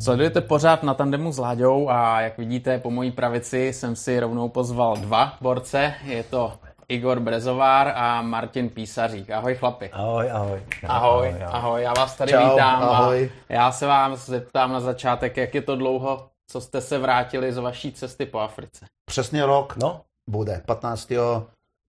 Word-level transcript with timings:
Sledujete 0.00 0.40
pořád 0.40 0.82
na 0.82 0.94
tandemu 0.94 1.32
s 1.32 1.38
Láďou 1.38 1.88
a 1.90 2.20
jak 2.20 2.38
vidíte 2.38 2.78
po 2.78 2.90
mojí 2.90 3.10
pravici 3.10 3.72
jsem 3.72 3.96
si 3.96 4.20
rovnou 4.20 4.48
pozval 4.48 4.96
dva 4.96 5.36
borce. 5.40 5.94
Je 6.04 6.22
to 6.22 6.52
Igor 6.88 7.20
Brezovár 7.20 7.92
a 7.96 8.22
Martin 8.22 8.68
Písařík. 8.68 9.30
Ahoj 9.30 9.54
chlapi. 9.54 9.90
Ahoj, 9.90 10.30
ahoj. 10.30 10.62
Ahoj, 10.88 11.28
ahoj, 11.28 11.44
ahoj. 11.44 11.82
já 11.82 11.92
vás 11.92 12.16
tady 12.16 12.32
Čau, 12.32 12.50
vítám 12.50 12.82
ahoj. 12.82 13.30
a 13.48 13.52
já 13.52 13.72
se 13.72 13.86
vám 13.86 14.16
zeptám 14.16 14.72
na 14.72 14.80
začátek, 14.80 15.36
jak 15.36 15.54
je 15.54 15.62
to 15.62 15.76
dlouho, 15.76 16.28
co 16.50 16.60
jste 16.60 16.80
se 16.80 16.98
vrátili 16.98 17.52
z 17.52 17.58
vaší 17.58 17.92
cesty 17.92 18.26
po 18.26 18.38
Africe. 18.38 18.86
Přesně 19.10 19.46
rok 19.46 19.76
No, 19.76 20.00
bude, 20.30 20.62
15. 20.66 21.12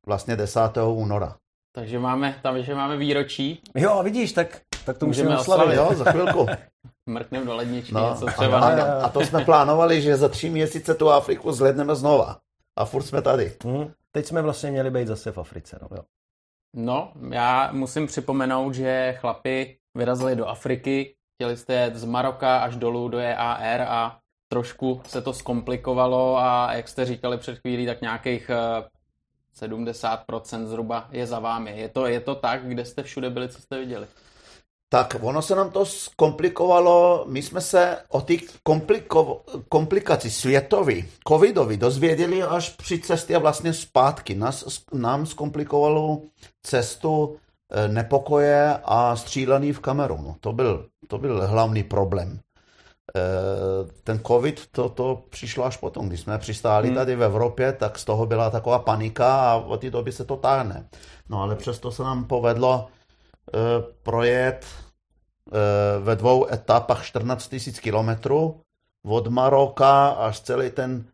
vlastně 0.07 0.35
10. 0.35 0.59
února. 0.93 1.35
Takže 1.75 1.99
máme, 1.99 2.35
tam, 2.41 2.63
že 2.63 2.75
máme 2.75 2.97
výročí, 2.97 3.61
jo, 3.75 4.03
vidíš, 4.03 4.31
tak, 4.31 4.61
tak 4.85 4.97
to 4.97 5.05
Můžeme 5.05 5.29
musíme 5.29 5.41
oslavit. 5.55 5.79
oslavit. 5.79 5.97
Jo, 5.99 6.03
za 6.05 6.11
chvilku. 6.11 6.47
mrkneme 7.09 7.45
do 7.45 7.55
ledničky, 7.55 7.93
No, 7.93 8.09
něco 8.09 8.27
a, 8.27 8.31
třeba. 8.31 8.59
a, 8.59 8.75
na- 8.75 8.93
a 9.05 9.09
to 9.09 9.21
jsme 9.21 9.45
plánovali, 9.45 10.01
že 10.01 10.17
za 10.17 10.29
tři 10.29 10.49
měsíce 10.49 10.93
tu 10.95 11.09
Afriku 11.11 11.51
zhledneme 11.51 11.95
znova. 11.95 12.37
A 12.79 12.85
furt 12.85 13.03
jsme 13.03 13.21
tady. 13.21 13.53
Hm, 13.65 13.91
teď 14.11 14.25
jsme 14.25 14.41
vlastně 14.41 14.71
měli 14.71 14.91
být 14.91 15.07
zase 15.07 15.31
v 15.31 15.37
Africe. 15.37 15.79
No, 15.81 15.87
jo. 15.97 16.03
No, 16.75 17.11
já 17.29 17.69
musím 17.71 18.07
připomenout, 18.07 18.73
že 18.73 19.15
chlapi 19.19 19.77
vyrazili 19.97 20.35
do 20.35 20.47
Afriky, 20.47 21.15
chtěli 21.35 21.57
jste 21.57 21.73
jet 21.73 21.95
z 21.95 22.05
Maroka 22.05 22.57
až 22.59 22.75
dolů 22.75 23.09
do 23.09 23.17
EAR 23.17 23.81
a 23.81 24.17
trošku 24.51 25.01
se 25.07 25.21
to 25.21 25.33
zkomplikovalo 25.33 26.37
a 26.37 26.73
jak 26.73 26.87
jste 26.87 27.05
říkali 27.05 27.37
před 27.37 27.59
chvílí, 27.59 27.85
tak 27.85 28.01
nějakých 28.01 28.49
eh, 28.49 29.65
70% 29.65 30.65
zhruba 30.65 31.07
je 31.11 31.27
za 31.27 31.39
vámi. 31.39 31.79
Je 31.79 31.89
to, 31.89 32.05
je 32.07 32.19
to 32.19 32.35
tak, 32.35 32.67
kde 32.67 32.85
jste 32.85 33.03
všude 33.03 33.29
byli, 33.29 33.49
co 33.49 33.61
jste 33.61 33.79
viděli? 33.79 34.07
Tak 34.93 35.15
ono 35.21 35.41
se 35.41 35.55
nám 35.55 35.71
to 35.71 35.85
zkomplikovalo, 35.85 37.25
my 37.27 37.41
jsme 37.41 37.61
se 37.61 37.97
o 38.09 38.21
těch 38.21 38.41
kompliko- 38.69 39.39
komplikací 39.69 40.29
světový, 40.31 41.05
covidový 41.27 41.77
dozvěděli 41.77 42.43
až 42.43 42.69
při 42.69 42.99
cestě 42.99 43.37
vlastně 43.37 43.73
zpátky. 43.73 44.35
Nás, 44.35 44.83
nám 44.93 45.25
zkomplikovalo 45.25 46.21
cestu 46.63 47.35
eh, 47.71 47.87
nepokoje 47.87 48.77
a 48.85 49.15
střílení 49.15 49.73
v 49.73 49.79
Kamerunu. 49.79 50.35
To 50.39 50.53
byl, 50.53 50.85
to 51.07 51.17
byl 51.17 51.47
hlavní 51.47 51.83
problém. 51.83 52.39
Eh, 53.15 53.21
Ten 54.03 54.19
covid, 54.27 54.67
to, 54.71 54.89
to 54.89 55.23
přišlo 55.29 55.65
až 55.65 55.77
potom, 55.77 56.07
když 56.07 56.19
jsme 56.19 56.37
přistáli 56.37 56.87
Hmm. 56.87 56.95
tady 56.97 57.15
v 57.15 57.23
Evropě, 57.23 57.73
tak 57.73 57.99
z 57.99 58.05
toho 58.05 58.25
byla 58.25 58.49
taková 58.49 58.79
panika 58.79 59.51
a 59.51 59.55
od 59.55 59.81
té 59.81 59.89
doby 59.89 60.11
se 60.11 60.25
to 60.25 60.35
táhne. 60.35 60.87
No 61.29 61.41
ale 61.41 61.55
přesto 61.55 61.91
se 61.91 62.03
nám 62.03 62.25
povedlo 62.25 62.87
projet 64.03 64.65
eh, 64.65 65.99
ve 65.99 66.15
dvou 66.15 66.53
etapách 66.53 67.05
14 67.05 67.51
000 67.51 67.63
kilometrů 67.81 68.61
od 69.05 69.27
Maroka 69.27 70.07
až 70.07 70.39
celý 70.39 70.69
ten 70.69 71.05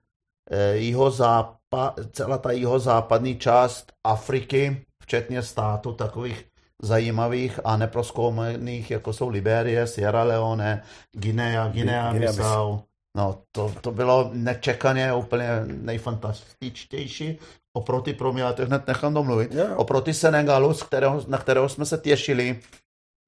eh, 0.52 0.76
jihozápa, 0.78 1.96
celá 2.12 2.38
ta 2.38 2.52
jihozápadní 2.52 3.38
část 3.38 3.94
Afriky, 4.04 4.86
včetně 5.04 5.44
států 5.44 5.94
takových 5.94 6.46
zajímavých 6.82 7.60
a 7.64 7.78
neproskoumaných, 7.78 8.92
jako 8.92 9.14
jsou 9.14 9.30
Liberie, 9.30 9.88
Sierra 9.88 10.24
Leone, 10.24 10.84
Guinea, 11.12 11.68
Guinea 11.68 12.12
Guinea 12.12 12.32
Bissau. 12.32 12.80
No, 13.18 13.42
to, 13.52 13.74
to 13.82 13.92
bylo 13.92 14.30
nečekaně 14.34 15.14
úplně 15.14 15.50
nejfantastičtější 15.66 17.40
oproti 17.78 18.14
pro 18.14 18.33
mě, 18.33 18.42
já 18.42 18.53
to 18.53 18.66
hned 18.66 18.88
nechám 18.88 19.14
domluvit, 19.14 19.53
jo. 19.53 19.75
oproti 19.75 20.14
Senegalu, 20.14 20.73
z 20.73 20.83
kterého, 20.83 21.23
na 21.28 21.38
kterého 21.38 21.70
jsme 21.70 21.86
se 21.86 21.97
těšili, 21.97 22.59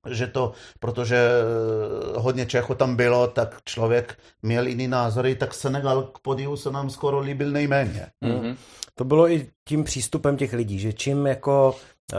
že 0.10 0.28
to, 0.28 0.54
protože 0.80 1.18
eh, 1.18 2.20
hodně 2.20 2.46
Čechů 2.46 2.76
tam 2.76 2.96
bylo, 2.96 3.28
tak 3.28 3.62
člověk 3.66 4.18
měl 4.42 4.68
jiný 4.68 4.88
názory, 4.88 5.36
tak 5.36 5.54
Senegal 5.54 6.04
k 6.04 6.20
podivu 6.20 6.58
se 6.58 6.72
nám 6.72 6.90
skoro 6.90 7.20
líbil 7.20 7.52
nejméně. 7.52 8.08
Mhm. 8.22 8.56
To 8.96 9.04
bylo 9.04 9.32
i 9.32 9.48
tím 9.68 9.84
přístupem 9.84 10.38
těch 10.38 10.54
lidí, 10.54 10.80
že 10.80 10.94
čím 10.94 11.28
jako 11.28 11.76
eh, 12.14 12.18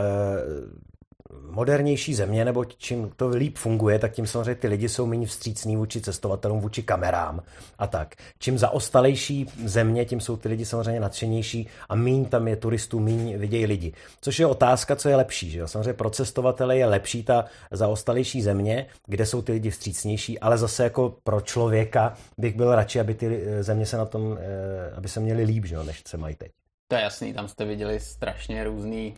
modernější 1.51 2.15
země, 2.15 2.45
nebo 2.45 2.65
čím 2.65 3.11
to 3.17 3.29
líp 3.29 3.57
funguje, 3.59 3.99
tak 3.99 4.13
tím 4.13 4.27
samozřejmě 4.27 4.55
ty 4.55 4.69
lidi 4.69 4.89
jsou 4.89 5.07
méně 5.07 5.27
vstřícní 5.27 5.77
vůči 5.77 6.01
cestovatelům, 6.01 6.61
vůči 6.61 6.83
kamerám 6.83 7.43
a 7.79 7.87
tak. 7.87 8.15
Čím 8.39 8.59
zaostalejší 8.59 9.47
země, 9.65 10.05
tím 10.05 10.21
jsou 10.21 10.37
ty 10.37 10.49
lidi 10.49 10.65
samozřejmě 10.65 11.01
nadšenější 11.01 11.69
a 11.89 11.95
míň 11.95 12.25
tam 12.25 12.49
je 12.49 12.57
turistů, 12.57 13.01
míň 13.01 13.39
vidějí 13.39 13.67
lidi. 13.67 13.93
Což 14.21 14.39
je 14.39 14.47
otázka, 14.47 14.97
co 14.97 15.09
je 15.09 15.17
lepší. 15.17 15.51
Že 15.51 15.59
jo? 15.59 15.69
Samozřejmě 15.69 15.93
pro 15.93 16.11
cestovatele 16.11 16.77
je 16.77 16.87
lepší 16.87 17.23
ta 17.23 17.45
zaostalejší 17.71 18.43
země, 18.43 18.87
kde 19.07 19.27
jsou 19.27 19.43
ty 19.43 19.53
lidi 19.53 19.71
vstřícnější, 19.71 20.39
ale 20.39 20.59
zase 20.59 20.85
jako 20.85 21.17
pro 21.25 21.41
člověka 21.41 22.15
bych 22.39 22.57
byl 22.57 22.75
radši, 22.75 23.01
aby 23.01 23.15
ty 23.15 23.43
eh, 23.45 23.63
země 23.63 23.87
se 23.87 23.97
na 23.97 24.07
tom, 24.07 24.39
eh, 24.41 24.91
aby 24.95 25.09
se 25.09 25.21
měli 25.21 25.43
líp, 25.43 25.65
že 25.65 25.75
jo, 25.75 25.83
než 25.83 26.03
se 26.07 26.17
mají 26.17 26.37
teď. 26.37 26.53
To 26.89 26.97
je 26.97 27.03
jasný, 27.03 27.35
tam 27.35 27.49
jste 27.49 27.65
viděli 27.65 28.01
strašně 28.01 28.65
různý 28.65 29.15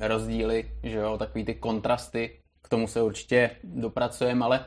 rozdíly, 0.00 0.70
že 0.82 0.96
jo, 0.96 1.18
takový 1.18 1.44
ty 1.44 1.54
kontrasty, 1.54 2.38
k 2.62 2.68
tomu 2.68 2.86
se 2.86 3.02
určitě 3.02 3.50
dopracujeme, 3.64 4.44
ale 4.44 4.64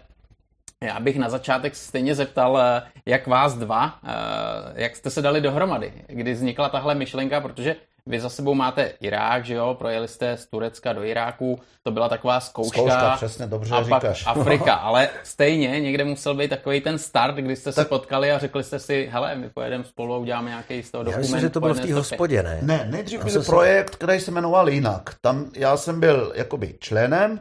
já 0.84 1.00
bych 1.00 1.18
na 1.18 1.30
začátek 1.30 1.76
stejně 1.76 2.16
zeptal, 2.16 2.60
eh, 2.60 2.82
jak 3.06 3.28
vás 3.28 3.54
dva, 3.54 4.00
eh, 4.04 4.82
jak 4.82 4.96
jste 4.96 5.10
se 5.10 5.22
dali 5.22 5.42
dohromady, 5.42 5.94
kdy 6.08 6.34
vznikla 6.34 6.70
tahle 6.70 6.96
myšlenka, 6.96 7.42
protože 7.42 7.76
vy 8.10 8.20
za 8.20 8.30
sebou 8.30 8.54
máte 8.54 8.84
Irák, 9.00 9.46
že 9.46 9.54
jo, 9.54 9.76
projeli 9.80 10.08
jste 10.08 10.38
z 10.38 10.46
Turecka 10.48 10.94
do 10.94 11.04
Iráku, 11.04 11.60
to 11.84 11.92
byla 11.92 12.10
taková 12.10 12.40
zkouška, 12.40 12.78
Zkouška, 12.80 13.16
přesně, 13.16 13.48
dobře 13.48 13.76
a 13.76 13.78
pak 13.78 13.86
říkáš. 14.02 14.24
Afrika, 14.28 14.74
ale 14.74 15.10
stejně 15.24 15.80
někde 15.80 16.04
musel 16.06 16.36
být 16.36 16.48
takový 16.50 16.82
ten 16.82 16.98
start, 16.98 17.36
kdy 17.36 17.56
jste 17.56 17.72
se 17.72 17.82
Tak- 17.82 17.88
potkali 17.90 18.32
a 18.32 18.40
řekli 18.40 18.64
jste 18.64 18.80
si, 18.80 19.10
hele, 19.12 19.36
my 19.36 19.50
pojedeme 19.50 19.84
spolu 19.84 20.14
a 20.14 20.18
uděláme 20.18 20.50
nějaký 20.50 20.84
z 20.84 20.92
toho 20.92 21.02
Já 21.02 21.06
dokument. 21.06 21.22
myslím, 21.22 21.40
že 21.40 21.50
to 21.50 21.60
bylo 21.60 21.74
v 21.74 21.80
té 21.80 21.94
hospodě, 21.94 22.44
ne? 22.44 22.60
Ne, 22.62 22.88
nejdřív 22.92 23.20
Já 23.20 23.24
byl 23.26 23.34
jsem 23.34 23.44
se- 23.44 23.52
projekt, 23.52 23.96
který 23.96 24.20
se 24.20 24.32
jmenoval 24.32 24.70
jinak. 24.70 25.16
Tam 25.22 25.46
já 25.56 25.78
jsem 25.78 26.00
byl 26.00 26.32
jakoby 26.36 26.76
členem 26.80 27.40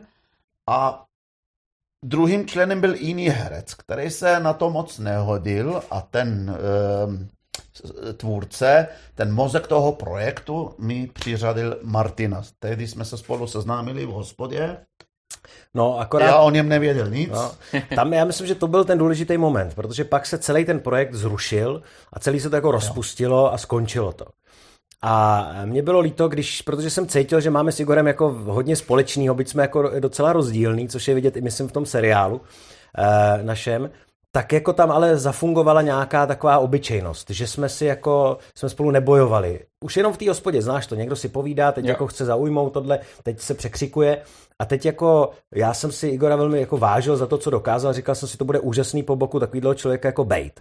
a 0.70 1.04
druhým 2.04 2.46
členem 2.46 2.80
byl 2.80 2.94
jiný 2.94 3.28
herec, 3.28 3.74
který 3.74 4.10
se 4.10 4.40
na 4.40 4.52
to 4.52 4.70
moc 4.70 4.98
nehodil 4.98 5.82
a 5.90 6.00
ten 6.00 6.56
um, 7.06 7.28
tvůrce, 8.16 8.88
ten 9.14 9.32
mozek 9.32 9.66
toho 9.66 9.92
projektu 9.92 10.74
mi 10.78 11.06
přiřadil 11.06 11.76
Martina. 11.82 12.42
Tehdy 12.58 12.88
jsme 12.88 13.04
se 13.04 13.18
spolu 13.18 13.46
seznámili 13.46 14.06
v 14.06 14.10
hospodě. 14.10 14.76
No, 15.74 15.98
akorát... 15.98 16.26
Já 16.26 16.36
o 16.38 16.50
něm 16.50 16.68
nevěděl 16.68 17.10
nic. 17.10 17.30
No, 17.30 17.52
tam 17.94 18.12
já 18.12 18.24
myslím, 18.24 18.46
že 18.46 18.54
to 18.54 18.68
byl 18.68 18.84
ten 18.84 18.98
důležitý 18.98 19.38
moment, 19.38 19.74
protože 19.74 20.04
pak 20.04 20.26
se 20.26 20.38
celý 20.38 20.64
ten 20.64 20.80
projekt 20.80 21.14
zrušil 21.14 21.82
a 22.12 22.20
celý 22.20 22.40
se 22.40 22.50
to 22.50 22.56
jako 22.56 22.70
rozpustilo 22.70 23.52
a 23.52 23.58
skončilo 23.58 24.12
to. 24.12 24.24
A 25.02 25.50
mě 25.64 25.82
bylo 25.82 26.00
líto, 26.00 26.28
když, 26.28 26.62
protože 26.62 26.90
jsem 26.90 27.06
cítil, 27.06 27.40
že 27.40 27.50
máme 27.50 27.72
s 27.72 27.80
Igorem 27.80 28.06
jako 28.06 28.30
hodně 28.30 28.76
společného, 28.76 29.34
byť 29.34 29.48
jsme 29.48 29.62
jako 29.62 30.00
docela 30.00 30.32
rozdílní, 30.32 30.88
což 30.88 31.08
je 31.08 31.14
vidět 31.14 31.36
i 31.36 31.40
myslím 31.40 31.68
v 31.68 31.72
tom 31.72 31.86
seriálu 31.86 32.40
eh, 32.98 33.42
našem, 33.42 33.90
tak 34.34 34.52
jako 34.52 34.72
tam 34.72 34.90
ale 34.90 35.18
zafungovala 35.18 35.82
nějaká 35.82 36.26
taková 36.26 36.58
obyčejnost, 36.58 37.30
že 37.30 37.46
jsme 37.46 37.68
si 37.68 37.84
jako, 37.84 38.38
jsme 38.56 38.68
spolu 38.68 38.90
nebojovali. 38.90 39.60
Už 39.84 39.96
jenom 39.96 40.12
v 40.12 40.16
té 40.16 40.28
hospodě, 40.28 40.62
znáš 40.62 40.86
to, 40.86 40.94
někdo 40.94 41.16
si 41.16 41.28
povídá, 41.28 41.72
teď 41.72 41.84
Jo. 41.84 41.88
jako 41.88 42.06
chce 42.06 42.24
zaujmout 42.24 42.72
tohle, 42.72 42.98
teď 43.22 43.40
se 43.40 43.54
překřikuje 43.54 44.22
a 44.64 44.66
teď 44.66 44.86
jako, 44.86 45.30
já 45.54 45.74
jsem 45.74 45.92
si 45.92 46.08
Igora 46.08 46.36
velmi 46.36 46.60
jako 46.60 46.76
vážil 46.78 47.16
za 47.16 47.26
to, 47.26 47.38
co 47.38 47.50
dokázal, 47.50 47.92
říkal 47.92 48.14
jsem 48.14 48.28
si, 48.28 48.36
to 48.36 48.44
bude 48.44 48.60
úžasný 48.60 49.02
po 49.02 49.16
boku 49.16 49.40
takovýhle 49.40 49.74
člověka 49.74 50.08
jako 50.08 50.24
bejt. 50.24 50.60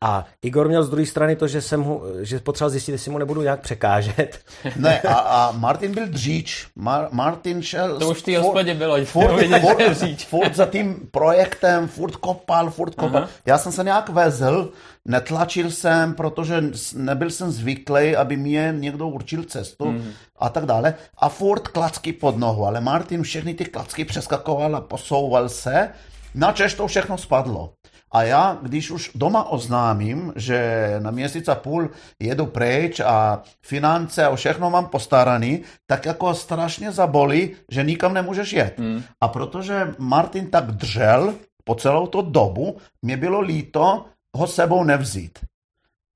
A 0.00 0.24
Igor 0.42 0.68
měl 0.68 0.82
z 0.82 0.90
druhé 0.90 1.06
strany 1.06 1.36
to, 1.36 1.48
že 1.48 1.60
jsem 1.60 1.82
ho, 1.82 2.02
že 2.20 2.38
potřeboval 2.38 2.70
zjistit, 2.70 2.92
jestli 2.92 3.10
mu 3.10 3.18
nebudu 3.18 3.42
nějak 3.42 3.60
překážet. 3.60 4.38
Ne, 4.76 5.00
a, 5.00 5.12
a 5.14 5.52
Martin 5.52 5.94
byl 5.94 6.06
dříč. 6.08 6.66
Mar, 6.76 7.08
Martin 7.10 7.62
šel... 7.62 7.98
To 7.98 8.08
už 8.08 8.18
v 8.18 8.22
té 8.22 8.32
furt- 8.32 8.42
hospodě 8.42 8.74
bylo, 8.74 9.04
Furt, 9.04 9.26
furt, 9.60 9.90
dříč. 9.90 10.26
furt 10.26 10.54
za 10.56 10.66
tím 10.66 11.08
projektem, 11.10 11.88
furt 11.88 12.16
kopal, 12.16 12.70
furt 12.70 12.94
kopal. 12.94 13.16
Aha. 13.22 13.28
Já 13.46 13.58
jsem 13.58 13.72
se 13.72 13.84
nějak 13.84 14.08
vezl, 14.08 14.70
netlačil 15.08 15.70
jsem, 15.70 16.14
protože 16.14 16.62
nebyl 16.94 17.30
jsem 17.30 17.50
zvyklý, 17.50 18.16
aby 18.16 18.36
mě 18.36 18.74
někdo 18.78 19.08
určil 19.08 19.44
cestu 19.44 19.84
Mhm. 19.92 20.10
a 20.38 20.48
tak 20.48 20.66
dále. 20.66 20.94
A 21.18 21.28
furt 21.28 21.68
klacky 21.68 22.12
pod 22.12 22.36
nohu, 22.38 22.66
ale 22.66 22.80
Martin 22.80 23.22
všechny 23.22 23.54
ty 23.54 23.64
klacky 23.64 24.04
přeskakoval 24.04 24.76
a 24.76 24.80
posouval 24.80 25.48
se, 25.48 25.88
načež 26.34 26.74
to 26.74 26.86
všechno 26.86 27.18
spadlo. 27.18 27.72
A 28.12 28.22
já, 28.22 28.58
když 28.62 28.90
už 28.90 29.10
doma 29.14 29.50
oznámím, 29.50 30.32
že 30.36 30.86
na 30.98 31.10
měsíc 31.10 31.48
a 31.48 31.54
půl 31.54 31.90
jedu 32.20 32.46
pryč 32.46 33.00
a 33.00 33.42
finance 33.66 34.24
a 34.24 34.36
všechno 34.36 34.70
mám 34.70 34.86
postaraný, 34.86 35.62
tak 35.86 36.06
jako 36.06 36.34
strašně 36.34 36.92
zabolí, 36.92 37.50
že 37.70 37.82
nikam 37.82 38.14
nemůžeš 38.14 38.52
jet. 38.52 38.78
Hmm. 38.78 39.02
A 39.20 39.28
protože 39.28 39.94
Martin 39.98 40.50
tak 40.50 40.64
držel 40.66 41.34
po 41.64 41.74
celou 41.74 42.06
tu 42.06 42.22
dobu, 42.22 42.76
mě 43.02 43.16
bylo 43.16 43.40
líto 43.40 44.04
ho 44.34 44.46
sebou 44.46 44.84
nevzít. 44.84 45.38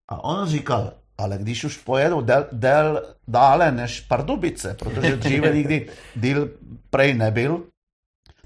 A 0.09 0.25
on 0.25 0.49
říkal, 0.49 0.93
ale 1.19 1.39
když 1.39 1.65
už 1.65 1.77
pojedu 1.77 2.21
del, 2.21 2.47
del, 2.53 3.15
dále 3.29 3.73
než 3.73 4.01
Pardubice, 4.01 4.75
protože 4.75 5.17
dříve 5.17 5.51
nikdy 5.57 5.91
díl 6.17 6.51
prej 6.91 7.15
nebyl, 7.15 7.67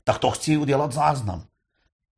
tak 0.04 0.18
to 0.18 0.30
chci 0.30 0.56
udělat 0.56 0.92
záznam. 0.92 1.44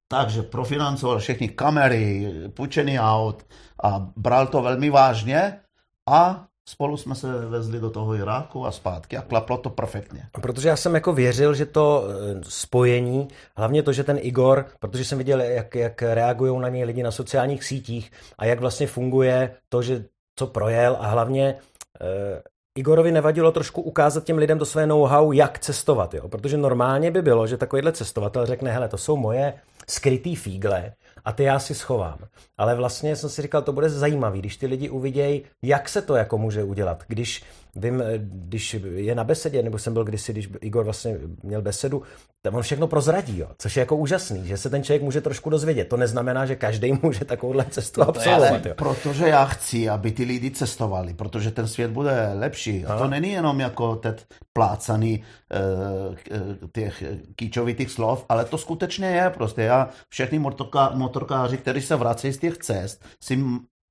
takže 0.08 0.42
profinancoval 0.42 1.18
všechny 1.18 1.48
kamery, 1.48 2.32
půjčený 2.54 3.00
aut 3.00 3.46
a 3.82 3.98
bral 4.16 4.46
to 4.46 4.62
velmi 4.62 4.90
vážně 4.90 5.60
a 6.08 6.46
spolu 6.68 6.96
jsme 6.96 7.14
se 7.14 7.46
vezli 7.46 7.80
do 7.80 7.90
toho 7.90 8.14
Iráku 8.14 8.66
a 8.66 8.72
zpátky 8.72 9.16
a 9.16 9.22
klaplo 9.22 9.56
to 9.58 9.70
perfektně. 9.70 10.28
Protože 10.40 10.68
já 10.68 10.76
jsem 10.76 10.94
jako 10.94 11.12
věřil, 11.12 11.54
že 11.54 11.66
to 11.66 12.04
eh, 12.08 12.40
spojení, 12.42 13.28
hlavně 13.56 13.82
to, 13.82 13.92
že 13.92 14.04
ten 14.04 14.18
Igor, 14.20 14.66
protože 14.80 15.04
jsem 15.04 15.18
viděl, 15.18 15.40
jak, 15.40 15.74
jak 15.74 16.02
reagují 16.02 16.60
na 16.60 16.68
něj 16.68 16.84
lidi 16.84 17.02
na 17.02 17.10
sociálních 17.10 17.64
sítích 17.64 18.12
a 18.38 18.44
jak 18.44 18.60
vlastně 18.60 18.86
funguje 18.86 19.56
to, 19.68 19.82
že 19.82 20.04
co 20.36 20.46
projel 20.46 20.96
a 21.00 21.06
hlavně 21.06 21.54
eh, 22.00 22.42
Igorovi 22.78 23.12
nevadilo 23.12 23.52
trošku 23.52 23.82
ukázat 23.82 24.24
těm 24.24 24.38
lidem 24.38 24.58
to 24.58 24.64
své 24.64 24.86
know-how, 24.86 25.32
jak 25.32 25.58
cestovat, 25.58 26.14
jo? 26.14 26.28
protože 26.28 26.56
normálně 26.56 27.10
by 27.10 27.22
bylo, 27.22 27.46
že 27.46 27.56
takovýhle 27.56 27.92
cestovatel 27.92 28.46
řekne, 28.46 28.72
hele, 28.72 28.88
to 28.88 28.98
jsou 28.98 29.16
moje 29.16 29.54
skrytý 29.88 30.36
fígle 30.36 30.92
a 31.24 31.32
ty 31.32 31.42
já 31.42 31.58
si 31.58 31.74
schovám. 31.74 32.18
Ale 32.58 32.74
vlastně 32.74 33.16
jsem 33.16 33.30
si 33.30 33.42
říkal, 33.42 33.62
to 33.62 33.72
bude 33.72 33.90
zajímavý, 33.90 34.38
když 34.38 34.56
ty 34.56 34.66
lidi 34.66 34.88
uvidějí, 34.88 35.42
jak 35.62 35.88
se 35.88 36.02
to 36.02 36.16
jako 36.16 36.38
může 36.38 36.64
udělat. 36.64 37.04
Když 37.08 37.44
vím, 37.76 38.02
když 38.18 38.76
je 38.94 39.14
na 39.14 39.24
besedě, 39.24 39.62
nebo 39.62 39.78
jsem 39.78 39.92
byl 39.92 40.04
kdysi, 40.04 40.32
když 40.32 40.48
Igor 40.60 40.84
vlastně 40.84 41.18
měl 41.42 41.62
besedu, 41.62 42.02
tam 42.42 42.54
on 42.54 42.62
všechno 42.62 42.86
prozradí, 42.86 43.38
jo, 43.38 43.48
což 43.58 43.76
je 43.76 43.80
jako 43.80 43.96
úžasný, 43.96 44.46
že 44.46 44.56
se 44.56 44.70
ten 44.70 44.82
člověk 44.82 45.02
může 45.02 45.20
trošku 45.20 45.50
dozvědět. 45.50 45.88
To 45.88 45.96
neznamená, 45.96 46.46
že 46.46 46.56
každý 46.56 46.92
může 47.02 47.24
takovouhle 47.24 47.64
cestu 47.64 48.00
no 48.00 48.08
absolvovat. 48.08 48.66
Jo. 48.66 48.74
Protože 48.76 49.28
já 49.28 49.44
chci, 49.44 49.88
aby 49.88 50.12
ty 50.12 50.24
lidi 50.24 50.50
cestovali, 50.50 51.14
protože 51.14 51.50
ten 51.50 51.68
svět 51.68 51.90
bude 51.90 52.30
lepší. 52.34 52.86
A 52.86 52.98
to 52.98 53.08
není 53.08 53.32
jenom 53.32 53.60
jako 53.60 53.96
teď 53.96 54.24
plácaný 54.52 55.24
uh, 56.08 56.14
těch 56.72 57.04
kýčovitých 57.36 57.90
slov, 57.90 58.24
ale 58.28 58.44
to 58.44 58.58
skutečně 58.58 59.06
je 59.06 59.30
prostě. 59.30 59.62
Já 59.62 59.88
všechny 60.08 60.38
motorka, 60.38 60.90
motorkáři, 60.94 61.56
kteří 61.56 61.82
se 61.82 61.96
vrací 61.96 62.32
z 62.32 62.38
těch 62.38 62.58
cest, 62.58 63.04
si 63.22 63.44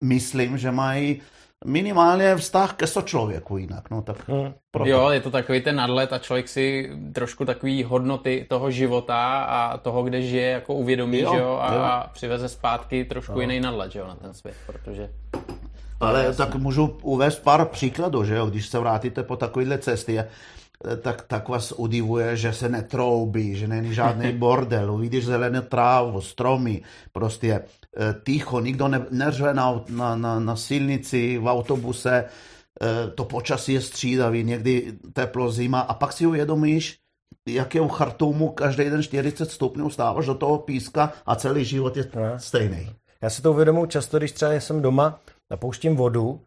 myslím, 0.03 0.57
že 0.57 0.71
mají 0.71 1.21
minimálně 1.65 2.35
vztah 2.35 2.73
ke 2.73 2.85
člověku 3.03 3.57
jinak. 3.57 3.89
No, 3.89 4.01
tak 4.01 4.29
hmm. 4.29 4.53
Jo, 4.85 5.09
je 5.09 5.21
to 5.21 5.31
takový 5.31 5.61
ten 5.61 5.75
nadlet 5.75 6.13
a 6.13 6.17
člověk 6.17 6.47
si 6.47 6.91
trošku 7.13 7.45
takový 7.45 7.83
hodnoty 7.83 8.45
toho 8.49 8.71
života 8.71 9.43
a 9.43 9.77
toho, 9.77 10.03
kde 10.03 10.21
žije, 10.21 10.49
jako 10.49 10.73
uvědomí, 10.73 11.19
jo, 11.19 11.33
že 11.33 11.39
jo, 11.39 11.59
a, 11.61 11.73
jo. 11.73 11.81
a 11.81 12.09
přiveze 12.13 12.49
zpátky 12.49 13.05
trošku 13.05 13.33
jo. 13.33 13.41
jiný 13.41 13.59
nadlet, 13.59 13.91
že 13.91 13.99
jo, 13.99 14.07
na 14.07 14.15
ten 14.15 14.33
svět, 14.33 14.55
protože... 14.65 15.09
Ale 15.99 16.23
jasný. 16.23 16.37
tak 16.37 16.55
můžu 16.55 16.97
uvést 17.01 17.39
pár 17.39 17.65
příkladů, 17.65 18.23
že 18.23 18.35
jo, 18.35 18.45
když 18.45 18.67
se 18.67 18.79
vrátíte 18.79 19.23
po 19.23 19.35
takovéhle 19.35 19.77
cestě, 19.77 20.27
tak, 21.01 21.21
tak 21.21 21.49
vás 21.49 21.71
udivuje, 21.71 22.37
že 22.37 22.53
se 22.53 22.69
netroubí, 22.69 23.55
že 23.55 23.67
není 23.67 23.93
žádný 23.93 24.31
bordel, 24.37 24.91
uvidíš 24.91 25.25
zelené 25.25 25.61
trávu, 25.61 26.21
stromy, 26.21 26.81
prostě 27.11 27.61
ticho, 28.23 28.59
nikdo 28.59 28.87
ne, 28.87 29.05
neřve 29.09 29.53
na, 29.53 29.83
na, 29.89 30.15
na, 30.15 30.39
na 30.39 30.55
silnici, 30.55 31.37
v 31.37 31.47
autobuse, 31.47 32.13
e, 32.15 32.27
to 33.15 33.25
počasí 33.25 33.73
je 33.73 33.81
střídavý, 33.81 34.43
někdy 34.43 34.93
teplo 35.13 35.51
zima 35.51 35.79
a 35.79 35.93
pak 35.93 36.13
si 36.13 36.25
uvědomíš, 36.25 36.99
jak 37.47 37.75
je 37.75 37.81
u 37.81 37.87
Chartumu 37.87 38.49
každý 38.49 38.89
den 38.89 39.03
40 39.03 39.51
stupňů, 39.51 39.89
stáváš 39.89 40.25
do 40.25 40.35
toho 40.35 40.57
píska 40.57 41.13
a 41.25 41.35
celý 41.35 41.65
život 41.65 41.97
je 41.97 42.09
stejný. 42.37 42.95
Já 43.21 43.29
si 43.29 43.41
to 43.41 43.51
uvědomuji 43.51 43.85
často, 43.85 44.17
když 44.17 44.31
třeba 44.31 44.51
jsem 44.53 44.81
doma, 44.81 45.19
napouštím 45.51 45.95
vodu, 45.95 46.41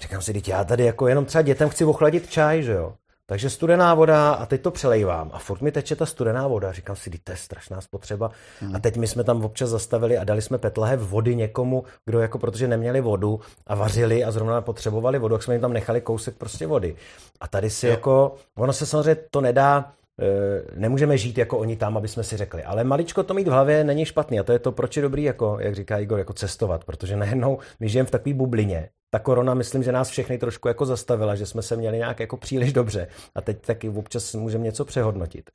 říkám 0.00 0.22
si, 0.22 0.32
teď 0.32 0.48
já 0.48 0.64
tady 0.64 0.84
jako 0.84 1.08
jenom 1.08 1.24
třeba 1.24 1.42
dětem 1.42 1.68
chci 1.68 1.84
ochladit 1.84 2.30
čaj, 2.30 2.62
že 2.62 2.72
jo. 2.72 2.94
Takže 3.26 3.50
studená 3.50 3.94
voda 3.94 4.32
a 4.32 4.46
teď 4.46 4.62
to 4.62 4.70
přelejvám 4.70 5.30
a 5.32 5.38
furt 5.38 5.62
mi 5.62 5.72
teče 5.72 5.96
ta 5.96 6.06
studená 6.06 6.46
voda. 6.46 6.72
Říkám 6.72 6.96
si, 6.96 7.10
to 7.10 7.32
je 7.32 7.36
strašná 7.36 7.80
spotřeba. 7.80 8.30
Hmm. 8.60 8.76
A 8.76 8.78
teď 8.78 8.96
my 8.96 9.06
jsme 9.06 9.24
tam 9.24 9.44
občas 9.44 9.70
zastavili 9.70 10.18
a 10.18 10.24
dali 10.24 10.42
jsme 10.42 10.58
petlahev 10.58 11.00
vody 11.00 11.36
někomu, 11.36 11.84
kdo 12.06 12.20
jako 12.20 12.38
protože 12.38 12.68
neměli 12.68 13.00
vodu 13.00 13.40
a 13.66 13.74
vařili 13.74 14.24
a 14.24 14.30
zrovna 14.30 14.60
potřebovali 14.60 15.18
vodu, 15.18 15.34
tak 15.34 15.42
jsme 15.42 15.54
jim 15.54 15.60
tam 15.60 15.72
nechali 15.72 16.00
kousek 16.00 16.36
prostě 16.36 16.66
vody. 16.66 16.96
A 17.40 17.48
tady 17.48 17.70
si 17.70 17.86
jo. 17.86 17.90
jako, 17.90 18.34
ono 18.56 18.72
se 18.72 18.86
samozřejmě 18.86 19.22
to 19.30 19.40
nedá, 19.40 19.92
e, 20.20 20.80
nemůžeme 20.80 21.18
žít 21.18 21.38
jako 21.38 21.58
oni 21.58 21.76
tam, 21.76 21.96
aby 21.96 22.08
jsme 22.08 22.24
si 22.24 22.36
řekli. 22.36 22.64
Ale 22.64 22.84
maličko 22.84 23.22
to 23.22 23.34
mít 23.34 23.48
v 23.48 23.52
hlavě 23.52 23.84
není 23.84 24.04
špatný 24.04 24.40
a 24.40 24.42
to 24.42 24.52
je 24.52 24.58
to, 24.58 24.72
proč 24.72 24.96
je 24.96 25.02
dobrý, 25.02 25.22
jako, 25.22 25.56
jak 25.60 25.74
říká 25.74 25.98
Igor, 25.98 26.18
jako 26.18 26.32
cestovat, 26.32 26.84
protože 26.84 27.16
najednou 27.16 27.58
my 27.80 27.88
žijeme 27.88 28.06
v 28.06 28.10
takové 28.10 28.34
bublině, 28.34 28.88
ta 29.14 29.18
korona, 29.18 29.54
myslím, 29.54 29.82
že 29.82 29.92
nás 29.92 30.08
všechny 30.08 30.38
trošku 30.38 30.68
jako 30.68 30.86
zastavila, 30.86 31.34
že 31.34 31.46
jsme 31.46 31.62
se 31.62 31.76
měli 31.76 31.96
nějak 31.96 32.20
jako 32.20 32.36
příliš 32.36 32.72
dobře 32.72 33.08
a 33.34 33.40
teď 33.40 33.66
taky 33.66 33.88
občas 33.88 34.34
můžeme 34.34 34.64
něco 34.64 34.84
přehodnotit. 34.84 35.50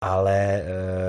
Ale 0.00 0.62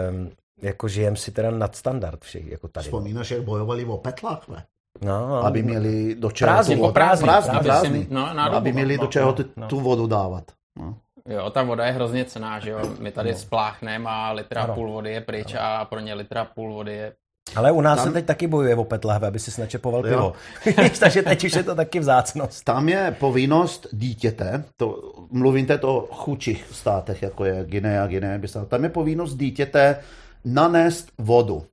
um, 0.09 0.29
jako 0.61 0.88
žijem 0.88 1.15
si 1.15 1.31
teda 1.31 1.51
nad 1.51 1.75
standard 1.75 2.23
všech, 2.23 2.47
jako 2.47 2.67
tady. 2.67 2.83
No. 2.83 2.88
Vzpomínáš, 2.88 3.31
jak 3.31 3.41
bojovali 3.41 3.85
o 3.85 3.97
petlách, 3.97 4.47
ne? 4.47 4.65
No, 5.01 5.45
aby 5.45 5.63
měli 5.63 6.15
do 6.15 6.31
čeho 6.31 6.47
prázdný, 6.51 6.75
tu 6.75 6.81
vodu, 6.81 6.94
prázdný, 6.94 7.25
prázdný, 7.25 7.59
prázdný, 7.59 7.89
prázdný, 7.89 8.07
no, 8.09 8.33
na 8.33 8.45
aby 8.45 8.73
měli 8.73 8.97
no, 8.97 9.03
do 9.03 9.07
čeho 9.07 9.25
no, 9.25 9.33
tu, 9.33 9.44
no. 9.55 9.67
tu 9.67 9.79
vodu 9.79 10.07
dávat. 10.07 10.44
No. 10.79 10.97
Jo, 11.29 11.49
ta 11.49 11.63
voda 11.63 11.85
je 11.85 11.91
hrozně 11.91 12.25
cená, 12.25 12.59
že 12.59 12.69
jo. 12.69 12.79
My 12.99 13.11
tady 13.11 13.31
No. 13.31 13.38
spláchneme 13.38 14.09
a 14.09 14.31
litra 14.31 14.63
Ano. 14.63 14.73
půl 14.73 14.91
vody 14.91 15.11
je 15.11 15.21
pryč 15.21 15.55
a 15.59 15.85
pro 15.85 15.99
ně 15.99 16.13
litra 16.13 16.45
půl 16.45 16.73
vody 16.73 16.94
je 16.94 17.13
Ale 17.55 17.71
u 17.71 17.81
nás 17.81 17.97
Tam- 17.97 18.07
se 18.07 18.13
teď 18.13 18.25
taky 18.25 18.47
bojuje 18.47 18.75
o 18.75 18.83
pet 18.83 19.05
lahve, 19.05 19.27
aby 19.27 19.39
si 19.39 19.51
snačepoval 19.51 20.03
pivo. 20.03 20.33
Takže 20.99 21.21
teď 21.21 21.44
už 21.44 21.53
je 21.53 21.63
to 21.63 21.75
taky 21.75 21.99
vzácnost. 21.99 22.63
Tam 22.63 22.89
je 22.89 23.15
povinnost 23.19 23.88
dítěte, 23.91 24.63
to, 24.77 25.13
mluvím 25.31 25.65
teď 25.65 25.83
o 25.83 26.07
chudších 26.11 26.65
státech, 26.71 27.21
jako 27.21 27.45
je 27.45 27.65
Guinea, 27.65 28.07
Guinea, 28.07 28.39
tam 28.67 28.83
je 28.83 28.89
povinnost 28.89 29.35
dítěte 29.35 29.99
nanést 30.45 31.11
vodu. 31.17 31.63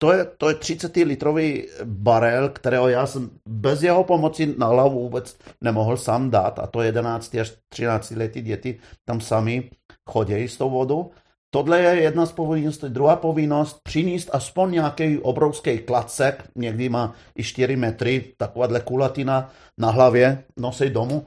To 0.00 0.12
je, 0.12 0.24
to 0.24 0.48
je 0.48 0.54
30 0.54 0.96
litrový 0.96 1.66
barel, 1.84 2.48
kterého 2.48 2.88
já 2.88 3.06
jsem 3.06 3.30
bez 3.48 3.82
jeho 3.82 4.04
pomoci 4.04 4.54
na 4.58 4.66
hlavu 4.66 5.00
vůbec 5.00 5.38
nemohl 5.60 5.96
sám 5.96 6.30
dát 6.30 6.58
a 6.58 6.66
to 6.66 6.82
11 6.82 7.34
až 7.34 7.52
13 7.68 8.10
letí 8.10 8.42
děti 8.42 8.78
tam 9.04 9.20
sami 9.20 9.70
chodí 10.10 10.48
s 10.48 10.56
tou 10.56 10.70
vodou. 10.70 11.10
Tohle 11.50 11.80
je 11.80 12.02
jedna 12.02 12.26
z 12.26 12.32
povinností. 12.32 12.88
Druhá 12.88 13.16
povinnost, 13.16 13.80
přinést 13.82 14.30
aspoň 14.32 14.72
nějaký 14.72 15.18
obrovský 15.18 15.78
klacek, 15.78 16.44
někdy 16.56 16.88
má 16.88 17.14
i 17.38 17.42
4 17.42 17.76
metry, 17.76 18.34
takováhle 18.36 18.80
kulatina 18.80 19.50
na 19.78 19.90
hlavě, 19.90 20.44
nosej 20.56 20.90
domů. 20.90 21.26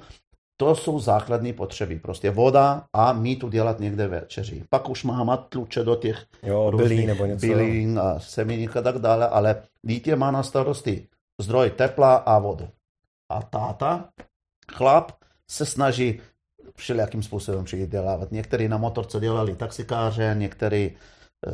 To 0.58 0.76
jsou 0.76 1.00
základní 1.00 1.54
potřeby. 1.54 2.00
Prostě 2.00 2.30
voda 2.32 2.86
a 2.94 3.14
mít 3.14 3.44
udělat 3.44 3.80
někde 3.80 4.08
večeři. 4.08 4.64
Pak 4.70 4.90
už 4.90 5.04
máma 5.04 5.38
tluče 5.38 5.84
do 5.84 5.96
těch 5.96 6.26
Jo, 6.44 6.70
různých 6.70 6.90
bylí 6.90 7.06
nebo 7.06 7.26
něco. 7.26 7.48
bylin 7.48 8.00
a 8.00 8.20
semínek 8.20 8.78
a 8.78 8.82
tak 8.82 8.98
dále, 9.00 9.28
ale 9.28 9.64
dítě 9.86 10.16
má 10.16 10.32
na 10.32 10.44
starosti 10.44 11.08
zdroj 11.42 11.70
tepla 11.70 12.16
a 12.16 12.40
vodu. 12.40 12.70
A 13.32 13.42
táta, 13.42 14.10
chlap, 14.72 15.12
se 15.50 15.66
snaží 15.66 16.20
všelijakým 16.76 17.24
způsobem 17.24 17.66
přidělávat. 17.66 18.32
Někteří 18.32 18.68
na 18.68 18.78
motorce 18.78 19.20
dělali 19.20 19.56
taxikáře, 19.56 20.36
někteří 20.38 20.92
eh, 21.48 21.52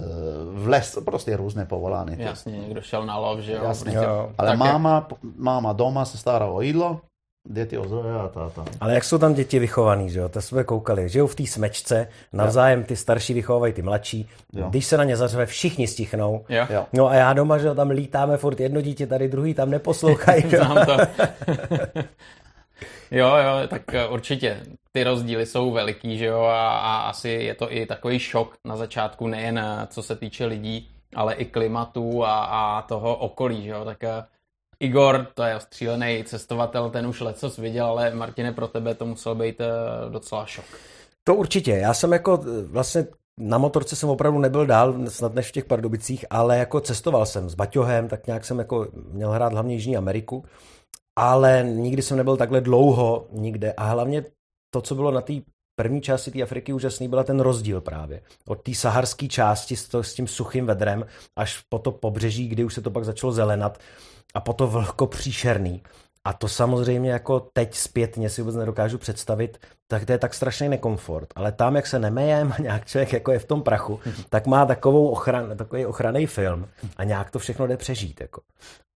v 0.54 0.68
les, 0.68 0.98
prostě 1.06 1.38
různé 1.38 1.66
povolání. 1.66 2.16
jasně, 2.18 2.52
někdo 2.58 2.82
šel 2.82 3.06
na 3.06 3.18
lov, 3.18 3.40
že 3.40 3.52
jo. 3.54 3.64
Jasně. 3.64 3.92
Prostě, 3.92 4.10
Jo. 4.10 4.32
Ale 4.38 4.50
Tak 4.50 4.60
máma, 4.60 5.08
máma 5.38 5.74
doma 5.74 6.06
se 6.06 6.18
stará 6.18 6.46
o 6.46 6.62
jídlo, 6.62 7.02
děti 7.50 7.78
o 7.78 7.88
zdroje 7.88 8.16
a 8.16 8.28
táta. 8.28 8.66
Ale 8.82 8.94
jak 8.94 9.04
jsou 9.04 9.18
tam 9.18 9.34
děti 9.34 9.60
vychovaný, 9.60 10.10
že 10.10 10.20
jo? 10.20 10.30
To 10.30 10.42
jsme 10.42 10.64
koukali. 10.64 11.10
Žijou 11.10 11.28
v 11.28 11.36
té 11.36 11.46
smečce, 11.46 12.08
navzájem 12.34 12.84
ty 12.84 12.96
starší 12.96 13.34
vychovávají 13.34 13.74
ty 13.74 13.82
mladší. 13.82 14.30
Jo. 14.54 14.70
Když 14.70 14.86
se 14.86 14.98
na 14.98 15.04
ně 15.04 15.18
zařve, 15.18 15.46
všichni 15.46 15.88
stichnou. 15.88 16.46
Jo. 16.50 16.66
Jo. 16.70 16.86
No 16.94 17.08
a 17.08 17.16
já 17.16 17.34
doma, 17.34 17.58
že 17.58 17.68
jo, 17.68 17.76
tam 17.76 17.90
lítáme 17.90 18.38
furt 18.38 18.60
jedno 18.60 18.82
dítě, 18.82 19.08
tady 19.08 19.28
druhý 19.28 19.54
tam 19.54 19.70
neposlouchají. 19.70 20.44
jo. 20.56 20.66
Znám 20.66 20.86
to. 20.86 20.98
jo, 23.12 23.28
jo, 23.36 23.68
tak 23.68 23.94
eh, 23.94 24.08
určitě 24.08 24.60
ty 24.98 25.04
rozdíly 25.04 25.46
jsou 25.46 25.72
veliký, 25.72 26.18
že 26.18 26.26
jo, 26.26 26.42
a, 26.42 26.78
a 26.78 26.98
asi 27.10 27.30
je 27.30 27.56
to 27.56 27.74
i 27.74 27.86
takový 27.86 28.20
šok 28.20 28.54
na 28.66 28.76
začátku, 28.76 29.28
nejen 29.28 29.60
eh, 29.60 29.88
co 29.88 30.04
se 30.04 30.16
týče 30.16 30.46
lidí, 30.46 30.90
ale 31.16 31.34
i 31.34 31.46
klimatu 31.46 32.26
a, 32.26 32.44
a 32.46 32.82
toho 32.82 33.16
okolí, 33.16 33.64
že 33.64 33.70
jo, 33.70 33.86
tak 33.86 34.04
eh, 34.04 34.24
Igor, 34.80 35.28
to 35.34 35.44
je 35.44 35.56
ostřílený 35.56 36.24
cestovatel, 36.24 36.90
ten 36.90 37.08
už 37.08 37.22
lecos 37.22 37.58
viděl, 37.58 37.86
ale 37.86 38.16
Martine, 38.16 38.52
pro 38.52 38.68
tebe 38.68 38.96
to 38.96 39.06
musel 39.06 39.36
být 39.36 39.62
eh, 39.62 40.10
docela 40.10 40.46
šok. 40.46 40.66
To 41.24 41.36
určitě. 41.36 41.72
Já 41.72 41.94
jsem 41.94 42.14
jako 42.14 42.40
vlastně 42.72 43.08
na 43.40 43.58
motorce 43.58 43.96
jsem 43.96 44.10
opravdu 44.10 44.40
nebyl 44.40 44.66
dál, 44.66 45.10
snad 45.10 45.34
než 45.34 45.50
v 45.50 45.52
těch 45.52 45.66
Pardubicích, 45.66 46.26
ale 46.30 46.58
jako 46.58 46.80
cestoval 46.80 47.26
jsem 47.26 47.50
s 47.50 47.56
Baťohem, 47.56 48.08
tak 48.08 48.28
nějak 48.28 48.46
jsem 48.46 48.60
jako 48.60 48.88
měl 49.12 49.32
hrát 49.32 49.54
hlavně 49.54 49.74
Jižní 49.74 49.98
Ameriku, 49.98 50.44
ale 51.18 51.64
nikdy 51.64 52.02
jsem 52.02 52.18
nebyl 52.18 52.38
takhle 52.38 52.62
dlouho 52.62 53.28
nikde 53.32 53.74
a 53.74 53.86
hlavně 53.86 54.24
to, 54.70 54.82
co 54.82 54.96
bylo 54.96 55.12
na 55.12 55.22
té 55.22 55.34
první 55.76 56.02
části 56.02 56.32
té 56.32 56.42
Afriky 56.42 56.74
úžasný, 56.74 57.08
byla 57.08 57.24
ten 57.24 57.40
rozdíl 57.40 57.82
právě. 57.82 58.22
Od 58.48 58.62
té 58.62 58.74
saharské 58.74 59.28
části 59.28 59.76
s, 59.76 59.88
to, 59.88 60.04
s 60.04 60.14
tím 60.14 60.28
suchým 60.28 60.66
vedrem 60.66 61.06
až 61.36 61.64
po 61.70 61.80
to 61.80 61.92
pobřeží, 61.92 62.48
kdy 62.48 62.64
už 62.64 62.74
se 62.74 62.82
to 62.82 62.92
pak 62.92 63.06
začalo 63.06 63.34
zelenat 63.34 63.78
a 64.34 64.42
po 64.42 64.54
to 64.54 64.68
vlhko 64.68 65.08
příšerný. 65.08 65.84
A 66.26 66.34
to 66.34 66.48
samozřejmě 66.48 67.12
jako 67.12 67.40
teď 67.40 67.76
zpětně 67.76 68.30
si 68.30 68.42
vůbec 68.42 68.56
nedokážu 68.56 68.98
představit, 68.98 69.58
tak 69.88 70.06
to 70.06 70.12
je 70.12 70.18
tak 70.18 70.34
strašný 70.34 70.70
nekomfort. 70.70 71.28
Ale 71.36 71.52
tam, 71.52 71.76
jak 71.76 71.88
se 71.88 72.00
nemejem 72.00 72.54
a 72.58 72.62
nějak 72.62 72.86
člověk 72.86 73.14
jako 73.14 73.32
je 73.32 73.40
v 73.40 73.46
tom 73.46 73.62
prachu, 73.62 74.00
tak 74.30 74.48
má 74.48 74.66
takovou 74.66 75.08
ochran, 75.08 75.58
takový 75.58 75.86
ochranný 75.86 76.26
film 76.26 76.68
a 76.98 77.04
nějak 77.04 77.32
to 77.32 77.40
všechno 77.40 77.68
jde 77.68 77.78
přežít. 77.78 78.22
Jako. 78.22 78.42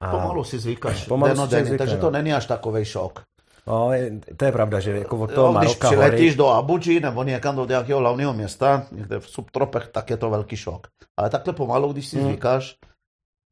A 0.03 0.11
pomalu 0.11 0.45
si 0.45 0.59
zvykáš, 0.59 1.05
pomalu 1.05 1.33
si 1.33 1.37
denodenně, 1.37 1.65
zvykne, 1.65 1.79
takže 1.79 1.95
no. 1.95 2.01
to 2.01 2.11
není 2.11 2.33
až 2.33 2.47
takový 2.47 2.85
šok. 2.85 3.23
No, 3.67 3.93
je- 3.93 4.11
to 4.37 4.45
je 4.45 4.53
pravda, 4.53 4.81
že 4.81 4.99
jako 4.99 5.19
od 5.19 5.33
toho 5.33 5.47
Jo, 5.47 5.59
když 5.59 5.69
Maroka 5.69 5.87
přiletíš 5.89 6.29
hory, 6.31 6.37
do 6.37 6.49
Abuji 6.49 7.01
nebo 7.01 7.23
někam 7.23 7.57
do 7.57 7.67
nějakého 7.67 8.01
hlavního 8.01 8.33
města, 8.33 8.83
někde 8.93 9.21
v 9.21 9.29
subtropech, 9.29 9.89
tak 9.89 10.11
je 10.11 10.17
to 10.17 10.31
velký 10.31 10.57
šok. 10.57 10.87
Ale 11.17 11.31
takhle 11.31 11.53
pomalu, 11.53 11.93
když 11.93 12.07
si 12.07 12.17
Hmm. 12.19 12.27
zvykáš, 12.29 12.77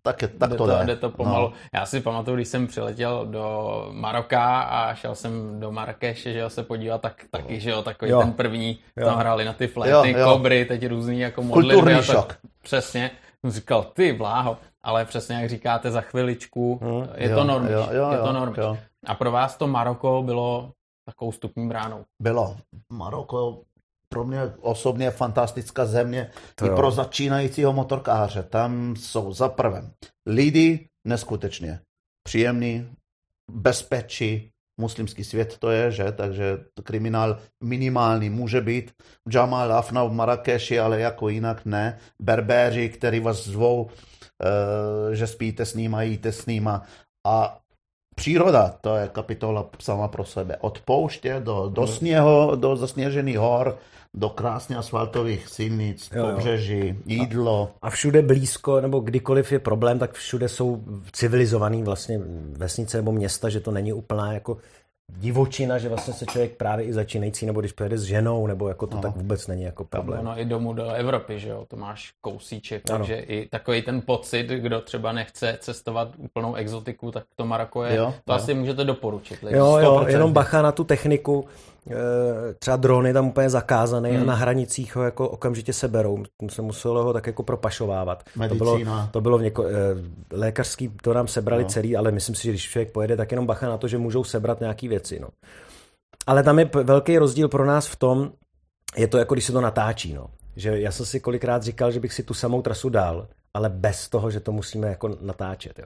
tak, 0.03 0.23
je, 0.23 0.29
tak 0.29 0.51
jde 0.51 0.57
to 0.57 0.67
to, 0.67 0.71
jde. 0.79 0.85
jde 0.87 0.97
to 0.97 1.11
pomalu. 1.11 1.49
No. 1.49 1.53
Já 1.75 1.87
si 1.87 2.01
pamatuju, 2.01 2.35
když 2.37 2.49
jsem 2.49 2.67
přiletěl 2.67 3.27
do 3.27 3.89
Maroka 3.93 4.61
a 4.61 4.95
šel 4.95 5.15
jsem 5.15 5.61
do 5.61 5.73
Marrakeše, 5.73 6.33
že 6.33 6.39
jo, 6.39 6.51
se 6.51 6.63
podívat, 6.63 7.01
tak 7.01 7.25
taky, 7.31 7.61
že 7.61 7.71
jo, 7.71 7.83
takový 7.83 8.11
Jo. 8.11 8.21
ten 8.21 8.33
první, 8.33 8.79
Jo. 8.97 9.07
tam 9.07 9.19
hráli 9.19 9.45
na 9.45 9.53
ty 9.53 9.65
Jo, 9.65 9.71
fléty, 9.73 10.11
jo. 10.11 10.33
kobry, 10.33 10.65
teď 10.65 10.87
různý 10.87 11.21
jako 11.21 11.43
modlitby. 11.43 11.75
Kulturní 11.75 11.95
a 11.95 12.03
tak- 12.03 12.07
šok. 12.17 12.37
Přesně. 12.63 13.11
Jsem 13.41 13.51
říkal, 13.51 13.83
ty 13.95 14.13
bláho, 14.13 14.57
ale 14.85 15.05
přesně 15.05 15.37
jak 15.37 15.51
říkáte, 15.51 15.91
za 15.91 16.01
chviličku 16.01 16.81
Hmm. 16.83 17.09
je 17.15 17.29
Jo, 17.31 17.37
to 17.37 17.45
normiš, 17.45 17.71
jo, 17.73 17.89
jo, 17.93 18.11
je 18.13 18.19
to 18.19 18.33
normiš. 18.33 18.59
jo. 18.59 18.79
A 19.07 19.15
pro 19.15 19.31
vás 19.31 19.57
to 19.57 19.67
Maroko 19.67 20.23
bylo 20.23 20.73
takovou 21.07 21.33
stupní 21.33 21.69
bránou. 21.69 22.05
Bylo. 22.23 22.57
Maroko 22.93 23.61
pro 24.09 24.25
mě 24.25 24.41
osobně 24.61 25.11
fantastická 25.11 25.87
země 25.87 26.31
To 26.55 26.65
i 26.67 26.69
jo. 26.69 26.77
pro 26.77 26.91
začínajícího 26.91 27.73
motorkáře. 27.73 28.43
Tam 28.43 28.97
jsou 28.97 29.33
za 29.33 29.49
prvé 29.49 29.83
lidi 30.27 30.89
neskutečně 31.07 31.81
příjemný, 32.23 32.89
bezpečí, 33.51 34.51
muslimský 34.81 35.25
svět 35.25 35.59
to 35.59 35.71
je, 35.71 35.91
že, 35.91 36.13
takže 36.13 36.59
kriminál 36.85 37.39
minimální 37.65 38.31
může 38.31 38.61
být. 38.61 38.93
Jamal 39.33 39.73
Afna 39.73 40.05
v 40.05 40.13
Marrakeši, 40.13 40.81
ale 40.81 41.01
jako 41.01 41.29
jinak 41.29 41.65
ne. 41.65 41.99
Berbéři, 42.23 42.89
který 42.89 43.21
vás 43.21 43.37
zvou, 43.45 43.91
že 45.13 45.27
spíte 45.27 45.65
s 45.67 45.75
nima, 45.75 46.03
jíte 46.03 46.33
s 46.33 46.47
nima 46.47 46.83
a 47.27 47.59
Příroda, 48.15 48.75
to 48.81 48.97
je 48.97 49.09
kapitola 49.09 49.67
sama 49.79 50.09
pro 50.09 50.25
sebe. 50.25 50.57
Od 50.61 50.81
pouště 50.81 51.41
do, 51.41 51.69
do 51.69 51.87
sněhu, 51.87 52.57
do 52.57 52.77
zasněžených 52.77 53.39
hor, 53.39 53.79
do 54.17 54.29
krásně 54.29 54.77
asfaltových 54.77 55.49
silnic, 55.49 56.11
Jo, 56.15 56.27
jo. 56.27 56.31
pobřeží, 56.33 56.95
jídlo. 57.07 57.71
a 57.83 57.91
všude 57.91 58.23
blízko, 58.23 58.81
nebo 58.81 59.01
kdykoliv 59.01 59.53
je 59.53 59.59
problém, 59.59 59.99
tak 59.99 60.13
všude 60.13 60.49
jsou 60.49 60.83
civilizovaný 61.13 61.83
vlastně 61.83 62.21
vesnice 62.57 62.97
nebo 62.97 63.13
města, 63.13 63.49
že 63.49 63.61
to 63.61 63.71
není 63.71 63.93
úplná 63.93 64.33
jako 64.33 64.57
divočina, 65.17 65.79
že 65.79 65.89
vlastně 65.89 66.15
se 66.15 66.27
člověk 66.27 66.57
právě 66.57 66.85
i 66.87 66.93
začínající, 66.93 67.47
nebo 67.47 67.61
když 67.61 67.73
pojede 67.73 67.99
s 67.99 68.03
ženou, 68.03 68.47
nebo 68.47 68.69
jako 68.69 68.87
to 68.87 68.97
No. 68.97 69.03
tak 69.03 69.17
vůbec 69.17 69.47
není 69.47 69.63
jako 69.63 69.85
problém. 69.85 70.21
Ono 70.21 70.41
i 70.41 70.45
domů 70.45 70.73
do 70.73 70.91
Evropy, 70.91 71.39
že 71.41 71.49
jo, 71.49 71.65
to 71.69 71.77
máš 71.77 72.13
kousíček, 72.21 72.83
Ano. 72.91 72.99
takže 72.99 73.15
i 73.17 73.49
takový 73.49 73.83
ten 73.83 74.01
pocit, 74.01 74.47
kdo 74.47 74.81
třeba 74.81 75.13
nechce 75.13 75.57
cestovat 75.61 76.09
úplnou 76.19 76.55
exotiku, 76.55 77.11
tak 77.11 77.25
to 77.37 77.47
Maroko 77.47 77.85
je, 77.85 77.97
Jo, 77.97 78.15
to 78.25 78.33
jo. 78.33 78.37
asi 78.37 78.55
můžete 78.55 78.85
doporučit. 78.85 79.39
Jo, 79.51 79.77
jo, 79.79 79.99
100%. 80.01 80.09
jenom 80.09 80.33
bacha 80.33 80.63
na 80.63 80.73
tu 80.73 80.85
techniku. 80.85 81.47
Eh, 81.91 82.55
Třeba 82.59 82.77
drony 82.77 83.13
tam 83.13 83.27
úplně 83.29 83.51
zakázaný 83.51 84.11
Hmm. 84.11 84.23
a 84.23 84.25
na 84.25 84.35
hranicích 84.35 84.97
ho 84.97 85.03
jako 85.03 85.29
okamžitě 85.29 85.73
seberou. 85.73 86.23
Se 86.51 86.63
muselo 86.63 87.05
ho 87.05 87.13
tak 87.13 87.27
jako 87.27 87.43
propašovávat. 87.43 88.25
To 88.49 88.55
bylo, 88.55 88.73
Medicína. 88.73 89.09
to 89.13 89.21
bylo 89.21 89.39
v 89.39 89.43
něko, 89.43 89.65
eh, 89.65 89.71
lékařský, 90.33 90.89
to 91.03 91.15
nám 91.15 91.29
sebrali 91.29 91.63
No. 91.63 91.69
celý, 91.69 91.97
ale 91.97 92.11
myslím 92.11 92.35
si, 92.35 92.43
že 92.43 92.51
když 92.51 92.71
člověk 92.71 92.93
pojede, 92.93 93.17
tak 93.17 93.31
jenom 93.33 93.47
bacha 93.47 93.69
na 93.69 93.77
to, 93.79 93.89
že 93.89 93.99
můžou 93.99 94.25
sebrat 94.25 94.61
nějaký 94.61 94.89
věci. 94.89 95.21
No. 95.21 95.29
Ale 96.27 96.43
tam 96.43 96.59
je 96.59 96.71
velký 96.83 97.19
rozdíl 97.19 97.49
pro 97.49 97.65
nás 97.67 97.87
v 97.87 97.97
tom, 97.97 98.33
je 98.97 99.07
to 99.07 99.19
jako 99.19 99.35
když 99.35 99.45
se 99.45 99.53
to 99.53 99.61
natáčí. 99.61 100.15
No. 100.15 100.27
Že 100.57 100.81
já 100.81 100.93
jsem 100.93 101.07
si 101.07 101.21
kolikrát 101.21 101.63
říkal, 101.63 101.91
že 101.93 102.01
bych 102.01 102.13
si 102.13 102.23
tu 102.23 102.35
samou 102.35 102.63
trasu 102.63 102.89
dal, 102.89 103.29
ale 103.55 103.69
bez 103.69 104.09
toho, 104.09 104.31
že 104.31 104.41
to 104.41 104.53
musíme 104.53 104.89
jako 104.89 105.11
natáčet. 105.21 105.79
Jo. 105.79 105.85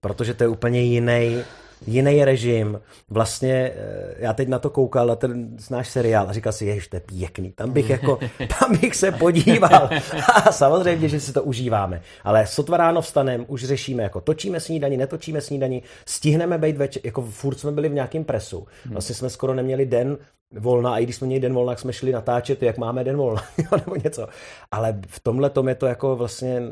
Protože 0.00 0.34
to 0.34 0.44
je 0.44 0.48
úplně 0.48 0.80
jiný, 0.80 1.42
jiný 1.86 2.24
režim. 2.24 2.80
Vlastně 3.10 3.72
eh, 3.74 4.14
já 4.18 4.32
teď 4.32 4.48
na 4.48 4.58
to 4.58 4.70
koukal, 4.70 5.06
na 5.06 5.16
ten 5.16 5.56
náš 5.70 5.88
seriál 5.88 6.28
a 6.28 6.32
říkal 6.32 6.52
si, 6.52 6.66
ježiš, 6.66 6.88
to 6.88 6.96
je 6.96 7.00
pěkný, 7.00 7.52
tam 7.52 7.70
bych 7.70 7.90
jako, 7.90 8.18
tam 8.60 8.76
bych 8.76 8.96
se 8.96 9.12
podíval. 9.12 9.90
A 10.34 10.52
samozřejmě, 10.52 11.08
že 11.08 11.20
si 11.20 11.32
to 11.32 11.42
užíváme. 11.42 12.02
Ale 12.24 12.46
sotva 12.46 12.76
ráno 12.76 13.02
vstanem, 13.02 13.44
už 13.48 13.64
řešíme, 13.64 14.02
jako 14.02 14.20
točíme 14.20 14.60
snídani, 14.60 14.96
netočíme 14.96 15.40
snídani, 15.40 15.82
stihneme 16.06 16.58
být 16.58 16.76
večer, 16.76 17.02
jako 17.04 17.22
furt 17.22 17.60
jsme 17.60 17.72
byli 17.72 17.88
v 17.88 17.94
nějakém 17.94 18.24
presu. 18.24 18.66
Vlastně 18.90 19.14
jsme 19.14 19.30
skoro 19.30 19.54
neměli 19.54 19.86
den 19.86 20.18
volna 20.50 20.94
a 20.94 20.98
i 20.98 21.04
když 21.04 21.16
jsme 21.16 21.26
měli 21.26 21.40
den 21.40 21.54
volna, 21.54 21.72
tak 21.72 21.78
jsme 21.78 21.92
šli 21.92 22.12
natáčet, 22.12 22.62
jak 22.62 22.78
máme 22.78 23.04
den 23.04 23.16
volna, 23.16 23.42
nebo 23.76 23.96
něco. 24.04 24.28
Ale 24.70 25.00
v 25.06 25.20
tomhle 25.20 25.50
tom 25.50 25.68
je 25.68 25.74
to 25.74 25.86
jako 25.86 26.16
vlastně 26.16 26.62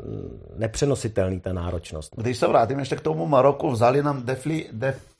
nepřenositelný, 0.55 1.39
ta 1.39 1.53
náročnost. 1.53 2.13
Když 2.17 2.37
se 2.37 2.47
vrátím 2.47 2.79
ještě 2.79 2.95
k 2.95 3.01
tomu 3.01 3.27
Maroku, 3.27 3.71
vzali 3.71 4.03
nám 4.03 4.25
defli, 4.25 4.65
defli, 4.71 5.16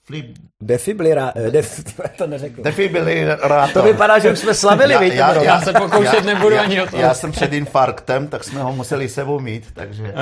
Defibrira, 0.62 1.32
eh, 1.36 1.52
def, 1.52 1.84
to 2.18 2.28
neřeknu. 2.28 2.64
defibrilátor. 2.64 3.70
To 3.74 3.84
vypadá, 3.84 4.20
že 4.20 4.32
už 4.32 4.40
jsme 4.40 4.54
slavili, 4.54 4.94
Já- 4.94 5.00
víte, 5.00 5.16
já- 5.16 5.28
Miro? 5.28 5.44
Já 5.44 5.62
se 5.62 5.74
pokoušet 5.74 6.26
nebudu 6.26 6.60
ani 6.60 6.82
o 6.82 6.88
tom. 6.88 7.00
Já 7.00 7.14
jsem 7.14 7.32
před 7.32 7.54
infarktem, 7.54 8.28
tak 8.28 8.44
jsme 8.44 8.62
ho 8.64 8.74
museli 8.74 9.10
sebou 9.10 9.40
mít, 9.40 9.64
takže 9.74 10.14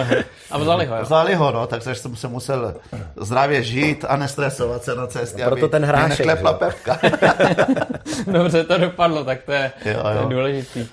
A 0.51 0.57
vzali 0.57 0.85
ho, 0.85 0.95
jo. 0.95 1.01
vzali 1.03 1.35
ho, 1.35 1.51
no, 1.51 1.67
takže 1.67 1.95
jsem 1.95 2.15
se 2.15 2.27
musel 2.27 2.75
zdravě 3.15 3.63
žít 3.63 4.05
a 4.07 4.15
nestresovat 4.17 4.83
se 4.83 4.95
na 4.95 5.07
cestě, 5.07 5.41
No, 5.43 5.47
proto 5.49 5.65
aby 5.65 5.71
ten 5.71 5.85
hrášek, 5.85 6.25
neklepla 6.25 6.51
že? 6.51 6.57
pepka. 6.57 6.99
Dobře 8.31 8.63
to 8.63 8.77
dopadlo, 8.77 9.23
tak 9.23 9.43
to 9.43 9.51
je, 9.51 9.71
Jo, 9.85 9.99
to 10.01 10.07
je 10.09 10.15
jo. 10.15 10.29
důležitý. 10.29 10.87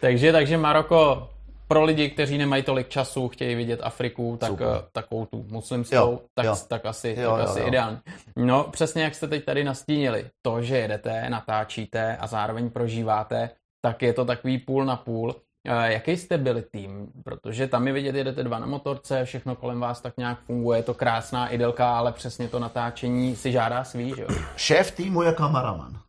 Takže, 0.00 0.32
takže 0.32 0.56
Maroko 0.56 1.28
pro 1.70 1.84
lidi, 1.84 2.10
kteří 2.10 2.38
nemají 2.38 2.62
tolik 2.62 2.88
času, 2.88 3.28
chtějí 3.28 3.54
vidět 3.54 3.80
Afriku, 3.82 4.36
tak 4.40 4.50
Super. 4.50 4.66
eh, 4.76 4.82
takovou 4.92 5.26
tu 5.26 5.44
muslimskou, 5.48 5.96
Jo, 5.96 6.20
tak, 6.34 6.46
jo. 6.46 6.56
tak 6.68 6.86
asi, 6.86 7.08
Jo, 7.18 7.30
tak 7.30 7.40
jo, 7.40 7.44
asi 7.50 7.60
jo. 7.60 7.66
ideální. 7.68 7.98
No 8.36 8.64
přesně 8.64 9.02
jak 9.02 9.14
jste 9.14 9.28
teď 9.28 9.44
tady 9.44 9.64
nastínili, 9.64 10.26
to, 10.42 10.62
že 10.62 10.76
jedete, 10.78 11.30
natáčíte 11.30 12.16
a 12.16 12.26
zároveň 12.26 12.70
prožíváte, 12.70 13.50
tak 13.82 14.02
je 14.02 14.12
to 14.12 14.24
takový 14.24 14.58
půl 14.58 14.84
na 14.84 14.96
půl. 14.96 15.34
Eh, 15.68 15.92
Jaký 15.92 16.16
jste 16.16 16.38
byli 16.38 16.62
tým? 16.62 17.06
Protože 17.24 17.66
tam 17.68 17.86
je 17.86 17.92
vidět, 17.92 18.14
jedete 18.14 18.42
dva 18.42 18.58
na 18.58 18.66
motorce, 18.66 19.24
všechno 19.24 19.56
kolem 19.56 19.80
vás 19.80 20.00
tak 20.00 20.16
nějak 20.16 20.40
funguje, 20.40 20.78
je 20.78 20.82
to 20.82 20.94
krásná 20.94 21.48
idelka, 21.48 21.98
ale 21.98 22.12
přesně 22.12 22.48
to 22.48 22.58
natáčení 22.58 23.36
si 23.36 23.52
žádá 23.52 23.84
svý, 23.84 24.14
že 24.16 24.22
jo? 24.22 24.28
Šéf 24.56 24.90
týmu 24.90 25.22
je 25.22 25.32
kameraman. 25.32 26.00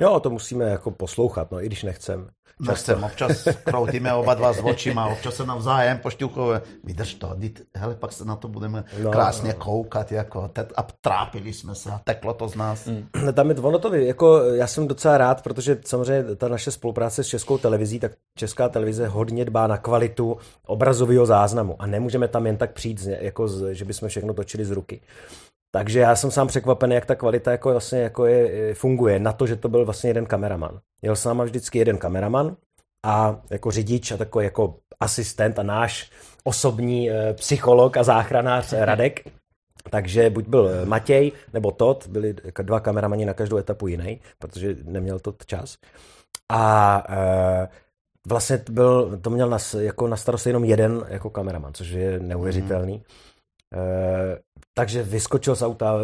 Jo, 0.00 0.20
to 0.20 0.30
musíme 0.30 0.64
jako 0.64 0.90
poslouchat, 0.90 1.50
no, 1.50 1.62
i 1.62 1.66
když 1.66 1.82
nechcem. 1.82 2.28
Nechcem, 2.60 3.04
občas 3.04 3.48
kroutíme 3.64 4.14
oba 4.14 4.34
dva 4.34 4.52
s 4.52 4.58
očima, 4.64 5.06
občas 5.06 5.34
se 5.34 5.46
navzájem 5.46 5.98
pošťukové. 5.98 6.62
Vydrž 6.84 7.14
to, 7.14 7.34
dit, 7.36 7.62
hele, 7.74 7.94
pak 7.94 8.12
se 8.12 8.24
na 8.24 8.36
to 8.36 8.48
budeme 8.48 8.84
No, 8.98 9.04
no, 9.04 9.10
krásně 9.10 9.52
no. 9.52 9.64
koukat, 9.64 10.12
jako, 10.12 10.48
te, 10.48 10.66
a 10.76 10.82
trápili 11.00 11.52
jsme 11.52 11.74
se 11.74 11.90
a 11.90 12.00
teklo 12.04 12.34
to 12.34 12.48
z 12.48 12.54
nás. 12.54 12.86
Mm. 12.86 13.08
Tam 13.32 13.50
je 13.50 13.56
ono 13.56 13.78
to, 13.78 13.94
jako 13.94 14.38
já 14.42 14.66
jsem 14.66 14.88
docela 14.88 15.18
rád, 15.18 15.42
protože 15.42 15.78
samozřejmě 15.84 16.36
ta 16.36 16.48
naše 16.48 16.70
spolupráce 16.70 17.24
s 17.24 17.26
Českou 17.26 17.58
televizí, 17.58 18.00
tak 18.00 18.12
Česká 18.38 18.68
televize 18.68 19.06
hodně 19.06 19.44
dbá 19.44 19.66
na 19.66 19.78
kvalitu 19.78 20.36
obrazového 20.66 21.26
záznamu 21.26 21.76
a 21.78 21.86
nemůžeme 21.86 22.28
tam 22.28 22.46
jen 22.46 22.56
tak 22.56 22.72
přijít, 22.72 23.08
jako 23.20 23.48
že 23.72 23.84
bychom 23.84 24.08
všechno 24.08 24.34
točili 24.34 24.64
z 24.64 24.70
ruky. 24.70 25.00
Takže 25.74 26.00
já 26.00 26.16
jsem 26.16 26.30
sám 26.30 26.46
překvapený, 26.46 26.94
jak 26.94 27.06
ta 27.06 27.14
kvalita 27.14 27.50
jako 27.50 27.70
vlastně 27.70 28.00
jako 28.00 28.26
je- 28.26 28.74
funguje. 28.74 29.18
Na 29.18 29.32
to, 29.32 29.46
že 29.46 29.56
to 29.56 29.68
byl 29.68 29.84
vlastně 29.84 30.10
jeden 30.10 30.26
kameraman. 30.26 30.78
Jel 31.02 31.16
s 31.16 31.24
náma 31.24 31.44
vždycky 31.44 31.78
jeden 31.78 31.98
kameraman 31.98 32.56
a 33.04 33.40
jako 33.50 33.70
řidič 33.70 34.12
a 34.12 34.16
takový 34.16 34.44
jako 34.44 34.78
asistent 35.00 35.58
a 35.58 35.62
náš 35.62 36.10
osobní 36.44 37.10
eh, 37.10 37.34
psycholog 37.34 37.96
a 37.96 38.02
záchranář 38.02 38.72
eh, 38.72 38.84
Radek. 38.84 39.20
Takže 39.90 40.30
buď 40.30 40.48
byl 40.48 40.68
eh, 40.68 40.86
Matěj 40.86 41.32
nebo 41.52 41.72
Todd, 41.72 42.06
byli 42.06 42.34
dva 42.62 42.80
kameramani 42.80 43.24
na 43.24 43.34
každou 43.34 43.56
etapu 43.56 43.88
jiný, 43.88 44.20
protože 44.38 44.76
neměl 44.84 45.18
to 45.18 45.34
čas. 45.46 45.76
A 46.48 47.02
e, 47.08 47.68
vlastně 48.28 48.58
to 48.58 48.72
byl, 48.72 49.18
to 49.22 49.30
měl 49.30 49.50
na, 49.50 49.58
jako 49.78 50.08
na 50.08 50.16
starost 50.16 50.46
jenom 50.46 50.64
jeden 50.64 51.06
jako 51.08 51.30
kameraman, 51.30 51.74
což 51.74 51.88
je 51.88 52.20
neuvěřitelný. 52.20 53.02
E, 53.74 54.38
takže 54.78 55.02
vyskočil 55.02 55.56
z 55.56 55.62
auta, 55.62 55.94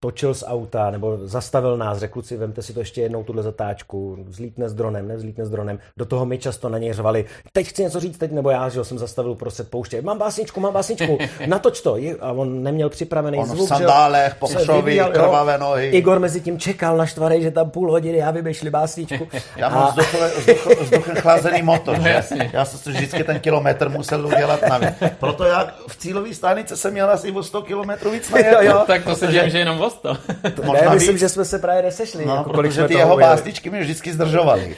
točil 0.00 0.34
z 0.34 0.44
auta, 0.46 0.90
nebo 0.90 1.18
zastavil 1.24 1.76
nás, 1.76 1.98
řekl 1.98 2.22
si, 2.22 2.36
vemte 2.36 2.62
si 2.62 2.72
to 2.72 2.80
ještě 2.80 3.00
jednou, 3.00 3.24
tuhle 3.24 3.42
zatáčku, 3.42 4.24
vzlítne 4.28 4.68
s 4.68 4.74
dronem, 4.74 5.08
nevzlítne 5.08 5.46
s 5.46 5.50
dronem. 5.50 5.78
Do 5.96 6.04
toho 6.04 6.26
my 6.26 6.38
často 6.38 6.68
na 6.68 6.78
něj 6.78 6.92
řvali, 6.92 7.24
teď 7.52 7.66
chci 7.66 7.82
něco 7.82 8.00
říct, 8.00 8.18
teď, 8.18 8.32
nebo 8.32 8.50
já, 8.50 8.68
že 8.68 8.84
jsem 8.84 8.98
zastavil 8.98 9.34
prostřed 9.34 9.70
pouště, 9.70 10.02
mám 10.02 10.18
básničku, 10.18 10.60
mám 10.60 10.72
básničku, 10.72 11.18
natoč 11.46 11.80
to. 11.80 11.96
A 12.20 12.32
on 12.32 12.62
neměl 12.62 12.88
připravený 12.88 13.38
On 13.38 13.46
zvuk, 13.46 13.66
v 13.66 13.68
sandálech, 13.68 14.36
vyvíjel, 14.76 15.06
jo. 15.06 15.12
krvavé 15.12 15.58
nohy. 15.58 15.88
Igor 15.88 16.18
mezi 16.18 16.40
tím 16.40 16.58
čekal 16.58 16.96
naštvaný, 16.96 17.42
že 17.42 17.50
tam 17.50 17.70
půl 17.70 17.90
hodiny 17.90 18.18
já 18.18 18.30
vymýšlí 18.30 18.70
básničku. 18.70 19.28
Já 19.56 19.68
mám 19.68 19.88
vzduchem, 19.88 20.30
vzduchem, 20.80 21.16
chlazený 21.22 21.62
motor, 21.62 22.00
že? 22.00 22.08
jasně. 22.08 22.50
Já 22.52 22.64
jsem 22.64 22.78
si 22.78 22.90
vždycky 22.90 23.24
ten 23.24 23.40
kilometr 23.40 23.88
musel 23.88 24.26
udělat 24.26 24.60
navíc. 24.68 24.94
Proto 25.18 25.44
já 25.44 25.74
v 25.88 25.96
cílové 25.96 26.34
stanici 26.34 26.76
jsem 26.76 26.92
měl 26.92 27.10
asi 27.10 27.32
o 27.32 27.42
100 27.42 27.62
kilometrů 27.62 28.11
víc. 28.12 28.30
Jo, 28.30 28.58
jo. 28.60 28.84
tak 28.86 29.04
to 29.04 29.16
si 29.16 29.32
že 29.32 29.58
jenom 29.58 29.78
voz 29.78 29.94
to. 29.94 30.16
To 30.54 30.72
ne, 30.72 30.88
myslím, 30.94 31.14
víc. 31.14 31.20
že 31.20 31.28
jsme 31.28 31.44
se 31.44 31.58
právě 31.58 31.82
nesešli. 31.82 32.26
No, 32.26 32.36
jako 32.36 32.50
protože 32.50 32.88
ty 32.88 32.94
jeho 32.94 33.16
básničky 33.16 33.70
mě 33.70 33.80
vždycky 33.80 34.12
zdržovaly. 34.12 34.76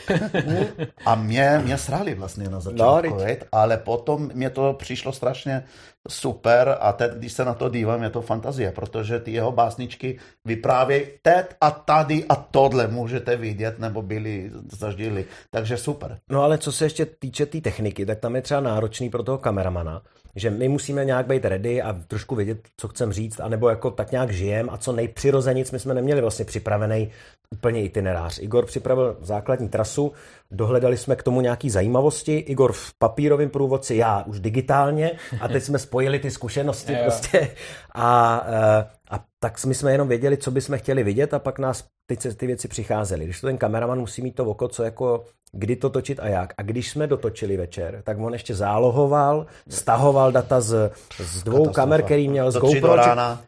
a 1.07 1.15
mě, 1.15 1.61
mě 1.65 1.79
srali 1.79 2.15
vlastně 2.15 2.49
na 2.49 2.61
začátku, 2.61 3.17
no, 3.19 3.27
ale 3.53 3.77
potom 3.77 4.31
mě 4.35 4.51
to 4.51 4.73
přišlo 4.73 5.13
strašně 5.13 5.65
super 6.09 6.77
a 6.81 6.93
teď, 6.93 7.13
když 7.13 7.33
se 7.33 7.45
na 7.45 7.55
to 7.55 7.69
dívám, 7.69 8.03
je 8.03 8.11
to 8.11 8.23
fantazie, 8.23 8.73
protože 8.73 9.21
ty 9.21 9.33
jeho 9.33 9.53
básničky 9.53 10.19
vyprávějí 10.45 11.07
teď 11.23 11.47
a 11.61 11.71
tady 11.71 12.25
a 12.29 12.37
tohle 12.37 12.89
můžete 12.89 13.37
vidět, 13.37 13.79
nebo 13.79 14.03
byli, 14.03 14.51
zažili, 14.73 15.25
takže 15.51 15.77
super. 15.77 16.19
No 16.29 16.43
ale 16.43 16.59
co 16.59 16.73
se 16.73 16.85
ještě 16.85 17.07
týče 17.07 17.47
té 17.47 17.53
tý 17.53 17.61
techniky, 17.61 18.07
tak 18.07 18.19
tam 18.19 18.37
je 18.37 18.43
třeba 18.43 18.61
náročný 18.61 19.11
pro 19.11 19.23
toho 19.23 19.39
kameramana, 19.39 20.03
že 20.37 20.51
my 20.51 20.69
musíme 20.69 21.05
nějak 21.05 21.27
být 21.27 21.45
ready 21.45 21.83
a 21.83 21.97
trošku 22.09 22.35
vědět, 22.35 22.59
co 22.77 22.89
chcem 22.89 23.13
říct, 23.13 23.41
anebo 23.41 23.69
jako 23.69 23.91
tak 23.91 24.13
nějak 24.13 24.31
žijem 24.31 24.71
a 24.71 24.79
co 24.79 24.93
nejpřirozenic, 24.93 25.71
my 25.71 25.79
jsme 25.79 25.95
neměli 25.95 26.21
vlastně 26.21 26.45
připravený 26.45 27.11
úplně 27.51 27.83
itinerář. 27.83 28.39
Igor 28.39 28.67
připravil 28.67 29.17
základní 29.21 29.69
trasu, 29.69 30.13
dohledali 30.55 30.97
jsme 30.97 31.17
k 31.17 31.23
tomu 31.23 31.41
nějaký 31.41 31.71
zajímavosti, 31.71 32.39
Igor 32.39 32.73
v 32.73 32.93
papírovém 32.99 33.51
průvodci, 33.51 33.97
já 33.97 34.23
už 34.27 34.41
digitálně 34.41 35.11
a 35.41 35.49
teď 35.49 35.63
jsme 35.63 35.79
spojili 35.79 36.19
ty 36.19 36.31
zkušenosti 36.31 36.97
prostě 37.03 37.51
a, 37.95 38.43
eh, 38.49 38.87
a 39.11 39.25
tak 39.41 39.65
my 39.65 39.75
jsme 39.75 39.93
jenom 39.93 40.09
věděli, 40.09 40.37
co 40.37 40.51
bychom 40.51 40.79
chtěli 40.79 41.03
vidět 41.03 41.35
a 41.35 41.39
pak 41.39 41.59
nás 41.59 41.85
teď 42.07 42.37
ty 42.37 42.47
věci 42.47 42.69
přicházely. 42.69 43.25
Když 43.25 43.41
to 43.41 43.47
ten 43.47 43.59
kameraman 43.59 43.99
musí 43.99 44.23
mít 44.23 44.35
to 44.35 44.45
oko, 44.45 44.69
co 44.69 44.83
jako 44.83 45.25
kdy 45.55 45.77
to 45.77 45.91
točit 45.91 46.21
a 46.21 46.29
jak. 46.29 46.55
A 46.59 46.63
když 46.63 46.91
jsme 46.91 47.07
dotočili 47.07 47.57
večer, 47.57 48.03
tak 48.05 48.19
on 48.19 48.33
ještě 48.33 48.55
zálohoval, 48.55 49.47
stahoval 49.69 50.33
data 50.33 50.61
z, 50.61 50.91
z 51.19 51.43
dvou 51.43 51.57
Katastrofa. 51.57 51.73
kamer, 51.73 52.03
který 52.03 52.29
měl 52.29 52.51
z 52.51 52.57
GoPro. 52.57 52.97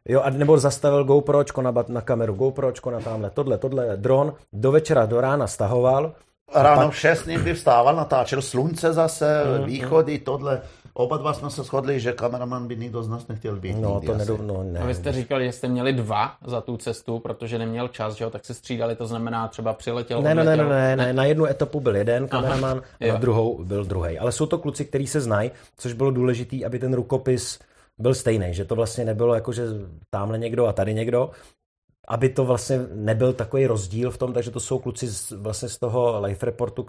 Jo, 0.08 0.20
a 0.20 0.30
nebo 0.30 0.58
zastavil 0.58 1.04
GoPročko 1.04 1.62
na, 1.62 1.74
na 1.88 2.00
kameru, 2.00 2.34
GoPročko 2.34 2.90
na 2.90 3.00
tamhle, 3.00 3.30
tohle, 3.30 3.58
tohle, 3.58 3.96
dron, 3.96 4.34
do 4.52 4.72
večera, 4.72 5.06
do 5.06 5.20
rána 5.20 5.46
stahoval. 5.46 6.12
Ráno 6.54 6.90
v 6.90 6.96
6 6.96 7.26
někdy 7.26 7.54
vstával, 7.54 7.96
natáčel 7.96 8.42
slunce 8.42 8.92
zase, 8.92 9.44
mm, 9.58 9.64
východy, 9.64 10.18
tohle. 10.18 10.60
Oba 10.94 11.16
dva 11.16 11.32
jsme 11.32 11.50
se 11.50 11.62
shodli, 11.62 12.00
že 12.00 12.12
kameraman 12.12 12.68
by 12.68 12.76
nikdo 12.76 13.02
z 13.02 13.08
nás 13.08 13.28
nechtěl 13.28 13.56
být. 13.56 13.76
No, 13.76 14.00
to 14.00 14.14
nedo, 14.14 14.38
no, 14.42 14.62
ne. 14.62 14.80
A 14.80 14.86
vy 14.86 14.94
jste 14.94 15.12
říkali, 15.12 15.44
že 15.46 15.52
jste 15.52 15.68
měli 15.68 15.92
dva 15.92 16.34
za 16.46 16.60
tu 16.60 16.76
cestu, 16.76 17.18
protože 17.18 17.58
neměl 17.58 17.88
čas, 17.88 18.14
že 18.14 18.24
jo, 18.24 18.30
tak 18.30 18.44
se 18.44 18.54
střídali, 18.54 18.96
to 18.96 19.06
znamená 19.06 19.48
třeba 19.48 19.72
přiletěl, 19.72 20.22
ne, 20.22 20.34
ne, 20.34 20.44
ne, 20.44 20.56
ne, 20.56 20.96
ne, 20.96 21.12
na 21.12 21.24
jednu 21.24 21.46
etapu 21.46 21.80
byl 21.80 21.96
jeden 21.96 22.28
kameraman, 22.28 22.70
Aha, 23.00 23.10
a 23.10 23.12
na 23.12 23.18
druhou 23.18 23.64
byl 23.64 23.84
druhý. 23.84 24.18
Ale 24.18 24.32
jsou 24.32 24.46
to 24.46 24.58
kluci, 24.58 24.84
kteří 24.84 25.06
se 25.06 25.20
znají, 25.20 25.50
což 25.76 25.92
bylo 25.92 26.10
důležité, 26.10 26.56
aby 26.66 26.78
ten 26.78 26.94
rukopis 26.94 27.58
byl 27.98 28.14
stejný, 28.14 28.54
že 28.54 28.64
to 28.64 28.74
vlastně 28.74 29.04
nebylo 29.04 29.34
jako, 29.34 29.52
že 29.52 29.62
tamhle 30.10 30.38
někdo 30.38 30.66
a 30.66 30.72
tady 30.72 30.94
někdo, 30.94 31.30
aby 32.08 32.28
to 32.28 32.44
vlastně 32.44 32.80
nebyl 32.94 33.32
takový 33.32 33.66
rozdíl 33.66 34.10
v 34.10 34.18
tom, 34.18 34.32
takže 34.32 34.50
to 34.50 34.60
jsou 34.60 34.78
kluci 34.78 35.08
z, 35.08 35.30
vlastně 35.30 35.68
z 35.68 35.78
toho 35.78 36.20
life 36.20 36.46
reportu, 36.46 36.86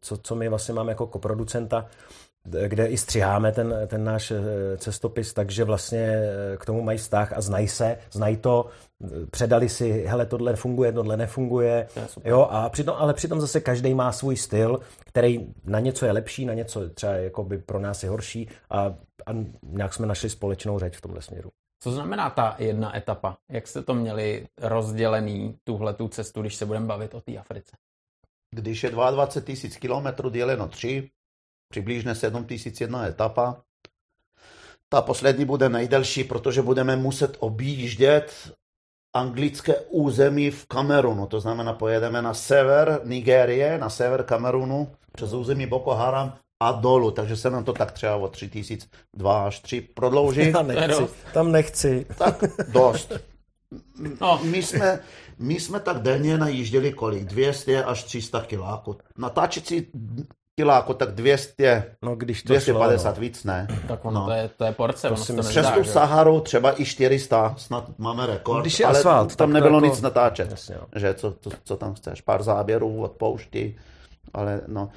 co, 0.00 0.16
co 0.16 0.34
my 0.34 0.48
vlastně 0.48 0.74
máme 0.74 0.92
jako 0.92 1.06
koproducenta, 1.06 1.86
kde 2.44 2.86
i 2.86 2.96
střiháme 2.96 3.52
ten, 3.52 3.74
ten 3.86 4.04
náš 4.04 4.30
eh, 4.30 4.42
cestopis, 4.76 5.32
takže 5.32 5.64
vlastně 5.64 5.98
eh, 5.98 6.56
k 6.56 6.66
tomu 6.66 6.82
mají 6.82 6.98
vztah 6.98 7.32
a 7.32 7.40
znají 7.40 7.68
se, 7.68 7.98
znají 8.12 8.36
to, 8.36 8.66
předali 9.30 9.68
si, 9.68 10.04
hele, 10.06 10.26
tohle 10.26 10.56
funguje, 10.56 10.92
tohle 10.92 11.16
nefunguje, 11.16 11.86
jo, 12.24 12.48
a 12.50 12.68
přitom, 12.68 12.94
ale 12.98 13.14
přitom 13.14 13.40
zase 13.40 13.60
každý 13.60 13.94
má 13.94 14.12
svůj 14.12 14.36
styl, 14.36 14.80
který 15.06 15.46
na 15.64 15.80
něco 15.80 16.06
je 16.06 16.12
lepší, 16.12 16.44
na 16.44 16.54
něco 16.54 16.90
třeba 16.90 17.12
jako 17.12 17.44
by 17.44 17.58
pro 17.58 17.78
nás 17.80 18.02
je 18.02 18.10
horší 18.10 18.48
a, 18.70 18.94
a 19.26 19.30
nějak 19.62 19.94
jsme 19.94 20.06
našli 20.06 20.30
společnou 20.30 20.78
řeč 20.78 20.96
v 20.96 21.00
tomhle 21.00 21.22
směru. 21.22 21.50
Co 21.82 21.90
znamená 21.90 22.30
ta 22.30 22.56
jedna 22.58 22.96
etapa? 22.96 23.36
Jak 23.48 23.68
jste 23.68 23.82
to 23.82 23.94
měli 23.94 24.46
rozdělený, 24.58 25.58
tuhle 25.64 25.94
tu 25.94 26.08
cestu, 26.08 26.40
když 26.40 26.54
se 26.54 26.66
budeme 26.66 26.86
bavit 26.86 27.14
o 27.14 27.20
té 27.20 27.38
Africe? 27.38 27.76
Když 28.54 28.82
je 28.82 28.90
22 28.90 29.46
tisíc 29.46 29.76
kilometrů 29.76 30.30
děleno 30.30 30.68
3, 30.68 31.10
přibližně 31.68 32.14
7 32.14 32.44
tisíc 32.44 32.80
jedna 32.80 33.06
etapa. 33.06 33.62
Ta 34.88 35.02
poslední 35.02 35.44
bude 35.44 35.68
nejdelší, 35.68 36.24
protože 36.24 36.62
budeme 36.62 36.96
muset 36.96 37.36
objíždět 37.40 38.52
anglické 39.14 39.80
území 39.80 40.50
v 40.50 40.66
Kamerunu. 40.66 41.26
To 41.26 41.40
znamená, 41.40 41.72
pojedeme 41.72 42.22
na 42.22 42.34
sever 42.34 43.00
Nigérie, 43.04 43.78
na 43.78 43.90
sever 43.90 44.22
Kamerunu, 44.22 44.92
přes 45.12 45.32
území 45.32 45.66
Boko 45.66 45.94
Haram 45.94 46.38
a 46.60 46.72
dolů, 46.72 47.10
takže 47.10 47.36
se 47.36 47.50
nám 47.50 47.64
to 47.64 47.72
tak 47.72 47.92
třeba 47.92 48.16
o 48.16 48.28
3002 48.28 49.46
až 49.46 49.60
3 49.60 49.80
prodlouží. 49.80 50.50
Já 50.50 50.62
nechci, 50.62 51.08
tam 51.34 51.52
nechci. 51.52 52.06
Tak 52.18 52.44
dost. 52.68 53.12
No. 54.20 54.40
My, 54.42 54.62
jsme, 54.62 55.00
my 55.38 55.60
jsme 55.60 55.80
tak 55.80 56.02
denně 56.02 56.38
najížděli 56.38 56.92
kolik? 56.92 57.24
200 57.24 57.84
až 57.84 58.04
300 58.04 58.40
kiláků. 58.40 58.96
Natáčet 59.18 59.66
si 59.66 59.86
kiláku, 60.60 60.94
tak 60.94 61.14
200, 61.14 61.96
no, 62.02 62.16
když 62.16 62.42
to 62.42 62.52
250 62.52 63.02
šlo, 63.02 63.12
no. 63.14 63.20
víc, 63.20 63.44
ne? 63.44 63.66
Tak 63.88 64.04
ono, 64.04 64.20
no. 64.20 64.26
to, 64.26 64.32
je, 64.32 64.50
to 64.56 64.64
je 64.64 64.72
porce. 64.72 65.08
To 65.08 65.16
si 65.16 65.36
přes 65.36 65.70
tu 65.70 65.84
Saharu 65.84 66.40
třeba 66.40 66.80
i 66.80 66.84
400, 66.84 67.54
snad 67.58 67.98
máme 67.98 68.26
rekord. 68.26 68.60
Když 68.60 68.80
je 68.80 68.86
ale 68.86 68.98
asfalt, 68.98 69.36
tam 69.36 69.52
nebylo 69.52 69.76
jako... 69.76 69.86
nic 69.86 70.00
natáčet. 70.00 70.50
Jasně, 70.50 70.74
jo. 70.74 70.86
že 70.96 71.14
co, 71.14 71.34
co, 71.40 71.50
co, 71.64 71.76
tam 71.76 71.94
chceš, 71.94 72.20
pár 72.20 72.42
záběrů 72.42 73.02
od 73.02 73.12
poušti, 73.12 73.76
ale 74.34 74.60
no. 74.66 74.90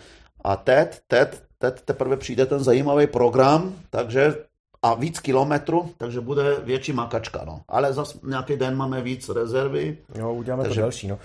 A 0.44 0.56
teď, 0.56 1.00
teď, 1.08 1.42
teď 1.72 1.82
teprve 1.82 2.18
přijde 2.18 2.46
ten 2.46 2.64
zajímavý 2.64 3.08
program, 3.08 3.74
takže 3.90 4.36
a 4.82 4.94
víc 4.94 5.20
kilometrů, 5.20 5.92
takže 5.98 6.22
bude 6.22 6.56
větší 6.64 6.94
makačka, 6.94 7.44
no. 7.46 7.62
Ale 7.68 7.94
zase 7.94 8.20
nějaký 8.24 8.58
den 8.58 8.76
máme 8.76 9.02
víc 9.02 9.30
rezervy. 9.30 9.98
Jo, 10.16 10.34
uděláme 10.34 10.64
takže... 10.64 10.76
to 10.76 10.82
další, 10.82 11.08
no. 11.08 11.20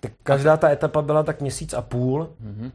Tak 0.00 0.12
každá 0.22 0.56
ta 0.56 0.70
etapa 0.70 1.02
byla 1.02 1.22
tak 1.22 1.40
měsíc 1.40 1.74
a 1.74 1.82
půl, 1.82 2.28
mm-hmm 2.44 2.70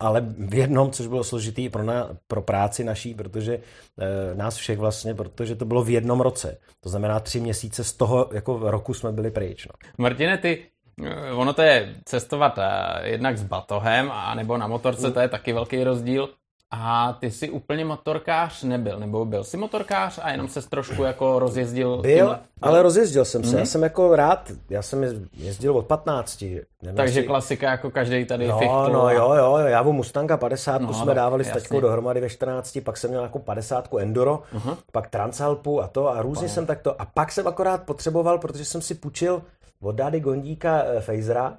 ale 0.00 0.20
v 0.38 0.54
jednom, 0.54 0.90
což 0.90 1.06
bylo 1.06 1.24
složitý 1.24 1.68
pro, 1.68 1.82
na, 1.82 2.08
pro 2.28 2.42
práci 2.42 2.84
naší, 2.84 3.14
protože 3.14 3.54
e, 3.54 4.34
nás 4.34 4.56
všech 4.56 4.78
vlastně, 4.78 5.14
protože 5.14 5.56
to 5.56 5.64
bylo 5.64 5.84
v 5.84 5.90
jednom 5.90 6.20
roce. 6.20 6.58
To 6.80 6.88
znamená 6.88 7.20
tři 7.20 7.40
měsíce 7.40 7.84
z 7.84 7.92
toho 7.92 8.28
jako 8.32 8.70
roku 8.70 8.94
jsme 8.94 9.12
byli 9.12 9.30
pryč. 9.30 9.66
No. 9.66 9.72
Martine, 9.98 10.38
ty, 10.38 10.66
eh, 11.04 11.32
ono 11.32 11.52
to 11.52 11.62
je 11.62 11.94
cestovat 12.04 12.58
e, 12.58 12.64
jednak 13.08 13.38
s 13.38 13.42
batohem, 13.42 14.10
a 14.12 14.34
nebo 14.34 14.56
na 14.56 14.66
motorce, 14.66 15.06
mm. 15.06 15.12
to 15.12 15.20
je 15.20 15.28
taky 15.28 15.52
velký 15.52 15.84
rozdíl. 15.84 16.28
A 16.72 17.16
ty 17.20 17.30
jsi 17.30 17.50
úplně 17.50 17.84
motorkář 17.84 18.62
nebyl, 18.62 18.98
nebo 18.98 19.24
byl 19.24 19.44
jsi 19.44 19.56
motorkář 19.56 20.20
a 20.22 20.30
jenom 20.30 20.48
se 20.48 20.68
trošku 20.68 21.02
jako 21.02 21.38
rozjezdil? 21.38 21.96
Byl, 22.02 22.16
tímhle? 22.16 22.38
ale 22.62 22.82
rozjezdil 22.82 23.24
jsem 23.24 23.44
se. 23.44 23.56
Mm-hmm. 23.56 23.58
Já 23.58 23.64
jsem 23.64 23.82
jako 23.82 24.16
rád, 24.16 24.52
já 24.70 24.82
jsem 24.82 25.28
jezdil 25.32 25.76
od 25.76 25.86
15. 25.86 26.40
Nevím, 26.42 26.96
Takže 26.96 27.20
si... 27.20 27.26
klasika 27.26 27.70
jako 27.70 27.90
každý 27.90 28.24
tady 28.24 28.48
no, 28.48 28.58
fichtu. 28.58 28.92
No 28.92 29.04
a... 29.04 29.12
jo, 29.12 29.34
jo, 29.34 29.56
já 29.56 29.82
v 29.82 29.92
Mustanga 29.92 30.36
50 30.36 30.82
no, 30.82 30.94
jsme 30.94 31.14
dávali 31.14 31.44
s 31.44 31.50
taťkou 31.50 31.80
dohromady 31.80 32.20
ve 32.20 32.28
14, 32.28 32.78
pak 32.84 32.96
jsem 32.96 33.10
měl 33.10 33.22
jako 33.22 33.38
50 33.38 33.88
Enduro, 33.98 34.42
uh-huh. 34.54 34.76
pak 34.92 35.10
Transalpu 35.10 35.82
a 35.82 35.88
to 35.88 36.08
a 36.08 36.22
různě 36.22 36.48
jsem 36.48 36.66
takto. 36.66 37.02
A 37.02 37.04
pak 37.04 37.32
jsem 37.32 37.46
akorát 37.46 37.82
potřeboval, 37.82 38.38
protože 38.38 38.64
jsem 38.64 38.82
si 38.82 38.94
půjčil 38.94 39.42
od 39.82 39.92
Dády 39.92 40.20
Gondíka 40.20 40.84
Fejzera, 41.00 41.56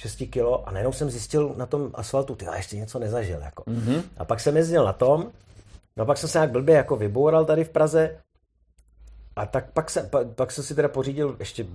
6 0.00 0.22
kilo 0.30 0.68
a 0.68 0.72
najednou 0.72 0.92
jsem 0.92 1.10
zjistil 1.10 1.54
na 1.56 1.66
tom 1.66 1.90
asfaltu, 1.94 2.34
ty 2.34 2.46
ještě 2.56 2.76
něco 2.76 2.98
nezažil. 2.98 3.40
Jako. 3.40 3.62
Mm-hmm. 3.62 4.02
A 4.16 4.24
pak 4.24 4.40
jsem 4.40 4.56
jezdil 4.56 4.84
na 4.84 4.92
tom, 4.92 5.30
no 5.96 6.06
pak 6.06 6.18
jsem 6.18 6.28
se 6.28 6.38
nějak 6.38 6.50
blbě 6.50 6.74
jako 6.76 6.96
vyboural 6.96 7.44
tady 7.44 7.64
v 7.64 7.68
Praze 7.68 8.16
a 9.36 9.46
tak 9.46 9.70
pak, 9.72 9.90
se, 9.90 10.02
pak, 10.02 10.26
pak 10.26 10.52
jsem 10.52 10.64
si 10.64 10.74
teda 10.74 10.88
pořídil 10.88 11.36
ještě 11.38 11.66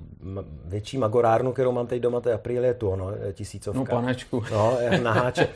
větší 0.66 0.98
magorárnu, 0.98 1.54
kterou 1.54 1.72
mám 1.72 1.88
teď 1.88 2.02
doma, 2.02 2.22
to 2.22 2.30
je 2.30 2.36
Aprilie 2.36 2.74
tu, 2.74 2.96
no, 2.96 3.12
tisícovka. 3.34 3.80
No 3.80 3.86
panečku. 3.86 4.44
No, 4.52 4.78
na 5.04 5.12
háče. 5.12 5.48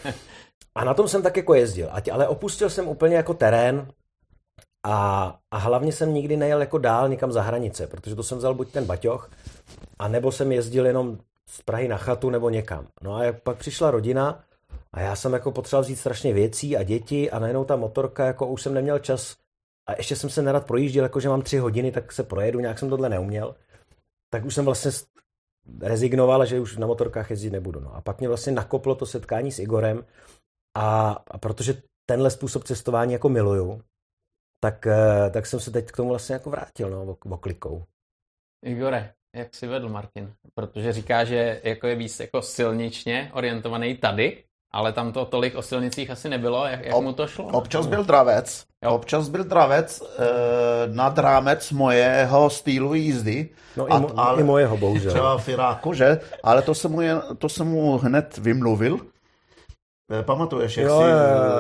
A 0.76 0.84
na 0.84 0.94
tom 0.94 1.08
jsem 1.08 1.22
tak 1.22 1.38
jako 1.38 1.54
jezdil, 1.54 1.90
ale 2.12 2.28
opustil 2.28 2.70
jsem 2.70 2.88
úplně 2.88 3.16
jako 3.16 3.34
terén 3.34 3.88
a, 4.84 5.36
a 5.52 5.58
hlavně 5.58 5.92
jsem 5.92 6.14
nikdy 6.14 6.38
nejel 6.38 6.60
jako 6.60 6.78
dál 6.78 7.10
někam 7.10 7.32
za 7.32 7.42
hranice, 7.42 7.88
protože 7.88 8.16
to 8.16 8.24
jsem 8.24 8.38
vzal 8.38 8.54
buď 8.54 8.72
ten 8.72 8.86
baťoch, 8.86 9.32
a 10.00 10.08
nebo 10.08 10.32
jsem 10.32 10.52
jezdil 10.52 10.86
jenom 10.86 11.18
z 11.50 11.62
Prahy 11.62 11.88
na 11.88 11.98
chatu 11.98 12.30
nebo 12.30 12.50
někam. 12.50 12.88
No 13.02 13.16
a 13.16 13.34
pak 13.44 13.58
přišla 13.58 13.92
rodina 13.92 14.44
a 14.94 15.02
já 15.02 15.16
jsem 15.16 15.34
jako 15.34 15.52
potřeboval 15.52 15.84
vzít 15.84 15.96
strašně 15.96 16.34
věcí 16.34 16.78
a 16.78 16.84
děti 16.84 17.32
a 17.32 17.40
najednou 17.40 17.66
ta 17.66 17.76
motorka, 17.76 18.26
jako 18.26 18.48
už 18.48 18.62
jsem 18.62 18.74
neměl 18.74 19.00
čas 19.00 19.38
a 19.90 19.94
ještě 19.98 20.16
jsem 20.16 20.30
se 20.30 20.42
nerad 20.42 20.66
projížděl, 20.68 21.04
jako 21.04 21.20
že 21.20 21.30
mám 21.30 21.42
tři 21.42 21.58
hodiny, 21.58 21.92
tak 21.92 22.12
se 22.12 22.24
projedu, 22.24 22.60
nějak 22.60 22.80
jsem 22.80 22.90
tohle 22.90 23.10
neuměl. 23.10 23.56
Tak 24.30 24.46
už 24.46 24.56
jsem 24.56 24.66
vlastně 24.66 24.92
rezignoval, 25.82 26.46
že 26.46 26.60
už 26.60 26.78
na 26.78 26.88
motorkách 26.88 27.30
jezdit 27.30 27.50
nebudu. 27.50 27.80
No. 27.80 27.96
A 27.96 28.02
pak 28.02 28.20
mě 28.20 28.28
vlastně 28.28 28.54
nakoplo 28.54 28.96
to 28.96 29.06
setkání 29.06 29.52
s 29.52 29.60
Igorem 29.60 30.06
a, 30.78 31.12
a 31.28 31.38
protože 31.38 31.82
tenhle 32.06 32.32
způsob 32.32 32.64
cestování 32.64 33.14
jako 33.14 33.30
miluju, 33.30 33.82
tak, 34.60 34.88
eh, 34.88 35.30
tak 35.30 35.46
jsem 35.46 35.60
se 35.60 35.72
teď 35.72 35.92
k 35.92 35.96
tomu 35.96 36.10
vlastně 36.10 36.34
jako 36.34 36.50
vrátil, 36.50 36.90
no, 36.90 37.18
oklikou. 37.30 37.84
Igore, 38.66 39.14
jak 39.36 39.56
si 39.56 39.68
vedl 39.68 39.90
Martin? 39.90 40.34
Protože 40.54 40.94
říká, 40.94 41.24
že 41.24 41.62
jako 41.64 41.88
je 41.88 41.96
víc 41.96 42.20
jako 42.20 42.42
silničně 42.42 43.32
orientovaný 43.34 43.96
tady, 43.96 44.38
ale 44.72 44.94
tam 44.94 45.12
to 45.12 45.26
tolik 45.26 45.56
o 45.56 45.62
silnicích 45.62 46.10
asi 46.12 46.30
nebylo, 46.30 46.66
jak, 46.66 46.86
jak 46.86 46.96
Ob, 46.96 47.04
mu 47.04 47.14
to 47.14 47.28
šlo? 47.28 47.46
Občas 47.46 47.88
byl 47.88 48.04
dravec, 48.04 48.66
Jo. 48.84 48.92
občas 48.96 49.30
byl 49.30 49.44
dravec 49.44 50.02
e, 50.02 50.26
nad 50.94 51.18
rámec 51.18 51.72
mojeho 51.72 52.50
stylu 52.50 52.94
jízdy. 52.94 53.50
No 53.78 53.88
i, 53.88 53.92
mo- 53.92 54.40
i 54.40 54.44
mojeho, 54.44 54.78
bohužel. 54.78 55.12
Třeba 55.12 55.38
v 55.38 55.50
Iráku, 55.50 55.94
že? 55.94 56.20
Ale 56.44 56.62
to 56.62 56.76
jsem 56.76 56.92
mu, 56.92 57.02
jen, 57.02 57.22
to 57.38 57.50
jsem 57.50 57.68
mu 57.68 57.98
hned 57.98 58.38
vymluvil. 58.38 59.00
E, 60.20 60.24
Pamatuješ, 60.24 60.78
jak 60.78 60.88
Jo, 60.88 60.98
si 60.98 61.04
jo, 61.04 61.10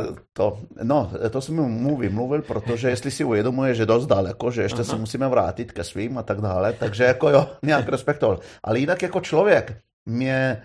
jo. 0.10 0.16
to, 0.34 0.60
no, 0.84 1.12
to 1.30 1.42
jsem 1.42 1.56
mu 1.56 1.98
vymluvil, 1.98 2.42
protože 2.42 2.90
jestli 2.90 3.12
si 3.12 3.24
uvědomuje, 3.24 3.76
že 3.76 3.86
dost 3.86 4.06
daleko, 4.06 4.52
že 4.52 4.62
ještě 4.62 4.84
se 4.84 4.96
musíme 4.96 5.28
vrátit 5.28 5.72
ke 5.72 5.84
svým 5.84 6.18
a 6.18 6.24
tak 6.24 6.42
dále, 6.42 6.74
takže 6.74 7.04
jako 7.04 7.30
jo, 7.30 7.48
nějak 7.64 7.90
respektoval. 7.90 8.40
Ale 8.64 8.80
jinak 8.80 9.02
jako 9.02 9.20
člověk 9.22 9.78
mě 10.06 10.34
e, 10.34 10.62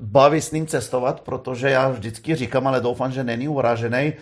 baví 0.00 0.40
s 0.40 0.52
ním 0.52 0.66
cestovat, 0.66 1.20
protože 1.20 1.70
já 1.70 1.88
vždycky 1.88 2.34
říkám, 2.34 2.66
ale 2.66 2.80
doufám, 2.80 3.12
že 3.12 3.24
není 3.24 3.48
uražený. 3.48 3.96
E, 3.98 4.14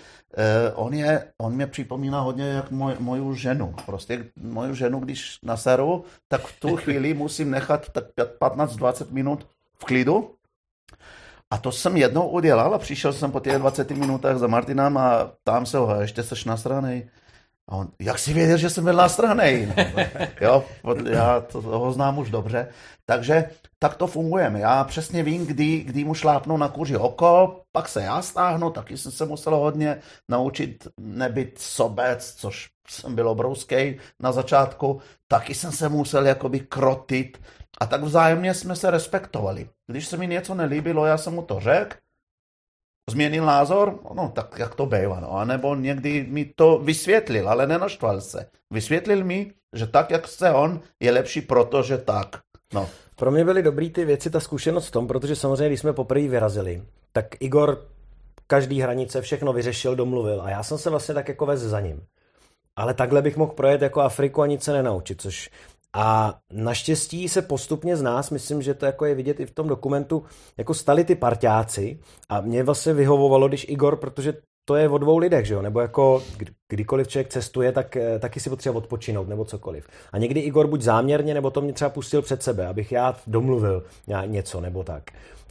on, 0.75 0.95
je, 0.95 1.25
on 1.39 1.53
mě 1.55 1.67
připomíná 1.67 2.21
hodně 2.21 2.49
jak 2.49 2.71
moj, 2.71 2.95
moju 2.99 3.35
ženu. 3.35 3.75
Prostě 3.87 4.25
moju 4.37 4.75
ženu, 4.75 5.01
když 5.01 5.39
naseru, 5.43 6.05
tak 6.29 6.41
v 6.41 6.61
tu 6.61 6.77
chvíli 6.83 7.15
musím 7.15 7.51
nechat 7.51 7.89
tak 7.89 8.05
15-20 8.41 9.07
minut 9.11 9.47
v 9.79 9.85
klidu. 9.85 10.31
A 11.51 11.59
to 11.59 11.73
jsem 11.73 11.97
jednou 11.97 12.29
udělal 12.29 12.75
a 12.75 12.79
přišel 12.79 13.13
jsem 13.13 13.33
po 13.33 13.41
těch 13.41 13.59
20 13.59 13.91
minutách 13.91 14.39
za 14.39 14.47
Martinem 14.47 14.97
a 14.97 15.31
tam 15.45 15.67
se 15.67 15.79
ho, 15.79 15.89
"A 15.89 16.01
ještě 16.01 16.23
seš 16.23 16.45
nasranej. 16.45 17.09
A 17.69 17.77
on, 17.77 17.89
jak 18.01 18.19
si 18.19 18.33
věděl, 18.33 18.57
že 18.57 18.71
jsem 18.71 18.85
byl 18.85 18.93
nasranej? 18.93 19.73
No, 19.77 20.03
jo, 20.41 20.65
já 21.11 21.41
to, 21.41 21.61
ho 21.63 21.93
znám 21.93 22.19
už 22.19 22.31
dobře. 22.31 22.69
Takže 23.07 23.51
tak 23.79 23.97
to 23.97 24.07
fungujeme. 24.07 24.61
Já 24.61 24.85
přesně 24.85 25.23
vím, 25.23 25.47
kdy, 25.47 25.79
kdy 25.81 26.05
mu 26.05 26.15
šlápnu 26.15 26.57
na 26.57 26.69
kůži 26.69 26.97
oko, 26.97 27.61
pak 27.73 27.89
se 27.89 28.03
já 28.03 28.23
stáhnu, 28.23 28.71
taky 28.71 28.99
jsem 28.99 29.13
se 29.13 29.27
musel 29.27 29.57
hodně 29.57 29.99
naučit 30.29 30.89
nebyt 31.01 31.59
sobec, 31.59 32.35
což 32.35 32.71
jsem 32.89 33.15
byl 33.15 33.29
obrovský 33.29 33.97
na 34.21 34.33
začátku. 34.33 35.01
Taky 35.29 35.55
jsem 35.55 35.73
se 35.73 35.89
musel 35.89 36.27
jakoby 36.27 36.61
krotit 36.61 37.39
a 37.81 37.87
tak 37.87 38.03
vzájemně 38.03 38.55
jsme 38.55 38.77
se 38.77 38.91
respektovali. 38.91 39.69
Když 39.87 40.07
se 40.07 40.17
mi 40.17 40.27
něco 40.27 40.55
nelíbilo, 40.55 41.07
já 41.07 41.19
jsem 41.19 41.35
mu 41.35 41.43
to 41.43 41.61
řekl, 41.61 41.97
změnil 43.11 43.47
názor, 43.47 44.01
no 44.15 44.33
tak 44.35 44.59
jak 44.59 44.75
to 44.75 44.87
bývá, 44.87 45.21
no. 45.21 45.33
A 45.33 45.45
nebo 45.45 45.75
někdy 45.75 46.27
mi 46.29 46.45
to 46.45 46.79
vysvětlil, 46.79 47.49
ale 47.49 47.67
nenaštval 47.67 48.21
se. 48.21 48.47
Vysvětlil 48.71 49.25
mi, 49.25 49.53
že 49.75 49.87
tak, 49.87 50.11
jak 50.11 50.27
chce 50.27 50.51
on, 50.51 50.81
je 51.01 51.13
lepší, 51.13 51.41
protože 51.41 51.99
tak. 51.99 52.41
No. 52.73 52.89
Pro 53.17 53.31
mě 53.31 53.45
byly 53.45 53.63
dobrý 53.63 53.91
ty 53.91 54.05
věci, 54.05 54.31
ta 54.31 54.41
zkušenost 54.41 54.87
v 54.87 54.91
tom, 54.91 55.07
protože 55.09 55.37
samozřejmě, 55.37 55.69
když 55.69 55.81
jsme 55.81 55.93
poprvé 55.93 56.29
vyrazili, 56.29 56.83
tak 57.13 57.27
Igor 57.41 57.87
každý 58.47 58.81
hranice 58.81 59.23
všechno 59.23 59.53
vyřešil, 59.53 59.97
domluvil 59.97 60.43
a 60.43 60.51
já 60.51 60.63
jsem 60.63 60.79
se 60.79 60.91
vlastně 60.91 61.15
tak 61.15 61.29
jako 61.29 61.47
vez 61.47 61.61
za 61.61 61.81
ním. 61.81 62.03
Ale 62.77 62.95
takhle 62.95 63.23
bych 63.23 63.37
mohl 63.37 63.53
projet 63.53 63.83
jako 63.83 64.01
Afriku 64.01 64.43
a 64.43 64.47
nic 64.47 64.63
se 64.63 64.73
nenaučit, 64.73 65.21
což 65.21 65.51
a 65.95 66.35
naštěstí 66.53 67.29
se 67.29 67.43
postupně 67.43 67.97
z 67.97 68.03
nás, 68.03 68.31
myslím, 68.31 68.63
že 68.63 68.75
to 68.75 68.87
jako 68.87 69.05
je 69.05 69.15
vidět 69.15 69.41
i 69.41 69.47
v 69.47 69.55
tom 69.55 69.69
dokumentu, 69.69 70.25
jako 70.59 70.75
stali 70.75 71.05
ty 71.05 71.15
parťáci 71.15 71.99
a 72.29 72.41
mě 72.41 72.63
vlastně 72.63 72.93
vyhovovalo, 72.93 73.49
když 73.49 73.67
Igor, 73.69 73.97
protože 73.97 74.35
to 74.65 74.77
je 74.77 74.89
o 74.89 74.99
dvou 74.99 75.19
lidech, 75.19 75.47
že 75.47 75.55
jo? 75.55 75.63
nebo 75.63 75.81
jako 75.81 76.23
kdy- 76.37 76.53
kdykoliv 76.69 77.09
člověk 77.09 77.29
cestuje, 77.29 77.73
tak 77.73 77.97
eh, 77.97 78.19
taky 78.19 78.41
si 78.41 78.51
potřebuje 78.51 78.79
odpočinout 78.79 79.29
nebo 79.29 79.45
cokoliv. 79.45 79.87
A 80.13 80.19
někdy 80.19 80.41
Igor 80.41 80.67
buď 80.67 80.81
záměrně, 80.83 81.35
nebo 81.35 81.51
to 81.51 81.61
mě 81.61 81.73
třeba 81.73 81.89
pustil 81.89 82.23
před 82.23 82.43
sebe, 82.43 82.67
abych 82.67 82.93
já 82.93 83.17
domluvil 83.27 83.85
ně- 84.07 84.23
něco 84.27 84.61
nebo 84.61 84.85
tak. 84.85 85.03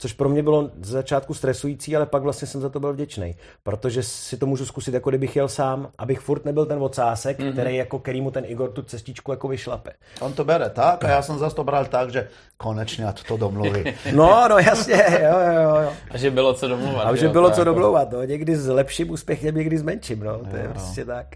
Což 0.04 0.14
pro 0.14 0.30
mě 0.30 0.44
bylo 0.44 0.70
z 0.82 0.90
začátku 0.90 1.34
stresující, 1.34 1.96
ale 1.96 2.06
pak 2.06 2.24
vlastně 2.24 2.48
jsem 2.48 2.62
za 2.62 2.70
to 2.70 2.80
byl 2.80 2.94
vděčný, 2.94 3.36
protože 3.64 4.04
si 4.04 4.38
to 4.38 4.46
můžu 4.46 4.66
zkusit, 4.66 4.94
jako 4.94 5.10
kdybych 5.10 5.36
jel 5.36 5.48
sám, 5.48 5.90
abych 5.98 6.20
furt 6.20 6.46
nebyl 6.46 6.66
ten 6.66 6.84
ocásek, 6.84 7.40
mm-hmm. 7.40 7.52
který 7.52 7.76
jako 7.76 8.00
kterýmu 8.00 8.32
ten 8.32 8.46
Igor 8.48 8.72
tu 8.72 8.82
cestičku 8.82 9.32
jako 9.32 9.48
vyšlape. 9.48 9.92
On 10.22 10.34
to 10.34 10.44
bere 10.44 10.70
tak 10.70 11.04
a 11.04 11.10
já 11.10 11.22
jsem 11.22 11.38
zase 11.38 11.56
to 11.56 11.64
bral 11.64 11.86
tak, 11.86 12.12
že 12.12 12.28
konečně 12.58 13.06
ať 13.06 13.24
to 13.28 13.38
domluví. 13.38 13.84
No, 14.16 14.48
no 14.50 14.58
jasně, 14.58 15.06
jo, 15.22 15.40
jo, 15.54 15.76
jo. 15.84 15.94
A 16.12 16.18
že 16.18 16.32
bylo 16.32 16.54
co 16.54 16.68
domluvat. 16.68 17.08
A 17.08 17.16
že 17.16 17.26
jo, 17.26 17.32
bylo 17.32 17.52
co 17.52 17.62
jako- 17.62 17.72
domlouvat, 17.72 18.12
no. 18.12 18.24
někdy 18.24 18.56
s 18.56 18.68
lepším 18.68 19.10
úspěchem, 19.10 19.56
někdy 19.56 19.78
s 19.78 19.84
menším, 19.84 20.20
no. 20.20 20.40
to 20.52 20.56
je 20.56 20.68
prostě 20.68 21.06
tak. 21.06 21.28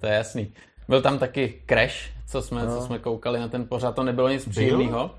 To 0.00 0.06
je 0.06 0.12
jasný. 0.12 0.52
Byl 0.88 1.02
tam 1.02 1.18
taky 1.18 1.62
Crash, 1.68 1.94
co 2.28 2.42
jsme, 2.42 2.62
no. 2.64 2.76
co 2.76 2.86
jsme 2.86 2.98
koukali 2.98 3.40
na 3.40 3.48
ten 3.48 3.66
pořad, 3.68 3.94
to 3.94 4.02
nebylo 4.02 4.28
nic 4.28 4.48
příjemného. 4.48 5.10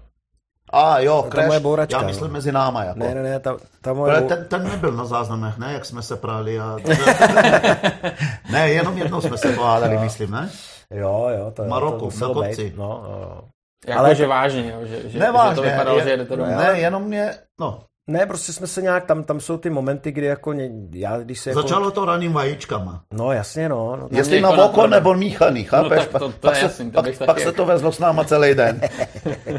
A 0.69 0.99
jo, 0.99 1.21
ta 1.21 1.29
crash, 1.29 1.47
moje 1.47 1.59
bouračka, 1.59 1.97
já 1.97 2.01
no. 2.01 2.07
myslím 2.07 2.31
mezi 2.31 2.51
náma. 2.51 2.83
Jako. 2.83 2.99
Ne, 2.99 3.15
ne, 3.15 3.23
ne, 3.23 3.39
ta, 3.39 3.57
ta 3.81 3.93
moje... 3.93 4.11
Ale 4.11 4.21
bou- 4.21 4.27
ten, 4.27 4.45
ten 4.45 4.63
nebyl 4.63 4.91
na 4.91 5.05
záznamech, 5.05 5.57
ne, 5.57 5.73
jak 5.73 5.85
jsme 5.85 6.01
se 6.01 6.15
prali. 6.15 6.59
A... 6.59 6.77
ne, 8.51 8.69
jenom 8.69 8.97
jednou 8.97 9.21
jsme 9.21 9.37
se 9.37 9.51
pohádali, 9.51 9.97
myslím, 9.97 10.31
ne? 10.31 10.49
Jo, 10.91 11.29
jo, 11.37 11.51
to, 11.51 11.65
Maroku, 11.65 12.11
to 12.19 12.27
na 12.27 12.33
kopci. 12.33 12.73
No, 12.77 13.03
jo, 13.09 13.19
jo. 13.21 13.41
Jako, 13.87 13.99
Ale 13.99 14.15
že 14.15 14.27
vážně, 14.27 14.71
jo, 14.71 14.85
že, 14.85 15.01
že, 15.01 15.09
že 15.09 15.19
Nevážně. 15.19 15.55
to 15.55 15.61
vypadalo, 15.61 15.97
je, 15.97 16.03
že 16.03 16.17
jdete 16.17 16.35
domů. 16.35 16.57
Ne, 16.57 16.79
jenom 16.79 17.03
mě, 17.03 17.33
no, 17.59 17.79
Ne, 18.09 18.25
prostě 18.25 18.53
jsme 18.53 18.67
se 18.67 18.81
nějak, 18.81 19.05
tam, 19.05 19.23
tam 19.23 19.39
jsou 19.39 19.57
ty 19.57 19.69
momenty, 19.69 20.11
kdy 20.11 20.25
jako, 20.25 20.53
ně, 20.53 20.69
já 20.91 21.17
když 21.17 21.39
se 21.39 21.49
jako... 21.49 21.61
začalo 21.61 21.91
to 21.91 22.05
raným 22.05 22.33
vajíčkama. 22.33 23.01
No 23.13 23.31
jasně, 23.31 23.69
no. 23.69 23.95
no 23.95 24.07
Jestli 24.11 24.35
někoho 24.35 24.55
na 24.55 24.63
oko 24.65 24.75
napadne. 24.77 24.97
nebo 24.97 25.13
míchaný, 25.13 25.63
chápeš? 25.63 25.99
tak 26.07 26.21
to- 26.21 26.29
to 26.31 26.33
pak 26.39 26.53
je 26.53 26.59
se, 26.59 26.65
jasný, 26.65 26.91
to 26.91 27.03
pak, 27.03 27.17
pak 27.25 27.39
se 27.39 27.45
jako- 27.45 27.55
to 27.57 27.65
vezlo 27.65 27.91
s 27.91 27.99
náma 27.99 28.23
celý 28.23 28.53
den. 28.55 28.81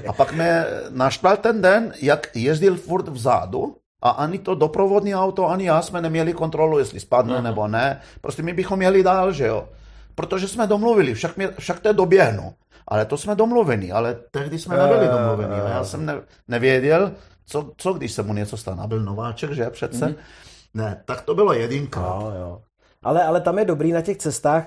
A 0.08 0.12
pak 0.12 0.32
mě 0.32 0.64
naštval 0.90 1.36
ten 1.36 1.62
den, 1.62 1.92
jak 2.02 2.26
jezdil 2.34 2.76
furt 2.76 3.08
vzadu 3.08 3.76
a 4.02 4.10
ani 4.10 4.38
to 4.38 4.54
doprovodní 4.54 5.14
auto, 5.14 5.48
ani 5.48 5.64
já 5.64 5.82
jsme 5.82 6.00
neměli 6.02 6.32
kontrolu, 6.32 6.78
jestli 6.78 7.00
spadne 7.00 7.32
Aha. 7.34 7.42
nebo 7.42 7.68
ne. 7.68 8.00
Prostě 8.20 8.42
my 8.42 8.52
bychom 8.52 8.82
jeli 8.82 9.02
dál, 9.02 9.32
že 9.32 9.46
jo. 9.46 9.68
Protože 10.14 10.48
jsme 10.48 10.66
domluvili, 10.66 11.14
však, 11.14 11.36
mě, 11.36 11.48
však 11.58 11.80
to 11.80 11.92
doběhnu. 11.92 12.52
Ale 12.88 13.04
to 13.04 13.16
jsme 13.16 13.34
domluveni, 13.34 13.92
ale 13.92 14.16
tehdy 14.30 14.58
jsme 14.58 14.76
nebyli 14.76 15.06
Eh, 15.06 15.10
domluveni. 15.18 15.60
A 15.60 15.68
já 15.68 15.84
jsem 15.84 16.06
ne, 16.06 16.14
nevěděl, 16.48 17.12
co, 17.50 17.72
co 17.76 17.92
když 17.92 18.12
se 18.12 18.22
mu 18.22 18.34
něco 18.34 18.56
stane. 18.56 18.82
A 18.82 18.86
byl 18.86 19.00
nováček, 19.00 19.52
že 19.52 19.70
přece. 19.70 20.06
Mhm. 20.06 20.14
Ne, 20.74 21.02
tak 21.04 21.22
to 21.22 21.34
bylo 21.34 21.52
jedinka. 21.52 22.00
Jo, 22.00 22.32
jo. 22.40 22.62
Ale, 23.02 23.24
ale 23.24 23.40
tam 23.40 23.58
je 23.58 23.64
dobrý 23.64 23.92
na 23.92 24.00
těch 24.00 24.16
cestách, 24.16 24.64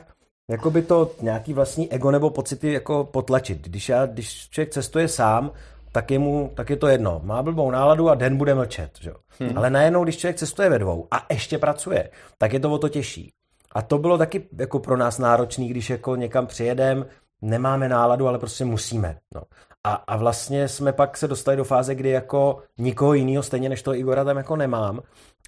jako 0.52 0.72
by 0.72 0.82
to 0.82 1.12
nějaký 1.22 1.54
vlastní 1.54 1.94
ego 1.94 2.12
nebo 2.12 2.30
pocity 2.30 2.74
jako 2.74 3.04
potlačit. 3.04 3.62
Když, 3.62 3.90
já, 3.90 4.06
když 4.06 4.50
člověk 4.50 4.74
cestuje 4.74 5.08
sám, 5.08 5.52
tak 5.92 6.12
je, 6.12 6.20
mu, 6.20 6.52
tak 6.56 6.70
je 6.70 6.76
to 6.76 6.88
jedno. 6.88 7.22
Má 7.24 7.44
blbou 7.44 7.72
náladu 7.72 8.10
a 8.10 8.16
den 8.16 8.38
bude 8.38 8.56
mlčet. 8.56 8.92
Že? 9.02 9.12
Hmm. 9.40 9.58
Ale 9.58 9.70
najednou, 9.70 10.04
když 10.04 10.18
člověk 10.18 10.38
cestuje 10.38 10.70
ve 10.70 10.80
dvou 10.80 11.08
a 11.12 11.26
ještě 11.30 11.58
pracuje, 11.58 12.10
tak 12.38 12.54
je 12.54 12.60
to 12.60 12.72
o 12.72 12.78
to 12.78 12.90
těžší. 12.90 13.32
A 13.72 13.82
to 13.82 13.98
bylo 13.98 14.18
taky 14.18 14.48
jako 14.60 14.80
pro 14.80 14.98
nás 14.98 15.18
náročný, 15.18 15.68
když 15.68 15.90
jako 15.90 16.16
někam 16.16 16.48
přijedem, 16.48 17.06
nemáme 17.42 17.90
náladu, 17.90 18.28
ale 18.28 18.40
prostě 18.40 18.66
musíme. 18.66 19.18
No. 19.36 19.42
A, 19.84 19.94
a 19.94 20.18
vlastně 20.18 20.68
jsme 20.68 20.94
pak 20.94 21.18
se 21.18 21.28
dostali 21.28 21.58
do 21.58 21.64
fáze, 21.64 21.96
kdy 21.96 22.10
jako 22.10 22.64
nikoho 22.78 23.14
jiného, 23.14 23.44
stejně 23.44 23.70
než 23.70 23.82
toho 23.82 23.96
Igora 23.96 24.24
tam 24.24 24.38
jako 24.38 24.56
nemám 24.56 25.02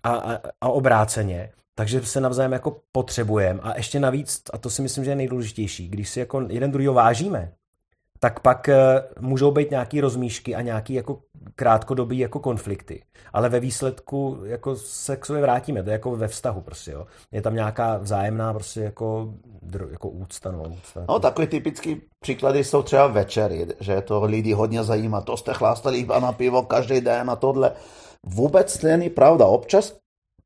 a, 0.04 0.10
a, 0.14 0.40
a 0.62 0.70
obráceně. 0.70 1.52
Takže 1.76 2.06
se 2.06 2.22
navzájem 2.22 2.52
jako 2.52 2.82
potřebujeme. 2.92 3.60
A 3.64 3.78
ještě 3.78 4.00
navíc, 4.00 4.42
a 4.54 4.58
to 4.58 4.70
si 4.70 4.82
myslím, 4.82 5.04
že 5.04 5.12
je 5.12 5.16
nejdůležitější, 5.16 5.90
když 5.90 6.10
si 6.10 6.20
jako 6.20 6.42
jeden 6.50 6.72
druhýho 6.72 6.94
vážíme, 6.94 7.52
tak 8.20 8.40
pak 8.40 8.70
eh, 8.70 9.04
můžou 9.20 9.52
být 9.52 9.72
nějaký 9.72 10.02
rozmíšky 10.02 10.56
a 10.56 10.62
nějaký 10.62 10.94
jako 10.94 11.20
krátkodobý 11.56 12.18
jako 12.18 12.40
konflikty. 12.40 13.04
Ale 13.34 13.50
ve 13.50 13.60
výsledku 13.60 14.40
jako 14.44 14.76
se 14.76 15.18
k 15.18 15.26
sobě 15.26 15.42
vrátíme, 15.42 15.84
to 15.84 15.90
je 15.90 15.94
jako 15.94 16.16
ve 16.16 16.28
vztahu 16.28 16.62
prostě, 16.62 16.92
jo. 16.92 17.08
Je 17.32 17.42
tam 17.42 17.56
nějaká 17.56 17.98
vzájemná 17.98 18.54
prostě 18.54 18.82
jako, 18.82 19.34
jako 19.92 20.10
úcta, 20.10 20.52
no, 20.52 20.64
úcta. 20.64 21.06
No, 21.10 21.20
takový 21.20 21.48
typický 21.48 22.02
příklady 22.20 22.64
jsou 22.64 22.84
třeba 22.84 23.08
večery, 23.08 23.68
že 23.80 24.02
to 24.02 24.24
lidi 24.26 24.54
hodně 24.54 24.84
zajímá. 24.84 25.22
To 25.22 25.38
jste 25.38 25.54
chlástali 25.54 25.98
iba 25.98 26.20
na 26.20 26.32
pivo 26.32 26.64
každý 26.64 27.02
den 27.02 27.30
a 27.30 27.36
tohle. 27.36 27.72
Vůbec 28.26 28.82
není 28.82 29.10
pravda. 29.10 29.46
Občas, 29.46 29.98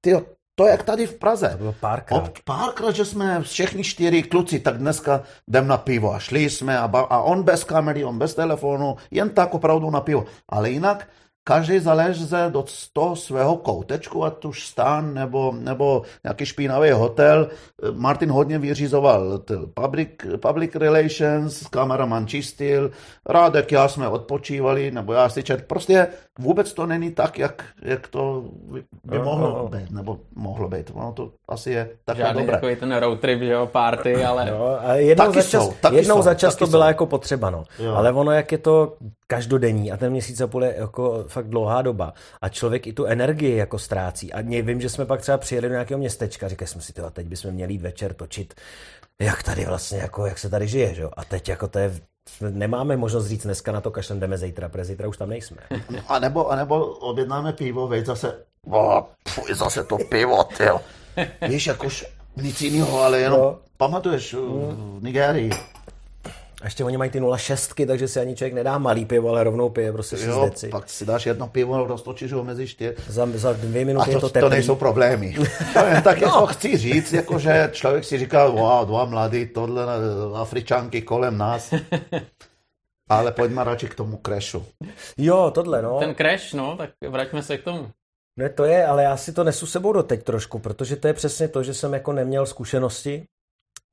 ty, 0.01 0.15
to 0.60 0.65
je 0.65 0.72
jak 0.72 0.84
tady 0.84 1.08
v 1.08 1.15
Praze. 1.15 1.50
To 1.50 1.58
bylo 1.58 1.74
párkrát. 1.74 2.17
Ob, 2.17 2.39
párkrát, 2.43 2.91
že 2.91 3.06
jsme 3.06 3.41
všichni 3.41 3.84
čtyři 3.84 4.24
kluci, 4.24 4.60
tak 4.60 4.78
dneska 4.78 5.24
jdem 5.48 5.67
na 5.67 5.78
pivo 5.78 6.13
a 6.13 6.19
šli 6.19 6.50
jsme 6.50 6.80
a, 6.80 6.88
ba, 6.88 7.00
a 7.00 7.22
on 7.22 7.43
bez 7.43 7.63
kamery, 7.63 8.04
on 8.04 8.19
bez 8.19 8.36
telefonu, 8.36 8.95
jen 9.12 9.30
tak 9.30 9.54
opravdu 9.54 9.89
na 9.89 10.02
pivo. 10.02 10.26
Ale 10.50 10.69
jinak 10.69 11.08
každý 11.49 11.79
zaleze 11.81 12.49
do 12.53 12.65
toho 12.93 13.15
svého 13.15 13.57
koutečku, 13.57 14.21
ať 14.25 14.45
už 14.45 14.67
stan 14.67 15.13
nebo, 15.13 15.51
nebo 15.57 16.01
nějaký 16.23 16.45
špinavý 16.45 16.91
hotel. 16.91 17.47
Martin 17.93 18.29
hodně 18.31 18.59
vyřizoval 18.59 19.41
public, 19.73 20.09
public 20.41 20.75
relations, 20.75 21.67
kameraman 21.67 22.27
čistil, 22.27 22.91
Rádek, 23.29 23.71
já 23.71 23.88
jsme 23.88 24.07
odpočívali, 24.07 24.91
nebo 24.91 25.13
já 25.13 25.29
si 25.29 25.43
čet. 25.43 25.65
Prostě 25.67 26.07
vůbec 26.39 26.73
to 26.73 26.85
není 26.85 27.12
tak, 27.12 27.39
jak, 27.39 27.65
jak 27.81 28.07
to 28.07 28.43
by- 28.71 28.83
by 29.03 29.15
Jo, 29.17 29.23
mohlo 29.23 29.47
jo. 29.49 29.69
být, 29.73 29.91
nebo 29.91 30.17
mohlo 30.35 30.67
být. 30.69 30.91
Ono 30.93 31.12
to 31.12 31.31
asi 31.49 31.71
je 31.71 31.89
takhle 32.05 32.25
Žádný 32.25 32.41
dobré. 32.41 32.55
takový 32.55 32.75
ten 32.75 32.95
road 32.95 33.19
trip, 33.19 33.39
že 33.39 33.51
jo, 33.51 33.65
party, 33.65 34.23
ale 34.25 34.49
Jo, 34.49 34.77
a 34.81 34.93
jednou 34.93 35.25
Taky 35.25 35.41
za 35.41 35.49
čas, 35.49 35.63
jsou, 35.65 35.73
taky 35.81 35.95
jednou 35.95 36.15
jsou, 36.15 36.21
za 36.21 36.33
čas 36.33 36.55
taky 36.55 36.65
to 36.65 36.71
byla 36.71 36.85
jsou. 36.85 36.88
jako 36.88 37.05
potřeba, 37.05 37.49
no. 37.49 37.63
Jo. 37.79 37.93
Ale 37.95 38.12
ono, 38.13 38.31
jak 38.31 38.51
je 38.51 38.57
to 38.57 38.93
každodenní 39.32 39.92
a 39.92 39.98
ten 39.98 40.12
měsíc 40.12 40.42
a 40.42 40.48
půl 40.48 40.63
je 40.63 40.76
jako 40.78 41.24
fakt 41.28 41.50
dlouhá 41.50 41.82
doba 41.82 42.13
a 42.42 42.50
člověk 42.50 42.88
i 42.88 42.94
tu 42.94 43.06
energii 43.06 43.56
jako 43.56 43.80
ztrácí. 43.80 44.34
A 44.34 44.42
vím, 44.42 44.82
že 44.82 44.89
jsme 44.89 45.06
pak 45.06 45.22
třeba 45.22 45.38
přijeli 45.38 45.68
do 45.68 45.74
nějakého 45.74 45.98
městečka, 45.98 46.48
říkali 46.48 46.68
jsme 46.68 46.82
si, 46.82 46.94
tyjo, 46.94 47.10
teď 47.10 47.28
bychom 47.28 47.52
měli 47.52 47.74
jít 47.74 47.82
večer 47.82 48.13
točit, 48.13 48.54
jak 49.22 49.44
tady 49.44 49.65
vlastně, 49.65 50.00
jako, 50.00 50.26
jak 50.26 50.39
se 50.39 50.50
tady 50.50 50.68
žije, 50.68 50.96
že 50.96 51.02
jo? 51.02 51.10
A 51.18 51.26
teď 51.26 51.50
jako 51.50 51.68
to 51.68 51.80
je 51.80 52.00
nemáme 52.42 52.98
možnost 52.98 53.28
říct 53.28 53.44
dneska 53.44 53.72
na 53.72 53.82
to 53.82 53.92
kašlem 53.92 54.20
jdeme 54.20 54.38
zítra, 54.38 54.70
protože 54.70 54.86
zítra 54.86 55.08
už 55.08 55.18
tam 55.18 55.30
nejsme. 55.30 55.58
A 56.08 56.20
nebo, 56.20 56.50
a 56.50 56.56
nebo 56.56 56.86
objednáme 56.86 57.54
pivo, 57.54 57.88
veď 57.88 58.06
zase, 58.06 58.34
oh, 58.65 59.04
fuj, 59.28 59.54
zase 59.54 59.84
to 59.84 59.98
pivo, 59.98 60.44
tyjo. 60.44 60.82
Víš, 61.50 61.68
jakož 61.68 62.06
nic 62.36 62.62
jiného, 62.62 63.02
ale 63.02 63.20
jenom 63.20 63.39
no. 63.39 63.60
pamatuješ 63.78 64.34
v 64.34 65.00
Nigérii, 65.02 65.50
a 66.62 66.65
ještě 66.65 66.84
oni 66.84 66.98
mají 66.98 67.12
ty 67.12 67.22
0,6, 67.22 67.88
takže 67.88 68.08
si 68.08 68.19
ani 68.19 68.36
člověk 68.36 68.54
nedá 68.54 68.78
malý 68.78 69.06
pivo, 69.06 69.30
ale 69.30 69.43
rovnou 69.43 69.69
pije 69.69 69.91
prostě 69.91 70.17
jo, 70.19 70.45
deci. 70.45 70.69
pak 70.69 70.89
si 70.89 71.06
dáš 71.06 71.26
jedno 71.26 71.48
pivo, 71.48 71.88
roztočíš 71.88 72.34
ho 72.34 72.43
mezi 72.43 72.67
čtyř. 72.67 72.95
Za, 73.08 73.28
za 73.34 73.54
dvě 73.54 73.86
minuty 73.86 74.02
a 74.02 74.06
to, 74.12 74.17
je 74.17 74.22
to 74.22 74.30
teplý. 74.30 74.41
to 74.41 74.50
nejsou 74.50 74.76
problémy. 74.76 75.36
tak 76.04 76.22
no. 76.22 76.28
jako 76.28 76.48
chci 76.48 76.78
říct, 76.78 77.13
jako 77.13 77.39
že 77.39 77.69
člověk 77.72 78.06
si 78.06 78.17
říká, 78.17 78.48
wow, 78.48 78.88
dva 78.88 79.06
mladí, 79.06 79.45
tohle 79.45 79.84
Afričanky 80.36 81.02
kolem 81.02 81.38
nás. 81.38 81.74
Ale 83.10 83.32
pojďme 83.32 83.63
radši 83.63 83.88
k 83.88 83.95
tomu 83.95 84.17
crashu. 84.26 84.65
Jo, 85.17 85.52
tohle, 85.56 85.82
no. 85.82 86.00
Ten 86.00 86.15
crash, 86.15 86.54
no, 86.54 86.78
tak 86.78 86.89
vraťme 87.10 87.43
se 87.43 87.58
k 87.58 87.63
tomu. 87.63 87.89
Ne, 88.39 88.50
to 88.50 88.65
je, 88.65 88.86
ale 88.86 89.04
já 89.04 89.17
si 89.17 89.34
to 89.34 89.43
nesu 89.43 89.65
sebou 89.65 89.93
do 89.93 90.04
teď 90.04 90.24
trošku, 90.24 90.60
protože 90.60 90.95
to 90.95 91.08
je 91.08 91.13
přesně 91.13 91.48
to, 91.48 91.63
že 91.63 91.74
jsem 91.74 91.93
jako 91.93 92.13
neměl 92.13 92.45
zkušenosti 92.45 93.26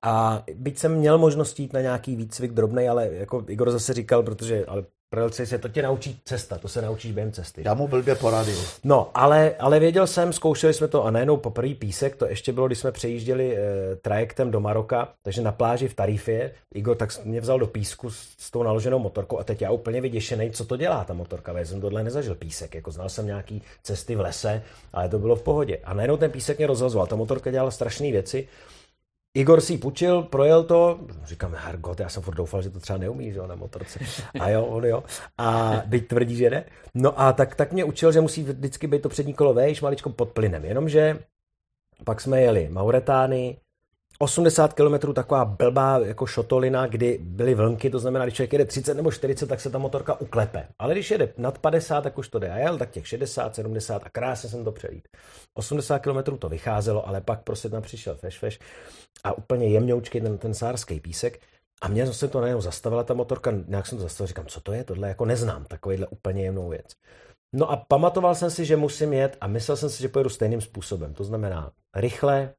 a 0.06 0.44
byť 0.54 0.78
jsem 0.78 0.94
měl 0.94 1.18
možnost 1.18 1.60
jít 1.60 1.72
na 1.72 1.80
nějaký 1.80 2.16
výcvik 2.16 2.52
drobný, 2.52 2.88
ale 2.88 3.08
jako 3.12 3.44
Igor 3.48 3.70
zase 3.70 3.94
říkal, 3.94 4.22
protože 4.22 4.64
ale 4.66 4.84
Prelci 5.10 5.46
se 5.46 5.58
to 5.58 5.68
tě 5.68 5.82
naučí 5.82 6.20
cesta, 6.24 6.58
to 6.58 6.68
se 6.68 6.82
naučíš 6.82 7.12
během 7.12 7.32
cesty. 7.32 7.62
Já 7.64 7.74
mu 7.74 7.88
blbě 7.88 8.14
poradil. 8.14 8.58
No, 8.84 9.10
ale, 9.14 9.54
ale 9.58 9.80
věděl 9.80 10.06
jsem, 10.06 10.32
zkoušeli 10.32 10.74
jsme 10.74 10.88
to 10.88 11.04
a 11.04 11.10
najednou 11.10 11.36
poprvé 11.36 11.74
písek, 11.74 12.16
to 12.16 12.26
ještě 12.26 12.52
bylo, 12.52 12.66
když 12.66 12.78
jsme 12.78 12.92
přejížděli 12.92 13.56
e, 13.56 13.96
trajektem 13.96 14.50
do 14.50 14.60
Maroka, 14.60 15.08
takže 15.22 15.42
na 15.42 15.52
pláži 15.52 15.88
v 15.88 15.94
Tarifě, 15.94 16.52
Igor 16.74 16.96
tak 16.96 17.24
mě 17.24 17.40
vzal 17.40 17.58
do 17.58 17.66
písku 17.66 18.10
s, 18.10 18.34
s 18.38 18.50
tou 18.50 18.62
naloženou 18.62 18.98
motorkou 18.98 19.38
a 19.38 19.44
teď 19.44 19.62
já 19.62 19.70
úplně 19.70 20.00
vyděšený, 20.00 20.50
co 20.50 20.64
to 20.64 20.76
dělá 20.76 21.04
ta 21.04 21.14
motorka, 21.14 21.58
já 21.58 21.64
jsem 21.64 21.80
tohle 21.80 22.04
nezažil 22.04 22.34
písek, 22.34 22.74
jako 22.74 22.90
znal 22.90 23.08
jsem 23.08 23.26
nějaký 23.26 23.62
cesty 23.82 24.16
v 24.16 24.20
lese, 24.20 24.62
ale 24.92 25.08
to 25.08 25.18
bylo 25.18 25.36
v 25.36 25.42
pohodě. 25.42 25.78
A 25.84 25.94
najednou 25.94 26.16
ten 26.16 26.30
písek 26.30 26.58
mě 26.58 26.66
rozhazoval, 26.66 27.06
ta 27.06 27.16
motorka 27.16 27.50
dělala 27.50 27.70
strašné 27.70 28.12
věci, 28.12 28.48
Igor 29.36 29.60
si 29.60 29.78
půjčil, 29.78 30.22
projel 30.22 30.64
to, 30.64 31.00
říkám, 31.24 31.54
Hargot, 31.54 32.00
já 32.00 32.08
jsem 32.08 32.22
furt 32.22 32.34
doufal, 32.34 32.62
že 32.62 32.70
to 32.70 32.80
třeba 32.80 32.98
neumí, 32.98 33.32
že 33.32 33.38
jo, 33.38 33.46
na 33.46 33.54
motorce. 33.54 33.98
A 34.40 34.50
jo, 34.50 34.64
on 34.64 34.84
jo. 34.84 35.04
A 35.38 35.82
byť 35.86 36.08
tvrdí, 36.08 36.36
že 36.36 36.50
ne. 36.50 36.64
No 36.94 37.20
a 37.20 37.32
tak, 37.32 37.54
tak 37.54 37.72
mě 37.72 37.84
učil, 37.84 38.12
že 38.12 38.20
musí 38.20 38.42
vždycky 38.42 38.86
být 38.86 39.02
to 39.02 39.08
přední 39.08 39.34
kolo 39.34 39.54
vejš, 39.54 39.82
maličko 39.82 40.10
pod 40.10 40.32
plynem. 40.32 40.64
Jenomže 40.64 41.18
pak 42.04 42.20
jsme 42.20 42.40
jeli 42.40 42.68
Mauretány, 42.68 43.56
80 44.18 44.72
km 44.72 45.12
taková 45.12 45.44
blbá 45.44 45.98
jako 45.98 46.26
šotolina, 46.26 46.86
kdy 46.86 47.18
byly 47.22 47.54
vlnky, 47.54 47.90
to 47.90 47.98
znamená, 47.98 48.24
když 48.24 48.34
člověk 48.34 48.52
jede 48.52 48.64
30 48.64 48.94
nebo 48.94 49.10
40, 49.10 49.46
tak 49.46 49.60
se 49.60 49.70
ta 49.70 49.78
motorka 49.78 50.20
uklepe. 50.20 50.68
Ale 50.78 50.94
když 50.94 51.10
jede 51.10 51.32
nad 51.36 51.58
50, 51.58 52.00
tak 52.00 52.18
už 52.18 52.28
to 52.28 52.38
jde. 52.38 52.50
A 52.50 52.58
jel 52.58 52.78
tak 52.78 52.90
těch 52.90 53.08
60, 53.08 53.54
70 53.54 54.02
a 54.04 54.10
krásně 54.10 54.48
jsem 54.48 54.64
to 54.64 54.72
přelít. 54.72 55.08
80 55.54 55.98
km 55.98 56.36
to 56.38 56.48
vycházelo, 56.48 57.08
ale 57.08 57.20
pak 57.20 57.42
prostě 57.42 57.68
tam 57.68 57.82
přišel 57.82 58.14
feš, 58.14 58.38
feš 58.38 58.58
a 59.24 59.38
úplně 59.38 59.68
jemňoučký 59.68 60.20
ten, 60.20 60.38
ten 60.38 60.54
sárský 60.54 61.00
písek. 61.00 61.40
A 61.82 61.88
mě 61.88 62.12
se 62.12 62.28
to 62.28 62.40
najednou 62.40 62.60
zastavila 62.60 63.04
ta 63.04 63.14
motorka, 63.14 63.52
nějak 63.66 63.86
jsem 63.86 63.98
to 63.98 64.02
zastavil, 64.04 64.28
říkám, 64.28 64.46
co 64.46 64.60
to 64.60 64.72
je, 64.72 64.84
tohle 64.84 65.08
jako 65.08 65.24
neznám, 65.24 65.64
takovýhle 65.64 66.06
úplně 66.06 66.42
jemnou 66.42 66.68
věc. 66.68 66.86
No 67.54 67.70
a 67.70 67.76
pamatoval 67.76 68.34
jsem 68.34 68.50
si, 68.50 68.64
že 68.64 68.76
musím 68.76 69.12
jet 69.12 69.36
a 69.40 69.46
myslel 69.46 69.76
jsem 69.76 69.90
si, 69.90 70.02
že 70.02 70.08
pojedu 70.08 70.30
stejným 70.30 70.60
způsobem. 70.60 71.14
To 71.14 71.24
znamená 71.24 71.72
rychle, 71.96 72.54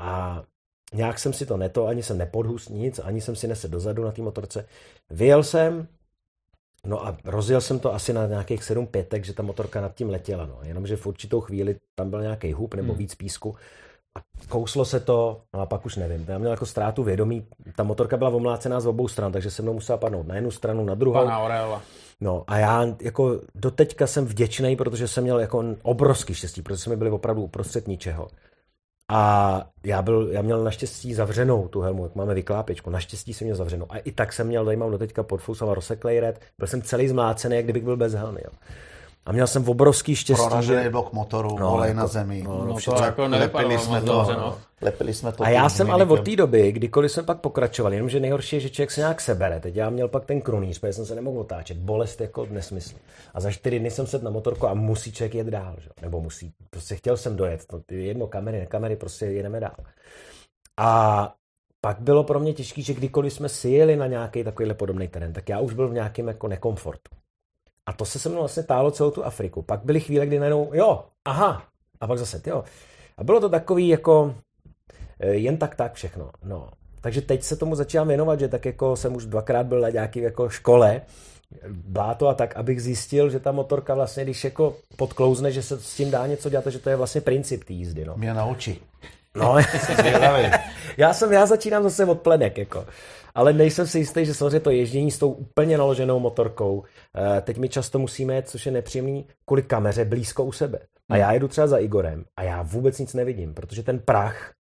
a 0.00 0.42
nějak 0.94 1.18
jsem 1.18 1.32
si 1.32 1.46
to 1.46 1.56
neto, 1.56 1.86
ani 1.86 2.02
jsem 2.02 2.18
nepodhus 2.18 2.68
nic, 2.68 2.98
ani 2.98 3.20
jsem 3.20 3.36
si 3.36 3.48
nese 3.48 3.68
dozadu 3.68 4.04
na 4.04 4.12
té 4.12 4.22
motorce. 4.22 4.66
Vyjel 5.10 5.42
jsem, 5.42 5.88
no 6.86 7.06
a 7.06 7.16
rozjel 7.24 7.60
jsem 7.60 7.78
to 7.78 7.94
asi 7.94 8.12
na 8.12 8.26
nějakých 8.26 8.64
7 8.64 8.86
pětek, 8.86 9.24
že 9.24 9.32
ta 9.32 9.42
motorka 9.42 9.80
nad 9.80 9.94
tím 9.94 10.10
letěla, 10.10 10.46
no. 10.46 10.58
Jenomže 10.62 10.96
v 10.96 11.06
určitou 11.06 11.40
chvíli 11.40 11.76
tam 11.94 12.10
byl 12.10 12.22
nějaký 12.22 12.52
hub 12.52 12.74
nebo 12.74 12.92
hmm. 12.92 12.98
víc 12.98 13.14
písku 13.14 13.56
a 14.18 14.22
kouslo 14.48 14.84
se 14.84 15.00
to, 15.00 15.42
no 15.54 15.60
a 15.60 15.66
pak 15.66 15.86
už 15.86 15.96
nevím. 15.96 16.24
Já 16.28 16.38
měl 16.38 16.50
jako 16.50 16.66
ztrátu 16.66 17.02
vědomí, 17.02 17.46
ta 17.76 17.82
motorka 17.82 18.16
byla 18.16 18.30
omlácená 18.30 18.80
z 18.80 18.86
obou 18.86 19.08
stran, 19.08 19.32
takže 19.32 19.50
se 19.50 19.62
mnou 19.62 19.72
musela 19.72 19.98
padnout 19.98 20.26
na 20.26 20.34
jednu 20.34 20.50
stranu, 20.50 20.84
na 20.84 20.94
druhou. 20.94 21.24
Pana 21.24 21.38
Aureola. 21.38 21.82
No 22.20 22.44
a 22.46 22.58
já 22.58 22.86
jako 23.02 23.40
doteďka 23.54 24.06
jsem 24.06 24.26
vděčný, 24.26 24.76
protože 24.76 25.08
jsem 25.08 25.24
měl 25.24 25.40
jako 25.40 25.64
obrovský 25.82 26.34
štěstí, 26.34 26.62
protože 26.62 26.78
jsme 26.78 26.96
byli 26.96 27.10
opravdu 27.10 27.42
uprostřed 27.42 27.88
ničeho. 27.88 28.28
A 29.12 29.64
já, 29.84 30.02
byl, 30.02 30.28
já 30.32 30.42
měl 30.42 30.64
naštěstí 30.64 31.14
zavřenou 31.14 31.68
tu 31.68 31.80
helmu, 31.80 32.02
jak 32.02 32.14
máme 32.14 32.34
vyklápěčku. 32.34 32.90
Naštěstí 32.90 33.34
jsem 33.34 33.44
měl 33.44 33.56
zavřenou. 33.56 33.86
A 33.88 33.98
i 33.98 34.12
tak 34.12 34.32
jsem 34.32 34.46
měl, 34.46 34.64
tady 34.64 34.76
mám 34.76 34.90
doteďka 34.90 35.22
pod 35.22 35.40
a 35.70 35.74
rozseklej 35.74 36.20
red. 36.20 36.40
Byl 36.58 36.68
jsem 36.68 36.82
celý 36.82 37.08
zmlácený, 37.08 37.56
jak 37.56 37.64
kdybych 37.64 37.82
byl 37.82 37.96
bez 37.96 38.12
helmy. 38.12 38.40
Jo. 38.44 38.50
A 39.30 39.32
měl 39.32 39.46
jsem 39.46 39.68
obrovský 39.68 40.16
štěstí. 40.16 40.46
Proražený 40.46 40.82
že... 40.82 40.90
blok 40.90 41.12
motoru, 41.12 41.58
no, 41.58 41.74
olej 41.74 41.88
jako, 41.88 42.00
na 42.00 42.06
zemi. 42.06 42.42
No, 42.44 42.58
no, 42.58 42.64
no 42.64 42.76
to 42.84 43.04
jako 43.04 43.26
lepili 43.26 43.78
jsme 43.78 44.00
to, 44.00 44.26
no. 44.32 44.58
lepili 44.80 45.14
jsme 45.14 45.32
to. 45.32 45.44
A 45.44 45.48
já 45.48 45.68
jsem 45.68 45.90
ale 45.90 46.04
od 46.04 46.24
té 46.24 46.36
doby, 46.36 46.72
kdykoliv 46.72 47.12
jsme 47.12 47.22
pak 47.22 47.40
pokračovali, 47.40 47.96
jenomže 47.96 48.20
nejhorší 48.20 48.56
je, 48.56 48.60
že 48.60 48.70
člověk 48.70 48.90
se 48.90 49.00
nějak 49.00 49.20
sebere. 49.20 49.60
Teď 49.60 49.76
já 49.76 49.90
měl 49.90 50.08
pak 50.08 50.24
ten 50.24 50.40
krunýř, 50.40 50.78
protože 50.78 50.92
jsem 50.92 51.06
se 51.06 51.14
nemohl 51.14 51.40
otáčet. 51.40 51.76
Bolest 51.76 52.20
jako 52.20 52.46
nesmysl. 52.50 52.94
A 53.34 53.40
za 53.40 53.50
čtyři 53.50 53.78
dny 53.78 53.90
jsem 53.90 54.06
sedl 54.06 54.24
na 54.24 54.30
motorku 54.30 54.68
a 54.68 54.74
musí 54.74 55.12
člověk 55.12 55.34
jet 55.34 55.46
dál. 55.46 55.74
Že? 55.78 55.88
Nebo 56.02 56.20
musí. 56.20 56.52
Prostě 56.70 56.96
chtěl 56.96 57.16
jsem 57.16 57.36
dojet. 57.36 57.66
To, 57.66 57.80
jedno 57.90 58.26
kamery, 58.26 58.58
ne 58.58 58.66
kamery, 58.66 58.96
prostě 58.96 59.26
jedeme 59.26 59.60
dál. 59.60 59.76
A 60.78 61.32
pak 61.80 62.00
bylo 62.00 62.24
pro 62.24 62.40
mě 62.40 62.52
těžké, 62.52 62.82
že 62.82 62.94
kdykoliv 62.94 63.32
jsme 63.32 63.48
si 63.48 63.68
jeli 63.68 63.96
na 63.96 64.06
nějaký 64.06 64.44
takovýhle 64.44 64.74
podobný 64.74 65.08
terén, 65.08 65.32
tak 65.32 65.48
já 65.48 65.60
už 65.60 65.74
byl 65.74 65.88
v 65.88 65.92
nějakém 65.92 66.28
jako 66.28 66.48
nekomfortu. 66.48 67.19
A 67.90 67.92
to 67.92 68.04
se 68.04 68.18
se 68.18 68.28
mnou 68.28 68.38
vlastně 68.38 68.62
tálo 68.62 68.90
celou 68.90 69.10
tu 69.10 69.24
Afriku. 69.24 69.62
Pak 69.62 69.80
byly 69.84 70.00
chvíle, 70.00 70.26
kdy 70.26 70.38
najednou, 70.38 70.70
jo, 70.72 71.04
aha, 71.24 71.62
a 72.00 72.06
pak 72.06 72.18
zase, 72.18 72.42
jo. 72.46 72.64
A 73.16 73.24
bylo 73.24 73.40
to 73.40 73.48
takový 73.48 73.88
jako 73.88 74.34
eh, 75.20 75.32
jen 75.32 75.56
tak 75.56 75.74
tak 75.74 75.94
všechno. 75.94 76.30
No. 76.44 76.68
Takže 77.00 77.20
teď 77.20 77.42
se 77.42 77.56
tomu 77.56 77.74
začínám 77.74 78.08
věnovat, 78.08 78.40
že 78.40 78.48
tak 78.48 78.64
jako 78.64 78.96
jsem 78.96 79.16
už 79.16 79.26
dvakrát 79.26 79.66
byl 79.66 79.80
na 79.80 79.90
nějaký 79.90 80.20
jako 80.20 80.48
škole, 80.48 81.00
bláto 81.68 82.28
a 82.28 82.34
tak, 82.34 82.56
abych 82.56 82.82
zjistil, 82.82 83.30
že 83.30 83.40
ta 83.40 83.52
motorka 83.52 83.94
vlastně, 83.94 84.24
když 84.24 84.44
jako 84.44 84.76
podklouzne, 84.96 85.52
že 85.52 85.62
se 85.62 85.80
s 85.80 85.94
tím 85.94 86.10
dá 86.10 86.26
něco 86.26 86.50
dělat, 86.50 86.66
že 86.66 86.78
to 86.78 86.90
je 86.90 86.96
vlastně 86.96 87.20
princip 87.20 87.64
té 87.64 87.72
jízdy. 87.72 88.04
No. 88.04 88.14
Mě 88.16 88.34
naučí. 88.34 88.80
No, 89.34 89.56
já 90.96 91.14
jsem, 91.14 91.32
já 91.32 91.46
začínám 91.46 91.82
zase 91.82 92.04
od 92.04 92.20
plenek, 92.20 92.58
jako 92.58 92.86
ale 93.34 93.52
nejsem 93.52 93.86
si 93.86 93.98
jistý, 93.98 94.26
že 94.26 94.34
samozřejmě 94.34 94.60
to 94.60 94.70
ježdění 94.70 95.10
s 95.10 95.18
tou 95.18 95.30
úplně 95.30 95.78
naloženou 95.78 96.20
motorkou, 96.20 96.82
eh, 97.16 97.40
teď 97.40 97.58
my 97.58 97.68
často 97.68 97.98
musíme 97.98 98.34
jet, 98.34 98.48
což 98.48 98.66
je 98.66 98.72
nepříjemný, 98.72 99.26
kvůli 99.44 99.62
kameře 99.62 100.04
blízko 100.04 100.44
u 100.44 100.52
sebe. 100.52 100.78
A 101.10 101.16
já 101.16 101.32
jedu 101.32 101.48
třeba 101.48 101.66
za 101.66 101.78
Igorem 101.78 102.24
a 102.36 102.42
já 102.42 102.62
vůbec 102.62 102.98
nic 102.98 103.14
nevidím, 103.14 103.54
protože 103.54 103.82
ten 103.82 103.98
prach 103.98 104.52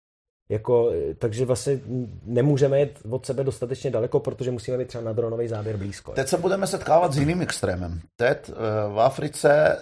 jako, 0.51 0.91
eh, 0.91 1.15
takže 1.15 1.45
vlastně 1.45 1.79
nemůžeme 2.25 2.79
jít 2.79 2.99
od 3.09 3.25
sebe 3.25 3.43
dostatečně 3.43 3.91
daleko, 3.91 4.19
protože 4.19 4.51
musíme 4.51 4.77
mít 4.77 4.87
třeba 4.87 5.03
na 5.03 5.13
dronový 5.13 5.47
záběr 5.47 5.77
blízko. 5.77 6.11
Teď 6.11 6.27
se 6.27 6.37
budeme 6.37 6.67
setkávat 6.67 7.13
s 7.13 7.17
jiným 7.17 7.41
extrémem. 7.41 8.01
Teď 8.15 8.49
eh, 8.49 8.53
v 8.93 8.99
Africe 8.99 9.77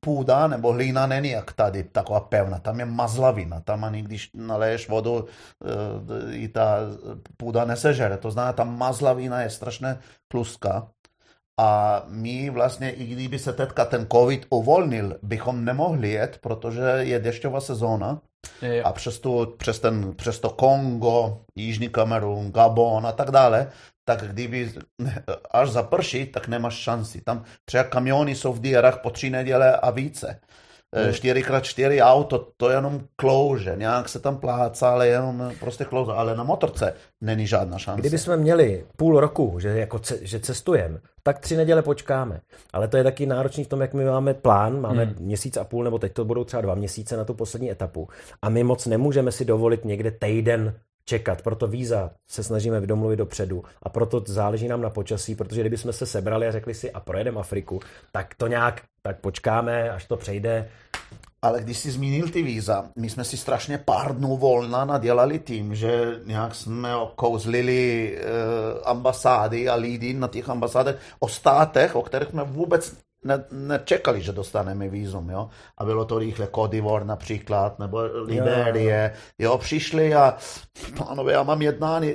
půda 0.00 0.46
nebo 0.46 0.72
hlína 0.72 1.06
není 1.06 1.30
jak 1.30 1.52
tady, 1.52 1.84
taková 1.84 2.20
pevná. 2.20 2.58
Tam 2.58 2.80
je 2.80 2.86
mazlavina. 2.86 3.60
Tam 3.60 3.84
ani 3.84 4.02
když 4.02 4.30
naleješ 4.34 4.88
vodu, 4.88 5.24
eh, 5.24 6.36
i 6.36 6.48
ta 6.48 6.76
půda 7.36 7.64
nesežere. 7.64 8.16
To 8.16 8.30
znamená, 8.30 8.52
ta 8.52 8.64
mazlavina 8.64 9.42
je 9.42 9.50
strašně 9.50 9.98
tluská. 10.28 10.88
A 11.60 12.02
my 12.08 12.50
vlastně, 12.50 12.90
i 12.90 13.06
kdyby 13.06 13.38
se 13.38 13.52
teďka 13.52 13.84
ten 13.84 14.06
covid 14.12 14.46
uvolnil, 14.50 15.18
bychom 15.22 15.64
nemohli 15.64 16.10
jet, 16.10 16.38
protože 16.40 16.82
je 16.82 17.18
dešťová 17.18 17.60
sezóna. 17.60 18.20
Je, 18.62 18.82
a 18.82 18.92
přes, 18.92 19.18
tu, 19.18 19.54
přes, 19.58 19.80
ten, 19.80 20.14
přes 20.16 20.40
to 20.40 20.50
Kongo, 20.50 21.40
Jižní 21.56 21.88
Kamerun, 21.88 22.52
Gabon 22.52 23.06
a 23.06 23.12
tak 23.12 23.30
dále, 23.30 23.70
tak 24.16 24.32
kdyby 24.32 24.72
až 25.50 25.70
zaprší, 25.70 26.26
tak 26.26 26.48
nemáš 26.48 26.74
šanci. 26.74 27.20
Tam 27.20 27.44
třeba 27.64 27.84
kamiony 27.84 28.34
jsou 28.34 28.52
v 28.52 28.60
dierách 28.60 28.98
po 29.02 29.10
tři 29.10 29.30
neděle 29.30 29.76
a 29.76 29.90
více. 29.90 30.40
4x4 31.10 31.90
eh, 31.90 32.02
auto, 32.02 32.46
to 32.56 32.70
jenom 32.70 33.00
klouže, 33.16 33.74
nějak 33.76 34.08
se 34.08 34.18
tam 34.20 34.36
plácá, 34.36 34.90
ale 34.90 35.08
jenom 35.08 35.52
prostě 35.60 35.84
klouže, 35.84 36.12
ale 36.12 36.36
na 36.36 36.44
motorce 36.44 36.94
není 37.20 37.46
žádná 37.46 37.78
šance. 37.78 38.00
Kdyby 38.00 38.18
jsme 38.18 38.36
měli 38.36 38.84
půl 38.96 39.20
roku, 39.20 39.58
že, 39.58 39.68
jako 39.68 39.98
ce, 39.98 40.18
že 40.22 40.40
cestujeme, 40.40 40.98
tak 41.22 41.38
tři 41.38 41.56
neděle 41.56 41.82
počkáme. 41.82 42.40
Ale 42.72 42.88
to 42.88 42.96
je 42.96 43.04
taky 43.04 43.26
náročný 43.26 43.64
v 43.64 43.68
tom, 43.68 43.80
jak 43.80 43.94
my 43.94 44.04
máme 44.04 44.34
plán, 44.34 44.80
máme 44.80 45.04
hmm. 45.04 45.14
měsíc 45.18 45.56
a 45.56 45.64
půl, 45.64 45.84
nebo 45.84 45.98
teď 45.98 46.12
to 46.12 46.24
budou 46.24 46.44
třeba 46.44 46.60
dva 46.60 46.74
měsíce 46.74 47.16
na 47.16 47.24
tu 47.24 47.34
poslední 47.34 47.70
etapu. 47.70 48.08
A 48.42 48.48
my 48.48 48.64
moc 48.64 48.86
nemůžeme 48.86 49.32
si 49.32 49.44
dovolit 49.44 49.84
někde 49.84 50.10
týden 50.10 50.74
čekat. 51.10 51.42
Proto 51.42 51.66
víza 51.66 52.10
se 52.30 52.42
snažíme 52.42 52.80
domluvit 52.86 53.16
dopředu 53.16 53.64
a 53.82 53.88
proto 53.88 54.22
záleží 54.26 54.68
nám 54.68 54.80
na 54.80 54.90
počasí, 54.90 55.34
protože 55.34 55.60
kdybychom 55.60 55.92
se 55.92 56.06
sebrali 56.06 56.46
a 56.46 56.52
řekli 56.52 56.74
si 56.74 56.92
a 56.92 57.00
projedeme 57.00 57.40
Afriku, 57.40 57.80
tak 58.12 58.34
to 58.34 58.46
nějak, 58.46 58.82
tak 59.02 59.20
počkáme, 59.20 59.90
až 59.90 60.04
to 60.04 60.16
přejde. 60.16 60.68
Ale 61.42 61.60
když 61.60 61.78
jsi 61.78 61.90
zmínil 61.90 62.28
ty 62.28 62.42
víza, 62.42 62.84
my 62.96 63.10
jsme 63.10 63.24
si 63.24 63.36
strašně 63.36 63.78
pár 63.78 64.16
dnů 64.16 64.36
volna 64.36 64.84
nadělali 64.84 65.38
tím, 65.38 65.74
že 65.74 66.20
nějak 66.26 66.54
jsme 66.54 66.96
okouzlili 66.96 68.14
e, 68.14 68.20
ambasády 68.84 69.68
a 69.68 69.74
lidi 69.74 70.14
na 70.14 70.28
těch 70.28 70.48
ambasádech 70.48 70.96
o 71.18 71.28
státech, 71.28 71.96
o 71.96 72.02
kterých 72.02 72.28
jsme 72.28 72.44
vůbec 72.44 72.94
ne, 73.24 73.44
nečekali, 73.50 74.22
že 74.22 74.32
dostaneme 74.32 74.88
vízum, 74.88 75.30
jo. 75.30 75.48
A 75.78 75.84
bylo 75.84 76.04
to 76.04 76.18
rychle 76.18 76.46
Kodivor 76.46 77.04
například, 77.04 77.78
nebo 77.78 78.02
Liberie, 78.02 79.12
jo, 79.38 79.58
přišli 79.58 80.14
a 80.14 80.36
pánové, 80.98 81.32
já 81.32 81.42
mám 81.42 81.62
jednání, 81.62 82.14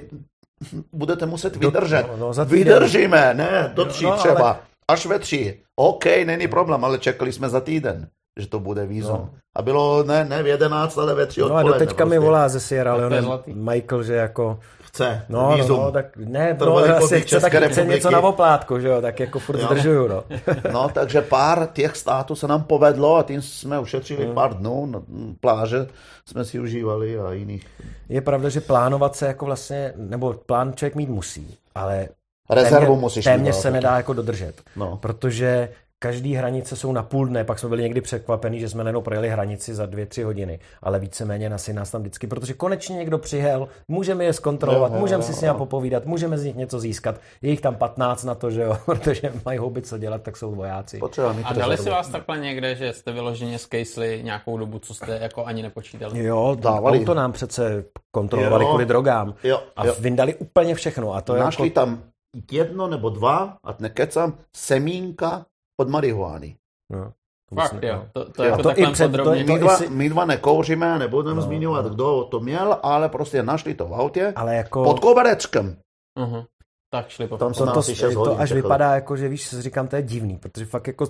budete 0.94 1.26
muset 1.26 1.56
vydržet. 1.56 2.08
Do, 2.08 2.18
no, 2.18 2.34
no, 2.38 2.46
Vydržíme, 2.46 3.34
ne, 3.34 3.72
do 3.76 3.86
tří 3.86 4.06
no, 4.06 4.18
třeba, 4.18 4.50
ale... 4.50 4.60
až 4.88 5.06
ve 5.06 5.20
tři. 5.20 5.62
OK, 5.76 6.06
není 6.06 6.48
problém, 6.48 6.86
ale 6.86 7.00
čekali 7.00 7.34
jsme 7.34 7.50
za 7.50 7.62
týden 7.62 8.10
že 8.40 8.48
to 8.48 8.60
bude 8.60 8.86
vízum. 8.86 9.12
No. 9.12 9.30
A 9.56 9.62
bylo 9.62 10.04
ne, 10.04 10.26
ne 10.26 10.44
v 10.44 10.48
11, 10.48 10.98
ale 10.98 11.16
ve 11.16 11.26
3 11.26 11.42
No 11.42 11.56
a 11.56 11.64
do 11.64 11.74
teďka 11.74 11.96
prostě. 11.96 12.06
mi 12.06 12.20
volá 12.20 12.50
ze 12.50 12.60
Sierra 12.60 12.94
Leone 12.94 13.22
Michael, 13.48 14.04
že 14.04 14.14
jako 14.14 14.60
chce 14.96 15.26
no, 15.30 15.58
no. 15.58 15.68
No, 15.68 15.92
tak 15.92 16.18
ne, 16.18 16.58
no, 16.60 16.78
asi 16.78 17.22
chce, 17.22 17.40
tak 17.40 17.54
chce 17.54 17.86
něco 17.86 18.12
na 18.12 18.20
oplátku, 18.20 18.80
že 18.80 18.88
jo, 18.88 19.02
tak 19.02 19.20
jako 19.20 19.40
furt 19.40 19.60
jo. 19.60 19.66
zdržuju, 19.66 20.08
no. 20.08 20.24
no, 20.72 20.90
takže 20.90 21.22
pár 21.22 21.70
těch 21.74 21.96
států 21.96 22.36
se 22.36 22.48
nám 22.48 22.64
povedlo 22.64 23.16
a 23.16 23.24
tím 23.24 23.42
jsme 23.42 23.80
ušetřili 23.80 24.26
hmm. 24.26 24.34
pár 24.34 24.54
dnů, 24.54 24.86
no, 24.86 25.04
pláže 25.40 25.88
jsme 26.26 26.46
si 26.46 26.60
užívali 26.60 27.20
a 27.20 27.34
jiných. 27.34 27.68
Je 28.10 28.22
pravda, 28.22 28.50
že 28.50 28.62
plánovat 28.62 29.16
se 29.16 29.28
jako 29.28 29.46
vlastně, 29.46 29.94
nebo 29.96 30.34
plán 30.34 30.74
člověk 30.76 30.96
mít 30.96 31.10
musí, 31.10 31.58
ale 31.76 32.08
Rezervu 32.50 32.86
téměř, 32.86 33.02
musíš 33.02 33.26
téměř 33.26 33.56
se 33.56 33.72
nedá 33.72 33.98
jako 33.98 34.14
dodržet, 34.14 34.62
no. 34.76 34.98
protože 34.98 35.70
každý 36.06 36.34
hranice 36.34 36.76
jsou 36.76 36.92
na 36.92 37.04
půl 37.04 37.28
dne, 37.28 37.44
pak 37.44 37.60
jsme 37.60 37.70
byli 37.70 37.84
někdy 37.84 38.02
překvapení, 38.02 38.60
že 38.60 38.70
jsme 38.70 38.84
nejenom 38.84 39.04
projeli 39.04 39.30
hranici 39.30 39.74
za 39.74 39.86
dvě, 39.86 40.06
tři 40.06 40.24
hodiny, 40.24 40.60
ale 40.82 41.00
víceméně 41.00 41.48
asi 41.48 41.74
nás 41.74 41.92
tam 41.92 42.02
vždycky, 42.02 42.28
protože 42.28 42.54
konečně 42.54 42.96
někdo 42.96 43.18
přihel, 43.18 43.68
můžeme 43.88 44.24
je 44.24 44.34
zkontrolovat, 44.34 44.92
můžeme 44.92 45.24
si 45.24 45.34
s 45.34 45.42
nimi 45.42 45.54
popovídat, 45.58 46.06
můžeme 46.06 46.38
z 46.38 46.46
nich 46.46 46.56
něco 46.56 46.80
získat. 46.80 47.20
Je 47.42 47.50
jich 47.50 47.62
tam 47.62 47.76
15 47.76 48.24
na 48.24 48.36
to, 48.36 48.52
že 48.52 48.62
jo, 48.62 48.78
protože 48.86 49.34
mají 49.46 49.58
houby 49.58 49.82
co 49.82 49.98
dělat, 49.98 50.22
tak 50.22 50.38
jsou 50.38 50.56
vojáci. 50.56 51.00
A 51.44 51.54
dali 51.54 51.78
si 51.78 51.90
vás 51.90 52.10
takhle 52.10 52.40
někde, 52.40 52.76
že 52.76 52.94
jste 52.94 53.12
vyloženě 53.12 53.60
skejsli 53.60 54.22
nějakou 54.24 54.58
dobu, 54.58 54.80
co 54.80 54.94
jste 54.94 55.20
jako 55.22 55.46
ani 55.46 55.64
nepočítali? 55.64 56.24
Jo, 56.24 56.58
dávali. 56.60 57.06
to 57.06 57.14
nám 57.14 57.32
přece 57.32 57.84
kontrolovali 58.12 58.64
jo, 58.64 58.70
kvůli 58.70 58.86
drogám 58.86 59.34
jo, 59.44 59.64
a 59.76 59.86
jo. 59.86 59.96
vyndali 60.00 60.36
úplně 60.36 60.76
všechno. 60.76 61.14
A 61.14 61.22
to 61.22 61.36
Našli 61.36 61.68
jako... 61.68 61.76
tam 61.76 62.04
jedno 62.52 62.88
nebo 62.88 63.10
dva, 63.10 63.58
a 63.64 63.76
nekecám, 63.80 64.38
semínka 64.56 65.46
od 65.82 65.90
marihuány. 65.90 66.58
No. 66.92 67.14
Fakt, 67.56 67.84
jo. 67.84 68.06
To, 68.14 68.32
to, 68.32 68.44
jako 68.44 68.64
to 68.64 68.80
i 68.80 68.92
před, 68.92 69.12
podrobně. 69.12 69.44
To, 69.44 69.54
my, 69.54 69.60
dva, 69.60 69.78
my 69.90 70.10
dva 70.10 70.26
nekouříme, 70.26 71.00
nebudeme 71.00 71.36
no, 71.36 71.42
zmiňovat, 71.42 71.86
no. 71.86 71.90
kdo 71.90 72.24
to 72.24 72.40
měl, 72.40 72.80
ale 72.84 73.10
prostě 73.10 73.44
našli 73.44 73.74
to 73.74 73.88
v 73.88 73.94
autě 73.94 74.34
ale 74.36 74.56
jako... 74.56 74.84
pod 74.84 75.00
koberečkem. 75.00 75.78
Uh-huh. 76.20 76.46
Tak 76.94 77.10
šli 77.10 77.28
po 77.28 77.38
Tam 77.38 77.54
to, 77.54 77.66
to, 77.66 78.24
to 78.26 78.40
až 78.40 78.52
vypadá 78.52 78.96
jako, 78.96 79.18
že 79.18 79.28
víš, 79.28 79.50
říkám, 79.60 79.88
to 79.88 79.96
je 79.96 80.02
divný, 80.02 80.38
protože 80.38 80.66
fakt 80.66 80.88
jako 80.88 81.06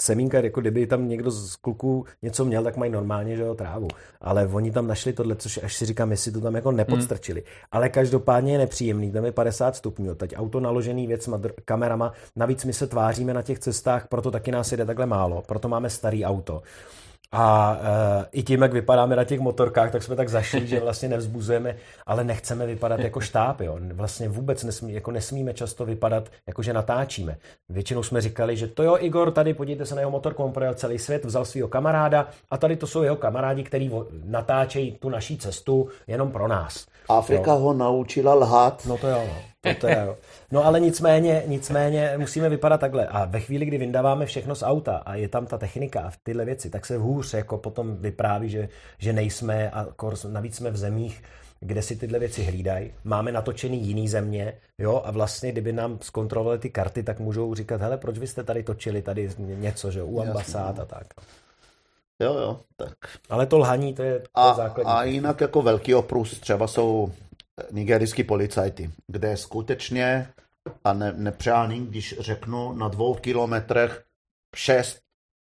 semínka, 0.00 0.40
jako 0.40 0.60
kdyby 0.60 0.86
tam 0.86 1.08
někdo 1.08 1.30
z 1.30 1.56
kluků 1.56 2.04
něco 2.22 2.44
měl, 2.44 2.62
tak 2.64 2.76
mají 2.76 2.92
normálně, 2.92 3.36
že 3.36 3.42
jo, 3.42 3.54
trávu. 3.54 3.88
Ale 4.20 4.46
oni 4.46 4.70
tam 4.70 4.86
našli 4.86 5.12
tohle, 5.12 5.36
což 5.36 5.60
až 5.62 5.76
si 5.76 5.86
říkám, 5.86 6.10
jestli 6.10 6.32
to 6.32 6.40
tam 6.40 6.54
jako 6.54 6.72
nepodstrčili. 6.72 7.40
Hmm. 7.40 7.50
Ale 7.72 7.88
každopádně 7.88 8.52
je 8.52 8.58
nepříjemný, 8.58 9.12
tam 9.12 9.24
je 9.24 9.32
50 9.32 9.76
stupňů, 9.76 10.14
teď 10.14 10.34
auto 10.36 10.60
naložený 10.60 11.06
věcma, 11.06 11.40
kamerama, 11.64 12.12
navíc 12.36 12.64
my 12.64 12.72
se 12.72 12.86
tváříme 12.86 13.34
na 13.34 13.42
těch 13.42 13.58
cestách, 13.58 14.08
proto 14.08 14.30
taky 14.30 14.52
nás 14.52 14.72
jede 14.72 14.84
takhle 14.84 15.06
málo, 15.06 15.42
proto 15.46 15.68
máme 15.68 15.90
starý 15.90 16.24
auto. 16.24 16.62
A 17.32 17.72
uh, 17.72 18.24
i 18.32 18.42
tím, 18.42 18.62
jak 18.62 18.72
vypadáme 18.72 19.16
na 19.16 19.24
těch 19.24 19.40
motorkách, 19.40 19.92
tak 19.92 20.02
jsme 20.02 20.16
tak 20.16 20.28
zašli, 20.28 20.66
že 20.66 20.80
vlastně 20.80 21.08
nevzbuzujeme, 21.08 21.76
ale 22.06 22.24
nechceme 22.24 22.66
vypadat 22.66 23.00
jako 23.00 23.20
štáb. 23.20 23.60
Jo. 23.60 23.78
Vlastně 23.92 24.28
vůbec 24.28 24.64
nesmí, 24.64 24.92
jako 24.92 25.10
nesmíme 25.10 25.54
často 25.54 25.84
vypadat, 25.84 26.28
jako 26.46 26.62
že 26.62 26.72
natáčíme. 26.72 27.36
Většinou 27.68 28.02
jsme 28.02 28.20
říkali, 28.20 28.56
že 28.56 28.66
to 28.66 28.82
jo, 28.82 28.96
Igor, 29.00 29.30
tady 29.30 29.54
podívejte 29.54 29.86
se 29.86 29.94
na 29.94 30.00
jeho 30.00 30.10
motorku, 30.10 30.42
on 30.42 30.52
projel 30.52 30.74
celý 30.74 30.98
svět, 30.98 31.24
vzal 31.24 31.44
svého 31.44 31.68
kamaráda 31.68 32.28
a 32.50 32.56
tady 32.58 32.76
to 32.76 32.86
jsou 32.86 33.02
jeho 33.02 33.16
kamarádi, 33.16 33.64
kteří 33.64 33.92
natáčejí 34.24 34.92
tu 34.92 35.08
naší 35.08 35.38
cestu 35.38 35.88
jenom 36.06 36.30
pro 36.30 36.48
nás. 36.48 36.86
Afrika 37.08 37.50
jo. 37.52 37.58
ho 37.58 37.72
naučila 37.72 38.34
lhát. 38.34 38.86
No 38.86 38.98
to 38.98 39.08
jo, 39.08 39.22
no. 39.26 39.36
To, 39.80 39.86
je, 39.86 40.02
jo. 40.06 40.16
No 40.52 40.64
ale 40.64 40.80
nicméně, 40.80 41.42
nicméně 41.46 42.14
musíme 42.16 42.48
vypadat 42.48 42.80
takhle. 42.80 43.06
A 43.06 43.24
ve 43.24 43.40
chvíli, 43.40 43.66
kdy 43.66 43.78
vyndáváme 43.78 44.26
všechno 44.26 44.54
z 44.54 44.62
auta 44.62 44.96
a 44.96 45.14
je 45.14 45.28
tam 45.28 45.46
ta 45.46 45.58
technika 45.58 46.00
a 46.00 46.12
tyhle 46.22 46.44
věci, 46.44 46.70
tak 46.70 46.86
se 46.86 46.96
hůř 46.96 47.34
jako 47.34 47.58
potom 47.58 47.96
vypráví, 47.96 48.48
že, 48.48 48.68
že 48.98 49.12
nejsme 49.12 49.70
a 49.70 49.86
navíc 50.28 50.56
jsme 50.56 50.70
v 50.70 50.76
zemích, 50.76 51.22
kde 51.60 51.82
si 51.82 51.96
tyhle 51.96 52.18
věci 52.18 52.42
hlídají. 52.42 52.92
Máme 53.04 53.32
natočený 53.32 53.86
jiný 53.86 54.08
země, 54.08 54.54
jo, 54.78 55.02
a 55.04 55.10
vlastně, 55.10 55.52
kdyby 55.52 55.72
nám 55.72 55.98
zkontrolovali 56.02 56.58
ty 56.58 56.70
karty, 56.70 57.02
tak 57.02 57.20
můžou 57.20 57.54
říkat, 57.54 57.80
hele, 57.80 57.96
proč 57.96 58.18
vy 58.18 58.26
jste 58.26 58.44
tady 58.44 58.62
točili 58.62 59.02
tady 59.02 59.30
něco, 59.38 59.90
že 59.90 60.02
u 60.02 60.20
ambasád 60.20 60.76
no. 60.76 60.82
a 60.82 60.86
tak. 60.86 61.06
Jo, 62.20 62.34
jo, 62.34 62.60
tak. 62.76 62.94
Ale 63.30 63.46
to 63.46 63.58
lhaní, 63.58 63.94
to 63.94 64.02
je, 64.02 64.18
to 64.18 64.26
a, 64.34 64.54
základní. 64.54 64.92
A 64.92 65.04
jinak 65.04 65.40
jako 65.40 65.62
velký 65.62 65.94
oprus 65.94 66.40
třeba 66.40 66.66
jsou 66.66 67.12
nigerijský 67.70 68.24
policajti, 68.24 68.90
kde 69.06 69.36
skutečně, 69.36 70.28
a 70.84 70.92
ne, 70.92 71.12
nepřáním, 71.16 71.86
když 71.86 72.14
řeknu, 72.18 72.72
na 72.72 72.88
dvou 72.88 73.14
kilometrech 73.14 74.04
6, 74.56 74.98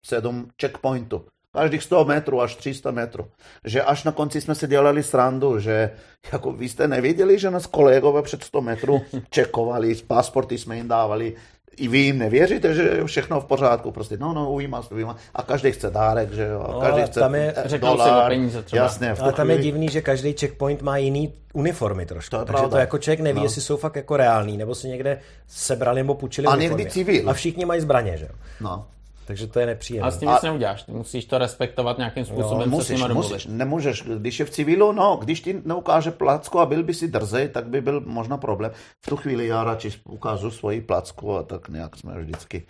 7 0.07 0.49
checkpointů. 0.61 1.25
Každých 1.55 1.83
100 1.83 2.05
metrů 2.05 2.41
až 2.41 2.57
300 2.57 2.91
metrů. 2.91 3.31
Že 3.65 3.83
až 3.83 4.05
na 4.05 4.13
konci 4.13 4.41
jsme 4.41 4.55
si 4.55 4.67
dělali 4.67 5.03
srandu, 5.03 5.59
že 5.59 5.91
jako 6.33 6.53
vy 6.53 6.69
jste 6.69 6.89
neviděli, 6.89 7.39
že 7.39 7.51
nás 7.51 7.67
kolegové 7.67 8.23
před 8.23 8.45
100 8.45 8.61
metrů 8.61 9.03
čekovali, 9.31 9.95
pasporty 9.95 10.59
jsme 10.59 10.77
jim 10.77 10.89
dávali, 10.89 11.37
i 11.77 11.89
vy 11.89 11.99
jim 11.99 12.19
nevěříte, 12.19 12.75
že 12.75 12.83
je 12.83 13.05
všechno 13.05 13.41
v 13.41 13.45
pořádku, 13.45 13.91
prostě 13.91 14.17
no, 14.17 14.33
no, 14.33 14.53
ujímá 14.53 14.83
se, 14.83 14.95
ujímá. 14.95 15.17
A 15.35 15.43
každý 15.43 15.73
chce 15.73 15.91
dárek, 15.91 16.33
že 16.33 16.47
jo, 16.47 16.67
no, 16.73 16.81
každý 16.81 17.03
chce 17.03 17.21
tam 17.21 17.35
je, 17.35 17.55
dolar, 17.79 18.25
si 18.25 18.29
peníze 18.29 18.63
třeba. 18.63 18.83
Jasně, 18.83 19.11
ale 19.11 19.33
tam 19.33 19.51
je 19.51 19.59
divný, 19.59 19.89
že 19.89 20.01
každý 20.01 20.33
checkpoint 20.33 20.83
má 20.83 20.97
jiný 20.97 21.33
uniformy 21.53 22.07
trošku. 22.07 22.31
To 22.31 22.37
Takže 22.37 22.53
pravda. 22.53 22.69
to 22.69 22.77
jako 22.77 22.99
člověk 22.99 23.21
neví, 23.21 23.39
no. 23.39 23.45
jestli 23.45 23.63
jsou 23.63 23.77
fakt 23.77 23.97
jako 23.97 24.17
reální, 24.17 24.57
nebo 24.57 24.75
si 24.75 24.89
někde 24.89 25.19
sebrali 25.49 26.01
nebo 26.01 26.15
půjčili 26.15 26.47
A 26.47 26.57
někdy 26.57 26.87
civil. 26.87 27.31
A 27.31 27.33
všichni 27.33 27.65
mají 27.65 27.81
zbraně, 27.81 28.17
že 28.17 28.25
jo. 28.25 28.35
No. 28.61 28.87
Takže 29.25 29.47
to 29.47 29.61
je 29.61 29.67
nepříjemné. 29.67 30.09
A 30.09 30.11
s 30.11 30.19
tím 30.19 30.29
nic 30.29 30.43
neuděláš. 30.43 30.83
Ty 30.83 30.93
musíš 30.93 31.25
to 31.25 31.39
respektovat 31.39 31.99
nějakým 31.99 32.25
způsobem, 32.25 32.71
no, 32.71 32.77
musíš, 32.77 33.01
se 33.01 33.09
musíš, 33.09 33.47
nemůžeš. 33.47 34.03
Když 34.03 34.41
je 34.41 34.47
v 34.47 34.51
civilu, 34.51 34.93
no, 34.93 35.17
když 35.17 35.41
ti 35.41 35.63
neukáže 35.65 36.11
placku 36.11 36.59
a 36.59 36.67
byl 36.67 36.83
by 36.83 36.95
si 36.95 37.09
drzej, 37.09 37.49
tak 37.49 37.69
by 37.69 37.81
byl 37.81 38.01
možná 38.01 38.37
problém. 38.37 38.73
V 39.07 39.11
tu 39.11 39.17
chvíli 39.17 39.47
já 39.47 39.65
radši 39.65 39.93
ukážu 40.09 40.51
svoji 40.51 40.81
placku 40.81 41.37
a 41.37 41.43
tak 41.43 41.69
nějak 41.69 41.97
jsme 41.97 42.21
vždycky 42.21 42.67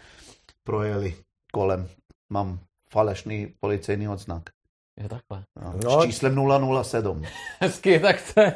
projeli 0.65 1.15
kolem. 1.53 1.89
Mám 2.33 2.59
falešný 2.91 3.55
policejní 3.61 4.09
odznak. 4.09 4.43
Je 5.01 5.09
takhle. 5.09 5.45
No, 5.63 5.75
no, 5.85 6.03
s 6.03 6.05
číslem 6.05 6.49
007. 6.83 7.23
Hezky, 7.61 8.01
tak 8.01 8.17
to 8.35 8.41
je. 8.41 8.55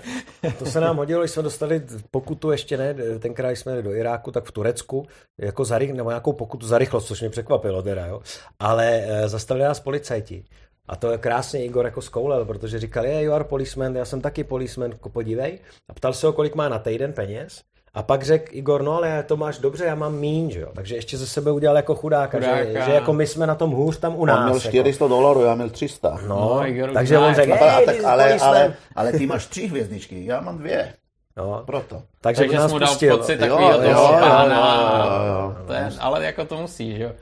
To 0.59 0.67
se 0.67 0.81
nám 0.81 0.97
hodilo, 0.97 1.23
když 1.23 1.31
jsme 1.31 1.43
dostali 1.43 1.83
pokutu 2.11 2.51
ještě 2.51 2.77
ne, 2.77 2.95
tenkrát 3.19 3.51
jsme 3.51 3.83
do 3.83 3.95
Iráku, 3.95 4.31
tak 4.31 4.45
v 4.45 4.53
Turecku, 4.53 5.07
jako 5.41 5.65
za, 5.65 5.79
nebo 5.79 6.11
nějakou 6.11 6.33
pokutu 6.33 6.67
za 6.67 6.79
rychlost, 6.79 7.07
což 7.07 7.21
mě 7.21 7.31
překvapilo 7.31 7.83
teda, 7.83 8.07
jo. 8.07 8.21
Ale 8.59 9.05
e, 9.07 9.29
zastavili 9.29 9.65
nás 9.67 9.81
policajti. 9.81 10.45
A 10.89 10.97
to 10.97 11.11
je 11.11 11.19
krásně 11.19 11.65
Igor 11.65 11.85
jako 11.85 12.03
skoulel, 12.03 12.45
protože 12.45 12.79
říkal, 12.79 13.07
je, 13.07 13.23
you 13.23 13.33
are 13.33 13.45
policeman, 13.45 13.97
já 13.97 14.05
jsem 14.05 14.21
taky 14.21 14.45
policeman, 14.45 14.93
podívej. 15.13 15.59
A 15.89 15.95
ptal 15.95 16.13
se 16.13 16.27
ho, 16.27 16.33
kolik 16.33 16.55
má 16.55 16.69
na 16.69 16.79
týden 16.79 17.13
peněz. 17.13 17.63
A 17.97 18.03
pak 18.03 18.23
řekl 18.23 18.45
Igor, 18.51 18.83
no 18.83 18.93
ale 18.93 19.23
to 19.23 19.37
máš 19.37 19.59
dobře, 19.59 19.85
já 19.85 19.95
mám 19.95 20.15
míň, 20.15 20.51
že 20.51 20.61
jo. 20.61 20.69
Takže 20.75 20.95
ještě 20.95 21.17
ze 21.17 21.27
sebe 21.27 21.51
udělal 21.51 21.77
jako 21.77 21.95
chudáka, 21.95 22.39
chudáka. 22.39 22.65
Že, 22.65 22.83
že, 22.85 22.93
jako 22.93 23.13
my 23.13 23.27
jsme 23.27 23.47
na 23.47 23.55
tom 23.55 23.71
hůř 23.71 23.99
tam 23.99 24.17
u 24.17 24.25
nás. 24.25 24.39
On 24.39 24.45
měl 24.45 24.61
400 24.61 25.05
jako. 25.05 25.15
dolarů, 25.15 25.43
já 25.43 25.55
měl 25.55 25.71
300. 25.71 26.19
No, 26.27 26.29
no 26.29 26.67
Igor, 26.67 26.91
takže 26.93 27.19
on 27.19 27.35
řekl, 27.35 27.53
ale, 27.53 27.85
tak, 27.85 27.97
ale, 28.05 28.39
ale, 28.39 28.75
ale, 28.97 29.13
ty 29.13 29.27
máš 29.27 29.47
tři 29.47 29.67
hvězdičky, 29.67 30.27
já 30.27 30.41
mám 30.41 30.59
dvě. 30.59 30.93
No. 31.37 31.63
Proto. 31.67 32.03
Takže, 32.21 32.43
takže 32.43 32.57
nás 32.57 32.73
mu 32.73 32.79
dal 32.79 32.89
pustil. 32.89 33.19
pocit 33.19 33.37
takového 33.37 33.73
jo, 33.73 33.93
toho 33.93 34.13
jo, 34.13 34.19
pána. 34.21 34.85
Jo, 35.07 35.45
jo, 35.75 35.75
jo. 35.75 35.91
ale 36.01 36.25
jako 36.25 36.45
to 36.45 36.57
musí, 36.57 36.97
že 36.97 37.03
jo. 37.03 37.13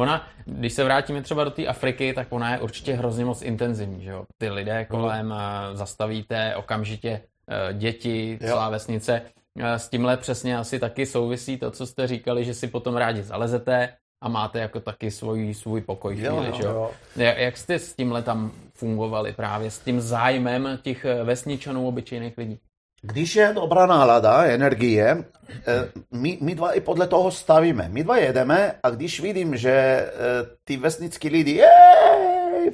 Ona, 0.00 0.26
když 0.44 0.72
se 0.72 0.84
vrátíme 0.84 1.22
třeba 1.22 1.44
do 1.44 1.50
té 1.50 1.66
Afriky, 1.66 2.14
tak 2.14 2.26
ona 2.30 2.52
je 2.52 2.58
určitě 2.58 2.94
hrozně 2.94 3.24
moc 3.24 3.42
intenzivní, 3.42 4.04
že 4.04 4.10
jo. 4.10 4.24
Ty 4.38 4.50
lidé 4.50 4.84
kolem 4.84 5.26
mm. 5.26 5.32
zastavíte 5.76 6.56
okamžitě 6.56 7.20
eh, 7.50 7.74
děti, 7.74 8.38
celá 8.40 8.64
jo. 8.64 8.70
vesnice 8.70 9.22
s 9.62 9.88
tímhle 9.88 10.16
přesně 10.16 10.58
asi 10.58 10.78
taky 10.78 11.06
souvisí 11.06 11.56
to, 11.56 11.70
co 11.70 11.86
jste 11.86 12.06
říkali, 12.06 12.44
že 12.44 12.54
si 12.54 12.66
potom 12.66 12.96
rádi 12.96 13.22
zalezete 13.22 13.88
a 14.22 14.28
máte 14.28 14.58
jako 14.58 14.80
taky 14.80 15.10
svůj, 15.10 15.54
svůj 15.54 15.80
pokoj. 15.80 16.18
Jo, 16.18 16.36
chvíli, 16.36 16.64
jo, 16.64 16.70
jo. 16.70 16.90
Jak, 17.16 17.38
jak 17.38 17.56
jste 17.56 17.78
s 17.78 17.94
tímhle 17.94 18.22
tam 18.22 18.52
fungovali 18.74 19.32
právě, 19.32 19.70
s 19.70 19.78
tím 19.78 20.00
zájmem 20.00 20.78
těch 20.82 21.06
vesničanů, 21.24 21.88
obyčejných 21.88 22.38
lidí? 22.38 22.58
Když 23.02 23.36
je 23.36 23.52
dobrá 23.54 23.86
nálada, 23.86 24.44
energie, 24.44 25.24
eh, 25.66 25.88
my, 26.10 26.38
my 26.40 26.54
dva 26.54 26.72
i 26.72 26.80
podle 26.80 27.06
toho 27.06 27.30
stavíme. 27.30 27.88
My 27.88 28.04
dva 28.04 28.16
jedeme 28.16 28.72
a 28.82 28.90
když 28.90 29.20
vidím, 29.20 29.56
že 29.56 29.70
eh, 29.70 30.10
ty 30.64 30.76
vesnický 30.76 31.28
lidi, 31.28 31.50
jej, 31.50 31.85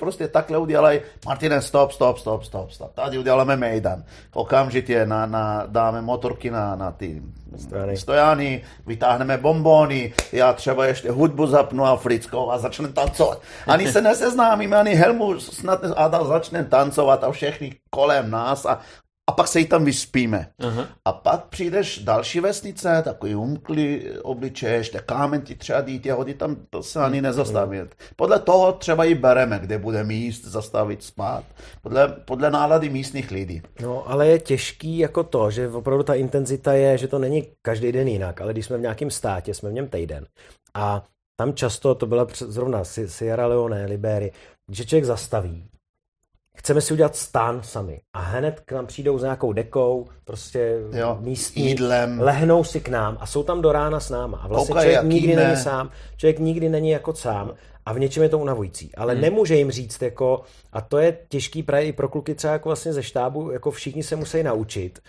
prostě 0.03 0.29
takhle 0.29 0.59
udělají, 0.59 1.01
Martine, 1.27 1.63
stop, 1.63 1.93
stop, 1.93 2.19
stop, 2.19 2.45
stop, 2.45 2.71
stop. 2.71 2.95
Tady 2.95 3.19
uděláme 3.19 3.57
mejdan. 3.57 4.03
Okamžitě 4.35 5.07
na, 5.07 5.27
na, 5.27 5.65
dáme 5.67 6.03
motorky 6.03 6.51
na, 6.51 6.77
na 6.77 6.91
ty 6.91 7.23
Stojany. 7.57 7.97
stojany, 7.97 8.63
vytáhneme 8.87 9.39
bombony, 9.39 10.13
já 10.33 10.53
třeba 10.53 10.87
ještě 10.87 11.11
hudbu 11.11 11.47
zapnu 11.47 11.85
africkou 11.85 12.51
a 12.51 12.59
začneme 12.59 12.93
tancovat. 12.93 13.41
Ani 13.67 13.93
se 13.93 14.01
neseznámíme, 14.11 14.77
ani 14.77 14.95
Helmu 14.95 15.41
snad 15.41 15.81
a 15.97 16.25
začneme 16.25 16.65
tancovat 16.65 17.25
a 17.25 17.31
všechny 17.31 17.75
kolem 17.91 18.31
nás 18.31 18.67
a, 18.67 18.81
a 19.31 19.33
pak 19.33 19.49
se 19.49 19.59
jí 19.61 19.67
tam 19.67 19.85
vyspíme. 19.85 20.49
Aha. 20.59 20.89
A 21.05 21.13
pak 21.13 21.45
přijdeš 21.45 21.99
další 21.99 22.41
vesnice, 22.41 23.03
takový 23.05 23.35
umklý 23.35 24.11
obličej, 24.23 24.73
ještě 24.75 24.99
kámen 25.07 25.41
ti 25.41 25.55
třeba 25.55 25.81
dítě 25.81 26.13
hodí 26.13 26.35
tam, 26.35 26.57
to 26.71 26.83
se 26.83 27.01
ani 27.01 27.23
nezastaví. 27.23 27.79
Podle 28.17 28.39
toho 28.39 28.73
třeba 28.73 29.05
i 29.05 29.15
bereme, 29.15 29.59
kde 29.59 29.79
budeme 29.79 30.15
jíst, 30.15 30.45
zastavit 30.45 31.03
spát. 31.03 31.45
Podle, 31.83 32.09
podle 32.09 32.51
nálady 32.51 32.89
místních 32.89 33.31
lidí. 33.31 33.63
No, 33.81 34.11
ale 34.11 34.29
je 34.29 34.39
těžký 34.39 34.99
jako 34.99 35.23
to, 35.25 35.51
že 35.51 35.69
opravdu 35.69 36.05
ta 36.05 36.15
intenzita 36.15 36.73
je, 36.73 36.99
že 36.99 37.09
to 37.09 37.19
není 37.19 37.47
každý 37.63 37.93
den 37.93 38.09
jinak, 38.09 38.41
ale 38.41 38.53
když 38.53 38.67
jsme 38.67 38.79
v 38.79 38.81
nějakém 38.81 39.11
státě, 39.11 39.55
jsme 39.55 39.71
v 39.71 39.73
něm 39.73 39.89
týden. 39.89 40.27
A 40.75 41.05
tam 41.37 41.55
často, 41.55 41.95
to 41.95 42.07
byla 42.07 42.27
zrovna 42.41 42.85
Si- 42.85 43.09
Sierra 43.09 43.47
Leone, 43.47 43.87
Libery, 43.87 44.33
že 44.73 44.85
člověk 44.87 45.05
zastaví, 45.05 45.69
chceme 46.57 46.81
si 46.81 46.93
udělat 46.95 47.17
stán 47.17 47.63
sami 47.63 48.01
a 48.13 48.21
hned 48.21 48.61
k 48.61 48.73
nám 48.73 48.87
přijdou 48.87 49.19
s 49.19 49.23
nějakou 49.23 49.53
dekou, 49.53 50.09
prostě 50.25 50.79
Jo, 50.93 51.19
místní, 51.21 51.67
jídlem. 51.69 52.21
lehnou 52.21 52.65
si 52.65 52.81
k 52.81 52.89
nám 52.89 53.17
a 53.21 53.27
jsou 53.27 53.43
tam 53.43 53.63
do 53.63 53.73
rána 53.73 54.01
s 54.01 54.11
náma. 54.11 54.39
A 54.39 54.49
vlastně 54.49 54.67
Koukají, 54.75 54.91
člověk 54.93 55.13
nikdy 55.13 55.31
jíme. 55.31 55.45
není 55.45 55.57
sám, 55.57 55.91
člověk 56.17 56.39
nikdy 56.39 56.69
není 56.69 56.91
jako 56.91 57.15
sám 57.15 57.55
a 57.87 57.93
v 57.93 57.99
něčem 57.99 58.23
je 58.23 58.29
to 58.29 58.39
unavující. 58.39 58.95
Ale 58.95 59.13
hmm. 59.13 59.23
nemůže 59.23 59.57
jim 59.57 59.71
říct 59.71 60.03
jako, 60.03 60.43
a 60.73 60.81
to 60.81 60.99
je 60.99 61.19
těžký 61.29 61.63
právě 61.63 61.87
i 61.87 61.93
pro 61.93 62.09
kluky 62.09 62.35
třeba 62.35 62.53
jako 62.53 62.69
vlastně 62.69 62.93
ze 62.93 63.03
štábu, 63.03 63.51
jako 63.51 63.71
všichni 63.71 64.03
se 64.03 64.17
musí 64.17 64.43
naučit, 64.43 65.01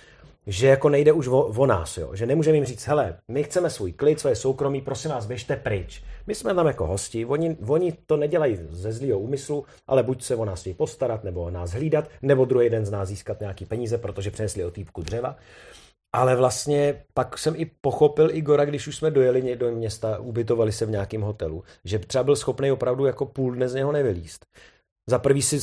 že 0.48 0.68
jako 0.68 0.90
nejde 0.90 1.12
už 1.12 1.28
o, 1.28 1.40
o 1.40 1.66
nás, 1.66 1.98
jo? 1.98 2.16
že 2.16 2.26
nemůžeme 2.26 2.58
jim 2.58 2.66
říct, 2.66 2.88
hele, 2.88 3.18
my 3.28 3.44
chceme 3.44 3.70
svůj 3.70 3.94
klid, 3.94 4.20
svoje 4.20 4.36
soukromí, 4.36 4.82
prosím 4.82 5.12
vás, 5.12 5.26
běžte 5.26 5.56
pryč. 5.56 6.04
My 6.28 6.36
jsme 6.36 6.54
tam 6.54 6.68
jako 6.68 6.88
hosti, 6.88 7.26
oni, 7.26 7.58
oni 7.68 7.94
to 8.06 8.18
nedělají 8.18 8.60
ze 8.70 8.92
zlýho 8.92 9.20
úmyslu, 9.20 9.66
ale 9.88 10.04
buď 10.04 10.24
se 10.24 10.36
o 10.36 10.46
nás 10.46 10.62
chtějí 10.62 10.74
postarat, 10.74 11.24
nebo 11.24 11.42
o 11.42 11.50
nás 11.50 11.72
hlídat, 11.72 12.10
nebo 12.22 12.46
druhý 12.46 12.70
den 12.70 12.86
z 12.86 12.92
nás 12.92 13.08
získat 13.10 13.40
nějaký 13.40 13.66
peníze, 13.66 13.98
protože 13.98 14.32
přinesli 14.32 14.66
otýpku 14.66 15.02
dřeva. 15.02 15.36
Ale 16.16 16.36
vlastně 16.36 17.04
pak 17.14 17.38
jsem 17.38 17.54
i 17.58 17.72
pochopil 17.82 18.36
Igora, 18.36 18.66
když 18.66 18.88
už 18.88 18.96
jsme 18.96 19.12
dojeli 19.12 19.56
do 19.56 19.72
města, 19.72 20.20
ubytovali 20.20 20.72
se 20.72 20.86
v 20.86 20.90
nějakém 20.90 21.22
hotelu, 21.22 21.64
že 21.86 22.00
třeba 22.00 22.24
byl 22.24 22.36
schopný 22.36 22.72
opravdu 22.72 23.06
jako 23.06 23.26
půl 23.26 23.56
dne 23.56 23.70
z 23.70 23.74
něho 23.74 23.92
nevylíst. 23.92 24.46
Za 25.10 25.20
prvý 25.20 25.42
si 25.42 25.60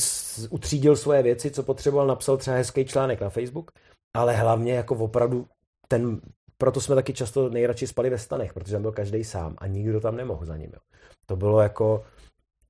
utřídil 0.49 0.95
svoje 0.95 1.23
věci, 1.23 1.51
co 1.51 1.63
potřeboval, 1.63 2.07
napsal 2.07 2.37
třeba 2.37 2.57
hezký 2.57 2.85
článek 2.85 3.21
na 3.21 3.29
Facebook, 3.29 3.71
ale 4.13 4.35
hlavně 4.35 4.73
jako 4.73 4.95
opravdu 4.95 5.47
ten, 5.87 6.21
proto 6.57 6.81
jsme 6.81 6.95
taky 6.95 7.13
často 7.13 7.49
nejradši 7.49 7.87
spali 7.87 8.09
ve 8.09 8.17
stanech, 8.17 8.53
protože 8.53 8.73
tam 8.73 8.81
byl 8.81 8.91
každý 8.91 9.23
sám 9.23 9.55
a 9.57 9.67
nikdo 9.67 10.01
tam 10.01 10.15
nemohl 10.15 10.45
za 10.45 10.57
ním. 10.57 10.69
Jo. 10.73 10.79
To 11.25 11.35
bylo 11.35 11.61
jako, 11.61 12.03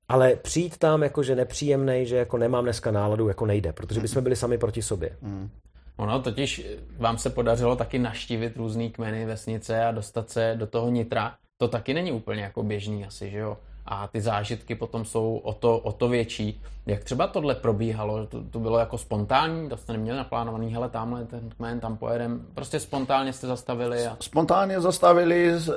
ale 0.08 0.36
přijít 0.36 0.78
tam 0.78 1.02
jako, 1.02 1.22
že 1.22 1.36
nepříjemný, 1.36 2.06
že 2.06 2.16
jako 2.16 2.38
nemám 2.38 2.64
dneska 2.64 2.90
náladu, 2.90 3.28
jako 3.28 3.46
nejde, 3.46 3.72
protože 3.72 4.00
bychom 4.00 4.22
byli 4.22 4.36
sami 4.36 4.58
proti 4.58 4.82
sobě. 4.82 5.16
Ono 5.96 6.22
totiž 6.22 6.66
vám 6.98 7.18
se 7.18 7.30
podařilo 7.30 7.76
taky 7.76 7.98
naštívit 7.98 8.56
různý 8.56 8.90
kmeny, 8.90 9.26
vesnice 9.26 9.84
a 9.84 9.92
dostat 9.92 10.30
se 10.30 10.54
do 10.58 10.66
toho 10.66 10.90
nitra. 10.90 11.34
To 11.56 11.68
taky 11.68 11.94
není 11.94 12.12
úplně 12.12 12.42
jako 12.42 12.62
běžný 12.62 13.04
asi, 13.06 13.30
že 13.30 13.38
jo? 13.38 13.58
A 13.86 14.08
ty 14.08 14.20
zážitky 14.20 14.74
potom 14.74 15.04
jsou 15.04 15.36
o 15.36 15.52
to, 15.52 15.78
o 15.78 15.92
to 15.92 16.08
větší. 16.08 16.62
Jak 16.86 17.04
třeba 17.04 17.26
tohle 17.26 17.54
probíhalo? 17.54 18.26
To, 18.26 18.42
to 18.50 18.58
bylo 18.58 18.78
jako 18.78 18.98
spontánní? 18.98 19.68
To 19.68 19.76
jste 19.76 19.92
neměli 19.92 20.18
naplánovaný, 20.18 20.74
hele, 20.74 20.88
tamhle 20.88 21.24
ten 21.24 21.50
kmen, 21.56 21.80
tam 21.80 21.96
pojedem. 21.96 22.46
Prostě 22.54 22.80
spontánně 22.80 23.32
jste 23.32 23.46
zastavili 23.46 24.06
a... 24.06 24.16
Spontánně 24.20 24.80
zastavili, 24.80 25.52
eh, 25.54 25.72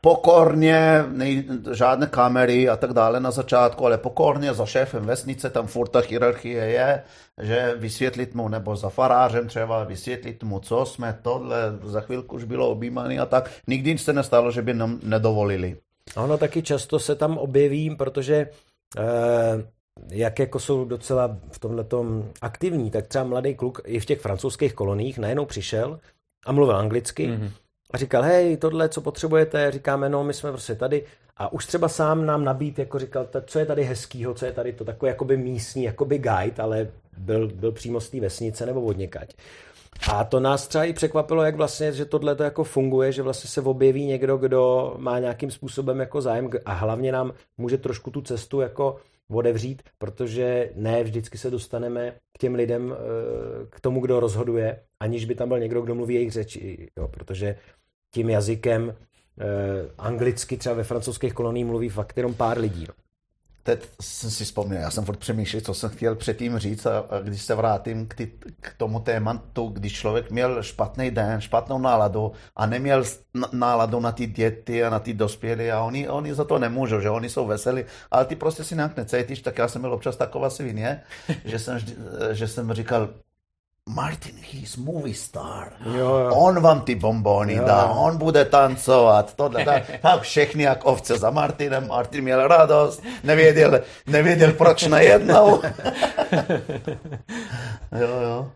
pokorně, 0.00 1.04
nej, 1.08 1.44
žádné 1.72 2.06
kamery 2.06 2.68
a 2.68 2.76
tak 2.76 2.92
dále 2.92 3.20
na 3.20 3.30
začátku, 3.30 3.86
ale 3.86 3.98
pokorně 3.98 4.54
za 4.54 4.66
šéfem 4.66 5.06
vesnice, 5.06 5.50
tam 5.50 5.66
furt 5.66 5.88
ta 5.88 6.00
hierarchie 6.08 6.64
je, 6.64 7.02
že 7.40 7.74
vysvětlit 7.76 8.34
mu, 8.34 8.48
nebo 8.48 8.76
za 8.76 8.88
farářem 8.88 9.48
třeba 9.48 9.84
vysvětlit 9.84 10.42
mu, 10.42 10.60
co 10.60 10.86
jsme, 10.86 11.18
tohle, 11.22 11.56
za 11.82 12.00
chvilku 12.00 12.36
už 12.36 12.44
bylo 12.44 12.70
objímaný 12.70 13.18
a 13.18 13.26
tak. 13.26 13.50
Nikdy 13.66 13.98
se 13.98 14.12
nestalo, 14.12 14.50
že 14.50 14.62
by 14.62 14.74
nám 14.74 14.98
nedovolili. 15.02 15.76
A 16.16 16.22
ono 16.22 16.38
taky 16.38 16.62
často 16.62 16.98
se 16.98 17.14
tam 17.14 17.38
objeví, 17.38 17.96
protože 17.96 18.48
eh, 18.98 19.02
jak 20.10 20.38
jako 20.38 20.58
jsou 20.58 20.84
docela 20.84 21.36
v 21.52 21.58
tomhle 21.58 21.84
aktivní, 22.40 22.90
tak 22.90 23.06
třeba 23.06 23.24
mladý 23.24 23.54
kluk 23.54 23.80
i 23.84 24.00
v 24.00 24.04
těch 24.04 24.20
francouzských 24.20 24.74
koloních 24.74 25.18
najednou 25.18 25.46
přišel 25.46 26.00
a 26.46 26.52
mluvil 26.52 26.76
anglicky 26.76 27.28
mm-hmm. 27.28 27.50
a 27.90 27.98
říkal, 27.98 28.22
hej, 28.22 28.56
tohle, 28.56 28.88
co 28.88 29.00
potřebujete, 29.00 29.70
říkáme, 29.70 30.08
no, 30.08 30.24
my 30.24 30.34
jsme 30.34 30.50
prostě 30.50 30.74
tady 30.74 31.04
a 31.36 31.52
už 31.52 31.66
třeba 31.66 31.88
sám 31.88 32.26
nám 32.26 32.44
nabít, 32.44 32.78
jako 32.78 32.98
říkal, 32.98 33.24
"Ta- 33.24 33.40
co 33.40 33.58
je 33.58 33.66
tady 33.66 33.84
hezkýho, 33.84 34.34
co 34.34 34.46
je 34.46 34.52
tady 34.52 34.72
to, 34.72 34.84
takový 34.84 35.08
jakoby 35.08 35.36
místní, 35.36 35.84
jakoby 35.84 36.18
guide, 36.18 36.62
ale 36.62 36.88
byl, 37.18 37.48
byl 37.48 37.72
přímo 37.72 38.00
z 38.00 38.10
té 38.10 38.20
vesnice 38.20 38.66
nebo 38.66 38.82
od 38.82 38.96
někať. 38.96 39.34
A 40.06 40.24
to 40.24 40.40
nás 40.40 40.68
třeba 40.68 40.84
i 40.84 40.92
překvapilo, 40.92 41.42
jak 41.42 41.56
vlastně, 41.56 41.92
že 41.92 42.04
tohle 42.04 42.34
to 42.36 42.42
jako 42.42 42.64
funguje, 42.64 43.12
že 43.12 43.22
vlastně 43.22 43.50
se 43.50 43.60
objeví 43.60 44.06
někdo, 44.06 44.36
kdo 44.36 44.94
má 44.98 45.18
nějakým 45.18 45.50
způsobem 45.50 46.00
jako 46.00 46.20
zájem 46.20 46.50
a 46.64 46.72
hlavně 46.72 47.12
nám 47.12 47.32
může 47.58 47.78
trošku 47.78 48.10
tu 48.10 48.20
cestu 48.20 48.60
jako 48.60 48.96
odevřít, 49.30 49.82
protože 49.98 50.70
ne 50.74 51.04
vždycky 51.04 51.38
se 51.38 51.50
dostaneme 51.50 52.14
k 52.32 52.38
těm 52.38 52.54
lidem, 52.54 52.94
eh, 52.94 53.66
k 53.70 53.80
tomu, 53.80 54.00
kdo 54.00 54.20
rozhoduje, 54.20 54.80
aniž 55.00 55.24
by 55.24 55.34
tam 55.34 55.48
byl 55.48 55.58
někdo, 55.58 55.82
kdo 55.82 55.94
mluví 55.94 56.14
jejich 56.14 56.32
řeči, 56.32 56.88
jo, 56.98 57.08
protože 57.08 57.56
tím 58.14 58.30
jazykem 58.30 58.94
eh, 59.40 59.44
anglicky 59.98 60.56
třeba 60.56 60.74
ve 60.74 60.84
francouzských 60.84 61.34
koloniích 61.34 61.66
mluví 61.66 61.88
fakt 61.88 62.16
jenom 62.16 62.34
pár 62.34 62.58
lidí. 62.58 62.84
No. 62.88 62.94
Teď 63.68 63.88
jsem 64.00 64.30
si 64.30 64.44
vzpomněl, 64.44 64.80
já 64.80 64.90
jsem 64.90 65.04
furt 65.04 65.16
přemýšlel, 65.16 65.60
co 65.60 65.74
jsem 65.74 65.90
chtěl 65.90 66.14
předtím 66.14 66.58
říct 66.58 66.86
a, 66.86 66.98
a 66.98 67.20
když 67.20 67.42
se 67.42 67.54
vrátím 67.54 68.06
k, 68.06 68.14
ty, 68.14 68.32
k 68.60 68.74
tomu 68.76 69.00
tématu, 69.00 69.68
když 69.68 69.92
člověk 69.92 70.30
měl 70.30 70.62
špatný 70.62 71.10
den, 71.10 71.40
špatnou 71.40 71.78
náladu 71.78 72.32
a 72.56 72.66
neměl 72.66 73.04
náladu 73.52 74.00
na 74.00 74.12
ty 74.12 74.26
děti 74.26 74.84
a 74.84 74.90
na 74.90 74.98
ty 74.98 75.14
dospělé 75.14 75.72
a 75.72 75.82
oni, 75.82 76.08
oni 76.08 76.34
za 76.34 76.44
to 76.44 76.58
nemůžou, 76.58 77.00
že 77.00 77.10
oni 77.10 77.28
jsou 77.28 77.46
veselí, 77.46 77.84
ale 78.10 78.24
ty 78.24 78.36
prostě 78.36 78.64
si 78.64 78.74
nějak 78.74 78.96
necítíš, 78.96 79.42
tak 79.42 79.58
já 79.58 79.68
jsem 79.68 79.82
byl 79.82 79.92
občas 79.92 80.16
taková 80.16 80.50
svině, 80.50 81.02
že 81.44 81.58
jsem, 81.58 81.78
že 82.32 82.48
jsem 82.48 82.72
říkal, 82.72 83.08
Martin, 83.88 84.36
he's 84.36 84.76
movie 84.76 85.14
star. 85.14 85.72
Jo. 85.96 86.30
On 86.34 86.62
vam 86.62 86.84
ti 86.84 86.94
bomboni 86.94 87.54
jo. 87.54 87.64
da, 87.64 87.86
on 87.90 88.18
bude 88.18 88.44
tancovat. 88.50 89.36
To 89.36 89.48
da, 89.48 89.64
da, 89.64 89.80
tak 90.02 90.24
šehnijak 90.24 90.86
ovce 90.86 91.16
za 91.16 91.30
Martinem, 91.30 91.86
Martin 91.86 92.24
mi 92.24 92.30
je 92.30 92.48
radost, 92.48 93.02
ne 93.22 93.34
vidjel, 93.34 93.78
ne 94.06 94.22
vidjel 94.22 94.52
proč 94.58 94.86
na 94.86 95.00
jedna. 95.00 95.34
jo, 98.00 98.20
jo. 98.22 98.50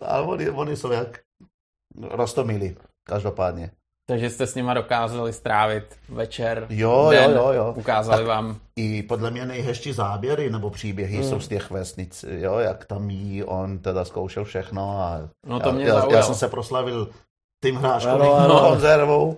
Ali 0.00 0.26
oni, 0.26 0.48
oni 0.48 0.76
su 0.76 0.92
jak 0.92 1.24
rastomili, 2.10 2.76
každopadnje. 3.04 3.70
Takže 4.06 4.30
jste 4.30 4.46
s 4.46 4.54
nima 4.54 4.74
dokázali 4.74 5.32
strávit 5.32 5.84
večer, 6.08 6.66
Jo, 6.70 7.08
den, 7.10 7.30
jo, 7.30 7.36
jo, 7.36 7.52
jo. 7.52 7.74
ukázali 7.76 8.18
Tak- 8.18 8.26
vám 8.26 8.56
I 8.76 9.02
podle 9.02 9.30
mě 9.30 9.46
nejhezčí 9.46 9.92
záběry 9.92 10.50
nebo 10.50 10.70
příběhy 10.70 11.16
Hmm. 11.16 11.24
jsou 11.28 11.40
z 11.40 11.48
těch 11.48 11.70
vesnic, 11.70 12.24
jo, 12.28 12.58
jak 12.58 12.84
tam 12.84 13.10
jí, 13.10 13.44
on 13.44 13.78
teda 13.78 14.04
zkoušel 14.04 14.44
všechno 14.44 14.90
a 15.00 15.20
No 15.46 15.60
to 15.60 15.68
já, 15.68 15.74
mě 15.74 15.84
já, 15.84 15.94
zaujalo. 15.94 16.12
já 16.14 16.22
jsem 16.22 16.34
se 16.34 16.48
proslavil 16.48 17.10
tím 17.64 17.76
hráškou 17.76 18.08
Ano, 18.10 18.34
ano. 18.34 18.60
konzervou. 18.68 19.36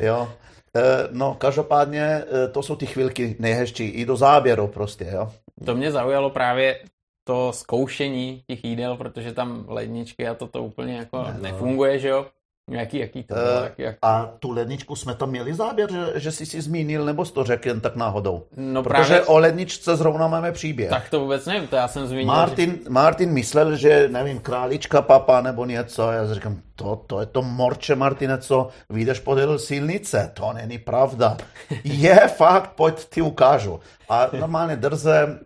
Jo. 0.00 0.28
E, 0.76 1.08
No, 1.12 1.34
každopádně 1.34 2.02
e, 2.44 2.48
to 2.48 2.62
jsou 2.62 2.76
ty 2.76 2.86
chvilky 2.86 3.36
nejhezčí, 3.38 3.84
i 3.84 4.06
do 4.06 4.16
záběru 4.16 4.66
prostě, 4.66 5.06
jo. 5.12 5.32
To 5.66 5.74
mě 5.74 5.92
zaujalo 5.92 6.30
právě 6.30 6.80
to 7.28 7.52
zkoušení 7.52 8.42
těch 8.46 8.64
jídel, 8.64 8.96
protože 8.96 9.32
tam 9.32 9.64
ledničky 9.68 10.28
a 10.28 10.34
toto 10.34 10.62
úplně 10.62 10.96
jako 10.96 11.26
nefunguje, 11.40 11.98
že 11.98 12.08
jo? 12.08 12.26
Jaký, 12.70 12.98
jaký 12.98 13.22
to 13.22 13.34
bylo? 13.34 13.46
Eh, 13.60 13.62
Jak, 13.64 13.78
jak... 13.78 13.96
A 14.02 14.30
tu 14.38 14.50
ledničku 14.50 14.96
jsme 14.96 15.14
tam 15.14 15.30
měli 15.30 15.54
záběr, 15.54 15.92
že, 15.92 16.20
že 16.20 16.32
jsi 16.32 16.46
si 16.46 16.60
zmínil, 16.60 17.04
nebo 17.04 17.24
jsi 17.24 17.32
to 17.32 17.44
řekl 17.44 17.68
jen 17.68 17.80
tak 17.80 17.96
náhodou? 17.96 18.42
No 18.56 18.82
Protože 18.82 18.94
právě, 19.14 19.22
o 19.22 19.38
ledničce 19.38 19.96
zrovna 19.96 20.28
máme 20.28 20.52
příběh. 20.52 20.90
tak 20.90 21.10
to 21.10 21.20
vůbec 21.20 21.46
nevím, 21.46 21.68
to 21.68 21.76
já 21.76 21.88
jsem 21.88 22.06
zmínil, 22.06 22.24
že... 22.24 22.36
Martin, 22.38 22.78
Martin 22.88 23.32
myslel, 23.32 23.76
že 23.76 24.08
nevím, 24.08 24.38
králička 24.40 25.02
papa 25.02 25.40
nebo 25.40 25.64
něco. 25.64 26.12
Já 26.12 26.34
říkám, 26.34 26.56
to, 26.76 26.96
to 27.06 27.20
je 27.20 27.26
to 27.26 27.42
morče, 27.42 27.94
Martine, 27.94 28.38
co 28.38 28.68
vyjdeš 28.90 29.20
podél 29.20 29.58
silnice. 29.58 30.30
To 30.34 30.52
není 30.52 30.78
pravda. 30.78 31.36
Je 31.84 32.16
fakt, 32.36 32.70
pojď, 32.76 33.08
ti 33.10 33.22
ukážu. 33.22 33.80
A 34.08 34.28
normálně 34.38 34.76
drze, 34.76 35.38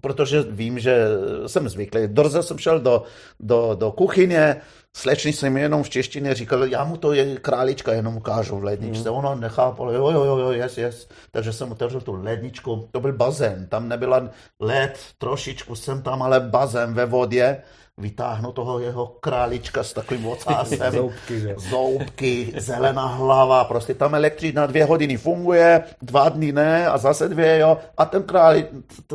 protože 0.00 0.42
vím, 0.42 0.78
že 0.78 1.06
jsem 1.46 1.68
zvyklý, 1.68 2.06
drze 2.06 2.42
jsem 2.42 2.58
šel 2.58 2.80
do, 2.80 3.02
do, 3.40 3.74
do 3.74 3.92
kuchyně, 3.92 4.56
slečny 4.96 5.32
se 5.32 5.50
mi 5.50 5.60
jenom 5.60 5.82
v 5.82 5.90
češtině 5.90 6.34
říkal, 6.34 6.64
já 6.64 6.84
mu 6.84 6.96
to 6.96 7.12
je 7.12 7.36
králička 7.36 7.92
jenom 7.92 8.16
ukážu 8.16 8.56
v 8.56 8.64
ledničce. 8.64 9.10
Mm. 9.10 9.16
Ono 9.16 9.34
nechápalo, 9.34 9.92
jo, 9.92 10.10
jo, 10.10 10.24
jo, 10.24 10.38
jo, 10.38 10.50
yes, 10.50 10.78
yes. 10.78 11.08
Takže 11.30 11.52
jsem 11.52 11.72
otevřel 11.72 12.00
tu 12.00 12.12
ledničku, 12.22 12.88
to 12.92 13.00
byl 13.00 13.12
bazén, 13.12 13.66
tam 13.66 13.88
nebyla 13.88 14.30
led, 14.60 14.98
trošičku 15.18 15.76
jsem 15.76 16.02
tam, 16.02 16.22
ale 16.22 16.40
bazén 16.40 16.94
ve 16.94 17.06
vodě 17.06 17.62
vytáhnu 17.98 18.52
toho 18.52 18.78
jeho 18.78 19.06
králička 19.06 19.82
s 19.82 19.92
takovým 19.92 20.26
ocásem. 20.26 20.78
Zoubky, 20.92 21.40
že? 21.40 21.54
Zoubky, 21.70 22.52
zelená 22.56 23.06
hlava, 23.06 23.64
prostě 23.64 23.94
tam 23.94 24.14
elektřina 24.14 24.66
dvě 24.66 24.84
hodiny 24.84 25.16
funguje, 25.16 25.82
dva 26.02 26.28
dny 26.28 26.52
ne 26.52 26.86
a 26.86 26.98
zase 26.98 27.28
dvě, 27.28 27.58
jo. 27.58 27.78
A 27.98 28.04
ten 28.04 28.22
králi, 28.22 28.66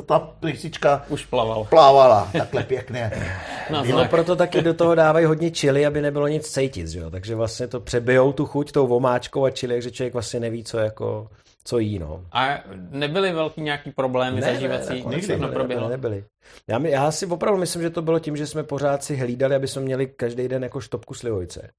ta 0.05 0.19
plísička 0.19 1.05
Už 1.09 1.25
plaval. 1.25 1.63
plávala 1.69 2.29
takhle 2.37 2.63
pěkně. 2.63 3.11
No, 3.69 3.83
znak. 3.85 4.09
proto 4.09 4.35
taky 4.35 4.61
do 4.61 4.73
toho 4.73 4.95
dávají 4.95 5.25
hodně 5.25 5.51
čili, 5.51 5.85
aby 5.85 6.01
nebylo 6.01 6.27
nic 6.27 6.47
cítit, 6.47 6.87
že 6.87 6.99
jo? 6.99 7.09
Takže 7.09 7.35
vlastně 7.35 7.67
to 7.67 7.79
přebijou 7.79 8.33
tu 8.33 8.45
chuť 8.45 8.71
tou 8.71 8.87
vomáčkou 8.87 9.45
a 9.45 9.51
čili, 9.51 9.75
takže 9.75 9.91
člověk 9.91 10.13
vlastně 10.13 10.39
neví, 10.39 10.63
co 10.63 10.77
jako, 10.77 11.27
co 11.65 11.79
jí, 11.79 11.99
no. 11.99 12.25
A 12.31 12.59
nebyly 12.89 13.31
velký 13.31 13.61
nějaký 13.61 13.91
problémy 13.91 14.41
zažívací? 14.41 14.97
nakonec 14.97 15.23
Všechno 15.23 15.41
nebyly, 15.41 15.53
proběhlo. 15.53 15.89
Nebyly. 15.89 16.25
Já, 16.67 16.79
mi, 16.79 16.91
já 16.91 17.11
si 17.11 17.25
opravdu 17.25 17.59
myslím, 17.59 17.81
že 17.81 17.89
to 17.89 18.01
bylo 18.01 18.19
tím, 18.19 18.37
že 18.37 18.47
jsme 18.47 18.63
pořád 18.63 19.03
si 19.03 19.15
hlídali, 19.15 19.55
aby 19.55 19.67
jsme 19.67 19.81
měli 19.81 20.07
každý 20.07 20.47
den 20.47 20.63
jako 20.63 20.81
štopku 20.81 21.13
slivojce. 21.13 21.69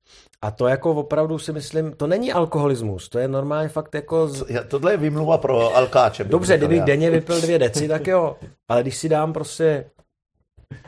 A 0.43 0.51
to 0.51 0.66
jako 0.66 0.91
opravdu 0.91 1.39
si 1.39 1.53
myslím, 1.53 1.93
to 1.93 2.07
není 2.07 2.32
alkoholismus, 2.32 3.09
to 3.09 3.18
je 3.18 3.28
normálně 3.28 3.68
fakt 3.68 3.95
jako... 3.95 4.28
Z... 4.28 4.45
Já- 4.51 4.64
Tohle 4.64 4.93
je 4.93 4.97
výmluva 4.97 5.39
pro 5.39 5.76
alkáče. 5.76 6.24
Dobře, 6.24 6.59
kdybych 6.59 6.78
já. 6.78 6.85
denně 6.85 7.11
vypil 7.11 7.41
dvě 7.41 7.59
deci, 7.59 7.89
tak 7.89 8.07
jo. 8.07 8.37
Ale 8.68 8.82
když 8.82 8.97
si 8.97 9.09
dám 9.09 9.32
prostě, 9.32 9.91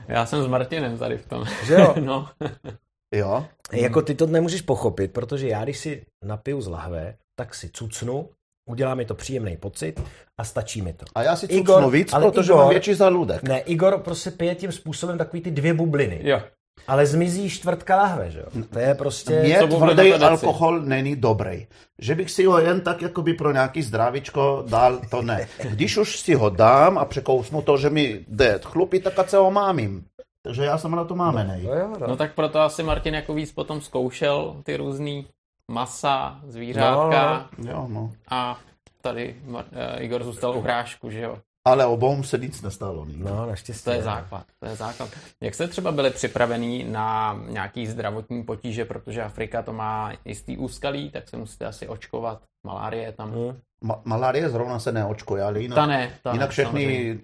Já 0.09 0.27
jsem 0.27 0.43
s 0.43 0.47
Martinem 0.47 0.99
tady 0.99 1.19
v 1.19 1.27
tom. 1.29 1.45
že 1.67 1.75
jo, 1.75 1.95
no. 2.01 2.29
Jo, 3.15 3.47
Jako 3.73 4.03
ty 4.03 4.15
to 4.15 4.27
nemůžeš 4.27 4.63
pochopit, 4.63 5.13
protože 5.13 5.49
já 5.49 5.65
když 5.65 5.79
si 5.79 6.07
napiju 6.25 6.61
z 6.61 6.67
lahve, 6.69 7.15
tak 7.37 7.55
si 7.55 7.71
cucnu, 7.73 8.29
udělá 8.67 8.95
mi 8.95 9.05
to 9.05 9.15
příjemný 9.15 9.57
pocit 9.57 10.03
a 10.39 10.45
stačí 10.45 10.83
mi 10.83 10.93
to. 10.93 11.05
a 11.15 11.23
já 11.23 11.37
si 11.37 11.47
Igor, 11.47 11.91
víc, 11.91 12.13
ale 12.13 12.31
protože 12.31 12.53
Igor- 12.53 12.57
mám 12.57 12.69
větší 12.69 12.95
zaludek. 12.95 13.43
Ne, 13.43 13.61
Igor 13.61 13.99
prostě 13.99 14.31
pije 14.31 14.55
tím 14.55 14.73
způsobem 14.73 15.19
takový 15.19 15.43
ty 15.43 15.51
dvě 15.51 15.75
bubliny. 15.75 16.21
Jo. 16.23 16.41
Ale 16.87 17.07
zmizí 17.07 17.51
čtvrtka 17.51 17.97
lahve, 17.97 18.31
že 18.31 18.39
jo? 18.39 18.47
To 18.73 18.79
je 18.79 18.95
prostě... 18.95 19.41
Mně 19.41 19.67
bude 19.67 19.95
tvrdý 19.95 20.13
alkohol 20.13 20.81
není 20.81 21.17
dobrý. 21.17 21.67
Že 21.99 22.15
bych 22.15 22.31
si 22.31 22.45
ho 22.45 22.59
jen 22.59 22.81
tak 22.81 23.03
jakoby 23.03 23.35
pro 23.35 23.53
nějaký 23.53 23.83
zdravíčko 23.83 24.65
dal, 24.69 25.01
to 25.11 25.23
ne. 25.23 25.49
Když 25.71 25.97
už 25.97 26.21
si 26.21 26.35
ho 26.35 26.51
dám 26.51 26.99
a 26.99 27.05
překousnu 27.05 27.63
to, 27.63 27.77
že 27.77 27.91
mi 27.91 28.25
jde 28.29 28.61
chlupy, 28.65 29.01
tak 29.01 29.31
se 29.31 29.37
ho 29.37 29.51
mámím. 29.51 30.05
Takže 30.43 30.65
já 30.65 30.79
jsem 30.79 30.91
na 30.91 31.05
to 31.05 31.15
mámenej. 31.15 31.63
No 31.63 31.75
jo, 31.75 31.89
no. 32.01 32.07
No 32.07 32.17
tak 32.17 32.35
proto 32.35 32.61
asi 32.61 32.83
Martin 32.83 33.15
jako 33.15 33.35
víc 33.35 33.53
potom 33.53 33.81
zkoušel 33.81 34.57
ty 34.65 34.77
různý 34.77 35.27
masa, 35.71 36.41
zvířátka 36.49 37.49
Jo, 37.59 37.87
no. 37.91 38.13
a 38.31 38.59
tady 39.01 39.37
eh, 39.73 40.03
Igor 40.03 40.25
zůstal 40.25 40.57
u 40.57 40.61
hrášku, 40.61 41.11
že 41.11 41.21
jo? 41.21 41.39
Ale 41.65 41.87
obou 41.87 42.23
se 42.23 42.39
nic 42.39 42.63
nestalo. 42.63 43.05
nikdy. 43.05 43.25
no, 43.25 43.47
naštěstí. 43.47 43.85
To 43.85 43.91
je 43.91 43.97
ne. 43.97 44.03
základ, 44.03 44.47
to 44.61 44.67
je 44.67 44.77
základ. 44.77 45.11
Jak 45.41 45.55
jste 45.55 45.69
třeba 45.69 45.93
byli 45.93 46.11
připravení 46.11 46.85
na 46.85 47.39
nějaký 47.49 47.87
zdravotní 47.87 48.43
potíže, 48.43 48.85
protože 48.85 49.23
Afrika 49.23 49.63
to 49.63 49.73
má 49.73 50.13
jistý 50.25 50.57
úskalí, 50.59 51.11
tak 51.11 51.29
se 51.29 51.37
musíte 51.37 51.67
asi 51.67 51.89
očkovat, 51.89 52.43
malárie 52.67 53.13
tam. 53.13 53.31
Hm. 53.33 53.59
Ma- 53.85 54.01
malárie 54.05 54.49
zrovna 54.51 54.79
se 54.79 54.93
neočkuje, 54.93 55.43
ale 55.43 55.61
jinak, 55.61 55.77
Ta 55.77 55.87
ne, 55.87 56.11
ta 56.23 56.33
jinak 56.33 56.49
ne, 56.49 56.53
všechny 56.53 56.83
samozřejmě. 56.85 57.19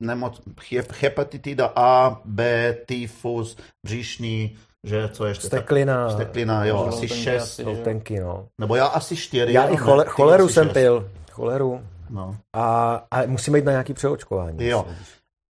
nemoc, 0.00 0.40
hep- 0.46 0.94
hepatitida 1.00 1.72
A, 1.76 2.20
B, 2.24 2.72
tyfus, 2.86 3.56
břišní, 3.86 4.58
že 4.84 5.08
co 5.08 5.26
ještě? 5.26 5.46
Steklina, 5.46 6.10
Steklina, 6.10 6.64
jo, 6.64 6.86
asi 6.86 7.08
šest. 7.08 7.42
asi, 7.42 7.64
že 7.64 7.70
jo. 7.70 7.84
tenky, 7.84 8.20
no. 8.20 8.48
Nebo 8.60 8.76
já 8.76 8.86
asi 8.86 9.16
čtyři. 9.16 9.52
Já 9.52 9.66
i 9.66 9.76
chole, 9.76 10.04
ne, 10.04 10.10
choleru 10.10 10.48
jsem 10.48 10.64
šest. 10.64 10.72
pil. 10.72 11.10
Choleru. 11.32 11.80
No. 12.10 12.36
A, 12.56 12.94
a 13.10 13.26
musím 13.26 13.56
jít 13.56 13.64
na 13.64 13.72
nějaký 13.72 13.94
přeočkování. 13.94 14.66
Jo. 14.66 14.86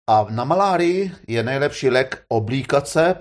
A 0.09 0.25
na 0.29 0.43
malárii 0.43 1.11
je 1.27 1.43
nejlepší 1.43 1.89
lék 1.89 2.23
oblíkat 2.27 2.87
se 2.87 3.15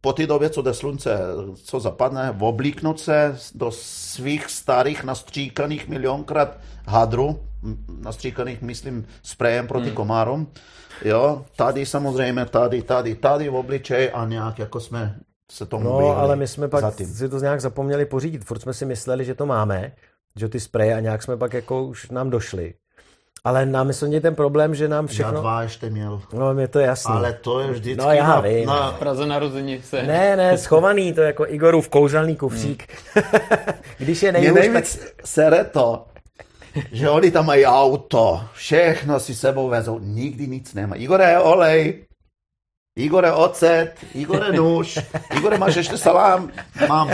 po 0.00 0.12
té 0.12 0.26
době, 0.26 0.50
co 0.50 0.62
jde 0.62 0.74
slunce, 0.74 1.18
co 1.64 1.80
zapadne, 1.80 2.36
oblíknout 2.40 3.00
se 3.00 3.36
do 3.54 3.70
svých 3.70 4.46
starých 4.50 5.04
nastříkaných 5.04 5.88
milionkrát 5.88 6.56
hadru, 6.86 7.40
nastříkaných, 8.00 8.62
myslím, 8.62 9.06
sprejem 9.22 9.66
proti 9.68 9.82
Hmm. 9.82 9.88
hmm. 9.88 9.96
komárům. 9.96 10.52
Jo, 11.04 11.44
tady 11.56 11.86
samozřejmě, 11.86 12.44
tady, 12.44 12.82
tady, 12.82 13.14
tady 13.14 13.48
v 13.48 13.54
obličeji 13.54 14.10
a 14.10 14.24
nějak 14.26 14.58
jako 14.58 14.80
jsme 14.80 15.18
se 15.52 15.66
tomu 15.66 15.84
No, 15.84 15.98
vyhli 15.98 16.14
ale 16.14 16.36
my 16.36 16.48
jsme 16.48 16.68
pak 16.68 16.94
si 16.94 17.28
to 17.28 17.38
nějak 17.38 17.60
zapomněli 17.60 18.04
pořídit. 18.06 18.44
Furt 18.44 18.58
jsme 18.62 18.74
si 18.74 18.86
mysleli, 18.86 19.24
že 19.24 19.34
to 19.34 19.46
máme, 19.46 19.92
že 20.36 20.48
ty 20.48 20.60
spreje 20.60 20.94
a 20.94 21.00
nějak 21.00 21.22
jsme 21.22 21.36
pak 21.36 21.52
jako 21.52 21.84
už 21.84 22.10
nám 22.10 22.30
došli. 22.30 22.74
Ale 23.44 23.66
nám 23.66 23.86
myslím, 23.86 24.12
že 24.12 24.20
ten 24.20 24.34
problém, 24.34 24.74
že 24.74 24.88
nám 24.88 25.04
Já 25.04 25.08
všechno... 25.08 25.40
dva 25.40 25.62
ještě 25.62 25.90
měl. 25.90 26.22
No, 26.32 26.54
mě 26.54 26.68
to 26.68 26.78
je 26.78 26.86
jasný. 26.86 27.14
Ale 27.14 27.32
to 27.32 27.60
je 27.60 27.70
vždycky 27.70 28.02
No, 28.04 28.12
já 28.12 28.28
na, 28.28 28.40
vím. 28.40 28.66
Na, 28.66 28.92
Praze 28.92 29.26
narození 29.26 29.82
se. 29.82 30.02
Ne, 30.02 30.36
ne, 30.36 30.58
schovaný, 30.58 31.12
to 31.12 31.20
je 31.20 31.26
jako 31.26 31.46
Igorův 31.48 31.88
kouzelný 31.88 32.36
kufřík. 32.36 32.86
Když 33.98 34.22
je 34.22 34.32
Mě 34.32 34.40
nejhůř, 34.40 34.60
tak... 34.60 34.70
nejvíc 34.72 35.06
sere 35.24 35.64
to, 35.64 36.06
že 36.92 37.10
oni 37.10 37.30
tam 37.30 37.46
mají 37.46 37.64
auto, 37.66 38.40
všechno 38.52 39.20
si 39.20 39.34
sebou 39.34 39.68
vezou, 39.68 39.98
nikdy 39.98 40.46
nic 40.48 40.74
nemá. 40.74 40.96
Igore, 40.96 41.38
olej, 41.38 42.04
Igore, 42.98 43.32
ocet, 43.32 43.92
Igore, 44.14 44.52
nůž, 44.52 44.98
Igore, 45.36 45.58
máš 45.58 45.76
ještě 45.76 45.96
salám? 45.98 46.50
Mám. 46.88 47.10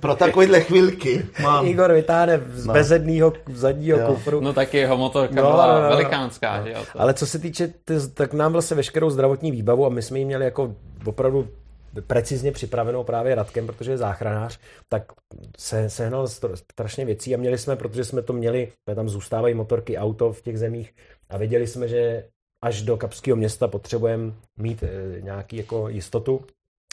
Pro 0.00 0.16
takovýhle 0.16 0.60
chvilky 0.60 1.26
mám. 1.42 1.66
Igor 1.66 1.92
vytáhne 1.92 2.40
z 2.52 2.66
No. 2.66 2.72
bezedného 2.74 3.32
zadního 3.54 3.98
Jo. 3.98 4.06
kufru. 4.06 4.40
No 4.40 4.52
tak 4.52 4.74
jeho 4.74 4.96
motorka 4.96 5.34
No, 5.34 5.42
byla 5.50 5.66
no, 5.66 5.74
no, 5.74 5.82
no. 5.82 5.88
velikánská, 5.88 6.62
že 6.64 6.70
jo? 6.72 6.78
To- 6.92 7.00
Ale 7.00 7.14
co 7.14 7.26
se 7.26 7.38
týče, 7.38 7.68
ty, 7.84 7.94
tak 8.14 8.32
nám 8.34 8.52
vlastně 8.52 8.76
veškerou 8.76 9.10
zdravotní 9.10 9.50
výbavu 9.50 9.86
a 9.86 9.88
my 9.88 10.02
jsme 10.02 10.18
ji 10.18 10.24
měli 10.24 10.44
jako 10.44 10.74
opravdu 11.04 11.48
precizně 12.06 12.52
připravenou 12.52 13.04
právě 13.04 13.34
Radkem, 13.34 13.66
protože 13.66 13.90
je 13.90 13.98
záchranář, 13.98 14.58
tak 14.88 15.02
se 15.58 15.90
sehnal 15.90 16.28
strašně 16.54 17.04
věcí 17.04 17.34
a 17.34 17.38
měli 17.38 17.58
jsme, 17.58 17.76
protože 17.76 18.04
jsme 18.04 18.22
to 18.22 18.32
měli, 18.32 18.72
tam 18.94 19.08
zůstávají 19.08 19.54
motorky, 19.54 19.98
auto 19.98 20.32
v 20.32 20.42
těch 20.42 20.58
zemích 20.58 20.94
a 21.30 21.36
věděli 21.38 21.66
jsme, 21.66 21.88
že 21.88 22.24
až 22.62 22.82
do 22.82 22.96
Kapského 22.96 23.36
města 23.36 23.68
potřebujeme 23.68 24.32
mít 24.56 24.82
e, 24.82 25.20
nějaký 25.20 25.56
jako 25.56 25.88
jistotu, 25.88 26.44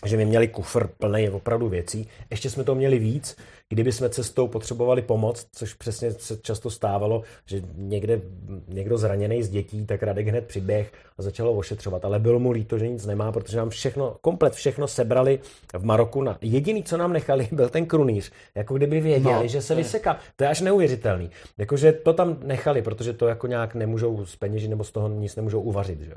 že 0.05 0.17
my 0.17 0.25
měli 0.25 0.47
kufr 0.47 0.87
plný 0.87 1.29
opravdu 1.29 1.69
věcí. 1.69 2.07
Ještě 2.29 2.49
jsme 2.49 2.63
to 2.63 2.75
měli 2.75 2.99
víc, 2.99 3.37
kdyby 3.69 3.91
jsme 3.91 4.09
cestou 4.09 4.47
potřebovali 4.47 5.01
pomoc, 5.01 5.47
což 5.51 5.73
přesně 5.73 6.11
se 6.11 6.37
často 6.37 6.69
stávalo, 6.69 7.23
že 7.45 7.61
někde 7.75 8.21
někdo 8.67 8.97
zraněný 8.97 9.43
z 9.43 9.49
dětí, 9.49 9.85
tak 9.85 10.03
Radek 10.03 10.27
hned 10.27 10.47
přiběh 10.47 10.91
a 11.17 11.21
začalo 11.21 11.53
ošetřovat. 11.53 12.05
Ale 12.05 12.19
bylo 12.19 12.39
mu 12.39 12.51
líto, 12.51 12.77
že 12.77 12.87
nic 12.87 13.05
nemá, 13.05 13.31
protože 13.31 13.57
nám 13.57 13.69
všechno, 13.69 14.17
komplet 14.21 14.53
všechno 14.53 14.87
sebrali 14.87 15.39
v 15.77 15.85
Maroku. 15.85 16.21
Na... 16.21 16.37
Jediný, 16.41 16.83
co 16.83 16.97
nám 16.97 17.13
nechali, 17.13 17.47
byl 17.51 17.69
ten 17.69 17.85
krunýř. 17.85 18.31
Jako 18.55 18.73
kdyby 18.73 19.01
věděli, 19.01 19.35
No, 19.35 19.47
že 19.47 19.61
se 19.61 19.75
vyseká. 19.75 20.17
To 20.35 20.43
je 20.43 20.49
až 20.49 20.61
neuvěřitelný. 20.61 21.29
Jakože 21.57 21.91
to 21.91 22.13
tam 22.13 22.37
nechali, 22.43 22.81
protože 22.81 23.13
to 23.13 23.27
jako 23.27 23.47
nějak 23.47 23.75
nemůžou 23.75 24.25
z 24.25 24.35
peněží 24.35 24.67
nebo 24.67 24.83
z 24.83 24.91
toho 24.91 25.09
nic 25.09 25.35
nemůžou 25.35 25.61
uvařit. 25.61 26.01
Že? 26.01 26.13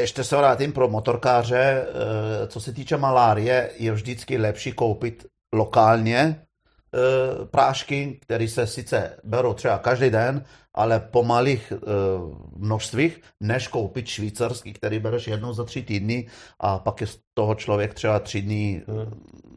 Ještě 0.00 0.24
se 0.24 0.36
vrátím 0.36 0.72
pro 0.72 0.88
motorkáře. 0.88 1.86
eh, 1.88 2.46
Co 2.46 2.60
se 2.60 2.72
týče 2.72 2.96
malárie, 2.96 3.70
je 3.76 3.92
vždycky 3.92 4.38
lepší 4.38 4.72
koupit 4.72 5.26
lokálně 5.52 6.18
eh, 6.20 7.46
prášky, 7.46 8.18
které 8.22 8.48
se 8.48 8.66
sice 8.66 9.16
berou 9.24 9.54
třeba 9.54 9.78
každý 9.78 10.10
den, 10.10 10.44
ale 10.74 11.00
po 11.00 11.22
malých 11.24 11.72
eh, 11.72 11.76
množstvích, 12.56 13.20
než 13.40 13.68
koupit 13.68 14.06
švýcarský, 14.06 14.72
který 14.72 14.98
bereš 14.98 15.26
jednou 15.26 15.52
za 15.52 15.64
tři 15.64 15.82
týdny 15.82 16.26
a 16.60 16.78
pak 16.78 17.00
je 17.00 17.06
z 17.06 17.18
toho 17.34 17.54
člověk 17.54 17.94
třeba 17.94 18.18
tři 18.20 18.42
dny. 18.42 18.82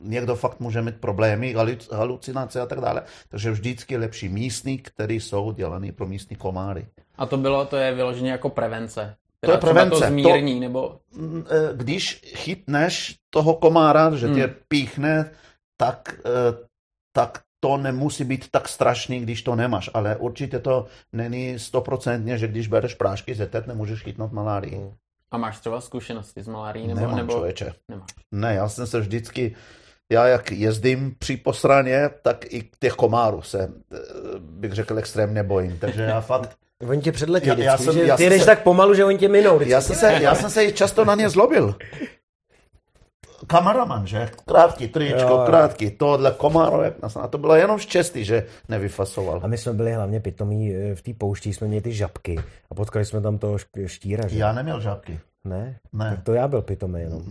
Někdo 0.04 0.36
fakt 0.36 0.60
může 0.60 0.82
mít 0.82 0.96
problémy, 0.96 1.56
haluc- 1.56 1.96
halucinace 1.96 2.62
a 2.62 2.66
tak 2.66 2.80
dále. 2.82 3.04
Takže 3.30 3.52
vždycky 3.52 3.94
je 3.94 3.98
lepší 4.00 4.30
místní, 4.30 4.78
které 4.78 5.14
jsou 5.14 5.52
dělané 5.52 5.92
pro 5.92 6.08
místní 6.08 6.36
komáry. 6.36 6.88
A 7.18 7.26
to 7.26 7.38
bylo, 7.38 7.66
to 7.66 7.78
je 7.78 7.94
vyloženě 7.94 8.32
jako 8.32 8.50
prevence. 8.50 9.16
To 9.46 9.52
je 9.52 9.58
prevence, 9.58 9.90
To 9.90 10.00
to- 10.02 10.08
zmírní, 10.08 10.60
nebo 10.60 11.00
Mm, 11.16 11.46
eh, 11.50 11.70
když 11.76 12.22
chytneš 12.36 13.16
toho 13.30 13.54
komára, 13.56 14.16
že 14.16 14.28
tě 14.28 14.44
Hmm. 14.46 14.54
píchne, 14.68 15.32
tak, 15.78 16.20
eh, 16.26 16.68
tak 17.16 17.42
to 17.60 17.78
nemusí 17.78 18.24
být 18.24 18.52
tak 18.52 18.70
strašný, 18.70 19.20
když 19.20 19.42
to 19.44 19.56
nemáš, 19.56 19.90
ale 19.94 20.16
určitě 20.16 20.60
to 20.60 20.86
není 21.14 21.60
stoprocentně, 21.60 22.38
že 22.38 22.48
když 22.48 22.68
bereš 22.68 22.94
prášky 22.94 23.36
ze 23.36 23.46
tet, 23.48 23.68
nemůžeš 23.68 24.02
chytnout 24.04 24.32
malárii. 24.32 24.94
a 25.32 25.38
máš 25.38 25.60
třeba 25.60 25.82
zkušenosti 25.82 26.44
s 26.44 26.48
malárií, 26.48 26.88
nebo, 26.88 27.00
Nemám, 27.00 27.18
nebo 27.18 27.34
člověče. 27.34 27.74
nemáš. 27.90 28.10
Ne, 28.32 28.54
já 28.54 28.70
jsem 28.70 28.88
se 28.88 29.00
vždycky, 29.00 29.56
já 30.12 30.28
jak 30.28 30.52
jezdím 30.52 31.16
při 31.20 31.38
posraně, 31.38 32.10
tak 32.22 32.54
i 32.54 32.70
těch 32.80 32.94
komárů 32.94 33.42
se, 33.42 33.74
eh, 33.94 33.98
bych 34.40 34.72
řekl, 34.74 34.98
extrémně 35.00 35.44
bojím. 35.44 35.78
Takže 35.80 36.02
já 36.04 36.22
fakt, 36.22 36.58
Oni 36.88 37.02
tě 37.02 37.12
předletí 37.12 37.48
Já- 37.48 37.54
vždycky, 37.54 37.66
já 37.68 37.78
jsem- 37.78 37.94
že 37.94 38.04
já 38.04 38.18
ty 38.18 38.30
jdeš 38.30 38.40
se- 38.42 38.46
tak 38.46 38.64
pomalu, 38.64 38.94
že 38.94 39.06
oni 39.06 39.18
tě 39.18 39.28
minou. 39.28 39.56
vždycky. 39.56 39.72
já 39.72 39.82
jsem 39.82 39.96
se, 39.96 40.14
já 40.22 40.36
jsem 40.36 40.50
se 40.50 40.72
často 40.72 41.06
na 41.06 41.16
ně 41.16 41.30
zlobil. 41.30 41.76
kameraman, 43.48 44.08
že? 44.08 44.30
Krátký 44.46 44.88
tričko, 44.88 45.20
Jo, 45.30 45.44
krátký 45.46 45.92
tohle, 45.92 46.32
komáro, 46.38 46.84
jak 46.84 47.02
nás, 47.02 47.16
a 47.18 47.28
to 47.28 47.38
bylo 47.38 47.56
jenom 47.56 47.78
štěstí, 47.80 48.26
že 48.26 48.46
nevyfasoval. 48.70 49.40
A 49.44 49.48
my 49.48 49.58
jsme 49.58 49.74
byli 49.74 49.94
hlavně 49.94 50.20
pitomí 50.20 50.76
eh, 50.76 50.96
v 50.96 51.02
té 51.02 51.14
poušti, 51.14 51.54
jsme 51.54 51.68
měli 51.68 51.82
ty 51.82 51.94
žabky 51.94 52.40
a 52.72 52.76
potkali 52.76 53.06
jsme 53.06 53.22
tam 53.22 53.38
toho 53.38 53.58
štíra, 53.86 54.28
že? 54.28 54.38
Já 54.40 54.52
neměl 54.52 54.82
žábky. 54.82 55.20
Ne? 55.46 55.76
Ne. 55.94 56.10
Tak 56.16 56.24
to 56.24 56.34
já 56.34 56.48
byl 56.48 56.62
pitomý 56.62 57.02
jenom. 57.02 57.22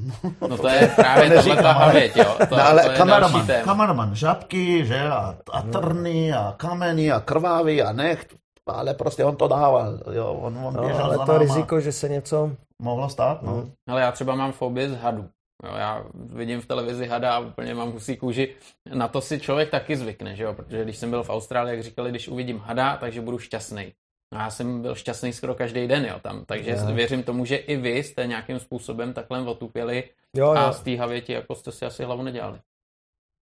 No 0.48 0.58
to 0.58 0.68
je 0.68 0.90
právě 0.96 1.30
tahle 1.30 1.56
ta 1.56 1.72
havěť, 1.72 2.16
jo. 2.16 2.36
To, 2.48 2.56
No, 2.56 2.66
ale 2.66 2.82
to 2.84 2.90
je 2.90 2.96
kameraman, 2.96 3.46
kameraman, 3.64 4.14
žabky, 4.14 4.86
že? 4.86 5.00
A, 5.02 5.36
a 5.52 5.62
trny, 5.62 6.32
a 6.32 6.54
kameny, 6.56 7.12
a 7.12 7.20
krvavý, 7.20 7.82
a 7.82 7.92
nech. 7.92 8.26
Ale 8.74 8.94
prostě 8.94 9.24
on 9.24 9.36
to 9.36 9.48
dával, 9.48 9.98
jo. 10.12 10.32
On, 10.42 10.58
on 10.58 10.74
No, 10.74 10.82
běžel 10.82 11.04
ale 11.04 11.16
za 11.16 11.26
to 11.26 11.32
náma. 11.32 11.44
riziko, 11.44 11.80
že 11.80 11.92
se 11.92 12.08
něco... 12.08 12.50
Mohlo 12.82 13.08
stát, 13.08 13.42
no. 13.42 13.70
Ale 13.88 14.00
já 14.00 14.12
třeba 14.12 14.34
mám 14.34 14.52
fobii 14.52 14.88
z 14.88 14.94
hadů. 14.96 15.28
Jo, 15.66 15.74
já 15.76 16.04
vidím 16.14 16.60
v 16.60 16.66
televizi 16.66 17.06
hada 17.06 17.34
a 17.34 17.38
úplně 17.38 17.74
mám 17.74 17.90
husí 17.92 18.16
kůži. 18.16 18.54
Na 18.94 19.08
to 19.08 19.20
si 19.20 19.40
člověk 19.40 19.70
taky 19.70 19.96
zvykne, 19.96 20.36
že 20.36 20.42
jo? 20.44 20.54
protože 20.54 20.84
když 20.84 20.96
jsem 20.96 21.10
byl 21.10 21.22
v 21.22 21.30
Austrálii, 21.30 21.74
jak 21.76 21.84
říkali, 21.84 22.10
když 22.10 22.28
uvidím 22.28 22.58
hada, 22.58 22.96
takže 22.96 23.20
budu 23.20 23.38
šťastný. 23.38 23.92
A 24.34 24.42
já 24.42 24.50
jsem 24.50 24.82
byl 24.82 24.94
šťastný 24.94 25.32
skoro 25.32 25.54
každý 25.54 25.88
den, 25.88 26.04
jo, 26.04 26.14
tam. 26.22 26.44
Takže 26.46 26.70
Jo. 26.70 26.94
věřím 26.94 27.22
tomu, 27.22 27.44
že 27.44 27.56
i 27.56 27.76
vy 27.76 27.90
jste 27.98 28.26
nějakým 28.26 28.58
způsobem 28.58 29.12
takhle 29.12 29.40
otupěli 29.42 30.04
Jo, 30.36 30.50
a 30.50 30.66
jo. 30.66 30.72
z 30.72 30.80
té 30.80 30.96
havěti 30.96 31.32
jako 31.32 31.54
jste 31.54 31.72
si 31.72 31.86
asi 31.86 32.04
hlavu 32.04 32.22
nedělali. 32.22 32.58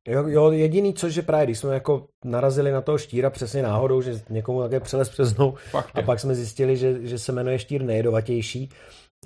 Jo, 0.08 0.28
jo, 0.28 0.52
jediný, 0.52 0.94
což 0.94 1.14
že 1.14 1.22
právě, 1.22 1.46
když 1.46 1.60
jsme 1.60 1.74
jako 1.74 2.06
narazili 2.26 2.72
na 2.72 2.82
toho 2.82 2.98
štíra 2.98 3.30
přesně 3.30 3.62
náhodou, 3.64 4.02
že 4.02 4.22
někomu 4.30 4.62
také 4.62 4.80
přelez 4.80 5.10
přes 5.10 5.38
nou, 5.38 5.54
a 5.94 6.02
pak 6.02 6.20
jsme 6.20 6.36
zjistili, 6.36 6.78
že, 6.78 7.08
že 7.08 7.20
se 7.20 7.32
jmenuje 7.32 7.60
štír 7.60 7.84
nejedovatější. 7.84 8.70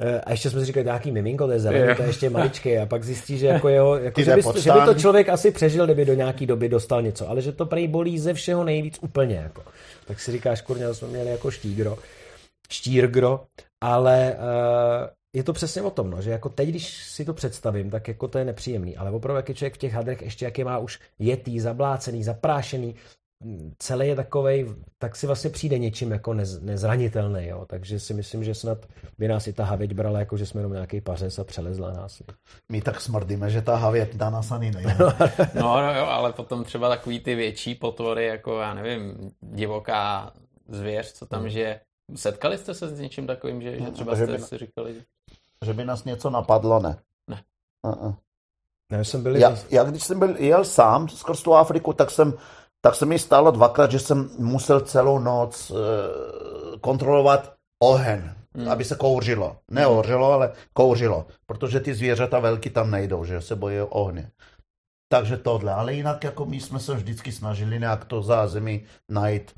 Eh, 0.02 0.22
A 0.22 0.32
ještě 0.32 0.50
jsme 0.50 0.60
si 0.60 0.66
říkali, 0.66 0.86
nějaký 0.86 1.12
miminko, 1.12 1.46
to 1.46 1.52
je 1.52 1.60
zelený, 1.60 1.88
Jo. 1.88 1.96
to 1.96 2.02
je 2.02 2.10
ještě 2.10 2.30
maličký. 2.30 2.78
A 2.78 2.86
pak 2.86 3.04
zjistí, 3.04 3.38
že, 3.38 3.48
jako 3.48 3.70
jeho, 3.70 3.98
jako, 4.00 4.22
že, 4.22 4.36
by, 4.36 4.42
že 4.60 4.72
by 4.72 4.80
to 4.86 4.94
člověk 4.94 5.30
asi 5.30 5.52
přežil, 5.52 5.86
kdyby 5.86 6.06
do 6.06 6.14
nějaký 6.14 6.46
doby 6.46 6.70
dostal 6.70 7.02
něco. 7.02 7.30
Ale 7.30 7.42
že 7.42 7.52
to 7.52 7.66
prej 7.66 7.88
bolí 7.88 8.20
ze 8.20 8.34
všeho 8.34 8.64
nejvíc 8.64 8.98
úplně. 9.02 9.36
Jako. 9.36 9.64
Tak 10.08 10.20
si 10.20 10.32
říkáš, 10.32 10.62
kurňa, 10.62 10.94
jsme 10.94 11.08
měli 11.08 11.30
jako 11.30 11.52
štígro, 11.52 11.98
štírgro, 12.72 13.42
ale 13.84 14.36
uh, 14.38 15.08
je 15.36 15.44
to 15.44 15.54
přesně 15.54 15.82
o 15.82 15.92
tom, 15.92 16.10
no, 16.10 16.22
že 16.22 16.32
jako 16.32 16.50
teď, 16.50 16.70
když 16.70 17.04
si 17.04 17.26
to 17.26 17.34
představím, 17.34 17.90
tak 17.90 18.08
jako 18.08 18.28
to 18.28 18.38
je 18.38 18.46
nepříjemný, 18.46 18.98
ale 18.98 19.12
opravdu, 19.12 19.38
jak 19.38 19.50
je 19.50 19.56
člověk 19.56 19.76
v 19.76 19.78
těch 19.78 19.94
hadrech, 19.94 20.22
ještě 20.22 20.46
jak 20.46 20.58
je 20.58 20.66
má 20.66 20.78
už 20.78 21.00
jetý, 21.20 21.60
zablácený, 21.60 22.24
zaprášený, 22.24 22.96
celý 23.78 24.08
je 24.08 24.16
takovej, 24.16 24.76
tak 24.98 25.16
si 25.16 25.28
vlastně 25.28 25.50
přijde 25.50 25.80
něčím 25.80 26.12
jako 26.12 26.34
nez, 26.34 26.62
nezranitelný, 26.62 27.48
jo. 27.48 27.66
takže 27.66 28.00
si 28.00 28.14
myslím, 28.14 28.44
že 28.44 28.56
snad 28.56 28.86
by 29.18 29.28
nás 29.28 29.48
i 29.48 29.54
ta 29.54 29.66
havěť 29.66 29.94
brala, 29.94 30.20
jako 30.20 30.38
že 30.38 30.46
jsme 30.46 30.62
jenom 30.62 30.74
nějaký 30.74 31.02
pařez 31.02 31.40
a 31.40 31.44
přelezla 31.44 31.92
nás. 31.92 32.22
My 32.72 32.82
tak 32.82 33.02
smrdíme, 33.02 33.50
že 33.50 33.62
ta 33.62 33.76
havěť 33.76 34.16
na 34.16 34.30
nás 34.30 34.52
ani 34.52 34.72
nejde. 34.72 34.96
No, 35.56 35.82
no 35.82 35.96
jo, 35.96 36.06
ale 36.06 36.34
potom 36.34 36.64
třeba 36.64 36.90
takový 36.90 37.20
ty 37.20 37.36
větší 37.36 37.76
potvory, 37.76 38.26
jako 38.26 38.60
já 38.60 38.74
nevím, 38.74 39.32
divoká 39.42 40.34
zvěř, 40.68 41.14
co 41.14 41.26
tam 41.26 41.50
žije. 41.50 41.80
Setkali 42.16 42.58
jste 42.58 42.74
se 42.74 42.88
s 42.88 43.00
něčím 43.00 43.28
takovým, 43.28 43.62
že, 43.62 43.80
že 43.80 43.92
třeba 43.92 44.16
že 44.16 44.24
jste 44.24 44.38
by- 44.38 44.44
si 44.44 44.58
říkali, 44.58 44.94
že... 44.94 45.02
že 45.66 45.74
by 45.74 45.86
nás 45.86 46.04
něco 46.04 46.30
napadlo, 46.30 46.80
ne. 46.80 46.98
Ne. 47.28 47.44
Uh-uh. 47.88 48.16
Ne, 48.92 49.06
jsem 49.06 49.24
byl, 49.24 49.36
Já, 49.36 49.58
já 49.70 49.84
když 49.84 50.04
jsem 50.04 50.20
byl, 50.20 50.38
jel 50.38 50.66
sám 50.66 51.10
skrz 51.10 51.42
tu 51.42 51.54
Afriku, 51.54 51.94
tak 51.94 52.12
jsem, 52.12 52.34
tak 52.82 52.96
se 52.96 53.06
mi 53.06 53.20
stalo 53.20 53.52
dvakrát, 53.52 53.92
že 53.92 54.00
jsem 54.00 54.30
musel 54.38 54.80
celou 54.80 55.20
noc 55.20 55.72
uh, 55.72 55.78
kontrolovat 56.82 57.56
oheň, 57.84 58.30
hmm. 58.56 58.70
aby 58.70 58.86
se 58.86 58.96
kouřilo. 58.96 59.58
Nehořilo, 59.72 60.32
ale 60.32 60.54
kouřilo, 60.74 61.28
protože 61.46 61.80
ty 61.80 61.96
zvířata 61.96 62.40
velký 62.40 62.70
tam 62.70 62.92
nejdou, 62.92 63.26
že 63.26 63.42
se 63.42 63.56
bojí 63.56 63.82
ohně. 63.82 64.32
Takže 65.12 65.38
tohle, 65.38 65.74
ale 65.74 65.94
jinak 65.94 66.24
jako 66.24 66.46
my 66.46 66.60
jsme 66.60 66.80
se 66.80 66.94
vždycky 66.96 67.32
snažili 67.32 67.80
nějak 67.80 68.06
to 68.06 68.22
zázemí 68.22 68.86
najít 69.10 69.56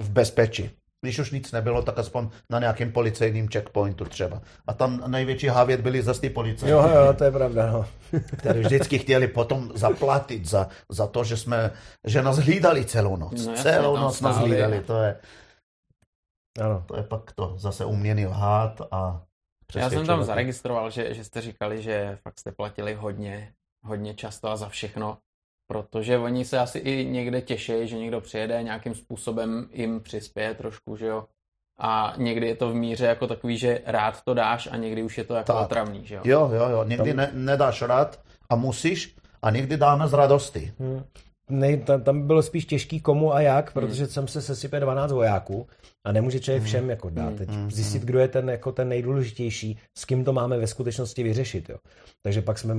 v 0.00 0.10
bezpečí. 0.10 0.70
Když 1.06 1.18
už 1.18 1.30
nic 1.30 1.52
nebylo, 1.52 1.82
tak 1.82 1.98
aspoň 1.98 2.28
na 2.50 2.58
nějakém 2.58 2.92
policejním 2.92 3.48
checkpointu 3.48 4.04
třeba. 4.04 4.42
A 4.66 4.74
tam 4.74 5.04
největší 5.06 5.46
havět 5.46 5.80
byli 5.80 6.02
zase 6.02 6.20
ty 6.20 6.30
policajti 6.30 6.70
Jo, 6.70 6.88
jo, 6.88 7.12
to 7.12 7.24
je 7.24 7.30
pravda, 7.30 7.72
no. 7.72 7.86
který 8.38 8.60
vždycky 8.60 8.98
chtěli 8.98 9.28
potom 9.28 9.72
zaplatit 9.74 10.46
za, 10.46 10.68
za 10.88 11.06
to, 11.06 11.24
že 11.24 11.36
jsme, 11.36 11.70
že 12.06 12.22
nás 12.22 12.36
hlídali 12.38 12.84
celou 12.84 13.16
noc. 13.16 13.46
No 13.46 13.54
celou 13.54 13.96
noc 13.96 14.20
nás 14.20 14.36
hlídali, 14.36 14.80
to 14.80 15.02
je, 15.02 15.16
Ano. 16.60 16.84
to 16.86 16.96
je 16.96 17.02
pak 17.02 17.32
to 17.32 17.54
zase 17.58 17.84
uměný 17.84 18.26
lhát 18.26 18.80
a 18.90 19.22
Já 19.76 19.90
jsem 19.90 20.06
tam 20.06 20.24
zaregistroval, 20.24 20.90
že, 20.90 21.14
že 21.14 21.24
jste 21.24 21.40
říkali, 21.40 21.82
že 21.82 22.18
fakt 22.22 22.38
jste 22.40 22.52
platili 22.52 22.94
hodně, 22.94 23.52
hodně 23.84 24.14
často 24.14 24.50
a 24.50 24.56
za 24.56 24.68
všechno, 24.68 25.18
protože 25.66 26.18
oni 26.18 26.44
se 26.44 26.58
asi 26.58 26.78
i 26.78 27.04
někde 27.04 27.40
těší, 27.42 27.72
že 27.88 27.98
někdo 27.98 28.20
přijede 28.20 28.62
nějakým 28.62 28.94
způsobem 28.94 29.68
jim 29.72 30.00
přispěje 30.00 30.54
trošku, 30.54 30.96
že 30.96 31.06
jo. 31.06 31.24
A 31.78 32.14
někdy 32.16 32.46
je 32.46 32.56
to 32.56 32.70
v 32.70 32.74
míře 32.74 33.06
jako 33.06 33.26
takový, 33.26 33.58
že 33.58 33.80
rád 33.86 34.22
to 34.24 34.34
dáš 34.34 34.68
a 34.72 34.76
někdy 34.76 35.02
už 35.02 35.18
je 35.18 35.24
to 35.24 35.34
jako 35.34 35.52
Tak. 35.52 35.64
otravný, 35.64 36.06
že 36.06 36.14
jo. 36.14 36.20
Jo, 36.24 36.50
jo, 36.54 36.68
jo, 36.68 36.84
někdy 36.84 37.14
ne, 37.14 37.30
nedáš 37.32 37.82
rád 37.82 38.20
a 38.50 38.56
musíš 38.56 39.16
a 39.42 39.50
někdy 39.50 39.76
dáme 39.76 40.08
z 40.08 40.12
radosti. 40.12 40.72
Hmm. 40.78 41.04
Ne, 41.50 41.76
tam, 41.76 42.02
tam 42.02 42.26
bylo 42.26 42.42
spíš 42.42 42.64
těžký 42.64 43.00
komu 43.00 43.34
a 43.34 43.40
jak, 43.40 43.72
protože 43.72 44.06
sem 44.06 44.28
se 44.28 44.42
sesype 44.42 44.80
12 44.80 45.12
vojáků 45.12 45.66
a 46.04 46.12
nemůže 46.12 46.40
člověk 46.40 46.62
všem 46.62 46.90
jako 46.90 47.10
dát. 47.10 47.34
Teď 47.34 47.48
zjistit, 47.68 48.02
kdo 48.02 48.18
je 48.18 48.28
ten, 48.28 48.50
jako 48.50 48.72
ten 48.72 48.88
nejdůležitější, 48.88 49.78
s 49.98 50.04
kým 50.04 50.24
to 50.24 50.32
máme 50.32 50.58
ve 50.58 50.66
skutečnosti 50.66 51.22
vyřešit. 51.22 51.68
Jo. 51.68 51.76
Takže 52.22 52.42
pak 52.42 52.58
jsme 52.58 52.74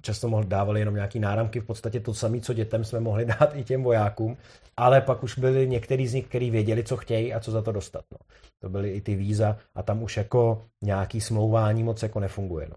často 0.00 0.28
mohli 0.28 0.46
dávali 0.46 0.80
jenom 0.80 0.94
nějaký 0.94 1.18
náramky, 1.18 1.60
v 1.60 1.64
podstatě 1.64 2.00
to 2.00 2.14
samé, 2.14 2.40
co 2.40 2.52
dětem 2.52 2.84
jsme 2.84 3.00
mohli 3.00 3.24
dát 3.40 3.56
i 3.56 3.64
těm 3.64 3.82
vojákům, 3.82 4.36
ale 4.76 5.00
pak 5.00 5.22
už 5.22 5.38
byli 5.38 5.68
některý 5.68 6.08
z 6.08 6.14
nich, 6.14 6.26
kteří 6.26 6.50
věděli, 6.50 6.84
co 6.84 6.96
chtějí 6.96 7.34
a 7.34 7.40
co 7.40 7.50
za 7.50 7.62
to 7.62 7.72
dostat. 7.72 8.04
No. 8.12 8.18
To 8.60 8.68
byly 8.68 8.90
i 8.90 9.00
ty 9.00 9.14
víza 9.14 9.56
a 9.74 9.82
tam 9.82 10.02
už 10.02 10.16
jako 10.16 10.64
nějaký 10.82 11.20
smlouvání 11.20 11.82
moc 11.82 12.02
jako 12.02 12.20
nefunguje. 12.20 12.66
No. 12.70 12.76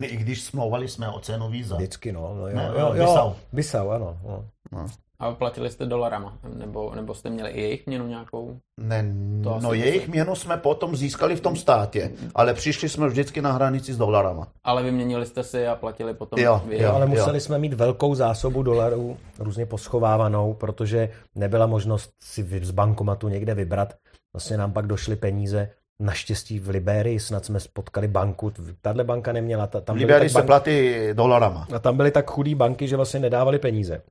My 0.00 0.06
i 0.06 0.16
když 0.16 0.42
smlouvali 0.42 0.88
jsme 0.88 1.08
o 1.08 1.20
cenu 1.20 1.48
víza. 1.50 1.76
Vždycky, 1.76 2.12
no. 2.12 2.34
no 2.38 2.48
jo, 2.48 2.56
Ne, 2.56 2.70
jo, 2.78 2.92
jo, 2.94 3.36
Bissau, 3.52 3.88
ano. 3.90 4.18
No. 4.24 4.44
No, 4.72 4.86
A 5.18 5.32
platili 5.32 5.70
jste 5.70 5.86
dolarama, 5.86 6.38
nebo, 6.54 6.94
nebo 6.94 7.14
jste 7.14 7.30
měli 7.30 7.50
i 7.50 7.60
jejich 7.60 7.86
měnu 7.86 8.06
nějakou? 8.06 8.56
ne, 8.80 9.04
To 9.44 9.58
no 9.62 9.72
jejich 9.72 10.08
měnu 10.08 10.34
jsme 10.34 10.56
potom 10.56 10.96
získali 10.96 11.36
v 11.36 11.40
tom 11.40 11.56
státě, 11.56 12.12
ale 12.34 12.54
přišli 12.54 12.88
jsme 12.88 13.08
vždycky 13.08 13.42
na 13.42 13.52
hranici 13.52 13.94
s 13.94 13.98
dolarama. 13.98 14.48
Ale 14.64 14.82
vyměnili 14.82 15.26
jste 15.26 15.44
si 15.44 15.66
a 15.66 15.74
platili 15.74 16.14
potom 16.14 16.38
Jo, 16.40 16.62
vy. 16.68 16.82
jo. 16.82 16.92
ale 16.94 17.06
museli 17.06 17.40
jsme 17.40 17.58
mít 17.58 17.72
velkou 17.74 18.14
zásobu 18.14 18.62
dolarů, 18.62 19.16
různě 19.38 19.66
poschovávanou, 19.66 20.54
protože 20.54 21.08
nebyla 21.34 21.66
možnost 21.66 22.10
si 22.22 22.60
z 22.62 22.70
bankomatu 22.70 23.28
někde 23.28 23.54
vybrat. 23.54 23.94
Vlastně 24.34 24.56
nám 24.56 24.72
pak 24.72 24.86
došly 24.86 25.16
peníze, 25.16 25.70
naštěstí 26.00 26.58
v 26.58 26.68
Liberii 26.68 27.20
snad 27.20 27.44
jsme 27.44 27.60
spotkali 27.60 28.08
banku, 28.08 28.52
tahle 28.82 29.04
banka 29.04 29.32
neměla, 29.32 29.66
ta, 29.66 29.80
tam 29.80 29.96
V 29.96 29.98
Liberii 29.98 30.30
se 30.30 30.34
banky, 30.34 30.46
platí 30.46 30.90
dolarama. 31.12 31.66
a 31.74 31.78
tam 31.78 31.96
byly 31.96 32.10
tak 32.10 32.30
chudý 32.30 32.54
banky, 32.54 32.88
že 32.88 32.96
vlastně 32.96 33.20
nedávali 33.20 33.58
peníze. 33.58 34.02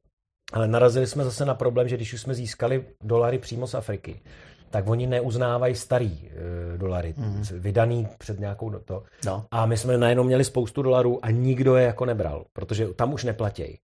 Ale 0.54 0.68
narazili 0.68 1.08
jsme 1.08 1.24
zase 1.24 1.46
na 1.46 1.54
problém, 1.56 1.88
že 1.88 1.96
když 1.96 2.14
už 2.14 2.22
jsme 2.22 2.34
získali 2.34 2.86
dolary 3.04 3.38
přímo 3.38 3.68
z 3.68 3.76
Afriky, 3.76 4.22
tak 4.70 4.88
oni 4.88 5.08
neuznávají 5.08 5.76
starý 5.76 6.30
e, 6.74 6.78
dolary, 6.78 7.14
mm. 7.18 7.44
vydaný 7.52 8.08
před 8.18 8.40
nějakou 8.40 8.70
do- 8.70 8.80
to. 8.80 9.04
No. 9.26 9.46
A 9.52 9.66
my 9.66 9.78
jsme 9.78 9.98
najednou 9.98 10.24
měli 10.24 10.44
spoustu 10.44 10.82
dolarů 10.82 11.26
a 11.26 11.32
nikdo 11.32 11.76
je 11.76 11.86
jako 11.86 12.06
nebral, 12.06 12.46
protože 12.54 12.88
tam 12.88 13.14
už 13.14 13.24
neplatějí. 13.24 13.78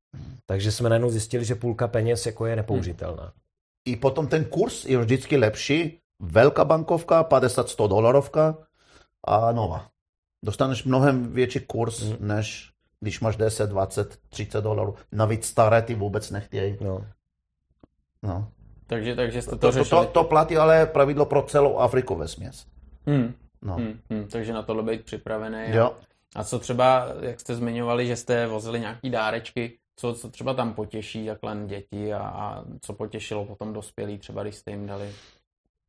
Takže 0.46 0.72
jsme 0.72 0.90
najednou 0.90 1.10
zjistili, 1.10 1.46
že 1.46 1.56
půlka 1.56 1.88
peněz 1.88 2.26
jako 2.26 2.46
je 2.46 2.56
nepoužitelná. 2.56 3.34
I 3.88 3.96
potom 3.96 4.28
ten 4.28 4.44
kurz 4.46 4.86
je 4.86 4.98
vždycky 4.98 5.38
lepší. 5.38 5.98
Velká 6.24 6.66
bankovka, 6.66 7.24
50-100 7.24 7.88
dolarovka 7.88 8.58
a 9.24 9.52
nová. 9.52 9.88
Dostaneš 10.44 10.84
mnohem 10.84 11.34
větší 11.34 11.60
kurz, 11.60 12.02
Hmm. 12.02 12.18
než 12.28 12.72
když 13.00 13.20
máš 13.20 13.36
10, 13.36 13.70
20, 13.70 14.18
30 14.30 14.62
dolarů. 14.62 14.96
Navíc 15.12 15.46
staré 15.46 15.82
ty 15.82 15.96
vůbec 15.96 16.32
nechtějí. 16.32 16.78
No. 16.82 17.06
No. 18.24 18.48
Takže, 18.88 19.16
takže 19.16 19.42
jste 19.42 19.52
to, 19.52 19.58
To, 19.58 19.68
to, 19.68 19.72
řešili. 19.72 20.06
to, 20.06 20.12
to 20.12 20.24
platí 20.24 20.58
ale 20.58 20.86
pravidlo 20.86 21.26
pro 21.26 21.42
celou 21.42 21.78
Afriku 21.78 22.16
ve 22.16 22.28
směs. 22.28 22.66
Hmm. 23.08 23.34
No. 23.62 23.74
Hmm, 23.76 24.00
hmm, 24.10 24.28
takže 24.28 24.54
na 24.54 24.64
to 24.64 24.84
být 24.84 25.06
připravený. 25.06 25.58
a- 25.58 25.76
Jo. 25.76 25.96
A 26.36 26.44
co 26.44 26.60
třeba, 26.60 27.08
jak 27.22 27.40
jste 27.40 27.56
zmiňovali, 27.56 28.08
že 28.08 28.16
jste 28.16 28.48
vozili 28.48 28.80
nějaký 28.80 29.10
dárečky, 29.10 29.78
co, 29.96 30.14
co 30.14 30.30
třeba 30.30 30.54
tam 30.54 30.74
potěší 30.74 31.26
takhle 31.28 31.58
děti 31.66 32.14
a, 32.14 32.20
a 32.20 32.64
co 32.82 32.94
potěšilo 32.94 33.46
potom 33.46 33.74
dospělí, 33.74 34.18
třeba 34.18 34.44
když 34.44 34.56
jste 34.56 34.72
jim 34.72 34.88
dali. 34.88 35.12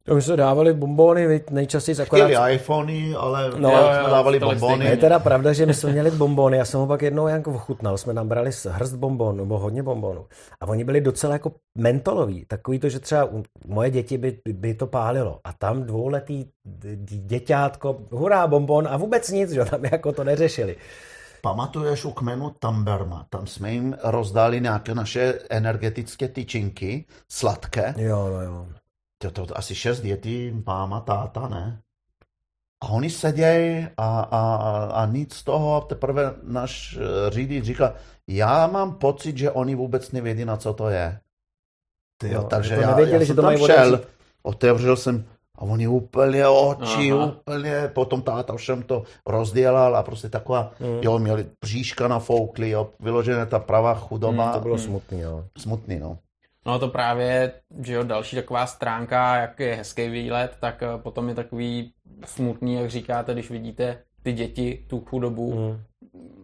To 0.04 0.14
my 0.14 0.22
jsme 0.22 0.36
dávali 0.36 0.74
bombóny, 0.74 1.44
nejčastěji 1.50 1.96
akorát... 2.00 2.24
Chtěli 2.24 2.54
iPhony, 2.54 3.14
ale 3.14 3.50
No, 3.50 3.58
no, 3.58 3.70
jo, 3.70 3.90
jo, 4.02 4.10
dávali 4.10 4.40
tolik 4.40 4.58
bombony. 4.58 4.84
Je 4.84 4.96
teda 4.96 5.18
pravda, 5.18 5.52
že 5.52 5.66
my 5.66 5.74
jsme 5.74 5.92
měli 5.92 6.10
bombóny, 6.10 6.56
já 6.56 6.64
jsem 6.64 6.80
ho 6.80 6.86
pak 6.86 7.02
jednou 7.02 7.28
jako 7.28 7.50
ochutnal, 7.50 7.98
jsme 7.98 8.12
nám 8.12 8.28
brali 8.28 8.50
hrst 8.68 8.94
bombónů, 8.94 9.38
nebo 9.38 9.58
hodně 9.58 9.82
bombónů. 9.82 10.26
A 10.60 10.68
oni 10.68 10.84
byli 10.84 11.00
docela 11.00 11.32
jako 11.32 11.52
mentolový, 11.78 12.44
takový 12.44 12.78
to, 12.78 12.88
že 12.88 12.98
třeba 13.00 13.24
u 13.24 13.42
moje 13.66 13.90
děti 13.90 14.18
by, 14.18 14.38
by 14.52 14.74
to 14.74 14.86
pálilo. 14.86 15.40
A 15.44 15.52
tam 15.52 15.82
dvouletý 15.82 16.44
děťátko, 17.04 17.96
hurá 18.10 18.46
bombón 18.46 18.88
a 18.90 18.96
vůbec 18.96 19.30
nic, 19.30 19.50
že 19.50 19.64
tam 19.64 19.84
jako 19.84 20.12
to 20.12 20.24
neřešili. 20.24 20.76
pamatuješ 21.42 22.04
u 22.04 22.10
kmenu 22.12 22.50
Tamberma, 22.58 23.26
tam 23.30 23.46
jsme 23.46 23.72
jim 23.72 23.96
rozdali 24.04 24.60
nějaké 24.60 24.94
naše 24.94 25.38
energetické 25.50 26.28
tyčinky, 26.28 27.04
sladké. 27.32 27.94
Jo, 27.96 28.30
no 28.32 28.40
jo. 28.42 28.66
To, 29.22 29.30
to, 29.30 29.46
to 29.46 29.58
asi 29.58 29.74
šest 29.74 30.00
dětí, 30.00 30.62
máma, 30.66 31.00
táta, 31.00 31.48
ne? 31.48 31.78
A 32.82 32.88
oni 32.88 33.10
sedějí 33.10 33.86
a, 33.96 34.20
a, 34.20 34.42
a 35.02 35.06
nic 35.06 35.34
z 35.34 35.42
toho. 35.44 35.76
A 35.76 35.80
teprve 35.80 36.34
náš 36.42 36.98
eh, 37.00 37.30
řidič 37.30 37.64
říká, 37.64 37.94
já 38.28 38.66
mám 38.66 38.94
pocit, 38.94 39.38
že 39.38 39.50
oni 39.50 39.74
vůbec 39.74 40.12
nevědí, 40.12 40.44
na 40.44 40.56
co 40.56 40.72
to 40.74 40.88
je. 40.88 41.20
Tyjo, 42.20 42.34
Jo, 42.34 42.42
takže 42.42 42.74
já, 42.74 42.88
nevěděli, 42.90 43.12
já 43.14 43.20
že 43.20 43.26
jsem 43.26 43.36
to 43.36 43.42
tam 43.42 43.56
šel, 43.58 44.00
otevřel 44.42 44.96
jsem 44.96 45.24
a 45.58 45.62
oni 45.62 45.88
úplně 45.88 46.48
oči, 46.48 47.12
Aha. 47.12 47.26
úplně, 47.26 47.90
potom 47.94 48.22
táta 48.22 48.56
všem 48.56 48.82
to 48.82 49.02
rozdělal 49.26 49.96
a 49.96 50.02
prostě 50.02 50.28
taková, 50.28 50.70
Mm. 50.80 50.86
jo, 51.02 51.18
měli 51.18 51.46
bříška 51.60 52.08
nafoukli, 52.08 52.70
jo, 52.70 52.90
vyložené 53.00 53.46
ta 53.46 53.58
pravá 53.58 53.94
chudoba, 53.94 54.46
Mm, 54.46 54.52
To 54.52 54.60
bylo 54.60 54.74
Hmm. 54.76 54.84
smutný, 54.84 55.20
jo. 55.20 55.44
smutný, 55.58 55.98
no. 55.98 56.18
No 56.66 56.78
to 56.78 56.88
právě, 56.88 57.52
že 57.82 57.94
jo, 57.94 58.02
další 58.02 58.36
taková 58.36 58.66
stránka, 58.66 59.36
jak 59.36 59.60
je 59.60 59.74
hezký 59.74 60.08
výlet, 60.08 60.56
tak 60.60 60.82
eh, 60.82 60.86
potom 60.98 61.28
je 61.28 61.34
takový 61.34 61.92
smutný, 62.26 62.74
jak 62.74 62.90
říkáte, 62.90 63.32
když 63.32 63.50
vidíte 63.50 63.98
ty 64.22 64.32
děti, 64.32 64.84
tu 64.86 65.00
chudobu, 65.00 65.52
Mm. 65.54 65.78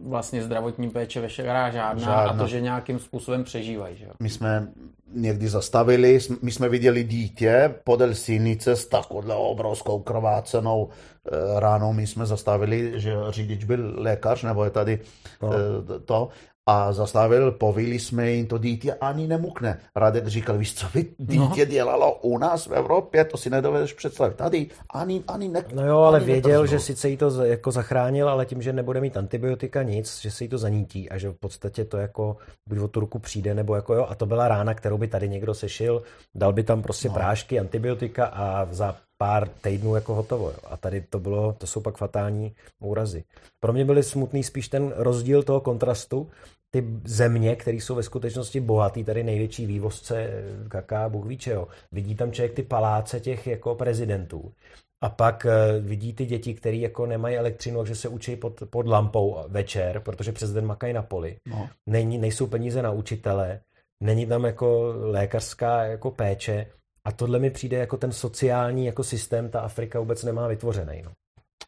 vlastně 0.09 0.43
zdravotní 0.43 0.89
péče 0.89 1.21
veškerá 1.21 1.69
žádná, 1.69 2.03
Žádná. 2.03 2.31
a 2.31 2.37
to, 2.37 2.47
že 2.47 2.61
nějakým 2.61 2.99
způsobem 2.99 3.43
přežívají, 3.43 3.95
že 3.97 4.05
jo. 4.05 4.11
My 4.19 4.29
jsme 4.29 4.67
někdy 5.13 5.47
zastavili, 5.49 6.19
my 6.41 6.51
jsme 6.51 6.69
viděli 6.69 7.03
dítě 7.03 7.75
podél 7.83 8.15
silnice 8.15 8.75
s 8.75 8.85
takovou 8.87 9.33
obrovskou 9.33 9.99
krvácenou 9.99 10.89
eh, 11.31 11.59
ránou. 11.59 11.93
My 11.93 12.07
jsme 12.07 12.25
zastavili, 12.25 12.99
že 13.01 13.13
řidič 13.29 13.63
byl 13.63 13.93
lékař, 13.97 14.43
nebo 14.43 14.63
je 14.63 14.69
tady 14.69 14.99
No. 15.41 15.49
eh, 15.53 15.99
to, 15.99 16.29
a 16.69 16.93
zastavil, 16.93 17.51
povili 17.51 17.99
jsme 17.99 18.31
jim 18.31 18.47
to 18.47 18.57
dítě, 18.57 18.93
ani 18.93 19.27
nemukne. 19.27 19.79
Radek 19.95 20.27
říkal, 20.27 20.57
víš 20.57 20.73
co 20.73 20.87
by 20.93 21.05
dítě 21.17 21.65
dělalo 21.65 22.15
u 22.21 22.37
nás 22.37 22.65
v 22.67 22.71
Evropě, 22.73 23.25
to 23.25 23.37
si 23.37 23.49
nedovedeš 23.49 23.93
představit. 23.93 24.35
Tady 24.35 24.67
ani, 24.93 25.23
ani 25.27 25.47
ne, 25.47 25.63
No 25.73 25.87
jo, 25.87 25.97
ale 25.97 26.19
věděl, 26.19 26.61
neprsnul. 26.61 26.79
že 26.79 26.85
sice 26.85 27.09
jí 27.09 27.17
to 27.17 27.43
jako 27.43 27.71
zachránil, 27.71 28.29
ale 28.29 28.45
tím, 28.45 28.61
že 28.61 28.73
nebude 28.73 29.01
mít 29.01 29.17
antibiotika 29.17 29.83
nic, 29.83 30.21
že 30.21 30.31
se 30.31 30.43
jí 30.43 30.47
to 30.47 30.57
zanítí 30.57 31.09
a 31.09 31.17
že 31.17 31.29
v 31.29 31.33
podstatě 31.39 31.85
to 31.85 31.97
jako 31.97 32.37
buď 32.69 32.79
o 32.79 32.87
tu 32.87 32.99
ruku 32.99 33.19
přijde, 33.19 33.53
nebo 33.53 33.75
jako 33.75 33.93
jo, 33.93 34.05
a 34.09 34.15
to 34.15 34.25
byla 34.25 34.47
rána, 34.47 34.73
kterou 34.73 34.97
by 34.97 35.07
tady 35.07 35.29
někdo 35.29 35.53
sešil, 35.53 36.01
dal 36.35 36.53
by 36.53 36.63
tam 36.63 36.81
prostě 36.81 37.07
No. 37.07 37.13
prášky, 37.13 37.59
antibiotika 37.59 38.25
a 38.25 38.67
za 38.71 38.95
pár 39.17 39.47
týdnů 39.61 39.95
jako 39.95 40.13
hotovo. 40.15 40.49
Jo. 40.49 40.57
A 40.69 40.77
tady 40.77 41.01
to 41.09 41.19
bylo, 41.19 41.53
to 41.57 41.67
jsou 41.67 41.81
pak 41.81 41.97
fatální 41.97 42.51
úrazy. 42.79 43.23
Pro 43.59 43.73
mě 43.73 43.85
byly 43.85 44.03
smutný 44.03 44.43
spíš 44.43 44.67
ten 44.67 44.93
rozdíl 44.95 45.43
toho 45.43 45.61
kontrastu, 45.61 46.27
ty 46.71 46.83
země, 47.05 47.55
které 47.55 47.77
jsou 47.77 47.95
ve 47.95 48.03
skutečnosti 48.03 48.59
bohatý, 48.59 49.03
tady 49.03 49.23
největší 49.23 49.65
vývozce 49.65 50.43
kaká, 50.67 51.09
Bůh 51.09 51.25
ví 51.25 51.37
čeho. 51.37 51.67
Vidí 51.91 52.15
tam 52.15 52.31
člověk 52.31 52.53
ty 52.53 52.63
paláce 52.63 53.19
těch 53.19 53.47
jako 53.47 53.75
prezidentů. 53.75 54.53
A 55.01 55.09
pak 55.09 55.45
eh, 55.45 55.79
vidí 55.79 56.13
ty 56.13 56.25
děti, 56.25 56.53
které 56.53 56.77
jako 56.77 57.05
nemají 57.05 57.37
elektřinu, 57.37 57.79
takže 57.79 57.95
se 57.95 58.07
učí 58.07 58.35
pod, 58.35 58.63
pod 58.69 58.87
lampou 58.87 59.37
večer, 59.47 59.99
protože 59.99 60.31
přes 60.31 60.51
den 60.51 60.65
makají 60.65 60.93
na 60.93 61.01
poli. 61.01 61.37
No. 61.47 61.69
Není, 61.89 62.17
nejsou 62.17 62.47
peníze 62.47 62.81
na 62.81 62.91
učitele, 62.91 63.59
není 64.03 64.25
tam 64.25 64.45
jako 64.45 64.93
lékařská 64.95 65.83
jako 65.83 66.11
péče. 66.11 66.65
A 67.03 67.11
tohle 67.11 67.39
mi 67.39 67.49
přijde 67.49 67.77
jako 67.77 67.97
ten 67.97 68.11
sociální 68.11 68.85
jako 68.85 69.03
systém, 69.03 69.49
ta 69.49 69.59
Afrika 69.59 69.99
vůbec 69.99 70.23
nemá 70.23 70.47
vytvořený. 70.47 71.01
No. 71.05 71.11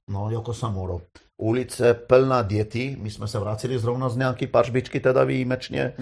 No, 0.09 0.29
jako 0.29 0.53
Samuro. 0.53 1.01
Ulice 1.37 1.93
plná 1.93 2.41
dětí, 2.41 2.97
my 2.99 3.11
jsme 3.11 3.27
se 3.27 3.39
vraceli 3.39 3.79
zrovna 3.79 4.09
z 4.09 4.17
nějaký 4.17 4.47
pařbičky, 4.47 4.99
teda 4.99 5.23
výjimečně, 5.23 5.93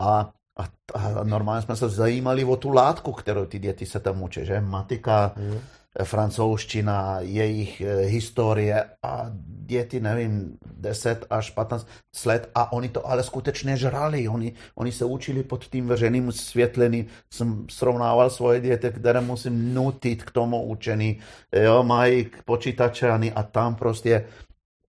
a, 0.00 0.30
a, 0.58 0.64
a 0.94 1.24
normálně 1.24 1.62
jsme 1.62 1.76
se 1.76 1.88
zajímali 1.88 2.44
o 2.44 2.56
tu 2.56 2.70
látku, 2.70 3.12
kterou 3.12 3.46
ty 3.46 3.58
děti 3.58 3.86
se 3.86 4.00
tam 4.00 4.22
učí, 4.22 4.46
že? 4.46 4.60
Matika, 4.60 5.32
Mm. 5.36 5.58
Francouzština, 6.04 7.20
jejich 7.20 7.80
eh, 7.80 7.96
historie 7.96 8.84
a 9.02 9.30
děti, 9.66 10.00
nevím, 10.00 10.58
10 10.76 11.26
až 11.30 11.50
15 11.50 11.86
let 12.26 12.50
a 12.54 12.72
oni 12.72 12.88
to 12.88 13.08
ale 13.08 13.22
skutečně 13.22 13.76
žrali. 13.76 14.28
Oni, 14.28 14.52
oni 14.74 14.92
se 14.92 15.04
učili 15.04 15.42
pod 15.42 15.64
tím 15.64 15.86
veřejným 15.86 16.32
světlením. 16.32 17.06
Jsem 17.30 17.66
srovnával 17.70 18.30
svoje 18.30 18.60
děti, 18.60 18.90
které 18.90 19.20
musím 19.20 19.74
nutit 19.74 20.22
k 20.22 20.30
tomu 20.30 20.64
učení. 20.64 21.18
Jo, 21.52 21.82
mají 21.82 22.26
počítače 22.44 23.10
a 23.34 23.42
tam 23.42 23.74
prostě 23.74 24.24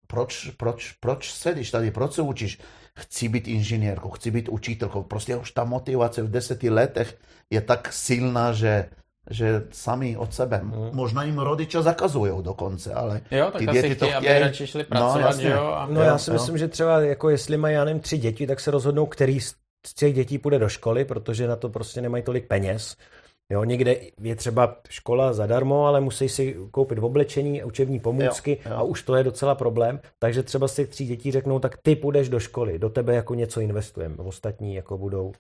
proč, 0.08 0.50
proč, 0.58 0.92
proč 0.92 1.34
sedíš 1.34 1.72
tady, 1.72 1.92
proč 1.92 2.14
se 2.14 2.22
učíš? 2.22 2.60
Chci 2.98 3.30
být 3.30 3.48
inženýrkou, 3.48 4.10
chci 4.10 4.32
být 4.32 4.50
učitelkou. 4.50 5.04
Prostě 5.04 5.36
už 5.36 5.52
ta 5.52 5.64
motivace 5.64 6.24
v 6.24 6.32
deseti 6.32 6.70
letech 6.70 7.18
je 7.50 7.62
tak 7.62 7.94
silná, 7.94 8.54
že, 8.54 8.90
že 9.30 9.64
sami 9.72 10.18
od 10.18 10.34
sebe. 10.34 10.62
Možná 10.92 11.24
jim 11.24 11.40
rodiče 11.40 11.82
zakazují 11.82 12.32
dokonce, 12.44 12.94
ale 12.94 13.22
Jo, 13.32 13.46
tak 13.52 13.60
ty 13.62 13.68
asi 13.68 13.82
děti 13.82 13.96
to 13.96 14.06
chtějí, 14.06 14.16
aby 14.16 14.26
chtějí. 14.28 14.40
radši 14.40 14.68
šli 14.68 14.82
No, 14.84 14.88
pracovat, 14.90 15.20
jasně. 15.20 15.44
že 15.44 15.50
jo. 15.50 15.66
A... 15.66 15.88
No 15.92 16.02
Jo, 16.02 16.08
já 16.08 16.18
si 16.18 16.30
jo. 16.30 16.34
myslím, 16.34 16.58
že 16.58 16.68
třeba 16.68 17.02
jako 17.02 17.30
jestli 17.30 17.58
mají, 17.58 17.76
já 17.76 17.84
nevím, 17.86 18.00
tři 18.02 18.18
děti, 18.18 18.48
tak 18.48 18.60
se 18.60 18.72
rozhodnou, 18.72 19.06
který 19.06 19.40
z 19.40 19.56
těch 19.96 20.14
dětí 20.14 20.38
půjde 20.38 20.60
do 20.60 20.70
školy, 20.70 21.06
protože 21.06 21.48
na 21.48 21.56
to 21.56 21.70
prostě 21.70 22.02
nemají 22.02 22.24
tolik 22.24 22.48
peněz. 22.48 22.96
Jo, 23.50 23.64
někde 23.64 23.96
je 24.22 24.36
třeba 24.36 24.76
škola 24.90 25.34
zadarmo, 25.34 25.86
ale 25.86 26.02
musí 26.02 26.30
si 26.30 26.58
koupit 26.72 27.00
oblečení, 27.00 27.64
učební 27.64 28.00
pomůcky 28.00 28.58
Jo, 28.66 28.72
jo. 28.72 28.78
a 28.78 28.82
už 28.82 29.04
to 29.04 29.16
je 29.16 29.24
docela 29.24 29.56
problém. 29.56 30.00
Takže 30.20 30.44
třeba 30.44 30.68
z 30.68 30.76
těch 30.76 30.90
tří 30.90 31.06
dětí 31.06 31.32
řeknou, 31.32 31.60
tak 31.60 31.78
ty 31.82 31.96
půjdeš 31.96 32.30
do 32.30 32.40
školy, 32.40 32.80
do 32.80 32.90
tebe 32.90 33.16
jako 33.16 33.36
něco 33.36 33.60
investujeme, 33.60 34.16
ostatní 34.18 34.76
jako 34.76 34.98
budou 34.98 35.32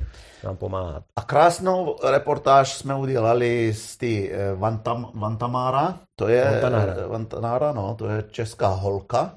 nám 0.44 0.58
pomáhat. 0.58 1.04
A 1.16 1.22
krásnou 1.22 1.96
reportáž 2.12 2.74
jsme 2.74 2.96
udělali 2.96 3.74
z 3.74 3.98
ty 3.98 4.32
eh, 4.34 4.56
Vantam, 4.56 5.12
Vantamara, 5.16 6.00
to 6.16 6.28
je 6.28 6.44
Vantanara. 6.52 6.94
eh, 7.04 7.08
Vantanara, 7.08 7.72
no, 7.74 7.96
to 7.96 8.08
je 8.10 8.24
česká 8.32 8.68
holka, 8.68 9.36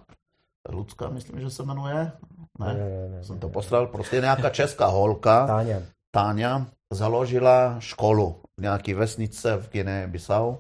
Lucka, 0.68 1.09
myslím, 1.09 1.41
že 1.41 1.51
se 1.51 1.62
jmenuje, 1.62 1.95
ne, 1.95 2.66
Ne, 2.66 2.75
ne, 2.75 3.09
ne, 3.09 3.25
jsem 3.25 3.39
to 3.39 3.47
ne. 3.47 3.53
postral, 3.53 3.87
prostě 3.87 4.21
nějaká 4.21 4.51
česká 4.51 4.87
holka, 4.87 5.47
Táňa. 5.47 5.77
Táňa, 6.11 6.66
založila 6.93 7.77
školu 7.79 8.37
v 8.61 8.63
nějaké 8.63 8.95
vesnice 8.95 9.57
v 9.57 9.71
Guinea 9.73 10.07
Bissau 10.07 10.55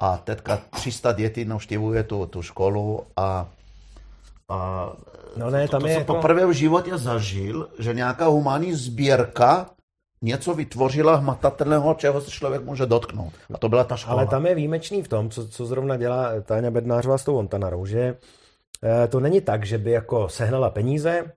a 0.00 0.16
teďka 0.16 0.56
300 0.70 1.12
dětí 1.12 1.44
navštěvuje 1.44 2.02
tu, 2.02 2.26
tu 2.26 2.42
školu 2.42 3.00
a, 3.16 3.48
a 4.48 4.88
No 5.36 5.50
ne, 5.50 5.66
to, 5.66 5.70
tam 5.70 5.80
to 5.80 5.86
je 5.86 5.92
jsem 5.92 6.00
jako... 6.00 6.14
poprvé 6.14 6.46
v 6.46 6.50
životě 6.52 6.98
zažil, 6.98 7.68
že 7.78 7.94
nějaká 7.94 8.26
humánní 8.26 8.74
sbírka 8.74 9.66
něco 10.22 10.54
vytvořila 10.54 11.16
hmatatelného, 11.16 11.94
čeho 11.94 12.20
se 12.20 12.30
člověk 12.30 12.64
může 12.64 12.86
dotknout. 12.86 13.32
A 13.54 13.58
to 13.58 13.68
byla 13.68 13.84
ta 13.84 13.96
škola. 13.96 14.16
Ale 14.16 14.26
tam 14.26 14.46
je 14.46 14.54
výjimečný 14.54 15.02
v 15.02 15.08
tom, 15.08 15.30
co, 15.30 15.48
co 15.48 15.66
zrovna 15.66 15.96
dělá 15.96 16.40
Táňa 16.40 16.70
Bednářová 16.70 17.18
s 17.18 17.24
tou 17.24 17.36
Ontanarou, 17.36 17.86
že 17.86 18.16
eh, 18.84 19.08
to 19.08 19.20
není 19.20 19.40
tak, 19.40 19.66
že 19.66 19.78
by 19.78 19.90
jako 19.90 20.28
sehnala 20.28 20.70
peníze, 20.70 21.32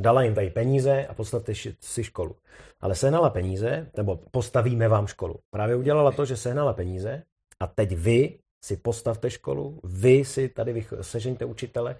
dala 0.00 0.22
jim 0.22 0.34
tady 0.34 0.50
peníze 0.50 1.06
a 1.06 1.14
postavte 1.14 1.52
si 1.80 2.04
školu. 2.04 2.36
Ale 2.80 2.94
sehnala 2.94 3.30
peníze, 3.30 3.86
nebo 3.96 4.20
postavíme 4.30 4.88
vám 4.88 5.06
školu. 5.06 5.34
Právě 5.50 5.76
udělala 5.76 6.12
to, 6.12 6.24
že 6.24 6.36
sehnala 6.36 6.72
peníze 6.72 7.22
a 7.60 7.66
teď 7.66 7.96
vy 7.96 8.38
si 8.64 8.76
postavte 8.76 9.30
školu, 9.30 9.80
vy 9.84 10.24
si 10.24 10.48
tady 10.48 10.72
vych- 10.72 11.00
sežeňte 11.00 11.44
učitele, 11.44 11.96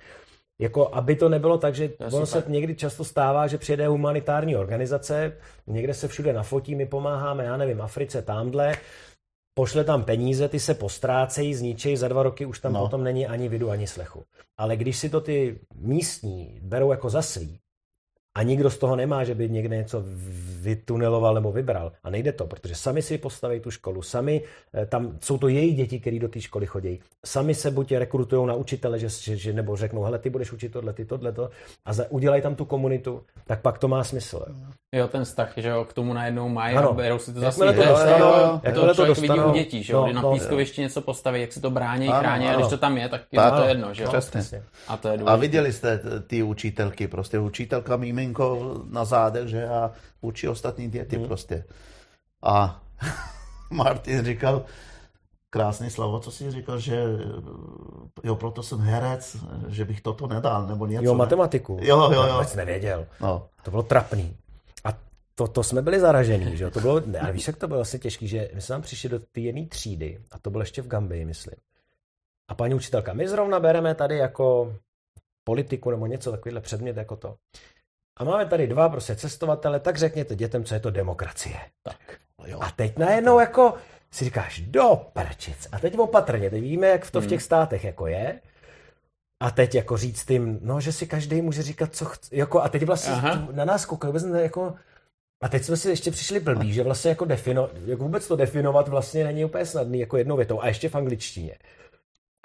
jako 0.61 0.94
aby 0.94 1.16
to 1.16 1.28
nebylo 1.28 1.59
tak, 1.59 1.74
že 1.74 1.90
ono 2.12 2.26
se 2.26 2.38
super. 2.38 2.51
někdy 2.51 2.74
často 2.74 3.05
stává, 3.05 3.47
že 3.47 3.59
přijede 3.59 3.86
humanitární 3.86 4.57
organizace, 4.57 5.32
někde 5.66 5.94
se 5.94 6.09
všude 6.09 6.32
nafotí, 6.32 6.74
my 6.74 6.86
pomáháme, 6.86 7.44
já 7.44 7.57
nevím, 7.57 7.80
Africe, 7.80 8.22
tamhle, 8.22 8.76
pošle 9.55 9.84
tam 9.84 10.05
peníze, 10.05 10.49
ty 10.49 10.61
se 10.61 10.74
postrácejí, 10.74 11.55
zničejí, 11.55 11.97
za 11.97 12.09
dva 12.09 12.22
roky 12.22 12.47
už 12.47 12.59
tam 12.59 12.72
no. 12.72 12.80
potom 12.80 13.05
není 13.05 13.26
ani 13.26 13.49
vidu, 13.49 13.70
ani 13.70 13.86
slechu. 13.86 14.24
Ale 14.57 14.76
když 14.76 14.97
si 14.97 15.09
to 15.09 15.20
ty 15.20 15.59
místní 15.74 16.59
berou 16.62 16.90
jako 16.90 17.11
za 17.11 17.22
svý, 17.22 17.59
a 18.37 18.43
nikdo 18.43 18.70
z 18.70 18.78
toho 18.78 18.97
nemá, 18.97 19.24
že 19.24 19.34
by 19.34 19.49
někde 19.49 19.76
něco 19.76 20.05
vytuneloval 20.61 21.34
nebo 21.34 21.53
vybral. 21.53 21.93
A 22.05 22.11
nejde 22.11 22.32
to, 22.32 22.47
protože 22.47 22.74
sami 22.74 23.03
si 23.03 23.18
postaví 23.18 23.61
tu 23.61 23.70
školu, 23.70 24.03
sami, 24.03 24.43
eh, 24.74 24.87
tam 24.87 25.18
jsou 25.20 25.39
to 25.39 25.49
její 25.49 25.74
děti, 25.74 26.01
které 26.01 26.18
do 26.18 26.28
té 26.28 26.41
školy 26.41 26.66
chodí. 26.66 27.01
Sami 27.24 27.55
se 27.55 27.70
buď 27.70 27.93
rekrutují 27.93 28.47
na 28.47 28.55
učitele, 28.55 28.99
že, 28.99 29.09
že, 29.09 29.37
že 29.37 29.53
nebo 29.53 29.76
řeknou, 29.76 30.03
hele, 30.03 30.18
ty 30.18 30.30
budeš 30.30 30.53
učit 30.53 30.72
tohle, 30.72 30.93
ty 30.93 31.05
tohle, 31.05 31.32
to, 31.32 31.51
a 31.84 31.93
udělají 32.09 32.43
tam 32.43 32.55
tu 32.55 32.64
komunitu, 32.64 33.22
tak 33.47 33.62
pak 33.62 33.78
to 33.78 33.89
má 33.89 34.05
smysl. 34.05 34.45
Jo. 34.49 34.55
Jo, 34.97 35.09
ten 35.09 35.24
vztah, 35.24 35.53
že 35.57 35.68
jo, 35.68 35.84
k 35.84 35.92
tomu 35.92 36.12
najednou 36.12 36.49
mají 36.49 36.76
Ano. 36.76 36.90
a 36.90 36.92
berou 36.92 37.18
si 37.18 37.32
to 37.34 37.40
za 37.40 37.51
svý. 37.51 37.59
to 37.74 37.80
je 37.82 37.88
dostanou, 37.88 38.18
to- 38.59 38.70
jo, 38.70 38.86
to 38.86 38.94
člověk 38.94 39.16
vidí 39.18 39.28
dostanou, 39.28 39.51
u 39.51 39.55
dětí, 39.55 39.82
že 39.82 39.92
jo, 39.92 39.99
no, 40.01 40.05
kdy 40.05 40.14
na 40.14 40.22
no. 40.22 40.32
pískovišti 40.32 40.80
něco 40.80 41.01
postaví, 41.01 41.40
jak 41.40 41.53
si 41.53 41.61
to 41.61 41.70
brání, 41.70 42.09
Ano, 42.09 42.18
chrání, 42.20 42.47
a 42.47 42.49
ano. 42.49 42.59
když 42.59 42.70
to 42.70 42.78
tam 42.78 42.97
je, 42.99 43.09
tak 43.09 43.20
je 43.32 43.40
to 43.40 43.57
no. 43.57 43.64
jedno, 43.64 43.94
že 43.94 44.03
jo. 44.03 44.09
Přesně. 44.09 44.62
A 44.88 44.97
to 44.97 45.09
je 45.09 45.18
A 45.26 45.36
viděli 45.36 45.72
jste 45.72 46.01
ty 46.26 46.42
učitelky, 46.42 47.09
prostě 47.09 47.38
učitelka 47.38 47.97
miminko 47.97 48.74
na 48.90 49.05
zádech, 49.05 49.49
že 49.49 49.68
a 49.68 49.90
učí 50.20 50.49
ostatní 50.49 50.88
děti 50.90 51.16
Hmm. 51.16 51.26
prostě. 51.26 51.64
A 52.42 52.80
Martin 53.70 54.24
říkal, 54.24 54.62
krásný 55.51 55.90
slovo, 55.90 56.20
co 56.20 56.30
jsi 56.30 56.51
říkal, 56.51 56.78
že 56.78 57.03
jo, 58.24 58.36
proto 58.36 58.62
jsem 58.62 58.78
herec, 58.80 59.36
že 59.68 59.84
bych 59.84 60.01
toto 60.01 60.26
nedal, 60.26 60.66
nebo 60.66 60.86
něco. 60.86 61.05
Jo, 61.05 61.12
ne? 61.12 61.18
matematiku. 61.18 61.78
Jo, 61.82 61.99
jo, 61.99 62.11
Já 62.22 62.26
jo. 62.26 62.32
vůbec 62.32 62.55
nevěděl. 62.55 63.07
No. 63.20 63.47
To 63.62 63.70
bylo 63.70 63.82
trapný. 63.82 64.36
To, 65.39 65.49
to 65.49 65.62
jsme 65.62 65.82
byli 65.82 66.01
zaražený, 66.01 66.57
že 66.57 66.64
jo? 66.64 66.70
To 66.70 66.80
bylo, 66.80 67.01
ne, 67.07 67.20
ale 67.20 67.32
víš, 67.32 67.47
jak 67.47 67.57
to 67.57 67.68
bylo 67.68 67.78
vlastně 67.78 67.99
těžký, 67.99 68.28
že 68.28 68.51
my 68.55 68.61
jsme 68.61 68.72
tam 68.72 68.82
přišli 68.82 69.09
do 69.09 69.18
té 69.18 69.41
jedné 69.41 69.66
třídy, 69.66 70.20
a 70.30 70.39
to 70.39 70.51
bylo 70.51 70.62
ještě 70.62 70.82
v 70.82 70.89
Gambii, 70.89 71.24
myslím. 71.24 71.57
A 72.49 72.55
paní 72.55 72.74
učitelka, 72.74 73.12
my 73.12 73.28
zrovna 73.28 73.61
bereme 73.61 73.95
tady 73.95 74.16
jako 74.16 74.76
politiku 75.45 75.91
nebo 75.91 76.07
něco 76.07 76.30
takovýhle 76.30 76.61
předmět 76.61 76.97
jako 76.97 77.16
to. 77.16 77.37
A 78.16 78.24
máme 78.24 78.47
tady 78.47 78.66
dva 78.66 78.89
prostě 78.89 79.16
cestovatele, 79.16 79.80
tak 79.80 79.97
řekněte 79.97 80.37
dětem, 80.37 80.64
co 80.64 80.74
je 80.74 80.80
to 80.80 80.91
demokracie. 80.91 81.57
Tak. 81.82 82.18
Jo. 82.47 82.59
A 82.61 82.70
teď 82.70 82.99
najednou 82.99 83.41
jako 83.41 83.74
si 84.11 84.24
říkáš, 84.24 84.61
do 84.61 85.07
prčic. 85.12 85.68
A 85.72 85.78
teď 85.78 85.99
opatrně, 85.99 86.51
teď 86.51 86.62
víme, 86.62 86.87
jak 86.87 87.11
to 87.11 87.20
v 87.20 87.26
těch 87.26 87.43
státech 87.43 87.84
jako 87.84 88.07
je. 88.07 88.41
A 89.41 89.51
teď 89.51 89.74
jako 89.74 89.97
říct 89.97 90.24
tím, 90.24 90.59
no, 90.62 90.80
že 90.80 90.93
si 90.93 91.07
každý 91.07 91.43
může 91.43 91.62
říkat, 91.62 91.95
co 91.95 92.05
chce. 92.05 92.37
Jako, 92.37 92.62
a 92.62 92.68
teď 92.68 92.82
vlastně 92.82 93.12
Aha. 93.12 93.49
na 93.53 93.64
nás 93.64 93.87
koukají 93.87 94.12
vůbec 94.12 94.43
jako... 94.43 94.74
A 95.43 95.49
teď 95.49 95.62
jsme 95.64 95.76
si 95.76 95.89
ještě 95.89 96.11
přišli 96.11 96.41
blbí, 96.41 96.72
že 96.72 96.82
vlastně 96.82 97.09
jako, 97.09 97.24
defino, 97.24 97.68
jako 97.87 98.03
vůbec 98.03 98.28
to 98.28 98.37
definovat 98.37 98.89
vlastně 98.89 99.24
není 99.24 99.45
úplně 99.45 99.66
snadný, 99.66 100.01
jako 100.01 100.16
jednou 100.16 100.37
větou. 100.37 100.61
A 100.61 100.68
ještě 100.68 100.89
v 100.89 100.95
angličtině. 100.95 101.55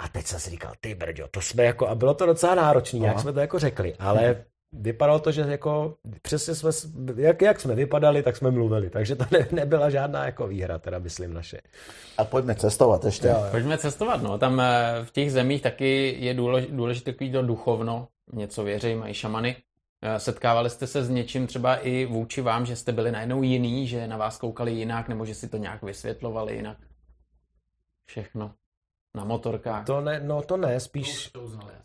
A 0.01 0.07
teď 0.07 0.25
jsem 0.25 0.39
si 0.39 0.49
říkal, 0.49 0.73
ty 0.81 0.95
brďo, 0.95 1.27
to 1.31 1.41
jsme 1.41 1.63
jako, 1.63 1.87
a 1.87 1.95
bylo 1.95 2.13
to 2.13 2.25
docela 2.25 2.55
náročné, 2.55 2.99
jak 3.07 3.19
jsme 3.19 3.33
to 3.33 3.39
jako 3.39 3.59
řekli, 3.59 3.93
ale 3.99 4.45
vypadalo 4.73 5.19
to, 5.19 5.31
že 5.31 5.41
jako 5.41 5.95
přesně 6.21 6.55
jsme, 6.55 6.71
jak, 7.15 7.41
jak 7.41 7.59
jsme 7.59 7.75
vypadali, 7.75 8.23
tak 8.23 8.37
jsme 8.37 8.51
mluvili, 8.51 8.89
takže 8.89 9.15
to 9.15 9.25
ne, 9.31 9.47
nebyla 9.51 9.89
žádná 9.89 10.25
jako 10.25 10.47
výhra, 10.47 10.79
teda 10.79 10.99
myslím 10.99 11.33
naše. 11.33 11.61
A 12.17 12.23
pojďme 12.23 12.55
cestovat 12.55 13.05
ještě. 13.05 13.27
Jo, 13.27 13.33
jo. 13.37 13.47
Pojďme 13.51 13.77
cestovat, 13.77 14.21
no. 14.21 14.37
Tam 14.37 14.59
eh, 14.59 14.93
v 15.03 15.11
těch 15.11 15.31
zemích 15.31 15.61
taky 15.61 16.15
je 16.19 16.33
důlež- 16.33 16.67
důležité 16.69 17.11
takový 17.11 17.31
to 17.31 17.41
duchovno, 17.41 18.07
něco 18.33 18.63
věří, 18.63 18.95
mají 18.95 19.13
šamany. 19.13 19.55
Eh, 20.03 20.19
Setkávali 20.19 20.69
jste 20.69 20.87
se 20.87 21.03
s 21.03 21.09
něčím 21.09 21.47
třeba 21.47 21.75
i 21.75 22.05
vůči 22.05 22.41
vám, 22.41 22.65
že 22.65 22.75
jste 22.75 22.91
byli 22.91 23.11
najednou 23.11 23.43
jiný, 23.43 23.87
že 23.87 24.07
na 24.07 24.17
vás 24.17 24.37
koukali 24.37 24.71
jinak, 24.71 25.09
nebo 25.09 25.25
že 25.25 25.35
si 25.35 25.49
to 25.49 25.57
nějak 25.57 25.83
vysvětlovali 25.83 26.55
jinak? 26.55 26.77
Všechno. 28.05 28.53
Na 29.15 29.23
motorkách. 29.23 29.85
To 29.85 30.01
ne, 30.01 30.19
no 30.23 30.41
to 30.41 30.57
ne, 30.57 30.79
spíš, 30.79 31.31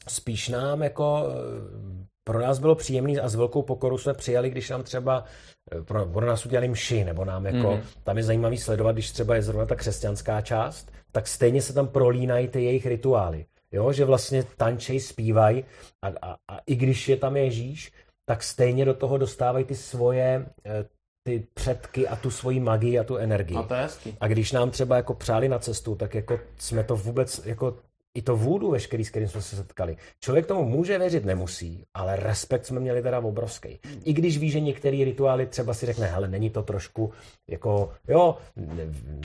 spíš 0.08 0.48
nám 0.48 0.82
jako 0.82 1.26
eh, 1.28 2.06
pro 2.24 2.40
nás 2.40 2.58
bylo 2.58 2.74
příjemný 2.74 3.18
a 3.18 3.28
s 3.28 3.34
velkou 3.34 3.62
pokorou 3.62 3.98
jsme 3.98 4.14
přijali, 4.14 4.50
když 4.50 4.70
nám 4.70 4.82
třeba 4.82 5.24
eh, 5.72 5.82
pro, 5.82 6.06
pro 6.06 6.26
nás 6.26 6.46
udělali 6.46 6.68
mši, 6.68 7.04
nebo 7.04 7.24
nám 7.24 7.46
jako, 7.46 7.70
mm. 7.70 7.82
tam 8.02 8.16
je 8.16 8.22
zajímavý 8.22 8.58
sledovat, 8.58 8.92
když 8.92 9.10
třeba 9.10 9.34
je 9.34 9.42
zrovna 9.42 9.66
ta 9.66 9.74
křesťanská 9.74 10.40
část, 10.40 10.92
tak 11.12 11.28
stejně 11.28 11.62
se 11.62 11.72
tam 11.72 11.88
prolínají 11.88 12.48
ty 12.48 12.64
jejich 12.64 12.86
rituály. 12.86 13.46
Jo, 13.72 13.92
že 13.92 14.04
vlastně 14.04 14.44
tančej, 14.56 15.00
zpívají 15.00 15.64
a, 16.02 16.08
a, 16.22 16.36
a 16.48 16.58
i 16.66 16.74
když 16.76 17.08
je 17.08 17.16
tam 17.16 17.36
Ježíš, 17.36 17.92
tak 18.28 18.42
stejně 18.42 18.84
do 18.84 18.94
toho 18.94 19.18
dostávají 19.18 19.64
ty 19.64 19.74
svoje 19.74 20.46
eh, 20.66 20.84
ty 21.26 21.46
předky 21.54 22.08
a 22.08 22.16
tu 22.16 22.30
svoji 22.30 22.60
magii 22.60 22.98
a 22.98 23.04
tu 23.04 23.16
energii. 23.16 23.56
No 23.56 23.62
to 23.62 23.74
je 23.74 23.80
hezký. 23.80 24.16
A 24.20 24.28
když 24.28 24.52
nám 24.52 24.70
třeba 24.70 24.96
jako 24.96 25.14
přáli 25.14 25.48
na 25.48 25.58
cestu, 25.58 25.94
tak 25.94 26.14
jako 26.14 26.40
jsme 26.58 26.84
to 26.84 26.96
vůbec, 26.96 27.40
jako 27.44 27.76
i 28.14 28.22
to 28.22 28.36
vůdu 28.36 28.70
veškerý, 28.70 29.04
s 29.04 29.10
kterým 29.10 29.28
jsme 29.28 29.42
se 29.42 29.56
setkali. 29.56 29.96
Člověk 30.20 30.46
tomu 30.46 30.64
může 30.64 30.98
věřit, 30.98 31.24
nemusí, 31.24 31.84
ale 31.94 32.16
respekt 32.16 32.66
jsme 32.66 32.80
měli 32.80 33.02
teda 33.02 33.18
obrovský. 33.18 33.80
I 34.04 34.12
když 34.12 34.38
ví, 34.38 34.50
že 34.50 34.60
některé 34.60 35.04
rituály 35.04 35.46
třeba 35.46 35.74
si 35.74 35.86
řekne, 35.86 36.06
hele, 36.06 36.28
není 36.28 36.50
to 36.50 36.62
trošku 36.62 37.12
jako, 37.48 37.92
jo, 38.08 38.36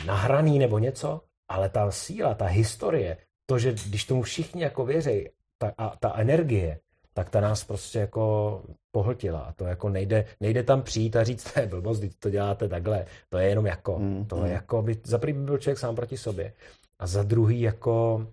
nahraný 0.06 0.60
nebo 0.60 0.80
něco, 0.80 1.22
ale 1.50 1.70
ta 1.70 1.92
síla, 1.92 2.34
ta 2.34 2.46
historie, 2.46 3.18
to, 3.46 3.60
že 3.60 3.72
když 3.72 4.06
tomu 4.06 4.22
všichni 4.22 4.64
jako 4.64 4.86
věří, 4.86 5.30
ta, 5.58 5.74
a 5.78 5.96
ta 5.96 6.14
energie, 6.16 6.80
tak 7.14 7.30
ta 7.30 7.42
nás 7.42 7.64
prostě 7.64 8.00
jako 8.00 8.62
pohltila. 8.92 9.40
A 9.40 9.52
to 9.52 9.66
jako 9.66 9.90
nejde, 9.90 10.26
nejde 10.40 10.64
tam 10.64 10.82
přijít 10.82 11.16
a 11.16 11.24
říct, 11.24 11.52
to 11.54 11.60
je 11.60 11.68
blbost, 11.68 12.00
teď 12.00 12.12
to 12.20 12.30
děláte 12.30 12.68
takhle. 12.70 13.06
To 13.30 13.38
je 13.38 13.48
jenom 13.50 13.66
jako, 13.66 14.00
Mm, 14.00 14.26
to 14.26 14.36
mm. 14.36 14.46
je 14.46 14.52
jako, 14.52 14.82
by, 14.82 14.98
za 15.04 15.18
prvý 15.18 15.34
by 15.34 15.40
byl 15.40 15.58
člověk 15.58 15.80
sám 15.80 15.96
proti 15.96 16.18
sobě. 16.18 16.54
A 17.00 17.08
za 17.08 17.24
druhý 17.24 17.62
jako, 17.62 18.28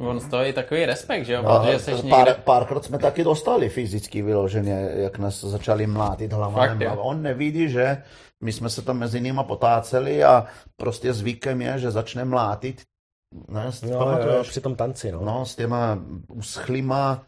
On 0.00 0.20
stojí 0.20 0.52
takový 0.52 0.86
respekt, 0.86 1.24
že 1.24 1.32
jo, 1.32 1.42
No, 1.42 1.60
protože 1.60 1.78
seš 1.78 2.00
pár, 2.00 2.28
někde... 2.28 2.42
párkrát 2.44 2.84
jsme 2.84 2.98
taky 2.98 3.24
dostali 3.24 3.68
fyzicky 3.68 4.22
vyloženě, 4.22 4.90
jak 4.94 5.18
nás 5.18 5.40
začali 5.44 5.86
mlátit 5.86 6.32
hlavami. 6.32 6.88
On 6.88 7.22
nevidí, 7.22 7.68
že 7.68 8.02
my 8.42 8.52
jsme 8.52 8.70
se 8.70 8.82
tam 8.82 8.98
mezi 8.98 9.20
nimi 9.20 9.40
potáceli 9.46 10.24
a 10.24 10.46
prostě 10.76 11.12
zvykem 11.12 11.62
je, 11.62 11.78
že 11.78 11.90
začne 11.90 12.24
mlátit. 12.24 12.82
Ne, 13.48 13.70
no, 13.90 14.18
jo, 14.18 14.42
při 14.42 14.60
tom 14.60 14.76
tanci, 14.76 15.12
no. 15.12 15.24
No, 15.24 15.46
s 15.46 15.56
těma 15.56 15.98
uschlýma 16.28 17.22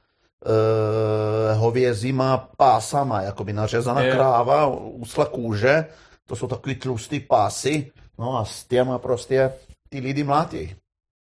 uh, 0.47 1.59
hovězíma 1.59 2.49
pásama, 2.57 3.23
jakoby 3.23 3.53
nařezaná 3.53 4.03
Jo. 4.05 4.15
kráva, 4.15 4.67
usla 4.77 5.25
kůže, 5.25 5.85
to 6.29 6.37
jsou 6.37 6.47
takový 6.47 6.75
tlustý 6.75 7.21
pásy, 7.21 7.91
no 8.19 8.39
a 8.39 8.45
s 8.45 8.65
těma 8.65 8.99
prostě 8.99 9.53
ty 9.89 10.01
lidi 10.01 10.25
mlátí. 10.25 10.77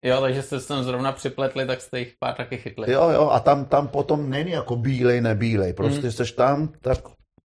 Jo, 0.06 0.22
takže 0.22 0.42
jste 0.42 0.60
se 0.60 0.68
tam 0.68 0.84
zrovna 0.84 1.12
připletli, 1.12 1.66
tak 1.66 1.82
jste 1.82 2.00
jich 2.00 2.14
pár 2.20 2.34
taky 2.36 2.58
chytli. 2.58 2.92
Jo, 2.92 3.10
jo, 3.10 3.30
a 3.30 3.40
tam, 3.40 3.66
tam 3.66 3.88
potom 3.88 4.30
není 4.30 4.52
jako 4.52 4.76
bílej, 4.76 5.22
nebílej, 5.22 5.74
prostě 5.74 6.06
Mm. 6.06 6.12
seš 6.12 6.32
tam, 6.32 6.70
tak 6.82 6.98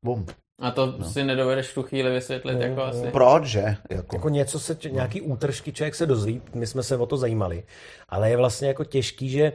bum. 0.05 0.27
A 0.61 0.71
to 0.71 0.87
no. 0.99 1.05
si 1.05 1.25
nedovedeš 1.25 1.69
v 1.69 1.75
tu 1.75 1.83
chvíli 1.83 2.11
vysvětlit, 2.11 2.55
No, 2.55 2.61
jako 2.61 2.75
no. 2.77 2.83
asi. 2.85 3.07
Proč, 3.11 3.45
že? 3.45 3.77
Jako, 3.91 4.17
Jako 4.17 4.29
něco 4.29 4.59
se, 4.61 4.77
nějaký 4.91 5.21
útržky 5.21 5.73
člověk 5.73 5.95
se 5.95 6.07
dozví, 6.07 6.43
my 6.55 6.67
jsme 6.67 6.83
se 6.83 6.97
o 6.97 7.07
to 7.07 7.17
zajímali, 7.17 7.63
ale 8.09 8.31
je 8.31 8.37
vlastně 8.37 8.69
jako 8.69 8.85
těžký, 8.85 9.29
že 9.29 9.53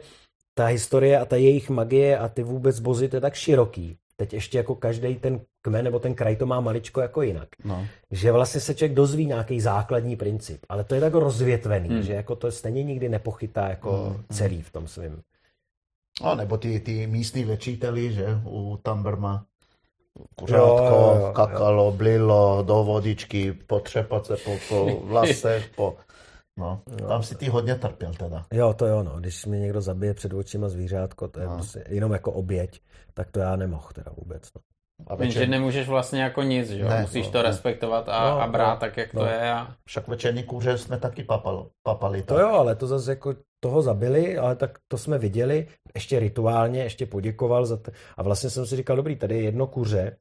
ta 0.54 0.66
historie 0.66 1.18
a 1.18 1.24
ta 1.24 1.36
jejich 1.36 1.70
magie 1.70 2.18
a 2.18 2.28
ty 2.28 2.42
vůbec 2.42 2.80
bozy, 2.80 3.08
to 3.08 3.16
je 3.16 3.20
tak 3.20 3.34
široký. 3.34 3.96
Teď 4.16 4.32
ještě 4.34 4.58
jako 4.58 4.74
každý 4.74 5.14
ten 5.14 5.40
kmen 5.62 5.84
nebo 5.84 5.98
ten 5.98 6.14
kraj 6.14 6.36
to 6.36 6.46
má 6.46 6.60
maličko 6.60 7.00
jako 7.00 7.22
jinak. 7.22 7.48
no. 7.64 7.86
Že 8.10 8.32
vlastně 8.32 8.60
se 8.60 8.74
člověk 8.74 8.94
dozví 8.96 9.26
nějaký 9.26 9.60
základní 9.60 10.16
princip, 10.16 10.60
ale 10.68 10.84
to 10.84 10.94
je 10.94 11.00
tak 11.00 11.14
rozvětvený, 11.14 11.88
Hmm. 11.88 12.02
že 12.02 12.12
jako 12.12 12.36
to 12.36 12.52
stejně 12.52 12.82
nikdy 12.82 13.08
nepochytá 13.08 13.68
jako 13.68 13.92
Hmm. 13.92 14.24
celý 14.32 14.62
v 14.62 14.72
tom 14.72 14.86
svým. 14.88 15.22
no 16.24 16.34
nebo 16.34 16.56
ty, 16.58 16.80
ty 16.80 17.06
místní 17.06 17.44
léčiteli, 17.44 18.12
že, 18.12 18.26
u 18.44 18.78
Tamberma. 18.82 19.44
Jo, 20.18 20.24
Kuřátko, 20.34 20.84
jo, 20.84 21.16
jo, 21.20 21.32
kakalo, 21.34 21.92
blilo, 21.92 22.62
do 22.66 22.74
vodičky, 22.84 23.52
potřepat 23.52 24.26
se 24.26 24.36
po, 24.36 24.50
po 24.68 25.00
vlasech, 25.04 25.70
po... 25.76 25.96
No, 26.58 26.82
tam 27.08 27.22
si 27.22 27.34
ty 27.36 27.48
hodně 27.48 27.74
trpěl 27.74 28.14
teda. 28.14 28.46
Jo, 28.52 28.74
to 28.74 28.86
jo, 28.86 29.02
no. 29.02 29.20
Když 29.20 29.46
mi 29.46 29.58
někdo 29.58 29.80
zabije 29.80 30.14
před 30.14 30.32
očima 30.32 30.68
zvířátko, 30.68 31.28
to 31.28 31.40
je 31.40 31.46
No. 31.46 31.54
prostě 31.54 31.84
jenom 31.88 32.12
jako 32.12 32.32
oběť, 32.32 32.80
tak 33.14 33.30
to 33.30 33.40
já 33.40 33.56
nemohl 33.56 33.88
teda 33.94 34.12
vůbec. 34.16 34.50
No. 34.54 34.60
A 35.06 35.12
Jenže 35.22 35.38
večer, 35.38 35.48
nemůžeš 35.48 35.88
vlastně 35.88 36.22
jako 36.22 36.42
nic, 36.42 36.68
že 36.70 36.78
jo? 36.80 36.88
Ne, 36.88 37.00
Musíš 37.02 37.26
no, 37.26 37.32
to 37.32 37.38
ne. 37.38 37.42
respektovat 37.44 38.08
a, 38.08 38.30
No, 38.30 38.40
a 38.40 38.46
brát 38.46 38.74
no, 38.74 38.80
tak, 38.80 38.96
jak 38.96 39.14
no. 39.14 39.20
to 39.20 39.26
je. 39.26 39.52
A... 39.52 39.74
však 39.84 40.08
večerní 40.08 40.42
kůře 40.42 40.78
jsme 40.78 40.98
taky 40.98 41.24
papal, 41.24 41.70
papali. 41.82 42.22
To 42.22 42.40
jo, 42.40 42.48
ale 42.48 42.76
to 42.76 42.86
zase 42.86 43.10
jako 43.10 43.34
toho 43.60 43.82
zabili, 43.82 44.38
ale 44.38 44.56
tak 44.56 44.78
to 44.88 44.98
jsme 44.98 45.18
viděli, 45.18 45.66
ještě 45.94 46.18
rituálně, 46.18 46.82
ještě 46.82 47.06
poděkoval 47.06 47.66
za 47.66 47.76
to. 47.76 47.90
A 48.16 48.22
vlastně 48.22 48.50
jsem 48.50 48.66
si 48.66 48.76
říkal, 48.76 48.96
dobrý, 48.96 49.16
tady 49.16 49.34
je 49.36 49.42
jedno 49.42 49.66
kuře, 49.66 50.16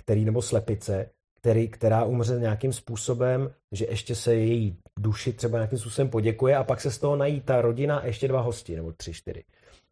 který, 0.00 0.24
nebo 0.24 0.42
slepice, 0.42 1.10
který, 1.44 1.68
která 1.68 2.04
umře 2.04 2.40
nějakým 2.40 2.72
způsobem, 2.72 3.50
že 3.72 3.86
ještě 3.90 4.14
se 4.14 4.34
její 4.34 4.76
duši 4.98 5.32
třeba 5.32 5.58
nějakým 5.58 5.78
způsobem 5.78 6.08
poděkuje 6.08 6.56
a 6.56 6.64
pak 6.64 6.80
se 6.80 6.90
z 6.90 6.98
toho 6.98 7.16
nají 7.16 7.40
ta 7.40 7.60
rodina 7.60 7.98
a 7.98 8.06
ještě 8.06 8.28
dva 8.28 8.40
hosti, 8.40 8.76
nebo 8.76 8.92
tři, 8.92 9.12
čtyři. 9.12 9.44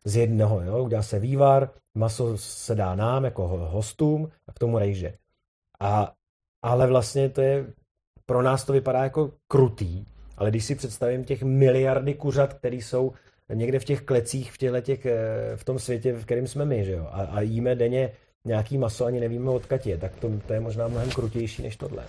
Z 0.04 0.16
jednoho, 0.16 0.60
jo, 0.60 0.84
udělá 0.84 1.02
se 1.02 1.18
vývar, 1.18 1.70
maso 1.94 2.38
se 2.38 2.74
dá 2.74 2.94
nám 2.94 3.24
jako 3.24 3.48
ho- 3.48 3.68
hostům 3.68 4.30
a 4.46 4.52
k 4.52 4.58
tomu 4.58 4.78
rejže. 4.78 5.14
A, 5.80 6.12
ale 6.62 6.86
vlastně 6.86 7.28
to 7.28 7.40
je, 7.40 7.66
pro 8.26 8.42
nás 8.42 8.64
to 8.64 8.72
vypadá 8.72 9.02
jako 9.04 9.32
krutý, 9.48 10.04
ale 10.36 10.50
když 10.50 10.64
si 10.64 10.74
představím 10.74 11.24
těch 11.24 11.42
miliardy 11.42 12.14
kuřat, 12.14 12.54
které 12.54 12.76
jsou 12.76 13.12
někde 13.54 13.78
v 13.78 13.84
těch 13.84 14.02
klecích 14.02 14.52
v, 14.52 14.58
těch, 14.80 15.06
eh, 15.06 15.56
v 15.56 15.64
tom 15.64 15.78
světě, 15.78 16.12
v 16.12 16.24
kterém 16.24 16.46
jsme 16.46 16.64
my, 16.64 16.84
že 16.84 16.92
jo, 16.92 17.08
a, 17.10 17.24
a 17.24 17.40
jíme 17.40 17.74
denně 17.74 18.12
nějaký 18.44 18.78
maso, 18.78 19.04
ani 19.04 19.20
nevíme 19.20 19.50
odkud 19.50 19.86
je, 19.86 19.98
tak 19.98 20.16
to, 20.16 20.30
to 20.46 20.52
je 20.52 20.60
možná 20.60 20.88
mnohem 20.88 21.10
krutější 21.10 21.62
než 21.62 21.76
tohle. 21.76 22.04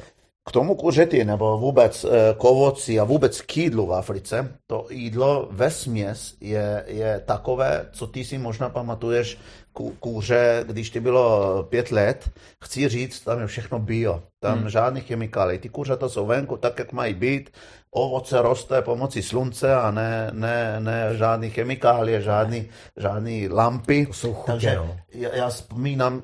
K 0.45 0.51
tomu 0.51 0.75
kuřeti 0.75 1.25
nebo 1.25 1.57
vůbec 1.57 2.05
eh, 2.05 2.33
k 2.37 2.43
ovoci 2.43 2.99
a 2.99 3.03
vůbec 3.03 3.41
k 3.41 3.57
jídlu 3.57 3.85
v 3.85 3.93
Africe, 3.93 4.57
to 4.67 4.87
jídlo 4.89 5.47
ve 5.51 5.71
směs 5.71 6.35
je, 6.41 6.83
je 6.87 7.21
takové, 7.25 7.89
co 7.91 8.07
ty 8.07 8.23
si 8.23 8.37
možná 8.37 8.69
pamatuješ 8.69 9.37
ků- 9.75 9.93
kůře, 9.99 10.63
když 10.67 10.89
ti 10.89 10.99
bylo 10.99 11.63
pět 11.63 11.91
let, 11.91 12.29
chci 12.63 12.89
říct, 12.89 13.19
tam 13.19 13.39
je 13.39 13.47
všechno 13.47 13.79
bio, 13.79 14.23
tam 14.39 14.59
hmm. 14.59 14.69
žádný 14.69 15.01
chemikály, 15.01 15.59
ty 15.59 15.69
kuřata 15.69 16.09
jsou 16.09 16.25
venku 16.25 16.57
tak, 16.57 16.79
jak 16.79 16.91
mají 16.91 17.13
být, 17.13 17.49
ovoce 17.91 18.41
roste 18.41 18.81
pomocí 18.81 19.21
slunce 19.21 19.75
a 19.75 19.91
ne, 19.91 20.29
ne, 20.33 20.79
ne 20.79 21.17
žádný 21.17 21.49
chemikálie, 21.49 22.21
žádný, 22.21 22.69
žádný 22.97 23.49
lampy. 23.49 24.05
To 24.05 24.13
jsou 24.13 24.33
chutě, 24.33 24.51
Takže 24.51 24.75
no. 24.75 24.97
já, 25.13 25.35
já 25.35 25.49
vzpomínám, 25.49 26.21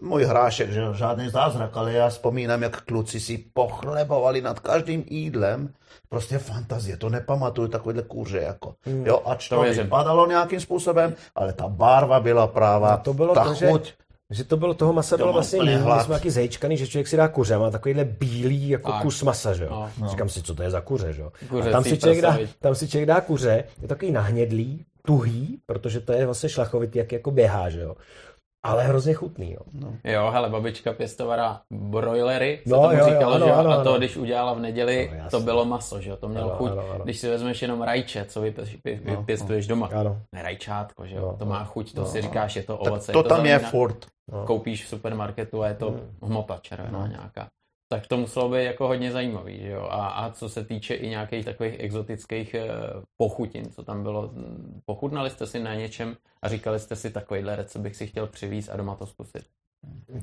můj 0.00 0.24
hrášek, 0.24 0.70
že 0.72 0.82
žádný 0.94 1.28
zázrak, 1.30 1.76
ale 1.76 1.92
já 1.92 2.08
vzpomínám, 2.08 2.62
jak 2.62 2.80
kluci 2.82 3.20
si 3.20 3.38
pochlebovali 3.54 4.42
nad 4.42 4.60
každým 4.60 5.04
jídlem. 5.10 5.72
Prostě 6.08 6.38
fantazie, 6.38 6.96
to 6.96 7.08
nepamatuju 7.08 7.68
takovýhle 7.68 8.02
kůře, 8.02 8.38
jako. 8.38 8.74
Hmm. 8.84 9.06
Jo, 9.06 9.22
ač 9.24 9.48
to, 9.48 9.56
To 9.56 9.62
vypadalo 9.62 10.26
nějakým 10.26 10.60
způsobem, 10.60 11.14
ale 11.34 11.52
ta 11.52 11.68
barva 11.68 12.20
byla 12.20 12.46
prává, 12.46 12.88
A 12.88 12.96
to 12.96 13.14
bylo 13.14 13.34
ta 13.34 13.44
to, 13.44 13.54
že- 13.54 13.68
chuť. 13.68 13.92
Že 14.30 14.44
to 14.44 14.56
bylo, 14.56 14.74
toho 14.74 14.92
masa 14.92 15.16
To 15.16 15.22
bylo 15.22 15.32
vlastně 15.32 15.62
méně, 15.62 15.78
my 15.78 16.00
jsme 16.02 16.14
taky 16.14 16.30
zajíčkaný, 16.30 16.76
že 16.76 16.86
člověk 16.86 17.08
si 17.08 17.16
dá 17.16 17.28
kuře, 17.28 17.58
má 17.58 17.70
takovýhle 17.70 18.04
bílý 18.04 18.68
jako 18.68 18.92
Tak. 18.92 19.02
kus 19.02 19.22
masa, 19.22 19.54
že 19.54 19.64
jo. 19.64 19.70
No. 19.70 19.90
No. 20.00 20.08
Říkám 20.08 20.28
si, 20.28 20.42
co 20.42 20.54
to 20.54 20.62
je 20.62 20.70
za 20.70 20.80
kuře, 20.80 21.12
že 21.12 21.22
jo. 21.22 21.32
Kuřecí 21.48 21.68
A 21.68 21.72
tam 21.72 21.84
si, 21.84 21.98
člověk 21.98 22.22
dá, 22.22 22.38
tam 22.60 22.74
si 22.74 22.88
člověk 22.88 23.08
dá 23.08 23.20
kuře, 23.20 23.64
je 23.82 23.88
takový 23.88 24.12
nahnědlý, 24.12 24.84
tuhý, 25.06 25.58
protože 25.66 26.00
to 26.00 26.12
je 26.12 26.26
vlastně 26.26 26.48
šlachovitý, 26.48 26.98
jak 26.98 27.12
jako 27.12 27.30
běhá, 27.30 27.70
že 27.70 27.80
jo. 27.80 27.96
Ale 28.66 28.84
hrozně 28.84 29.14
chutný, 29.14 29.52
jo. 29.52 29.60
Jo, 30.04 30.30
hele, 30.30 30.48
babička 30.50 30.92
pěstovala 30.92 31.60
brojlery, 31.70 32.60
se 32.66 32.70
No, 32.74 32.76
tomu 32.82 32.92
jo, 32.92 32.98
jo, 32.98 33.04
říkalo, 33.04 33.34
ano, 33.34 33.46
že 33.46 33.50
jo, 33.52 33.56
ano, 33.58 33.70
a 33.70 33.74
to, 33.84 33.88
ano. 33.90 33.98
když 33.98 34.16
udělala 34.16 34.54
v 34.54 34.60
neděli, 34.60 35.10
No, 35.24 35.30
to 35.30 35.40
bylo 35.40 35.64
maso, 35.64 36.00
že 36.00 36.10
jo, 36.10 36.16
to 36.16 36.28
mělo 36.28 36.46
Ano, 36.48 36.56
chuť. 36.58 36.70
ano, 36.72 36.82
ano. 36.94 37.04
Když 37.04 37.18
si 37.18 37.28
vezmeš 37.28 37.62
jenom 37.62 37.82
rajče, 37.82 38.24
co 38.24 38.40
vy- 38.40 38.54
No, 39.04 39.16
vypěstuješ 39.16 39.66
doma, 39.66 39.88
Ano. 39.96 40.16
ne 40.34 40.42
rajčátko, 40.42 41.06
že 41.06 41.16
jo, 41.16 41.22
No, 41.22 41.36
to 41.38 41.44
má 41.46 41.64
chuť, 41.64 41.94
to 41.94 42.00
no, 42.00 42.06
si 42.06 42.22
říkáš, 42.22 42.56
je 42.56 42.62
to 42.62 42.76
Tak 42.76 42.86
ovoce, 42.86 43.12
to 43.12 43.18
je 43.18 43.22
to 43.22 43.28
tam 43.28 43.46
je 43.46 43.58
furt. 43.58 44.06
koupíš 44.44 44.84
v 44.84 44.88
supermarketu 44.88 45.62
a 45.62 45.68
je 45.68 45.74
to 45.74 45.90
Hmm. 45.90 46.00
hmota 46.22 46.58
červená 46.62 46.98
No. 47.00 47.06
nějaká. 47.06 47.46
Tak 47.88 48.06
to 48.06 48.16
muselo 48.16 48.48
být 48.48 48.64
jako 48.64 48.86
hodně 48.88 49.12
zajímavý, 49.12 49.60
že 49.60 49.68
jo. 49.70 49.88
A, 49.90 50.06
a 50.08 50.30
co 50.30 50.48
se 50.48 50.64
týče 50.64 50.94
i 50.94 51.08
nějakých 51.08 51.44
takových 51.44 51.74
exotických 51.80 52.54
eh, 52.54 52.68
pochutin, 53.16 53.70
co 53.70 53.82
tam 53.82 54.02
bylo, 54.02 54.30
hm, 54.34 54.80
pochutnali 54.84 55.30
jste 55.30 55.46
si 55.46 55.58
na 55.60 55.74
něčem 55.74 56.16
a 56.42 56.48
říkali 56.48 56.80
jste 56.80 56.96
si 56.96 57.10
takovýhle 57.10 57.56
recept 57.56 57.82
bych 57.82 57.96
si 57.96 58.06
chtěl 58.06 58.26
přivízt 58.26 58.70
a 58.70 58.76
doma 58.76 58.94
to 58.94 59.06
zkusit. 59.06 59.42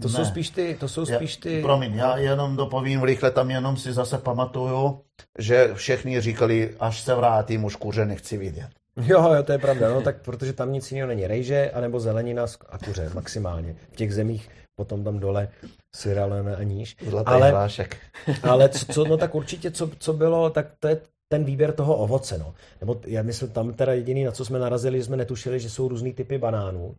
To 0.01 0.07
Ne. 0.07 0.13
jsou 0.13 0.25
spíš 0.25 0.49
ty, 0.49 0.77
to 0.79 0.87
jsou 0.87 1.05
spíš 1.05 1.37
ty... 1.37 1.61
Promiň, 1.61 1.93
já 1.93 2.17
jenom 2.17 2.55
dopovím 2.55 3.03
rychle, 3.03 3.31
tam 3.31 3.51
jenom 3.51 3.77
si 3.77 3.93
zase 3.93 4.17
pamatuju, 4.17 5.01
že 5.39 5.69
všichni 5.73 6.21
říkali, 6.21 6.75
až 6.79 7.01
se 7.01 7.15
vrátím, 7.15 7.63
už 7.63 7.75
kuře 7.75 8.05
nechci 8.05 8.37
vidět. 8.37 8.69
Jo, 9.01 9.33
jo, 9.33 9.43
to 9.43 9.51
je 9.51 9.57
pravda, 9.57 9.89
no 9.89 10.01
tak 10.01 10.21
protože 10.21 10.53
tam 10.53 10.71
nic 10.73 10.91
jiného 10.91 11.07
není. 11.07 11.27
Rejže, 11.27 11.71
anebo 11.71 11.99
zelenina 11.99 12.45
a 12.69 12.77
kuře 12.77 13.09
maximálně. 13.13 13.75
V 13.91 13.95
těch 13.95 14.13
zemích 14.13 14.49
potom 14.75 15.03
tam 15.03 15.19
dole 15.19 15.47
Sierra 15.95 16.25
Leone 16.25 16.55
a 16.55 16.63
níž. 16.63 16.95
Zlatý 17.07 17.27
Ale, 17.27 17.49
hrášek. 17.49 17.97
ale 18.43 18.69
co, 18.69 18.85
co, 18.85 19.05
no 19.05 19.17
tak 19.17 19.35
určitě, 19.35 19.71
co, 19.71 19.89
co 19.99 20.13
bylo, 20.13 20.49
tak 20.49 20.67
to 20.79 20.87
je 20.87 21.01
ten 21.27 21.43
výběr 21.43 21.73
toho 21.73 21.95
ovoce, 21.95 22.37
no. 22.37 22.53
Nebo 22.79 23.01
já 23.05 23.23
myslím, 23.23 23.49
tam 23.49 23.73
teda 23.73 23.93
jediný, 23.93 24.23
na 24.23 24.31
co 24.31 24.45
jsme 24.45 24.59
narazili, 24.59 24.97
že 24.97 25.03
jsme 25.03 25.17
netušili, 25.17 25.59
že 25.59 25.69
jsou 25.69 25.87
různý 25.87 26.13
typy 26.13 26.37
banánů. 26.37 26.95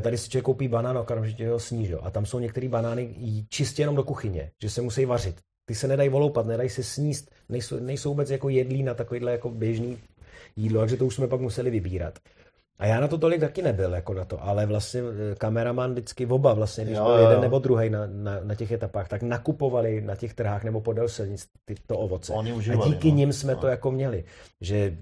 Tady 0.00 0.18
si 0.18 0.30
člověk 0.30 0.44
koupí 0.44 0.68
banán 0.68 0.96
a 0.98 1.00
okamžitě 1.00 1.48
ho 1.48 1.58
sní, 1.58 1.86
že 1.86 1.92
jo. 1.92 2.00
A 2.02 2.10
tam 2.10 2.26
jsou 2.26 2.38
některé 2.38 2.68
banány 2.68 3.14
čistě 3.48 3.82
jenom 3.82 3.96
do 3.96 4.02
kuchyně, 4.02 4.50
že 4.62 4.70
se 4.70 4.82
musí 4.82 5.04
vařit. 5.04 5.40
Ty 5.66 5.74
se 5.74 5.88
nedají 5.88 6.08
voloupat, 6.08 6.46
nedají 6.46 6.68
se 6.68 6.82
sníst, 6.82 7.30
nejsou, 7.48 7.80
nejsou 7.80 8.08
vůbec 8.08 8.30
jako 8.30 8.48
jedlí 8.48 8.82
na 8.82 8.94
takovýhle 8.94 9.32
jako 9.32 9.50
běžný 9.50 9.98
jídlo, 10.56 10.80
takže 10.80 10.96
to 10.96 11.06
už 11.06 11.14
jsme 11.14 11.28
pak 11.28 11.40
museli 11.40 11.70
vybírat. 11.70 12.18
A 12.80 12.86
já 12.86 13.00
na 13.00 13.08
to 13.08 13.18
tolik 13.18 13.40
taky 13.40 13.62
nebyl, 13.62 13.94
jako 13.94 14.14
na 14.14 14.24
to, 14.24 14.44
ale 14.44 14.66
vlastně 14.66 15.00
eh, 15.00 15.34
kameraman 15.34 15.92
vždycky 15.92 16.26
oba 16.26 16.54
vlastně, 16.54 16.84
když 16.84 16.96
Jo, 16.96 17.04
byl 17.04 17.18
jeden 17.18 17.40
nebo 17.40 17.58
druhý 17.58 17.90
na, 17.90 18.00
na, 18.06 18.40
na, 18.44 18.54
těch 18.54 18.72
etapách, 18.72 19.08
tak 19.08 19.22
nakupovali 19.22 20.00
na 20.00 20.16
těch 20.16 20.34
trhách 20.34 20.64
nebo 20.64 20.80
podél 20.80 21.08
silnic 21.08 21.46
ty, 21.64 21.74
to 21.86 21.98
ovoce. 21.98 22.32
Oni 22.32 22.52
a 22.52 22.54
užívali, 22.54 22.90
díky 22.90 23.10
no. 23.10 23.16
nim 23.16 23.32
jsme 23.32 23.54
No. 23.54 23.60
to 23.60 23.66
jako 23.66 23.90
měli, 23.90 24.24
že 24.60 24.96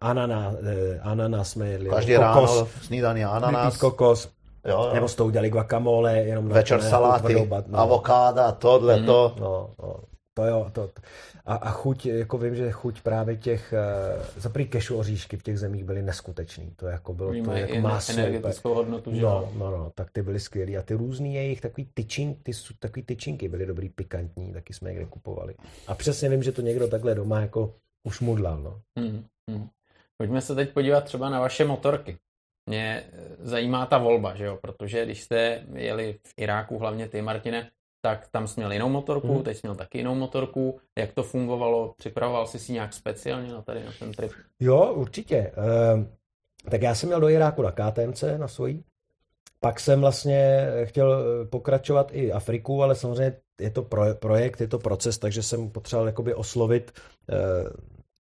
ananá, 0.00 0.52
eh, 0.62 0.98
ananas 1.02 1.50
jsme 1.50 1.68
jedli, 1.68 1.90
Každý 1.90 2.14
kokos, 2.14 2.56
ráno 2.56 2.68
snídaní 2.82 3.24
ananas, 3.24 3.76
kokos, 3.76 4.28
jo, 4.66 4.84
jo. 4.84 4.90
nebo 4.94 5.08
s 5.08 5.14
tou 5.14 5.26
udělali 5.26 5.50
guacamole, 5.50 6.18
jenom 6.18 6.48
na 6.48 6.54
večer 6.54 6.82
saláty, 6.82 7.48
no. 7.66 7.78
avokáda, 7.78 8.52
tohle, 8.52 8.96
Mhm. 8.96 9.06
to. 9.06 9.34
No, 9.40 9.70
no, 9.82 9.96
to 10.34 10.44
jo, 10.44 10.66
to, 10.72 10.88
a, 11.50 11.54
a 11.54 11.70
chuť, 11.70 12.06
jako 12.06 12.38
vím, 12.38 12.54
že 12.54 12.70
chuť 12.70 13.00
právě 13.02 13.36
těch, 13.36 13.74
uh, 14.16 14.24
za 14.36 14.48
prý 14.48 14.66
kešu 14.68 14.96
oříšky 14.98 15.36
v 15.36 15.42
těch 15.42 15.58
zemích 15.58 15.84
byly 15.84 16.02
neskutečný, 16.02 16.72
to 16.76 16.86
jako 16.86 17.14
bylo, 17.14 17.30
Oni 17.30 17.42
to 17.42 17.52
jako 17.52 17.74
máslo. 17.80 18.14
energetickou 18.14 18.74
hodnotu, 18.74 19.14
že 19.14 19.22
No, 19.22 19.52
no, 19.54 19.70
no, 19.70 19.92
tak 19.94 20.10
ty 20.10 20.22
byly 20.22 20.40
skvělý 20.40 20.76
a 20.76 20.82
ty 20.82 20.94
různý 20.94 21.34
jejich 21.34 21.60
takový 21.60 21.88
tyčin, 21.94 22.34
ty, 22.42 22.52
su- 22.52 22.74
takový 22.78 23.02
tyčinky 23.02 23.48
byly 23.48 23.66
dobrý, 23.66 23.88
pikantní, 23.88 24.52
taky 24.52 24.74
jsme 24.74 24.90
někde 24.90 25.06
kupovali. 25.06 25.54
A 25.86 25.94
přesně 25.94 26.28
vím, 26.28 26.42
že 26.42 26.52
to 26.52 26.62
někdo 26.62 26.88
takhle 26.88 27.14
doma 27.14 27.40
jako 27.40 27.74
už 28.08 28.20
mudlal, 28.20 28.62
no. 28.62 28.80
Hmm, 28.98 29.24
hmm. 29.50 29.68
Pojďme 30.16 30.40
se 30.40 30.54
teď 30.54 30.72
podívat 30.72 31.04
třeba 31.04 31.30
na 31.30 31.40
vaše 31.40 31.64
motorky. 31.64 32.18
Mě 32.66 33.04
eh, 33.12 33.36
zajímá 33.38 33.86
ta 33.86 33.98
volba, 33.98 34.34
že 34.34 34.44
jo, 34.44 34.58
protože 34.62 35.04
když 35.04 35.22
jste 35.22 35.62
jeli 35.74 36.18
v 36.26 36.34
Iráku, 36.36 36.78
hlavně 36.78 37.08
ty, 37.08 37.22
Martine, 37.22 37.70
tak 38.00 38.28
tam 38.30 38.48
jsi 38.48 38.60
měl 38.60 38.72
jinou 38.72 38.88
motorku, 38.88 39.34
Mhm. 39.34 39.42
teď 39.42 39.56
jsi 39.56 39.60
měl 39.66 39.74
taky 39.74 39.98
jinou 39.98 40.14
motorku. 40.14 40.80
Jak 40.98 41.12
to 41.12 41.22
fungovalo? 41.22 41.94
Připravoval 41.98 42.46
jsi 42.46 42.58
si 42.58 42.72
nějak 42.72 42.92
speciálně 42.92 43.52
na 43.52 43.62
tady 43.62 43.84
na 43.84 43.90
ten 43.98 44.12
trip? 44.12 44.32
Jo, 44.60 44.92
určitě. 44.94 45.36
Ehm, 45.92 46.08
tak 46.70 46.82
já 46.82 46.94
jsem 46.94 47.08
měl 47.08 47.20
do 47.20 47.28
Iráku 47.28 47.62
na 47.62 47.72
KTMC, 47.72 48.24
na 48.38 48.48
svojí. 48.48 48.84
Pak 49.60 49.80
jsem 49.80 50.00
vlastně 50.00 50.66
chtěl 50.84 51.14
eh, 51.42 51.44
pokračovat 51.46 52.08
i 52.12 52.32
Afriku, 52.32 52.82
ale 52.82 52.94
samozřejmě 52.94 53.36
je 53.60 53.70
to 53.70 53.82
pro, 53.82 54.14
projekt, 54.14 54.60
je 54.60 54.68
to 54.68 54.78
proces, 54.78 55.18
takže 55.18 55.42
jsem 55.42 55.70
potřeboval 55.70 56.06
jakoby 56.06 56.34
oslovit 56.34 56.92
eh, 57.30 57.36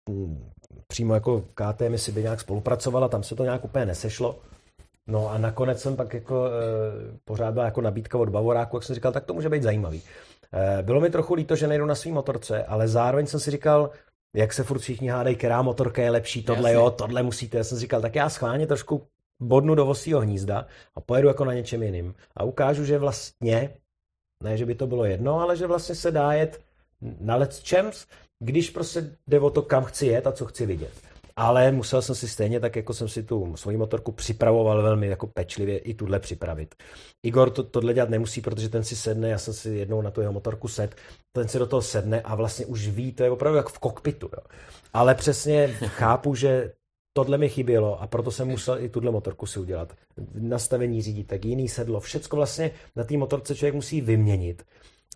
m, 0.08 0.50
přímo 0.88 1.14
jako 1.14 1.40
KTM, 1.54 1.92
jestli 1.92 2.12
by 2.12 2.22
nějak 2.22 2.40
spolupracovala, 2.40 3.08
tam 3.08 3.22
se 3.22 3.34
to 3.34 3.44
nějak 3.44 3.64
úplně 3.64 3.86
nesešlo. 3.86 4.38
No 5.07 5.30
a 5.30 5.38
nakonec 5.38 5.80
jsem 5.80 5.96
pak 5.96 6.14
jako, 6.14 6.46
eh, 6.46 7.18
pořád 7.24 7.52
byla 7.52 7.64
jako 7.64 7.80
nabídka 7.80 8.18
od 8.18 8.28
Bavoráku, 8.28 8.76
jak 8.76 8.84
jsem 8.84 8.94
říkal, 8.94 9.12
tak 9.12 9.24
to 9.24 9.34
může 9.34 9.48
být 9.48 9.62
zajímavý. 9.62 10.02
Eh, 10.52 10.82
Bylo 10.82 11.00
mi 11.00 11.11
trochu 11.11 11.34
líto, 11.34 11.57
že 11.57 11.66
nejdu 11.66 11.86
na 11.86 11.94
svý 11.94 12.12
motorce, 12.12 12.64
ale 12.64 12.88
zároveň 12.88 13.26
jsem 13.26 13.40
si 13.40 13.50
říkal, 13.50 13.90
jak 14.36 14.52
se 14.52 14.62
furt 14.64 14.78
všichni 14.78 15.09
hádají, 15.09 15.36
která 15.36 15.62
motorka 15.62 16.02
je 16.02 16.11
lepší, 16.11 16.42
tohle 16.42 16.70
Jasně. 16.70 16.84
jo, 16.84 16.90
tohle 16.90 17.22
musíte. 17.22 17.59
Já 17.59 17.64
jsem 17.64 17.78
si 17.78 17.80
říkal, 17.82 18.00
tak 18.00 18.14
já 18.14 18.28
schválně 18.28 18.66
trošku 18.66 19.02
bodnu 19.42 19.74
do 19.74 19.84
vosího 19.84 20.20
hnízda 20.20 20.66
a 20.94 21.00
pojedu 21.00 21.28
jako 21.28 21.44
na 21.44 21.54
něčem 21.54 21.82
jiným. 21.82 22.14
A 22.36 22.44
ukážu, 22.44 22.84
že 22.84 22.98
vlastně, 22.98 23.70
ne, 24.42 24.57
že 24.57 24.66
by 24.66 24.74
to 24.74 24.86
bylo 24.86 25.04
jedno, 25.04 25.40
ale 25.40 25.57
že 25.57 25.66
vlastně 25.66 25.94
se 25.94 26.11
dá 26.11 26.32
jet 26.32 26.61
na 27.20 27.36
let's 27.36 27.62
champs, 27.68 28.07
když 28.38 28.70
prostě 28.70 29.11
jde 29.26 29.40
o 29.40 29.50
to, 29.50 29.62
kam 29.62 29.84
chci 29.84 30.07
jet 30.07 30.26
a 30.26 30.32
co 30.32 30.44
chci 30.46 30.66
vidět. 30.66 30.92
Ale 31.39 31.72
musel 31.72 32.03
jsem 32.03 32.14
si 32.14 32.28
stejně, 32.28 32.61
tak 32.61 32.76
jako 32.76 32.95
jsem 32.95 33.09
si 33.09 33.22
tu 33.22 33.57
svoji 33.57 33.76
motorku 33.76 34.12
připravoval 34.12 34.82
velmi 34.82 35.07
jako 35.07 35.26
pečlivě 35.26 35.78
i 35.78 35.95
tuhle 35.95 36.20
připravit. 36.20 36.74
Igor 37.26 37.51
to, 37.51 37.62
tohle 37.62 37.95
dělat 37.95 38.11
nemusí, 38.11 38.41
protože 38.41 38.68
ten 38.68 38.84
si 38.84 38.97
sedne, 38.97 39.28
já 39.28 39.39
jsem 39.39 39.55
si 39.55 39.70
jednou 39.70 40.03
na 40.03 40.11
tu 40.11 40.20
jeho 40.20 40.32
motorku 40.32 40.68
set, 40.68 40.95
ten 41.32 41.49
si 41.49 41.59
do 41.59 41.66
toho 41.66 41.82
sedne 41.82 42.20
a 42.20 42.34
vlastně 42.34 42.66
už 42.66 42.89
ví, 42.89 43.12
to 43.12 43.22
je 43.22 43.30
opravdu 43.30 43.57
jak 43.57 43.68
v 43.68 43.78
kokpitu. 43.78 44.30
Jo. 44.32 44.43
Ale 44.93 45.14
přesně 45.14 45.68
chápu, 45.68 46.34
že 46.34 46.72
tohle 47.16 47.39
mi 47.39 47.49
chybělo 47.49 48.03
a 48.03 48.07
proto 48.07 48.30
jsem 48.30 48.49
musel 48.49 48.78
i 48.80 48.89
tuhle 48.89 49.11
motorku 49.11 49.47
si 49.47 49.61
udělat. 49.61 49.93
Nastavení 50.34 51.03
řídítek, 51.03 51.45
jiný 51.45 51.68
sedlo, 51.68 52.01
všecko 52.01 52.37
vlastně 52.37 52.70
na 52.97 53.05
té 53.05 53.16
motorce 53.16 53.55
člověk 53.55 53.74
musí 53.74 54.01
vyměnit. 54.01 54.64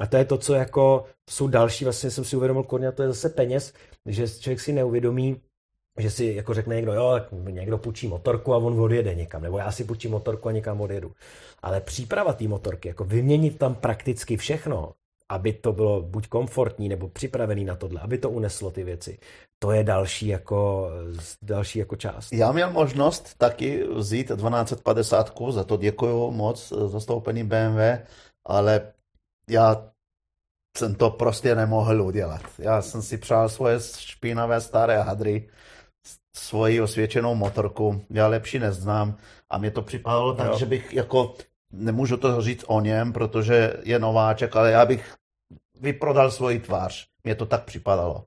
A 0.01 0.07
to 0.07 0.17
je 0.17 0.25
to, 0.25 0.39
co 0.39 0.55
jako, 0.55 1.05
jsou 1.31 1.49
další, 1.49 1.85
vlastně 1.85 2.11
jsem 2.11 2.25
si 2.25 2.37
uvědomil, 2.37 2.63
Korně, 2.63 2.93
to 2.93 3.03
je 3.03 3.09
zase 3.09 3.29
peněz, 3.29 3.73
že 4.07 4.29
člověk 4.29 4.61
si 4.61 4.73
neuvědomí, 4.73 5.41
že 6.01 6.11
si 6.11 6.25
jako 6.25 6.55
řekne 6.55 6.77
někdo, 6.77 6.93
jo, 6.93 7.21
někdo 7.51 7.79
půjčí 7.79 8.09
motorku 8.09 8.55
a 8.55 8.57
on 8.57 8.81
odjede 8.81 9.15
někam, 9.15 9.43
nebo 9.43 9.59
já 9.59 9.73
si 9.73 9.85
půjčím 9.85 10.11
motorku 10.11 10.49
a 10.49 10.53
někam 10.53 10.81
odjedu. 10.81 11.13
Ale 11.63 11.81
příprava 11.81 12.33
té 12.33 12.49
motorky, 12.49 12.89
jako 12.89 13.05
vyměnit 13.05 13.59
tam 13.59 13.75
prakticky 13.75 14.37
všechno, 14.37 14.93
aby 15.31 15.53
to 15.53 15.73
bylo 15.73 16.03
buď 16.03 16.29
komfortní 16.29 16.89
nebo 16.89 17.09
připravený 17.09 17.65
na 17.65 17.77
tohle, 17.77 18.01
aby 18.01 18.19
to 18.19 18.31
uneslo 18.31 18.71
ty 18.71 18.85
věci, 18.85 19.19
to 19.59 19.73
je 19.73 19.85
další 19.85 20.27
jako, 20.27 20.91
další 21.43 21.79
jako 21.79 21.97
část. 21.97 22.33
Já 22.33 22.53
měl 22.53 22.71
možnost 22.71 23.35
taky 23.39 23.85
vzít 23.95 24.27
1250, 24.27 25.33
za 25.51 25.65
to 25.65 25.77
děkuju 25.77 26.31
moc 26.31 26.73
zastoupení 26.87 27.45
BMW, 27.45 27.81
ale 28.47 28.93
já 29.51 29.91
jsem 30.77 30.95
to 30.95 31.11
prostě 31.11 31.55
nemohl 31.55 32.03
udělat. 32.03 32.43
Já 32.59 32.83
jsem 32.83 33.03
si 33.03 33.19
přál 33.19 33.49
svoje 33.49 33.81
špinavé 33.81 34.61
staré 34.61 34.99
hadry, 35.03 35.49
svoji 36.37 36.81
osvědčenou 36.81 37.35
motorku, 37.35 38.05
já 38.11 38.27
lepší 38.27 38.59
neznám 38.59 39.17
a 39.51 39.59
mě 39.59 39.71
to 39.71 39.83
připadalo 39.83 40.35
tak, 40.35 40.47
Jo. 40.47 40.59
že 40.59 40.67
bych 40.67 40.93
jako, 40.93 41.35
nemůžu 41.73 42.17
to 42.17 42.41
říct 42.43 42.65
o 42.69 42.81
něm, 42.81 43.13
protože 43.13 43.73
je 43.83 43.99
nováček, 43.99 44.57
ale 44.57 44.71
já 44.71 44.87
bych 44.87 45.15
vyprodal 45.81 46.31
svoji 46.31 46.59
tvář. 46.59 47.07
Mně 47.25 47.35
to 47.35 47.47
tak 47.47 47.65
připadalo. 47.65 48.25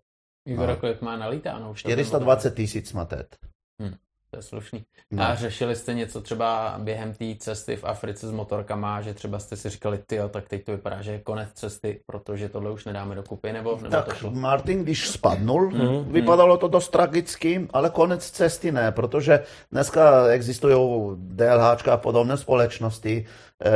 Igor, 0.48 0.70
No. 0.70 0.76
kolik 0.78 1.02
má 1.02 1.18
nalítáno? 1.18 1.72
už 1.72 1.84
to 1.84 1.90
420 1.90 2.56
tisíc 2.56 2.94
matet. 2.94 3.36
Hm. 3.82 3.96
To 4.34 4.38
je 4.38 4.44
slušný. 4.44 4.86
No. 5.12 5.24
A 5.24 5.36
řešili 5.36 5.76
jste 5.76 5.94
něco 5.94 6.22
třeba 6.22 6.76
během 6.78 7.14
té 7.14 7.26
cesty 7.40 7.76
v 7.76 7.84
Africe 7.84 8.28
s 8.28 8.32
motorkama, 8.32 9.02
že 9.02 9.14
třeba 9.14 9.40
jste 9.40 9.56
si 9.56 9.70
říkali, 9.70 10.00
ty, 10.08 10.20
tak 10.30 10.48
teď 10.48 10.66
to 10.66 10.72
vypadá, 10.72 11.02
že 11.02 11.12
je 11.12 11.20
konec 11.20 11.50
cesty, 11.54 12.00
protože 12.06 12.50
tohle 12.50 12.72
už 12.72 12.86
nedáme 12.86 13.16
dokupy, 13.16 13.54
nebo, 13.54 13.78
nebo 13.82 13.90
tak 13.90 14.06
to 14.06 14.16
šlo? 14.16 14.32
Martin, 14.32 14.84
když 14.84 15.10
spadnul, 15.10 15.70
mm, 15.70 16.14
vypadalo 16.14 16.58
to 16.58 16.68
dost 16.68 16.90
tragicky, 16.90 17.68
ale 17.74 17.90
konec 17.90 18.32
cesty 18.32 18.72
ne, 18.72 18.92
protože 18.92 19.44
dneska 19.72 20.28
existují 20.28 21.12
DLHčka 21.16 21.94
a 21.94 21.98
podobné 21.98 22.38
společnosti, 22.38 23.26
eh, 23.66 23.70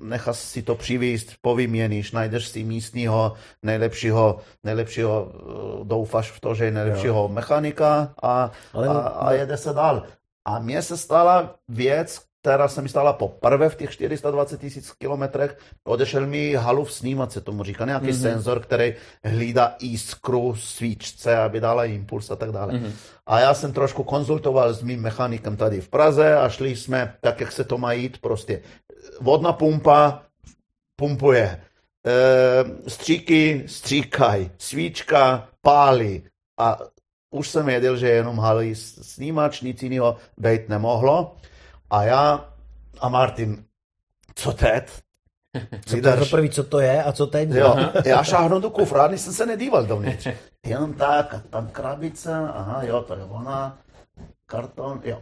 nechá 0.00 0.32
si 0.32 0.62
to 0.62 0.74
přivízt, 0.74 1.32
povyměníš, 1.40 2.12
najdeš 2.12 2.48
si 2.48 2.64
místního 2.64 3.32
nejlepšího, 3.62 4.38
nejlepšího 4.64 5.28
eh, 5.30 5.84
doufáš 5.84 6.30
v 6.30 6.40
to, 6.40 6.54
že 6.54 6.64
je 6.64 6.70
nejlepšího 6.70 7.22
jo. 7.22 7.28
mechanika 7.28 8.14
a, 8.22 8.50
ale... 8.72 8.88
a, 8.88 8.92
a 8.92 9.32
jede 9.38 9.56
se 9.56 9.72
dál. 9.72 10.02
A 10.44 10.58
mně 10.58 10.82
se 10.82 10.96
stala 10.96 11.54
věc, 11.68 12.20
která 12.40 12.68
se 12.68 12.82
mi 12.82 12.88
stala 12.88 13.12
poprvé 13.12 13.68
v 13.68 13.76
těch 13.76 13.90
420 13.90 14.60
tisíc 14.60 14.92
kilometrech. 14.92 15.58
Odešel 15.84 16.26
mi 16.26 16.54
halův 16.54 16.92
snímat, 16.92 17.32
se 17.32 17.40
tomu 17.40 17.64
říká, 17.64 17.84
nějaký 17.84 18.06
mm-hmm. 18.06 18.22
senzor, 18.22 18.60
který 18.60 18.94
hlídá 19.24 19.76
iskru 19.80 20.56
svíčce, 20.56 21.36
aby 21.36 21.60
dala 21.60 21.84
impuls 21.84 22.30
a 22.30 22.36
tak 22.36 22.52
dále. 22.52 22.72
Mm-hmm. 22.72 22.92
A 23.26 23.40
já 23.40 23.54
jsem 23.54 23.72
trošku 23.72 24.04
konzultoval 24.04 24.74
s 24.74 24.82
mým 24.82 25.00
mechanikem 25.00 25.56
tady 25.56 25.80
v 25.80 25.88
Praze 25.88 26.36
a 26.36 26.48
šli 26.48 26.76
jsme 26.76 27.14
tak, 27.20 27.40
jak 27.40 27.52
se 27.52 27.64
to 27.64 27.78
má 27.78 27.92
jít, 27.92 28.18
prostě 28.20 28.62
vodná 29.20 29.52
pumpa 29.52 30.22
pumpuje, 30.96 31.60
e, 32.06 32.90
stříky 32.90 33.64
stříkaj, 33.66 34.50
svíčka 34.58 35.48
pálí 35.62 36.22
a 36.58 36.78
už 37.30 37.48
jsem 37.48 37.66
věděl, 37.66 37.96
že 37.96 38.08
jenom 38.08 38.38
halý 38.38 38.74
snímač, 38.74 39.60
nic 39.60 39.82
jiného 39.82 40.16
být 40.36 40.68
nemohlo. 40.68 41.36
A 41.90 42.02
já 42.02 42.52
a 43.00 43.08
Martin, 43.08 43.64
co 44.34 44.52
teď? 44.52 44.84
Co 45.86 46.00
to 46.00 46.08
je 46.08 46.16
prvý, 46.30 46.50
co 46.50 46.64
to 46.64 46.80
je 46.80 47.02
a 47.02 47.12
co 47.12 47.26
teď? 47.26 47.48
Jo, 47.50 47.76
já 48.04 48.22
šáhnu 48.22 48.60
do 48.60 48.70
kufra, 48.70 49.04
ani 49.04 49.18
jsem 49.18 49.32
se 49.32 49.46
nedíval 49.46 49.86
dovnitř. 49.86 50.28
Jenom 50.66 50.94
tak, 50.94 51.34
a 51.34 51.42
tam 51.50 51.68
krabice, 51.68 52.34
aha, 52.34 52.82
jo, 52.82 53.02
to 53.02 53.14
je 53.14 53.24
ona, 53.24 53.78
karton, 54.46 55.00
jo. 55.04 55.18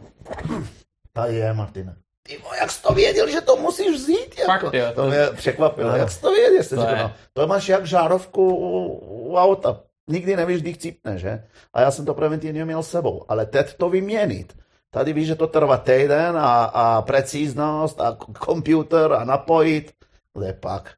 Tady 1.13 1.35
je, 1.35 1.53
Martina. 1.53 1.95
Ty 2.23 2.41
jak 2.59 2.71
jsi 2.71 2.81
to 2.81 2.93
věděl, 2.93 3.29
že 3.29 3.41
to 3.41 3.55
musíš 3.55 3.95
vzít? 3.95 4.39
Jako? 4.39 4.65
Fakt, 4.65 4.73
jo, 4.73 4.85
to, 4.95 5.01
to 5.01 5.07
mě 5.07 5.17
překvapilo. 5.35 5.95
Jak 5.95 6.11
jsi 6.11 6.21
to 6.21 6.31
věděl? 6.31 6.63
Jsi 6.63 6.75
to, 6.75 6.81
řekl, 6.81 6.97
no, 6.97 7.11
to 7.33 7.47
máš 7.47 7.69
jak 7.69 7.85
žárovku 7.85 8.55
u, 8.55 9.31
u 9.31 9.35
auta. 9.35 9.79
Nikdy 10.09 10.35
nevíš, 10.35 10.61
kdy 10.61 10.73
chcípne, 10.73 11.17
že? 11.17 11.43
A 11.73 11.81
já 11.81 11.91
jsem 11.91 12.05
to 12.05 12.13
preventivně 12.13 12.65
měl 12.65 12.83
s 12.83 12.89
sebou. 12.89 13.25
Ale 13.27 13.45
teď 13.45 13.77
to 13.77 13.89
vyměnit. 13.89 14.53
Tady 14.89 15.13
víš, 15.13 15.27
že 15.27 15.35
to 15.35 15.47
trvá 15.47 15.77
týden 15.77 16.37
a, 16.37 16.63
a 16.63 17.01
precíznost 17.01 18.01
a 18.01 18.17
komputer 18.39 19.13
a 19.13 19.23
napojit. 19.23 19.93
Kde 20.37 20.53
pak? 20.53 20.93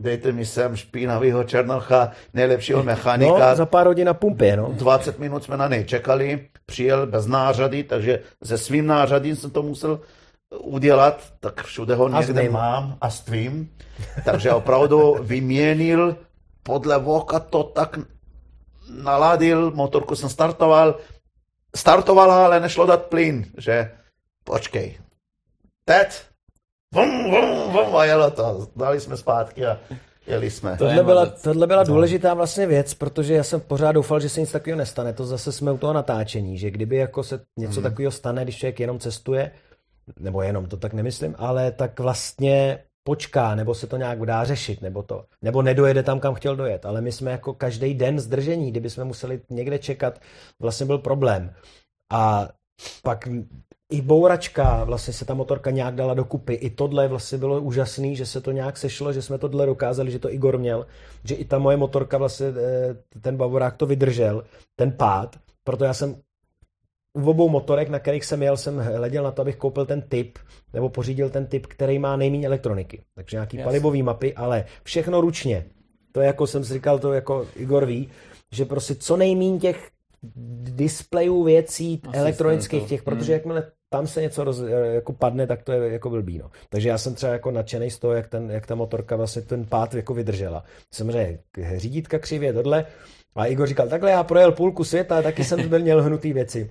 Dejte 0.00 0.32
mi 0.32 0.46
sem 0.46 0.76
špinavýho 0.76 1.44
Černocha, 1.44 2.12
nejlepšího 2.34 2.82
mechanika. 2.82 3.50
No, 3.50 3.56
za 3.56 3.66
pár 3.66 3.86
hodin 3.86 4.06
na 4.06 4.14
pumpě, 4.14 4.56
no. 4.56 4.72
20 4.72 5.18
minut 5.18 5.44
jsme 5.44 5.56
na 5.56 5.68
něj 5.68 5.84
čekali, 5.84 6.48
přijel 6.66 7.06
bez 7.06 7.26
nářady, 7.26 7.84
takže 7.84 8.20
se 8.44 8.58
svým 8.58 8.86
nářadím 8.86 9.36
jsem 9.36 9.50
to 9.50 9.62
musel 9.62 10.00
udělat, 10.58 11.32
tak 11.40 11.62
všude 11.62 11.94
ho 11.94 12.08
někde 12.08 12.48
a 12.48 12.50
mám 12.50 12.96
a 13.00 13.10
s 13.10 13.20
tvým. 13.20 13.70
Takže 14.24 14.52
opravdu 14.52 15.16
vyměnil 15.20 16.16
podle 16.62 16.98
voka 16.98 17.40
to 17.40 17.62
tak 17.62 17.98
naladil, 19.02 19.70
motorku 19.70 20.16
jsem 20.16 20.28
startoval, 20.28 20.98
startovala, 21.76 22.44
ale 22.44 22.60
nešlo 22.60 22.86
dát 22.86 23.06
plyn, 23.06 23.46
že? 23.58 23.90
Počkej, 24.44 24.98
teď, 25.84 26.22
vum, 26.94 27.30
vum, 27.30 27.72
vum, 27.72 27.96
a 27.96 28.04
jelo 28.04 28.30
to, 28.30 28.68
dali 28.76 29.00
jsme 29.00 29.16
zpátky 29.16 29.66
a 29.66 29.78
jeli 30.26 30.50
jsme. 30.50 30.76
Tohle 30.76 31.04
byla, 31.04 31.26
tohle 31.26 31.66
byla 31.66 31.82
důležitá 31.82 32.34
vlastně 32.34 32.66
věc, 32.66 32.94
protože 32.94 33.34
já 33.34 33.44
jsem 33.44 33.60
pořád 33.60 33.92
doufal, 33.92 34.20
že 34.20 34.28
se 34.28 34.40
nic 34.40 34.52
takového 34.52 34.78
nestane. 34.78 35.12
To 35.12 35.26
zase 35.26 35.52
jsme 35.52 35.72
u 35.72 35.78
toho 35.78 35.92
natáčení, 35.92 36.58
že 36.58 36.70
kdyby 36.70 36.96
jako 36.96 37.22
se 37.22 37.40
něco 37.58 37.80
mm. 37.80 37.82
takového 37.82 38.10
stane, 38.10 38.44
když 38.44 38.56
člověk 38.56 38.80
jenom 38.80 38.98
cestuje, 38.98 39.50
nebo 40.18 40.42
jenom, 40.42 40.66
to 40.66 40.76
tak 40.76 40.92
nemyslím, 40.92 41.34
ale 41.38 41.72
tak 41.72 42.00
vlastně 42.00 42.78
počká, 43.10 43.54
nebo 43.54 43.74
se 43.74 43.86
to 43.86 43.96
nějak 43.96 44.26
dá 44.26 44.44
řešit, 44.44 44.82
nebo 44.82 45.02
to, 45.02 45.24
nebo 45.42 45.62
nedojede 45.62 46.02
tam, 46.02 46.20
kam 46.20 46.34
chtěl 46.34 46.56
dojet. 46.56 46.86
Ale 46.86 47.00
my 47.00 47.12
jsme 47.12 47.30
jako 47.30 47.54
každý 47.54 47.94
den 47.94 48.20
zdržení, 48.20 48.70
kdyby 48.70 48.90
jsme 48.90 49.04
museli 49.04 49.40
někde 49.50 49.78
čekat, 49.78 50.20
vlastně 50.60 50.86
byl 50.86 50.98
problém. 50.98 51.52
A 52.12 52.48
pak 53.02 53.28
i 53.90 54.00
bouračka, 54.00 54.84
vlastně 54.84 55.12
se 55.12 55.24
ta 55.24 55.34
motorka 55.34 55.70
nějak 55.70 55.94
dala 55.94 56.14
dokupy. 56.14 56.54
I 56.54 56.70
tohle 56.70 57.08
vlastně 57.08 57.38
bylo 57.38 57.60
úžasný, 57.60 58.16
že 58.16 58.26
se 58.26 58.40
to 58.40 58.52
nějak 58.52 58.78
sešlo, 58.78 59.12
že 59.12 59.22
jsme 59.22 59.38
tohle 59.38 59.66
dokázali, 59.66 60.10
že 60.10 60.18
to 60.18 60.32
Igor 60.32 60.58
měl, 60.58 60.86
že 61.24 61.34
i 61.34 61.44
ta 61.44 61.58
moje 61.58 61.76
motorka 61.76 62.18
vlastně, 62.18 62.46
eh, 62.46 62.94
ten 63.20 63.36
bavorák 63.36 63.76
to 63.76 63.86
vydržel, 63.86 64.44
ten 64.78 64.92
pád, 64.92 65.36
proto 65.64 65.84
já 65.84 65.94
jsem 65.94 66.14
u 67.12 67.30
obou 67.30 67.48
motorek, 67.48 67.88
na 67.88 67.98
kterých 67.98 68.24
jsem 68.24 68.42
jel, 68.42 68.56
jsem 68.56 68.78
hleděl 68.78 69.24
na 69.24 69.30
to, 69.30 69.42
abych 69.42 69.56
koupil 69.56 69.86
ten 69.86 70.02
typ, 70.02 70.38
nebo 70.72 70.88
pořídil 70.88 71.30
ten 71.30 71.46
typ, 71.46 71.66
který 71.66 71.98
má 71.98 72.16
nejméně 72.16 72.46
elektroniky. 72.46 73.02
Takže 73.14 73.36
nějaký 73.36 73.56
yes. 73.56 73.64
palivový 73.64 74.02
mapy, 74.02 74.34
ale 74.34 74.64
všechno 74.82 75.20
ručně. 75.20 75.64
To 76.12 76.20
je 76.20 76.26
jako 76.26 76.46
jsem 76.46 76.64
si 76.64 76.72
říkal, 76.72 76.98
to 76.98 77.12
jako 77.12 77.46
Igor 77.56 77.86
ví, 77.86 78.08
že 78.52 78.64
prostě 78.64 78.94
co 78.94 79.16
nejméně 79.16 79.58
těch 79.58 79.90
displejů 80.62 81.42
věcí 81.42 82.00
Asi 82.08 82.18
elektronických 82.18 82.84
těch, 82.88 83.02
protože 83.02 83.32
hmm. 83.32 83.38
jakmile 83.38 83.72
tam 83.88 84.06
se 84.06 84.22
něco 84.22 84.44
roz, 84.44 84.62
jako 84.92 85.12
padne, 85.12 85.46
tak 85.46 85.62
to 85.62 85.72
je 85.72 85.92
jako 85.92 86.10
blbý. 86.10 86.38
No. 86.38 86.50
Takže 86.68 86.88
já 86.88 86.98
jsem 86.98 87.14
třeba 87.14 87.32
jako 87.32 87.50
nadšený 87.50 87.90
z 87.90 87.98
toho, 87.98 88.14
jak, 88.14 88.28
ten, 88.28 88.50
jak 88.50 88.66
ta 88.66 88.74
motorka 88.74 89.16
vlastně 89.16 89.42
ten 89.42 89.66
pád 89.66 89.94
jako 89.94 90.14
vydržela. 90.14 90.64
Samozřejmě 90.90 91.38
řídítka 91.76 92.18
křivě, 92.18 92.52
tohle. 92.52 92.86
A 93.34 93.46
Igor 93.46 93.68
říkal, 93.68 93.88
takhle 93.88 94.10
já 94.10 94.24
projel 94.24 94.52
půlku 94.52 94.84
světa, 94.84 95.22
taky 95.22 95.44
jsem 95.44 95.68
byl 95.68 95.78
měl 95.82 96.02
hnutý 96.02 96.32
věci 96.32 96.70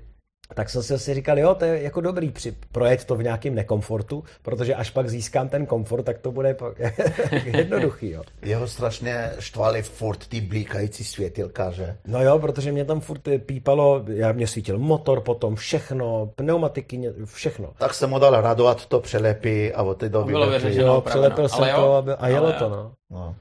tak 0.54 0.70
jsem 0.70 0.84
si 0.84 0.93
asi 0.93 1.14
říkal, 1.14 1.39
jo, 1.39 1.56
to 1.56 1.66
je 1.66 1.84
jako 1.84 2.02
dobrý 2.02 2.32
při 2.32 2.56
projet 2.72 3.06
to 3.06 3.16
v 3.16 3.24
nějakém 3.24 3.56
nekomfortu, 3.56 4.24
protože 4.41 4.76
až 4.76 4.89
pak 4.89 5.10
získám 5.10 5.50
ten 5.50 5.66
komfort, 5.66 6.04
tak 6.04 6.18
to 6.18 6.32
bude 6.32 6.56
jednoduchý, 7.45 8.10
jo. 8.10 8.22
Jeho 8.41 8.68
strašně 8.68 9.32
štvali 9.39 9.82
furt 9.82 10.28
ty 10.28 10.41
blíkající 10.41 11.04
světilka, 11.04 11.72
že? 11.72 11.97
No 12.08 12.24
jo, 12.24 12.39
protože 12.39 12.72
mě 12.72 12.86
tam 12.86 13.00
furt 13.00 13.22
pípalo, 13.45 14.04
já 14.08 14.32
mě 14.32 14.47
svítil 14.47 14.80
motor, 14.80 15.22
potom 15.22 15.56
všechno, 15.56 16.32
pneumatiky, 16.36 17.14
všechno. 17.26 17.74
Tak 17.78 17.93
jsem 17.93 18.10
mu 18.10 18.20
dal 18.20 18.41
radovat 18.41 18.86
to 18.86 19.00
přelepí 19.00 19.74
a 19.74 19.84
od 19.84 19.97
té 19.97 20.10
doby... 20.10 20.32
Bylo 20.32 20.50
vyřešeno, 20.50 20.93
jo, 20.93 21.02
přelepil 21.02 21.50
jsem 21.50 21.60
to 21.76 22.04
a 22.20 22.28
jelo 22.28 22.52
to, 22.52 22.70
no. 22.70 22.91
no. 23.10 23.36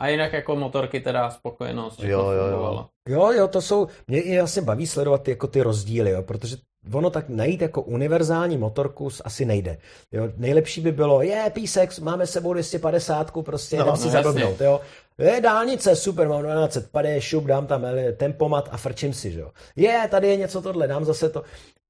A 0.00 0.08
jinak 0.08 0.32
jako 0.32 0.56
motorky 0.56 1.00
teda 1.00 1.30
spokojenost, 1.30 2.02
jo, 2.02 2.30
jo, 2.30 2.46
jo. 2.46 2.86
jo, 3.08 3.32
jo, 3.32 3.48
to 3.48 3.60
jsou, 3.60 3.88
mě 4.08 4.20
i 4.20 4.38
vlastně 4.38 4.62
baví 4.62 4.86
sledovat 4.86 5.22
ty, 5.22 5.30
jako 5.30 5.46
ty 5.46 5.62
rozdíly, 5.62 6.10
jo, 6.10 6.22
protože 6.22 6.56
ono 6.92 7.10
tak 7.10 7.28
najít 7.28 7.62
jako 7.62 7.82
univerzální 7.82 8.58
motorku 8.58 9.08
asi 9.24 9.44
nejde. 9.44 9.78
Jo, 10.12 10.28
nejlepší 10.36 10.80
by 10.80 10.92
bylo, 10.92 11.22
je, 11.22 11.50
písek, 11.54 11.98
máme 11.98 12.26
sebou 12.26 12.52
250, 12.52 13.32
prostě 13.42 13.76
no, 13.76 13.84
jdem 13.84 13.96
si 13.96 14.04
no, 14.04 14.10
zablbnout, 14.10 14.60
jo. 14.60 14.80
Je 15.18 15.40
dálnice, 15.40 15.96
super, 15.96 16.28
mám 16.28 16.42
12, 16.42 16.78
pade, 16.90 17.20
šup, 17.20 17.44
dám 17.44 17.66
tam 17.66 17.84
tempomat 18.16 18.68
a 18.72 18.76
frčím 18.76 19.12
si, 19.14 19.30
že 19.30 19.40
jo. 19.40 19.50
Je, 19.76 20.08
tady 20.10 20.28
je 20.28 20.36
něco 20.36 20.62
tohle, 20.62 20.88
dám 20.88 21.04
zase 21.04 21.28
to. 21.28 21.42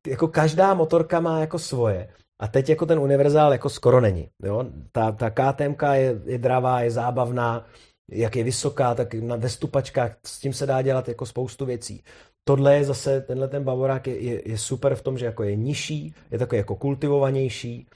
Jako 0.07 0.29
každá 0.29 0.75
motorka 0.75 1.21
má 1.21 1.41
jako 1.41 1.59
svoje. 1.59 2.09
A 2.41 2.49
teď 2.49 2.69
jako 2.69 2.87
ten 2.87 2.99
univerzál 2.99 3.53
jako 3.53 3.69
skoro 3.69 4.01
není. 4.01 4.29
Jo? 4.43 4.65
Ta, 4.93 5.13
ta 5.13 5.31
KTM 5.31 5.75
je, 5.93 6.21
je 6.25 6.39
dravá, 6.39 6.81
je 6.81 6.91
zábavná, 6.91 7.67
jak 8.11 8.37
je 8.37 8.45
vysoká, 8.45 8.95
tak 8.95 9.15
na, 9.15 9.37
ve 9.37 9.49
stupačkách 9.49 10.17
s 10.27 10.39
tím 10.39 10.53
se 10.53 10.67
dá 10.67 10.83
dělat 10.83 11.09
jako 11.09 11.27
spoustu 11.27 11.67
věcí. 11.67 12.03
Tohle 12.45 12.77
je 12.77 12.85
zase, 12.85 13.21
tenhle 13.21 13.49
ten 13.49 13.65
bavorák 13.65 14.07
je, 14.07 14.21
je, 14.21 14.43
je 14.51 14.59
super 14.59 14.95
v 14.95 15.03
tom, 15.03 15.19
že 15.19 15.27
jako 15.27 15.43
je 15.43 15.57
nižší, 15.57 16.15
je 16.31 16.39
takový 16.39 16.59
jako 16.59 16.77
kultivovanější 16.77 17.87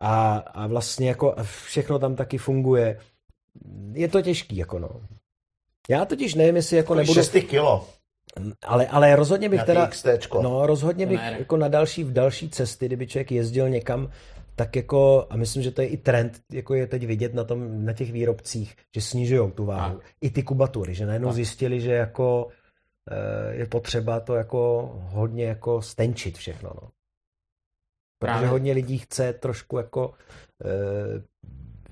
a, 0.00 0.36
a 0.36 0.66
vlastně 0.66 1.08
jako 1.08 1.34
všechno 1.64 1.98
tam 1.98 2.16
taky 2.16 2.38
funguje. 2.38 3.00
Je 3.92 4.08
to 4.08 4.22
těžký, 4.22 4.56
jako 4.56 4.78
no. 4.78 4.90
Já 5.88 6.04
totiž 6.04 6.34
nevím, 6.34 6.56
jestli 6.56 6.76
jako 6.76 6.94
nebudu... 6.94 7.14
6 7.14 7.36
kilo. 7.48 7.88
Ale, 8.62 8.86
ale 8.86 9.16
rozhodně 9.16 9.48
bych 9.48 9.62
teda... 9.62 9.90
No, 10.42 10.66
rozhodně 10.66 11.06
bych 11.06 11.20
jako 11.38 11.56
na 11.56 11.68
další, 11.68 12.04
v 12.04 12.12
další 12.12 12.50
cesty, 12.50 12.86
kdyby 12.86 13.06
člověk 13.06 13.32
jezdil 13.32 13.68
někam, 13.68 14.10
tak 14.56 14.76
jako, 14.76 15.26
a 15.30 15.36
myslím, 15.36 15.62
že 15.62 15.70
to 15.70 15.80
je 15.82 15.88
i 15.88 15.96
trend, 15.96 16.40
jako 16.52 16.74
je 16.74 16.86
teď 16.86 17.06
vidět 17.06 17.34
na, 17.34 17.44
tom, 17.44 17.84
na 17.84 17.92
těch 17.92 18.12
výrobcích, 18.12 18.76
že 18.94 19.00
snižují 19.00 19.52
tu 19.52 19.64
váhu. 19.64 19.98
A. 19.98 20.02
I 20.20 20.30
ty 20.30 20.42
kubatury, 20.42 20.94
že 20.94 21.06
najednou 21.06 21.28
a. 21.28 21.32
zjistili, 21.32 21.80
že 21.80 21.92
jako 21.92 22.48
eh, 23.10 23.54
je 23.54 23.66
potřeba 23.66 24.20
to 24.20 24.34
jako 24.34 24.90
hodně 25.02 25.44
jako 25.44 25.82
stenčit 25.82 26.36
všechno, 26.36 26.70
no. 26.82 26.88
Protože 28.18 28.32
Právě. 28.32 28.48
hodně 28.48 28.72
lidí 28.72 28.98
chce 28.98 29.32
trošku 29.32 29.76
jako 29.76 30.14
eh, 30.64 31.22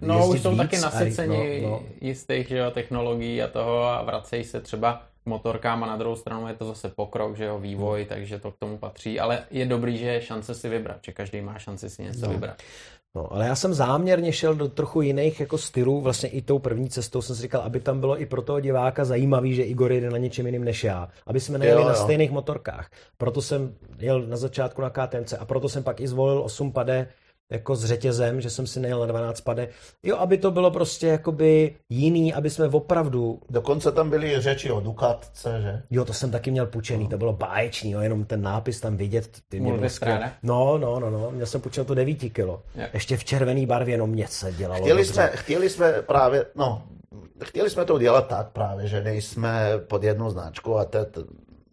No, 0.01 0.29
už 0.29 0.43
jsou 0.43 0.57
taky 0.57 0.79
nasyceni 0.79 1.61
no, 1.63 1.71
no. 1.71 1.83
jistých 2.01 2.49
že 2.49 2.59
jo, 2.59 2.71
technologií 2.71 3.43
a 3.43 3.49
toho 3.49 3.85
a 3.85 4.03
vracejí 4.03 4.45
se 4.45 4.61
třeba 4.61 5.07
motorkám 5.27 5.85
a 5.85 5.87
na 5.87 5.97
druhou 5.97 6.17
stranu 6.17 6.49
je 6.49 6.55
to 6.55 6.65
zase 6.65 6.89
pokrok, 6.89 7.37
že 7.37 7.45
jo, 7.45 7.59
vývoj, 7.59 8.05
takže 8.05 8.39
to 8.39 8.51
k 8.51 8.57
tomu 8.59 8.79
patří, 8.79 9.21
ale 9.21 9.39
je 9.51 9.67
dobrý, 9.67 9.99
že 9.99 10.07
je 10.07 10.21
šance 10.23 10.55
si 10.55 10.69
vybrat, 10.69 10.97
že 11.03 11.13
každý 11.13 11.41
má 11.41 11.59
šanci 11.59 11.91
si 11.91 12.03
něco 12.03 12.27
No. 12.27 12.33
vybrat. 12.33 12.57
No, 13.17 13.33
ale 13.33 13.47
já 13.47 13.55
jsem 13.55 13.75
záměrně 13.75 14.33
šel 14.33 14.55
do 14.55 14.69
trochu 14.69 15.01
jiných 15.03 15.41
jako 15.41 15.59
stylů, 15.59 16.01
vlastně 16.01 16.29
i 16.29 16.43
tou 16.43 16.59
první 16.59 16.89
cestou 16.91 17.23
jsem 17.23 17.37
si 17.37 17.43
říkal, 17.43 17.61
aby 17.63 17.81
tam 17.81 18.01
bylo 18.01 18.21
i 18.21 18.27
pro 18.27 18.43
toho 18.43 18.61
diváka 18.61 19.05
zajímavý, 19.05 19.55
že 19.55 19.63
Igor 19.63 19.93
jede 19.93 20.11
na 20.11 20.19
něčem 20.19 20.47
jiným 20.47 20.65
než 20.65 20.85
já, 20.85 21.09
aby 21.27 21.41
jsme 21.41 21.59
nejeli 21.59 21.81
Jo, 21.83 21.87
na 21.89 21.95
jo. 21.95 22.03
stejných 22.03 22.31
motorkách. 22.31 22.91
Proto 23.19 23.43
jsem 23.43 23.75
jel 23.99 24.23
na 24.23 24.37
začátku 24.37 24.83
na 24.83 24.91
KTMC 24.91 25.33
a 25.33 25.45
proto 25.45 25.69
jsem 25.69 25.83
pak 25.83 26.01
i 26.01 26.09
zvolil 26.09 26.43
8 26.43 26.73
pade 26.73 27.09
jako 27.53 27.77
s 27.77 27.85
řetězem, 27.85 28.41
že 28.41 28.51
jsem 28.51 28.67
si 28.67 28.81
nejel 28.81 29.01
na 29.01 29.07
12 29.07 29.41
pade. 29.41 29.69
Jo, 30.03 30.17
aby 30.17 30.39
to 30.39 30.51
bylo 30.51 30.71
prostě 30.71 31.07
jakoby 31.07 31.75
jiný, 31.89 32.35
aby 32.35 32.51
jsme 32.51 32.69
opravdu 32.69 33.41
Dokonce 33.51 33.93
tam 33.93 34.11
byly 34.11 34.41
řeči 34.41 34.71
o 34.71 34.81
Dukatce, 34.81 35.61
že? 35.63 35.83
Jo, 35.91 36.05
to 36.05 36.13
jsem 36.13 36.31
taky 36.31 36.51
měl 36.51 36.67
půjčený, 36.67 37.09
to 37.09 37.19
bylo 37.19 37.33
báječný, 37.33 37.91
jo, 37.91 38.01
jenom 38.01 38.25
ten 38.25 38.43
nápis 38.43 38.81
tam 38.81 38.97
vidět. 38.97 39.39
Ty 39.49 39.61
mě 39.61 39.91
skvělé. 39.91 40.33
No, 40.43 40.79
no, 40.79 41.01
no, 41.01 41.11
no, 41.11 41.31
měl 41.31 41.47
jsem 41.47 41.61
půjčil 41.61 41.85
to 41.85 41.95
9 41.95 42.15
kilo. 42.15 42.63
Jo. 42.75 42.87
Ještě 42.93 43.17
v 43.17 43.25
červený 43.25 43.67
barvě, 43.67 43.95
jenom 43.95 44.11
mě 44.11 44.27
se 44.29 44.53
dělalo 44.53 44.81
Chtěli 44.81 45.03
dobře. 45.03 45.13
jsme, 45.13 45.31
chtěli 45.35 45.71
jsme 45.71 45.93
právě, 46.03 46.47
no, 46.55 46.83
chtěli 47.45 47.71
jsme 47.71 47.85
to 47.85 47.95
udělat 47.95 48.29
tak 48.29 48.49
právě, 48.51 48.87
že 48.89 49.03
nejsme 49.03 49.71
pod 49.89 50.03
jednu 50.05 50.31
značku 50.31 50.79
a 50.79 50.85
teď 50.85 51.09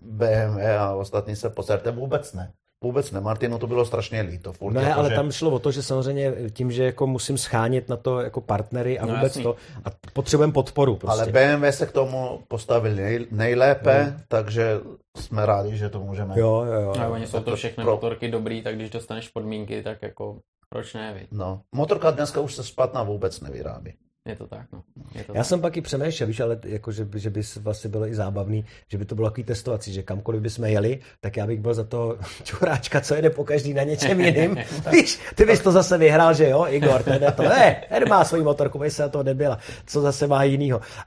BMW 0.02 0.60
a 0.80 0.95
ostatní 0.95 1.35
se 1.35 1.49
poserte 1.49 1.91
vůbec 1.91 2.34
ne. 2.34 2.52
Vůbec 2.84 3.12
ne, 3.12 3.22
Martinu 3.22 3.58
to 3.60 3.68
bylo 3.68 3.86
strašně 3.86 4.22
líto. 4.22 4.53
Furt 4.53 4.74
Ne, 4.74 4.82
jako, 4.84 4.99
ale 4.99 5.10
že- 5.10 5.16
tam 5.16 5.32
šlo 5.32 5.52
o 5.52 5.60
to, 5.60 5.72
že 5.72 5.84
samozřejmě 5.84 6.34
tím, 6.53 6.72
že 6.72 6.84
jako 6.84 7.08
musím 7.08 7.38
schánět 7.38 7.90
na 7.90 7.98
to 7.98 8.20
jako 8.20 8.41
partnery 8.41 8.99
a 8.99 9.06
No, 9.06 9.14
vůbec 9.14 9.24
jasný. 9.24 9.44
to 9.44 9.56
a 9.86 9.90
potřebujeme 10.14 10.53
podporu 10.53 10.95
prostě. 10.95 11.22
Ale 11.22 11.32
BMW 11.32 11.72
se 11.72 11.86
k 11.86 11.91
tomu 11.91 12.40
postavili 12.48 12.95
nej, 13.02 13.28
nejlépe, 13.32 14.20
takže 14.28 14.80
jsme 15.18 15.45
rádi, 15.45 15.78
že 15.78 15.90
to 15.90 15.99
můžeme. 15.99 16.40
Jo, 16.40 16.64
jo, 16.68 16.82
jo. 16.82 16.94
A 16.99 17.08
oni 17.08 17.28
jsou 17.28 17.40
to 17.40 17.56
všechny 17.56 17.84
pro- 17.84 17.94
motorky 17.94 18.32
dobrý, 18.32 18.62
tak 18.62 18.76
když 18.76 18.90
dostaneš 18.90 19.28
podmínky, 19.30 19.84
tak 19.84 20.02
jako 20.02 20.40
proč 20.70 20.94
ne? 20.94 21.16
No. 21.32 21.62
Motorka 21.76 22.12
dneska 22.12 22.41
už 22.41 22.56
se 22.56 22.64
špatná 22.64 23.03
vůbec 23.03 23.41
nevyrábí. 23.41 23.94
Je 24.27 24.35
to 24.35 24.48
tak, 24.48 24.65
no. 24.73 24.84
Je 25.15 25.23
to 25.23 25.34
Já 25.34 25.38
tak. 25.39 25.45
jsem 25.45 25.61
pak 25.61 25.77
i 25.77 25.81
přemýšlel, 25.81 26.27
víš, 26.27 26.39
ale 26.39 26.60
jako, 26.65 26.91
že, 26.91 27.06
by- 27.06 27.19
že 27.19 27.30
by 27.30 27.41
vlastně 27.61 27.89
bylo 27.89 28.07
i 28.07 28.15
zábavný, 28.15 28.65
že 28.91 28.98
by 28.98 29.06
to 29.06 29.15
bylo 29.15 29.30
takový 29.30 29.43
testovací, 29.43 29.93
že 29.93 30.03
kamkoliv 30.03 30.41
bychom 30.41 30.65
jeli, 30.65 30.99
tak 31.22 31.38
já 31.38 31.48
bych 31.48 31.60
byl 31.60 31.73
za 31.73 31.84
toho 31.84 32.18
čuráčka, 32.43 33.02
co 33.02 33.15
jede 33.15 33.30
po 33.30 33.43
každý 33.43 33.73
na 33.73 33.84
něčem 33.84 34.22
jiným. 34.26 34.57
víš, 34.91 35.19
ty 35.35 35.45
bys 35.45 35.60
to 35.60 35.72
zase 35.72 35.98
vyhrál, 35.98 36.34
že 36.34 36.49
jo, 36.49 36.65
Igor, 36.69 37.03
ten 37.03 37.34
to, 37.35 37.43
ne, 37.43 37.84
ten 37.89 38.10
má 38.10 38.23
svoji 38.26 38.43
motorku, 38.43 38.80
vy 38.80 38.91
se 38.91 39.02
na 39.02 39.10
to 39.10 39.23
nebyla, 39.23 39.60
co 39.85 40.02
zase 40.02 40.27
má 40.27 40.43
jinýho. 40.43 40.81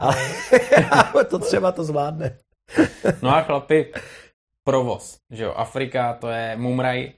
Ale 0.91 1.24
to 1.24 1.39
třeba 1.39 1.73
to 1.73 1.85
zvládne. 1.85 2.39
No 3.23 3.36
a 3.36 3.43
chlapi, 3.43 3.93
provoz, 4.65 5.16
že 5.31 5.45
jo, 5.45 5.53
Afrika 5.57 6.12
to 6.20 6.28
je 6.28 6.57
Mumraj, 6.57 7.12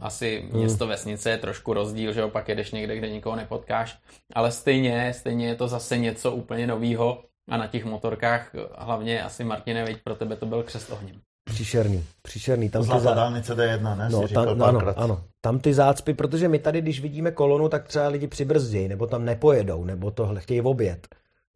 asi 0.00 0.44
Hmm. 0.50 0.60
město, 0.60 0.86
vesnice 0.86 1.30
je 1.30 1.38
trošku 1.38 1.72
rozdíl, 1.74 2.12
že 2.12 2.20
jo, 2.20 2.28
pak 2.28 2.48
jedeš 2.48 2.72
někde, 2.72 2.96
kde 2.96 3.10
nikoho 3.10 3.36
nepotkáš, 3.36 3.98
ale 4.34 4.52
stejně, 4.52 5.12
stejně 5.16 5.46
je 5.46 5.54
to 5.54 5.68
zase 5.68 5.98
něco 5.98 6.32
úplně 6.32 6.66
novýho 6.66 7.22
a 7.50 7.56
na 7.56 7.66
těch 7.66 7.84
motorkách, 7.84 8.54
hlavně 8.78 9.22
asi 9.22 9.44
Martine, 9.44 9.84
veď 9.84 9.96
pro 10.04 10.14
tebe 10.14 10.36
to 10.36 10.46
byl 10.46 10.62
křest 10.62 10.90
ohněm. 10.90 11.16
Příšerný, 11.44 12.04
příšerný. 12.22 12.70
Tam 12.70 12.82
ty 12.82 12.86
Zlatá 12.86 13.00
za... 13.02 13.14
dálnice 13.14 13.54
D1, 13.54 13.96
ne? 13.98 14.08
No, 14.12 14.28
tam, 14.28 14.48
ano, 14.48 14.80
párkrát. 14.80 15.02
ano, 15.02 15.22
tam 15.40 15.58
ty 15.58 15.74
zácpy, 15.74 16.14
protože 16.14 16.48
my 16.48 16.58
tady, 16.58 16.80
když 16.80 17.00
vidíme 17.00 17.30
kolonu, 17.30 17.68
tak 17.68 17.88
třeba 17.88 18.08
lidi 18.08 18.26
přibrzdějí, 18.26 18.88
nebo 18.88 19.06
tam 19.06 19.24
nepojedou, 19.24 19.84
nebo 19.84 20.10
tohle 20.10 20.40
chtějí 20.40 20.60
obět. 20.60 21.08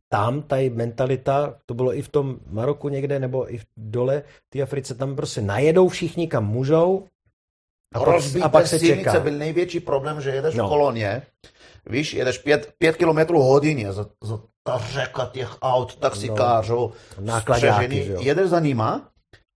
Tam 0.09 0.43
ta 0.43 0.57
mentalita, 0.73 1.55
to 1.67 1.75
bylo 1.75 1.97
i 1.97 2.03
v 2.03 2.09
tom 2.09 2.37
Maroku 2.51 2.89
někde, 2.89 3.19
nebo 3.19 3.55
i 3.55 3.59
v 3.59 3.67
dole 3.77 4.23
té 4.49 4.63
Africe, 4.63 4.95
tam 4.95 5.17
prostě 5.17 5.41
najedou 5.41 5.89
všichni, 5.89 6.29
kam 6.29 6.47
můžou, 6.47 7.05
a 7.95 7.99
pak, 7.99 8.09
Rozbité 8.09 8.45
a 8.45 8.49
pak 8.49 8.67
se 8.67 8.79
silnice 8.79 9.11
čeká. 9.11 9.21
byl 9.21 9.33
největší 9.33 9.81
problém, 9.81 10.21
že 10.21 10.31
jedeš 10.31 10.55
No. 10.55 10.67
v 10.67 10.69
koloně, 10.69 11.23
víš, 11.87 12.15
jedeš 12.15 12.39
pět, 12.39 12.75
pět 12.79 12.97
kilometrů 12.97 13.43
hodině, 13.43 13.93
za, 13.93 14.07
za 14.23 14.41
ta 14.67 14.79
řeka 14.79 15.31
těch 15.33 15.57
aut, 15.63 15.97
taxikářů, 15.97 16.93
No, 17.21 17.41
střežený, 17.41 18.07
jo. 18.07 18.21
jedeš 18.21 18.49
za 18.49 18.61
nima 18.61 19.09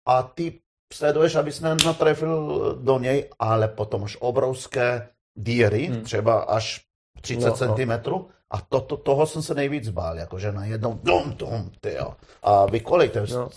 a 0.07 0.23
ty 0.23 0.59
sleduješ, 0.93 1.35
aby 1.35 1.51
se 1.51 1.63
nenatrefil 1.75 2.59
do 2.81 2.99
něj, 2.99 3.29
ale 3.39 3.67
potom 3.67 4.03
už 4.03 4.17
obrovské 4.19 5.09
díry, 5.37 5.85
Hmm. 5.85 6.01
třeba 6.01 6.39
až 6.39 6.81
30 7.21 7.45
No, 7.61 7.67
no. 7.67 7.75
cm. 7.75 7.91
A 8.51 8.61
to, 8.69 8.81
to, 8.81 8.97
toho 8.97 9.25
jsem 9.27 9.41
se 9.41 9.53
nejvíc 9.53 9.89
bál, 9.89 10.17
jakože 10.17 10.51
najednou 10.51 10.99
dum, 11.03 11.33
dum, 11.37 11.71
tyjo. 11.81 12.13
A 12.43 12.65
vy 12.65 12.79
kolik? 12.79 13.11
To 13.13 13.19
je, 13.19 13.25
No, 13.33 13.49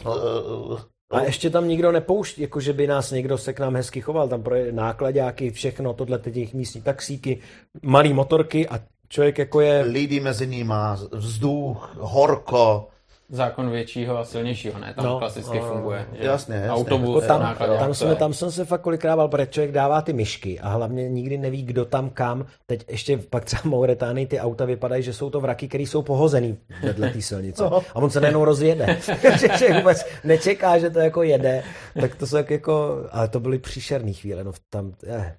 uh, 0.71 0.81
A 1.11 1.21
ještě 1.21 1.51
tam 1.51 1.69
nikdo 1.69 1.93
nepouští, 1.93 2.43
jako 2.43 2.61
že 2.61 2.73
by 2.73 2.87
nás 2.87 3.11
někdo 3.11 3.39
se 3.39 3.53
k 3.53 3.61
nám 3.61 3.77
hezky 3.77 4.01
choval, 4.01 4.29
tam 4.29 4.43
pro 4.43 4.57
nákladáky, 4.71 5.51
všechno, 5.51 5.95
tohle 5.95 6.19
ty 6.19 6.33
těch 6.33 6.55
místní 6.55 6.83
taxíky, 6.83 7.39
malý 7.83 8.13
motorky 8.13 8.69
a 8.69 8.81
člověk 9.09 9.39
jako 9.39 9.61
je... 9.61 9.83
lidi 9.83 10.21
mezi 10.21 10.47
nima, 10.47 10.99
vzduch, 11.13 11.97
horko, 11.99 12.89
Zákon 13.33 13.71
většího 13.71 14.19
a 14.19 14.25
silnějšího, 14.25 14.79
ne? 14.79 14.95
Tam 14.95 15.05
No, 15.05 15.19
klasicky 15.19 15.59
no, 15.59 15.65
funguje. 15.69 16.07
že 16.13 16.27
jasně, 16.27 16.55
jasně. 16.55 16.71
Autobus, 16.71 17.15
Jako 17.23 17.27
tam, 17.27 17.43
nákladák, 17.43 17.79
tam, 17.79 17.95
jsme, 17.95 18.09
je. 18.11 18.15
tam 18.17 18.35
jsem 18.35 18.51
se 18.51 18.65
fakt 18.65 18.81
kolikrát 18.81 19.17
bál, 19.17 19.29
protože 19.29 19.47
člověk 19.47 19.73
dává 19.73 20.03
ty 20.03 20.13
myšky 20.13 20.61
a 20.61 20.69
hlavně 20.69 21.09
nikdy 21.09 21.39
neví, 21.39 21.63
kdo 21.63 21.85
tam 21.85 22.11
kam. 22.11 22.47
Teď 22.67 22.85
ještě 22.89 23.19
pak 23.19 23.45
třeba 23.45 23.63
v 23.63 23.65
Mauretánii 23.65 24.27
ty 24.27 24.41
auta 24.41 24.65
vypadají, 24.65 25.03
že 25.03 25.13
jsou 25.13 25.31
to 25.31 25.41
vraky, 25.41 25.69
které 25.69 25.83
jsou 25.85 26.03
pohozený 26.03 26.59
vedle 26.83 27.11
té 27.11 27.23
silnice. 27.23 27.63
No. 27.63 27.77
A 27.95 27.97
on 27.97 28.11
se 28.11 28.21
najednou 28.21 28.45
rozjede. 28.45 28.99
že 29.41 29.49
člověk 29.49 29.75
vůbec 29.79 30.07
nečeká, 30.25 30.79
že 30.79 30.91
to 30.91 30.99
jako 30.99 31.23
jede. 31.23 31.63
Tak 32.01 32.15
to 32.15 32.27
jsou 32.27 32.37
jak 32.37 32.51
jako, 32.51 32.97
ale 33.11 33.29
to 33.29 33.41
byly 33.41 33.59
příšerné 33.59 34.13
chvíle. 34.13 34.45
No, 34.45 34.53
tam, 34.71 34.93
eh. 35.07 35.37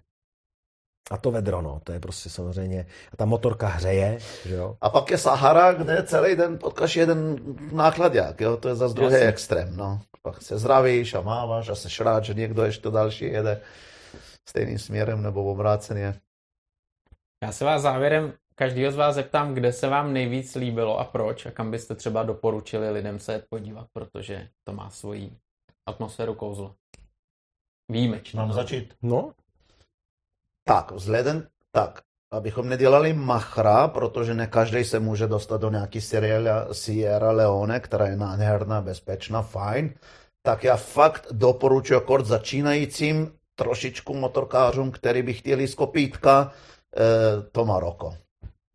A 1.11 1.17
to 1.17 1.31
vedro, 1.31 1.61
no, 1.61 1.81
to 1.83 1.91
je 1.91 1.99
prostě 1.99 2.29
samozřejmě, 2.29 2.85
a 3.13 3.17
ta 3.17 3.25
motorka 3.25 3.67
hřeje, 3.67 4.19
že 4.45 4.55
jo. 4.55 4.77
A 4.81 4.89
pak 4.89 5.11
je 5.11 5.17
Sahara, 5.17 5.73
kde 5.73 6.03
celý 6.03 6.35
den 6.35 6.57
potkáš 6.57 6.95
jeden 6.95 7.35
nákladák, 7.71 8.41
jo? 8.41 8.57
to 8.57 8.67
je 8.69 8.75
zase 8.75 8.95
druhý 8.95 9.13
Jasně. 9.13 9.27
extrém. 9.27 9.77
No. 9.77 10.01
Pak 10.21 10.41
se 10.41 10.57
zdravíš 10.57 11.13
a 11.13 11.21
máváš 11.21 11.69
a 11.69 11.75
seš 11.75 11.99
rád, 11.99 12.23
že 12.23 12.33
někdo 12.33 12.63
ještě 12.63 12.89
další 12.89 13.25
jede 13.25 13.61
stejným 14.49 14.79
směrem 14.79 15.23
nebo 15.23 15.51
obráceně. 15.51 16.19
Já 17.43 17.51
se 17.51 17.65
vás 17.65 17.81
závěrem 17.81 18.33
každýho 18.55 18.91
z 18.91 18.95
vás 18.95 19.15
zeptám, 19.15 19.53
kde 19.53 19.73
se 19.73 19.87
vám 19.87 20.13
nejvíc 20.13 20.55
líbilo 20.55 20.99
a 20.99 21.03
proč 21.03 21.45
a 21.45 21.51
kam 21.51 21.71
byste 21.71 21.95
třeba 21.95 22.23
doporučili 22.23 22.89
lidem 22.89 23.19
se 23.19 23.43
podívat, 23.49 23.87
protože 23.93 24.49
to 24.63 24.73
má 24.73 24.89
svoji 24.89 25.37
atmosféru 25.85 26.33
kouzlo. 26.33 26.75
Výjimečně. 27.91 28.39
Mám 28.39 28.53
začít? 28.53 28.93
No, 29.01 29.33
Tak, 30.63 30.91
vzhledem, 30.91 31.47
tak, 31.71 32.01
abychom 32.31 32.69
nedělali 32.69 33.13
machra, 33.13 33.87
protože 33.87 34.33
ne 34.33 34.47
každý 34.47 34.83
se 34.83 34.99
může 34.99 35.27
dostat 35.27 35.61
do 35.61 35.69
nějaký 35.69 36.01
Sierra, 36.01 36.67
Sierra 36.73 37.31
Leone, 37.31 37.79
která 37.79 38.07
je 38.07 38.15
nádherná, 38.15 38.81
bezpečná, 38.81 39.41
fajn, 39.41 39.93
tak 40.41 40.63
já 40.63 40.77
fakt 40.77 41.27
doporučuji 41.31 42.01
kort 42.01 42.25
začínajícím 42.25 43.31
trošičku 43.55 44.13
motorkářům, 44.13 44.91
který 44.91 45.21
by 45.21 45.33
chtěli 45.33 45.67
z 45.67 45.75
kopítka, 45.75 46.51
eh, 46.97 47.41
to 47.51 47.65
Maroko. 47.65 48.17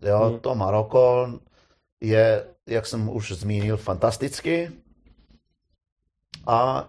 Jo, 0.03 0.19
Hmm. 0.19 0.41
to 0.41 0.55
Maroko 0.55 1.29
je, 2.01 2.47
jak 2.67 2.87
jsem 2.87 3.09
už 3.09 3.33
zmínil, 3.33 3.77
fantastický. 3.77 4.69
A 6.47 6.89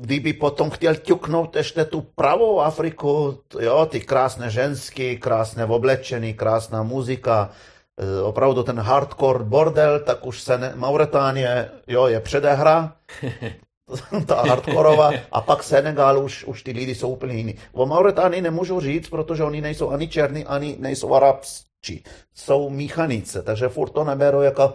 kdyby 0.00 0.32
potom 0.32 0.70
chtěl 0.70 0.94
ťuknout 0.94 1.56
ještě 1.56 1.84
tu 1.84 2.00
pravou 2.00 2.60
Afriku, 2.60 3.38
jo, 3.60 3.86
ty 3.86 4.00
krásné 4.00 4.50
ženský, 4.50 5.18
krásné 5.18 5.64
oblečený, 5.64 6.34
krásná 6.34 6.82
muzika, 6.82 7.50
eh, 7.98 8.22
opravdu 8.22 8.62
ten 8.62 8.80
hardcore 8.80 9.44
bordel, 9.44 10.00
tak 10.00 10.26
už 10.26 10.42
se 10.42 10.58
ne, 10.58 10.72
Mauritánie, 10.76 11.70
jo, 11.86 12.06
je 12.06 12.20
předehra, 12.20 12.92
ta 14.26 14.42
hardkorová, 14.42 15.10
a 15.32 15.40
pak 15.40 15.62
Senegal 15.62 16.24
už, 16.24 16.44
už 16.44 16.62
ty 16.62 16.72
lidi 16.72 16.94
jsou 16.94 17.08
úplně 17.08 17.34
jiný. 17.34 17.54
O 17.72 17.86
Mauritánii 17.86 18.42
nemůžu 18.42 18.80
říct, 18.80 19.08
protože 19.08 19.44
oni 19.44 19.60
nejsou 19.60 19.90
ani 19.90 20.08
černí, 20.08 20.44
ani 20.44 20.76
nejsou 20.78 21.14
arabští. 21.14 22.04
Jsou 22.34 22.70
míchanice, 22.70 23.42
takže 23.42 23.68
furt 23.68 23.90
to 23.90 24.04
neberu 24.04 24.42
jako 24.42 24.74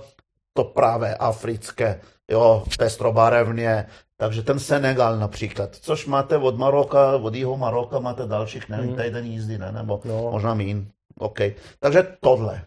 to 0.53 0.63
právě 0.63 1.15
africké, 1.15 2.01
jo, 2.31 2.63
pestrobarevně, 2.77 3.85
takže 4.21 4.41
ten 4.45 4.59
Senegal 4.59 5.17
například, 5.17 5.75
což 5.75 6.05
máte 6.05 6.37
od 6.37 6.57
Maroka, 6.57 7.15
od 7.17 7.35
jihu 7.35 7.57
Maroka 7.57 7.99
máte 7.99 8.25
dalších, 8.27 8.69
nevím, 8.69 8.87
Hmm. 8.93 9.01
týden 9.03 9.25
jízdy, 9.25 9.57
ne, 9.57 9.71
nebo 9.71 10.01
No. 10.05 10.29
možná 10.31 10.53
mín, 10.53 10.87
OK. 11.19 11.39
Takže 11.79 12.07
tohle. 12.19 12.61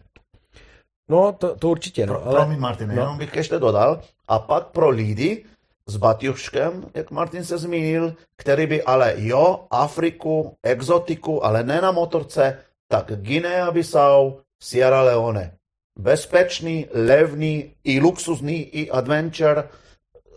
no 1.09 1.31
to, 1.33 1.55
to 1.55 1.69
určitě, 1.69 2.05
no. 2.05 2.13
Pro, 2.13 2.25
ale, 2.27 2.35
Promiň, 2.35 2.59
Martin, 2.59 2.87
no. 2.87 2.93
jenom 2.93 3.17
bych 3.17 3.35
ještě 3.35 3.59
dodal. 3.59 4.01
A 4.27 4.39
pak 4.39 4.65
pro 4.67 4.89
lidi 4.89 5.45
s 5.87 5.97
Baťuškem, 5.97 6.85
jak 6.93 7.11
Martin 7.11 7.43
se 7.43 7.57
zmínil, 7.57 8.13
který 8.37 8.67
by 8.67 8.83
ale 8.83 9.13
jo, 9.17 9.65
Afriku, 9.71 10.55
exotiku, 10.63 11.45
ale 11.45 11.63
ne 11.63 11.81
na 11.81 11.91
motorce, 11.91 12.57
tak 12.87 13.11
Guinea 13.15 13.71
Bissau, 13.71 14.33
Sierra 14.63 15.01
Leone. 15.01 15.51
bezpečný, 15.99 16.85
levný, 16.93 17.71
i 17.83 17.99
luxusní, 17.99 18.61
i 18.63 18.89
adventure, 18.91 19.63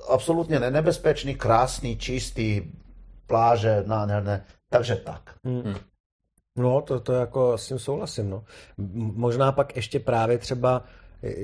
absolutně 0.08 0.60
nebezpečný, 0.60 1.34
krásný, 1.34 1.96
čistý, 1.96 2.62
pláže, 3.26 3.84
nádherné. 3.86 4.44
Takže 4.70 4.96
tak. 4.96 5.34
Hmm. 5.44 5.74
No, 6.58 6.82
to, 6.82 7.00
to 7.00 7.12
jako 7.12 7.58
s 7.58 7.68
tím 7.68 7.78
souhlasím. 7.78 8.30
No. 8.30 8.44
Možná 8.96 9.52
pak 9.52 9.76
ještě 9.76 10.00
právě 10.00 10.38
třeba 10.38 10.82
eh, 11.22 11.34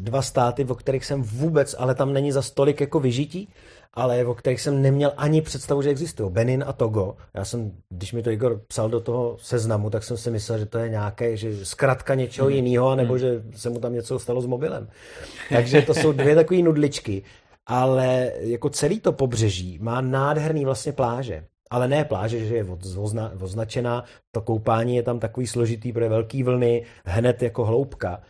dva 0.00 0.22
státy, 0.22 0.64
o 0.64 0.74
kterých 0.74 1.04
jsem 1.04 1.22
vůbec, 1.22 1.74
ale 1.78 1.94
tam 1.94 2.12
není 2.12 2.32
za 2.32 2.42
stolik 2.42 2.80
jako 2.80 3.00
vyžití, 3.00 3.48
ale 3.94 4.24
o 4.24 4.34
kterých 4.34 4.60
jsem 4.60 4.82
neměl 4.82 5.12
ani 5.16 5.42
představu, 5.42 5.82
že 5.82 5.90
existují. 5.90 6.30
Benin 6.30 6.64
a 6.66 6.72
Togo. 6.72 7.16
Já 7.34 7.44
jsem, 7.44 7.72
když 7.88 8.12
mi 8.12 8.22
to 8.22 8.30
Igor 8.30 8.60
psal 8.68 8.88
do 8.88 9.00
toho 9.00 9.36
seznamu, 9.40 9.90
tak 9.90 10.04
jsem 10.04 10.16
si 10.16 10.30
myslel, 10.30 10.58
že 10.58 10.66
to 10.66 10.78
je 10.78 10.88
nějaké, 10.88 11.36
že 11.36 11.66
zkrátka 11.66 12.14
něčeho 12.14 12.48
hmm. 12.48 12.56
jiného, 12.56 12.96
nebo 12.96 13.12
hmm. 13.12 13.18
že 13.18 13.42
se 13.56 13.70
mu 13.70 13.80
tam 13.80 13.92
něco 13.92 14.18
stalo 14.18 14.40
s 14.40 14.46
mobilem. 14.46 14.88
Takže 15.48 15.82
to 15.82 15.94
jsou 15.94 16.12
dvě 16.12 16.34
takové 16.34 16.62
nudličky. 16.62 17.22
Ale 17.70 18.32
jako 18.40 18.70
celý 18.70 19.00
to 19.00 19.12
pobřeží 19.12 19.78
má 19.78 20.00
nádherný 20.00 20.64
vlastně 20.64 20.92
pláže 20.92 21.44
ale 21.70 21.88
ne 21.88 22.04
pláže, 22.04 22.46
že 22.46 22.56
je 22.56 22.66
ozna, 22.96 23.32
označená, 23.40 24.04
to 24.34 24.40
koupání 24.40 24.96
je 24.96 25.02
tam 25.02 25.18
takový 25.18 25.46
složitý, 25.46 25.92
protože 25.92 26.08
velký 26.08 26.42
vlny, 26.42 26.84
hned 27.04 27.42
jako 27.42 27.64
hloubka, 27.64 28.22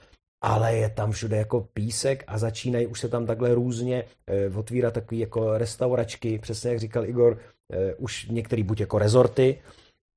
ale 0.43 0.77
je 0.77 0.91
tam 0.91 1.13
všude 1.13 1.37
jako 1.37 1.61
písek 1.61 2.25
a 2.27 2.39
začínají 2.39 2.87
už 2.87 3.01
se 3.01 3.09
tam 3.09 3.27
takhle 3.27 3.55
různě 3.55 4.05
eh, 4.27 4.51
otvírat 4.57 4.95
takový 4.95 5.21
jako 5.21 5.59
restauračky, 5.59 6.39
přesně 6.39 6.71
jak 6.71 6.81
říkal 6.81 7.05
Igor, 7.05 7.39
eh, 7.73 7.95
už 7.95 8.27
některý 8.27 8.63
buď 8.63 8.81
jako 8.81 8.99
rezorty, 8.99 9.63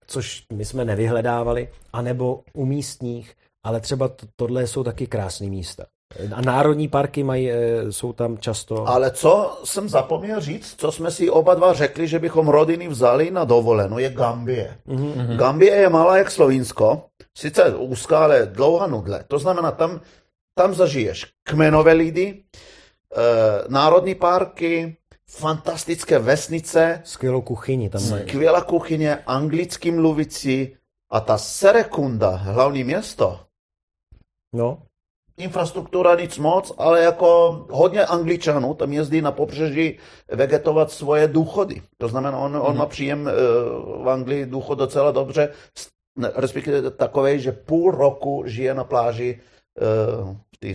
což 0.07 0.45
my 0.53 0.65
jsme 0.65 0.85
nevyhledávali, 0.85 1.69
anebo 1.93 2.43
u 2.53 2.65
místních, 2.65 3.35
ale 3.65 3.79
třeba 3.79 4.07
to, 4.07 4.27
tohle 4.35 4.67
jsou 4.67 4.83
taky 4.83 5.07
krásné 5.07 5.47
místa. 5.47 5.85
A 6.33 6.41
národní 6.41 6.87
parky 6.87 7.23
mají, 7.23 7.51
eh, 7.51 7.91
jsou 7.91 8.13
tam 8.13 8.37
často. 8.37 8.87
Ale 8.87 9.11
co 9.11 9.61
jsem 9.63 9.89
zapomněl 9.89 10.39
říct, 10.39 10.75
co 10.77 10.91
jsme 10.91 11.11
si 11.11 11.29
oba 11.29 11.55
dva 11.55 11.73
řekli, 11.73 12.07
že 12.07 12.19
bychom 12.19 12.47
rodiny 12.47 12.87
vzali 12.87 13.31
na 13.31 13.43
dovolenou, 13.43 13.97
je 13.97 14.09
Gambie. 14.09 14.77
Mm-hmm. 14.87 15.35
Gambie 15.37 15.75
je 15.75 15.89
malá 15.89 16.17
jak 16.17 16.31
Slovinsko, 16.31 17.05
sice 17.37 17.75
úzká, 17.75 18.23
ale 18.23 18.45
dlouhá 18.45 18.87
nudle. 18.87 19.23
To 19.27 19.39
znamená, 19.39 19.71
tam, 19.71 20.01
tam 20.55 20.73
zažiješ 20.73 21.25
kmenové 21.43 21.93
lidi, 21.93 22.43
e, 22.43 23.63
národní 23.67 24.15
parky, 24.15 24.97
fantastické 25.29 26.19
vesnice. 26.19 27.01
Skvělou 27.03 27.41
kuchyni 27.41 27.89
tam 27.89 28.09
mají. 28.09 28.23
Skvělá 28.23 28.61
kuchyně, 28.61 29.15
anglicky 29.15 29.91
mluvící 29.91 30.75
a 31.11 31.19
ta 31.19 31.37
Serekunda, 31.37 32.29
hlavní 32.29 32.83
město, 32.83 33.39
No 34.53 34.83
infrastruktura 35.37 36.15
nic 36.15 36.37
moc, 36.37 36.73
ale 36.77 37.03
jako 37.03 37.51
hodně 37.69 38.05
angličanů 38.05 38.73
tam 38.73 38.93
jezdí 38.93 39.21
na 39.21 39.31
pobřeží 39.31 39.99
vegetovat 40.31 40.91
svoje 40.91 41.27
důchody. 41.27 41.81
To 41.97 42.07
znamená, 42.07 42.37
on, 42.37 42.55
on 42.55 42.77
má 42.77 42.83
mhm. 42.83 42.89
příjem 42.89 43.27
eh, 43.27 43.31
v 44.03 44.09
Anglii 44.09 44.45
důchod 44.45 44.75
docela 44.75 45.11
dobře, 45.11 45.53
respektive 46.35 46.91
takový, 46.91 47.39
že 47.39 47.51
půl 47.51 47.91
roku 47.91 48.43
žije 48.45 48.73
na 48.73 48.83
pláži 48.83 49.39
v 50.53 50.57
té 50.59 50.67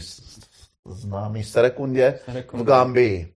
známé 0.89 1.45
Serekundě 1.45 2.19
v 2.53 2.63
Gambii. 2.63 3.35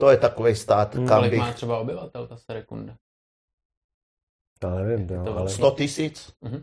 To 0.00 0.10
je 0.10 0.16
takový 0.16 0.54
stát. 0.54 0.94
Hmm, 0.94 1.08
kolik 1.08 1.34
má 1.34 1.52
třeba 1.52 1.78
obyvatel 1.78 2.26
ta 2.26 2.36
Serekunda? 2.36 2.94
To 4.58 4.70
nevím. 4.70 5.06
To, 5.08 5.38
ale... 5.38 5.50
100 5.50 5.70
tisíc. 5.70 6.32
Mm-hmm. 6.42 6.62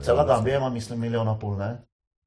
Celá 0.00 0.24
Gambie 0.24 0.60
má, 0.60 0.68
myslím, 0.68 1.00
milion 1.00 1.28
a 1.28 1.34
půl, 1.34 1.56
ne? 1.56 1.84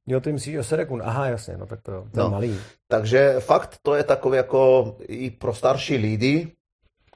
Jo, 0.10 0.20
ty 0.20 0.32
myslíš 0.32 0.58
o 0.58 0.64
Serekun. 0.64 1.02
Aha, 1.06 1.28
jasně, 1.28 1.58
no 1.58 1.66
tak 1.66 1.82
to, 1.82 1.92
to 1.92 2.08
no. 2.14 2.24
je 2.24 2.30
malý. 2.30 2.60
Takže 2.88 3.36
fakt 3.40 3.78
to 3.82 3.96
je 3.96 4.04
takové 4.04 4.38
jako 4.38 4.96
i 5.08 5.30
pro 5.30 5.54
starší 5.54 5.98
lidi 5.98 6.52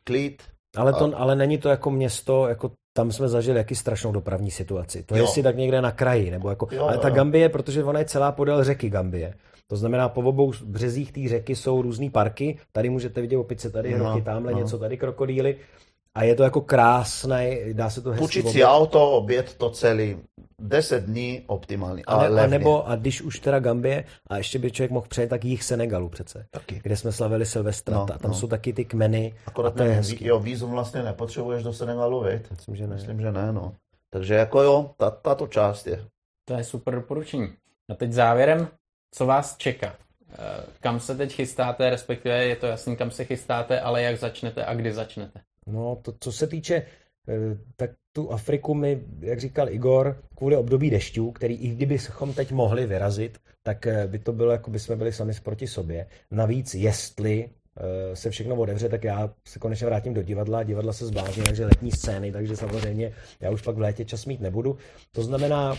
klid. 0.03 0.43
Ale, 0.75 0.93
to, 0.93 1.15
a... 1.15 1.17
ale 1.17 1.35
není 1.35 1.57
to 1.57 1.69
jako 1.69 1.91
město, 1.91 2.47
jako 2.47 2.71
tam 2.93 3.11
jsme 3.11 3.27
zažili 3.27 3.57
jaký 3.57 3.75
strašnou 3.75 4.11
dopravní 4.11 4.51
situaci. 4.51 5.03
To 5.03 5.15
jo. 5.15 5.23
je 5.23 5.27
si 5.27 5.43
tak 5.43 5.57
někde 5.57 5.81
na 5.81 5.91
kraji, 5.91 6.31
nebo 6.31 6.49
jako, 6.49 6.67
jo, 6.71 6.83
ale 6.83 6.97
ta 6.97 7.07
jo. 7.07 7.15
Gambie, 7.15 7.49
protože 7.49 7.83
ona 7.83 7.99
je 7.99 8.05
celá 8.05 8.31
podél 8.31 8.63
řeky 8.63 8.89
Gambie. 8.89 9.33
To 9.67 9.75
znamená, 9.75 10.09
po 10.09 10.21
obou 10.21 10.53
březích 10.65 11.11
té 11.11 11.27
řeky 11.27 11.55
jsou 11.55 11.81
různé 11.81 12.09
parky. 12.09 12.59
Tady 12.71 12.89
můžete 12.89 13.21
vidět 13.21 13.37
opice, 13.37 13.69
tady 13.69 13.97
no, 13.97 14.05
hroky, 14.05 14.21
tamhle 14.21 14.51
no. 14.51 14.57
něco, 14.57 14.79
tady 14.79 14.97
krokodýly. 14.97 15.55
A 16.15 16.23
je 16.23 16.35
to 16.35 16.43
jako 16.43 16.61
krásné, 16.61 17.73
dá 17.73 17.89
se 17.89 18.01
to 18.01 18.09
hezky 18.09 18.19
Půjčit 18.19 18.49
si 18.49 18.63
auto, 18.63 19.11
obět 19.11 19.53
to 19.53 19.69
celý. 19.69 20.17
10 20.59 21.03
dní 21.03 21.43
optimální, 21.47 22.05
ale 22.05 22.41
a, 22.41 22.43
a 22.43 22.47
nebo, 22.47 22.89
a 22.89 22.95
když 22.95 23.21
už 23.21 23.39
teda 23.39 23.59
Gambie, 23.59 24.03
a 24.27 24.37
ještě 24.37 24.59
by 24.59 24.71
člověk 24.71 24.91
mohl 24.91 25.07
přejet, 25.09 25.27
tak 25.27 25.45
jich 25.45 25.63
Senegalu 25.63 26.09
přece, 26.09 26.45
taky. 26.51 26.79
kde 26.83 26.97
jsme 26.97 27.11
slavili 27.11 27.45
Silvestra, 27.45 27.97
no, 27.97 28.05
tam 28.05 28.19
no. 28.23 28.33
jsou 28.33 28.47
taky 28.47 28.73
ty 28.73 28.85
kmeny. 28.85 29.33
Akorát 29.45 29.75
to 29.75 29.83
je 29.83 29.89
hezký. 29.89 30.27
Jo, 30.27 30.39
vízum 30.39 30.71
vlastně 30.71 31.03
nepotřebuješ 31.03 31.63
do 31.63 31.73
Senegalu, 31.73 32.23
viď? 32.23 32.51
Myslím, 32.51 32.75
že 32.75 32.87
ne. 32.87 32.95
Myslím, 32.95 33.21
že 33.21 33.31
ne, 33.31 33.53
no. 33.53 33.73
Takže 34.09 34.33
jako 34.33 34.61
jo, 34.61 34.91
tato 35.21 35.47
část 35.47 35.87
je. 35.87 36.05
To 36.45 36.53
je 36.53 36.63
super 36.63 36.95
doporučení. 36.95 37.49
A 37.89 37.95
teď 37.95 38.11
závěrem, 38.11 38.67
co 39.15 39.25
vás 39.25 39.57
čeká? 39.57 39.95
Eh, 40.31 40.63
kam 40.79 40.99
se 40.99 41.15
teď 41.15 41.33
chystáte, 41.33 41.89
respektive 41.89 42.45
je 42.45 42.55
to 42.55 42.65
jasný, 42.65 42.95
kam 42.95 43.11
se 43.11 43.25
chystáte, 43.25 43.79
ale 43.79 44.01
jak 44.01 44.19
začnete 44.19 44.65
a 44.65 44.73
kdy 44.73 44.93
začnete? 44.93 45.39
No, 45.67 45.95
to, 46.01 46.13
co 46.19 46.31
se 46.31 46.47
týče 46.47 46.75
eh, 46.75 47.57
tak 47.75 47.91
tu 48.15 48.31
Afriku 48.31 48.73
my, 48.73 49.01
jak 49.19 49.39
říkal 49.39 49.69
Igor, 49.69 50.23
kvůli 50.35 50.57
období 50.57 50.89
dešťů, 50.89 51.31
který 51.31 51.55
i 51.55 51.67
kdybychom 51.67 52.33
teď 52.33 52.51
mohli 52.51 52.85
vyrazit, 52.85 53.37
tak 53.63 53.87
eh, 53.87 54.07
by 54.07 54.19
to 54.19 54.33
bylo, 54.33 54.51
jako 54.51 54.71
by 54.71 54.79
jsme 54.79 54.95
byli 54.95 55.13
sami 55.13 55.33
proti 55.43 55.67
sobě. 55.67 56.07
Navíc, 56.31 56.75
jestli 56.75 57.49
eh, 57.49 58.15
se 58.15 58.29
všechno 58.29 58.55
otevře, 58.55 58.89
tak 58.89 59.03
já 59.03 59.33
se 59.47 59.59
konečně 59.59 59.87
vrátím 59.87 60.13
do 60.13 60.23
divadla. 60.23 60.63
Divadla 60.63 60.93
se 60.93 61.05
zblázní, 61.05 61.43
takže 61.43 61.65
letní 61.65 61.91
scény, 61.91 62.31
takže 62.31 62.57
samozřejmě 62.57 63.13
já 63.39 63.51
už 63.51 63.61
pak 63.61 63.75
v 63.75 63.79
létě 63.79 64.05
čas 64.05 64.25
mít 64.25 64.41
nebudu. 64.41 64.77
To 65.11 65.23
znamená, 65.23 65.75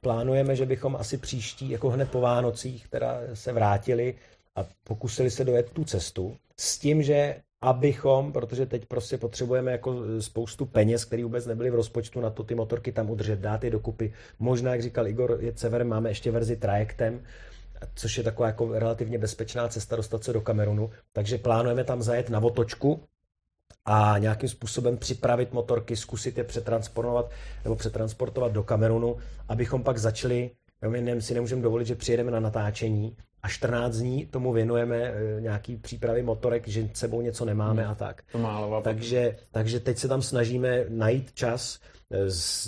plánujeme, 0.00 0.56
že 0.56 0.66
bychom 0.66 0.96
asi 0.96 1.18
příští, 1.18 1.70
jako 1.70 1.90
hned 1.90 2.10
po 2.10 2.20
Vánocích, 2.20 2.88
teda 2.88 3.20
se 3.34 3.52
vrátili 3.52 4.14
a 4.56 4.66
pokusili 4.84 5.30
se 5.30 5.44
dojet 5.44 5.70
tu 5.70 5.84
cestu 5.84 6.36
s 6.56 6.78
tím, 6.78 7.02
že 7.02 7.36
abychom, 7.60 8.32
protože 8.32 8.66
teď 8.66 8.86
prostě 8.86 9.18
potřebujeme 9.18 9.72
jako 9.72 10.02
e, 10.04 10.22
spoustu 10.22 10.66
peněz, 10.66 11.04
které 11.04 11.22
vůbec 11.24 11.46
nebyly 11.46 11.70
v 11.70 11.74
rozpočtu 11.74 12.20
na 12.20 12.30
to 12.30 12.44
ty 12.44 12.54
motorky 12.54 12.92
tam 12.92 13.10
udržet, 13.10 13.38
dát 13.38 13.64
je 13.64 13.70
dokupy. 13.70 14.12
Možná, 14.38 14.72
jak 14.72 14.82
říkal 14.82 15.08
Igor, 15.08 15.38
je 15.40 15.52
severem, 15.56 15.88
máme 15.88 16.10
ještě 16.10 16.30
verzi 16.30 16.56
trajektem, 16.56 17.22
což 17.94 18.18
je 18.18 18.24
taková 18.24 18.46
jako 18.48 18.78
relativně 18.78 19.18
bezpečná 19.18 19.68
cesta 19.68 19.96
dostat 19.96 20.24
se 20.24 20.32
do 20.32 20.40
Kamerunu, 20.40 20.90
takže 21.12 21.38
plánujeme 21.38 21.84
tam 21.84 22.02
zajet 22.02 22.30
na 22.30 22.38
otočku 22.40 23.00
a 23.84 24.18
nějakým 24.18 24.48
způsobem 24.48 24.96
připravit 24.96 25.52
motorky, 25.52 25.96
zkusit 25.96 26.38
je 26.38 26.44
přetransportovat 26.44 27.30
nebo 27.64 27.76
přetransportovat 27.76 28.52
do 28.52 28.62
Kamerunu, 28.62 29.16
abychom 29.48 29.82
pak 29.82 29.98
začali 29.98 30.50
my 30.88 31.22
si 31.22 31.34
nemůžeme 31.34 31.62
dovolit, 31.62 31.86
že 31.86 31.94
přijedeme 31.94 32.30
na 32.30 32.40
natáčení 32.40 33.16
a 33.42 33.48
14 33.48 33.96
dní 33.96 34.26
tomu 34.26 34.52
věnujeme 34.52 34.96
e, 34.96 35.40
nějaký 35.40 35.76
přípravy 35.76 36.22
motorek, 36.22 36.68
že 36.68 36.88
sebou 36.94 37.20
něco 37.20 37.44
nemáme 37.44 37.82
hmm. 37.82 37.90
a 37.90 37.94
tak. 37.94 38.22
To 38.32 38.38
málo, 38.38 38.80
takže, 38.82 39.36
takže 39.52 39.80
teď 39.80 39.98
se 39.98 40.08
tam 40.08 40.22
snažíme 40.22 40.84
najít 40.88 41.32
čas, 41.34 41.80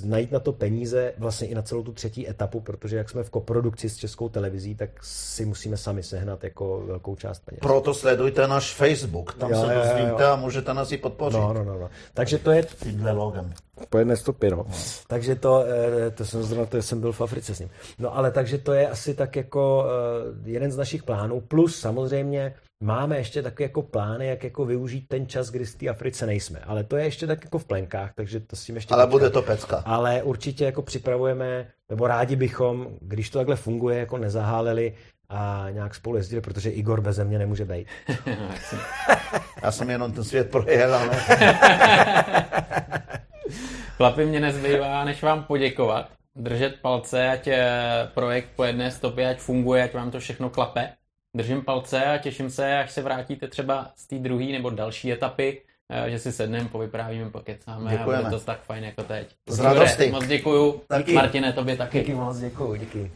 najít 0.05 0.33
na 0.33 0.41
to 0.41 0.53
peníze 0.53 1.12
vlastně 1.19 1.49
i 1.49 1.55
na 1.55 1.62
celou 1.62 1.83
tu 1.83 1.93
třetí 1.93 2.29
etapu, 2.29 2.61
protože 2.61 2.97
jak 2.97 3.11
jsme 3.11 3.23
v 3.23 3.31
koprodukci 3.31 3.89
s 3.89 3.97
českou 3.97 4.29
televizí, 4.29 4.75
tak 4.75 4.91
si 5.03 5.45
musíme 5.45 5.77
sami 5.77 6.03
sehnat 6.03 6.45
jako 6.45 6.83
velkou 6.87 7.17
část 7.17 7.43
peněz. 7.45 7.61
Proto 7.61 7.95
sledujte 7.95 8.49
náš 8.49 8.75
Facebook, 8.75 9.35
tam 9.35 9.51
jo, 9.51 9.61
se 9.61 9.75
dozvíte 9.75 10.27
a 10.27 10.37
můžete 10.37 10.75
nás 10.75 10.93
i 10.93 10.97
podpořit. 10.97 11.37
No, 11.37 11.53
no, 11.53 11.65
no, 11.65 11.79
no. 11.79 11.91
Takže 12.15 12.39
to 12.39 12.51
je... 12.51 12.62
Tímhle 12.62 13.12
logem. 13.12 13.53
Po 13.91 13.99
jedné 13.99 14.17
stopě, 14.17 14.51
no. 14.51 14.57
no. 14.57 14.67
Takže 15.07 15.35
to, 15.35 15.65
eh, 16.07 16.11
to 16.11 16.25
jsem 16.25 16.43
zrovna, 16.43 16.67
to 16.67 16.83
jsem 16.83 17.01
byl 17.01 17.12
v 17.12 17.21
Africe 17.21 17.55
s 17.55 17.59
ním. 17.59 17.71
No 17.99 18.17
ale 18.17 18.31
takže 18.31 18.59
to 18.59 18.73
je 18.73 18.89
asi 18.89 19.15
tak 19.15 19.37
jako 19.37 19.87
eh, 19.87 20.51
jeden 20.51 20.73
z 20.73 20.77
našich 20.77 21.03
plánů, 21.03 21.41
plus 21.41 21.81
samozřejmě 21.81 22.55
máme 22.82 23.16
ještě 23.16 23.43
takové 23.43 23.65
jako 23.65 23.82
plány, 23.82 24.27
jak 24.27 24.44
jako 24.44 24.65
využít 24.65 25.09
ten 25.09 25.27
čas, 25.27 25.51
kdy 25.51 25.66
z 25.66 25.74
té 25.74 25.89
Africe 25.89 26.27
nejsme. 26.27 26.61
Ale 26.66 26.85
to 26.85 26.97
je 26.97 27.05
ještě 27.05 27.27
tak 27.27 27.44
jako 27.44 27.59
v 27.59 27.65
plenkách, 27.65 28.12
takže 28.15 28.40
to 28.40 28.57
s 28.57 28.65
tím 28.65 28.74
ještě... 28.74 28.94
Ale 28.94 29.07
počkat. 29.07 29.11
bude 29.11 29.31
to 29.31 29.43
pecka. 29.43 29.82
Ale 29.86 30.23
určitě 30.23 30.65
jako 30.65 30.82
připravujeme, 30.82 31.66
nebo 31.89 32.07
rádi 32.07 32.36
bychom, 32.36 32.89
když 33.01 33.31
to 33.31 33.39
takhle 33.39 33.57
funguje, 33.57 33.98
jako 33.98 34.19
nezaháleli 34.19 34.94
a 35.28 35.66
nějak 35.70 35.94
spolu 35.94 36.16
jezdili, 36.16 36.40
protože 36.43 36.70
Igor 36.70 37.01
bez 37.01 37.19
mě 37.19 37.39
nemůže 37.39 37.65
být. 37.65 37.86
Já 39.62 39.73
jsem 39.73 39.90
jenom 39.90 40.12
ten 40.12 40.24
svět 40.24 40.51
projel, 40.51 40.94
ale... 40.94 41.16
Chlapi, 43.97 44.27
mě 44.27 44.40
nezbývá, 44.40 45.05
než 45.05 45.23
vám 45.23 45.44
poděkovat. 45.44 46.09
Držet 46.36 46.74
palce, 46.82 47.28
ať 47.28 47.48
projekt 48.15 48.48
po 48.57 48.65
jedné 48.65 48.90
stopě, 48.90 49.31
ať 49.31 49.39
funguje, 49.39 49.85
ať 49.85 49.94
vám 49.94 50.11
to 50.11 50.20
všechno 50.20 50.51
klape. 50.51 50.93
Držím 51.36 51.65
palce 51.65 52.05
a 52.05 52.19
těším 52.19 52.51
se, 52.51 52.78
až 52.78 52.90
se 52.90 53.02
vrátíte 53.02 53.48
třeba 53.48 53.90
z 53.97 54.07
té 54.07 54.19
druhé 54.19 54.44
nebo 54.44 54.70
další 54.70 55.12
etapy, 55.12 55.62
eh, 55.90 56.11
že 56.11 56.19
si 56.19 56.32
sedneme, 56.32 56.69
povyprávíme, 56.69 57.31
pokecáme 57.31 57.90
Děkujeme. 57.90 58.23
a 58.23 58.28
bude 58.28 58.39
to 58.40 58.44
tak 58.44 58.62
fajn 58.62 58.85
jako 58.85 59.02
teď. 59.02 59.35
Z 59.48 59.61
radosti. 59.61 60.11
Moc 60.11 60.27
děkuju. 60.27 60.81
Taky. 60.89 61.12
Martine, 61.12 61.52
tobě 61.52 61.77
taky. 61.77 61.98
Díky 61.98 62.15
moc, 62.15 62.39
děkuju, 62.39 62.74
díky. 62.74 63.12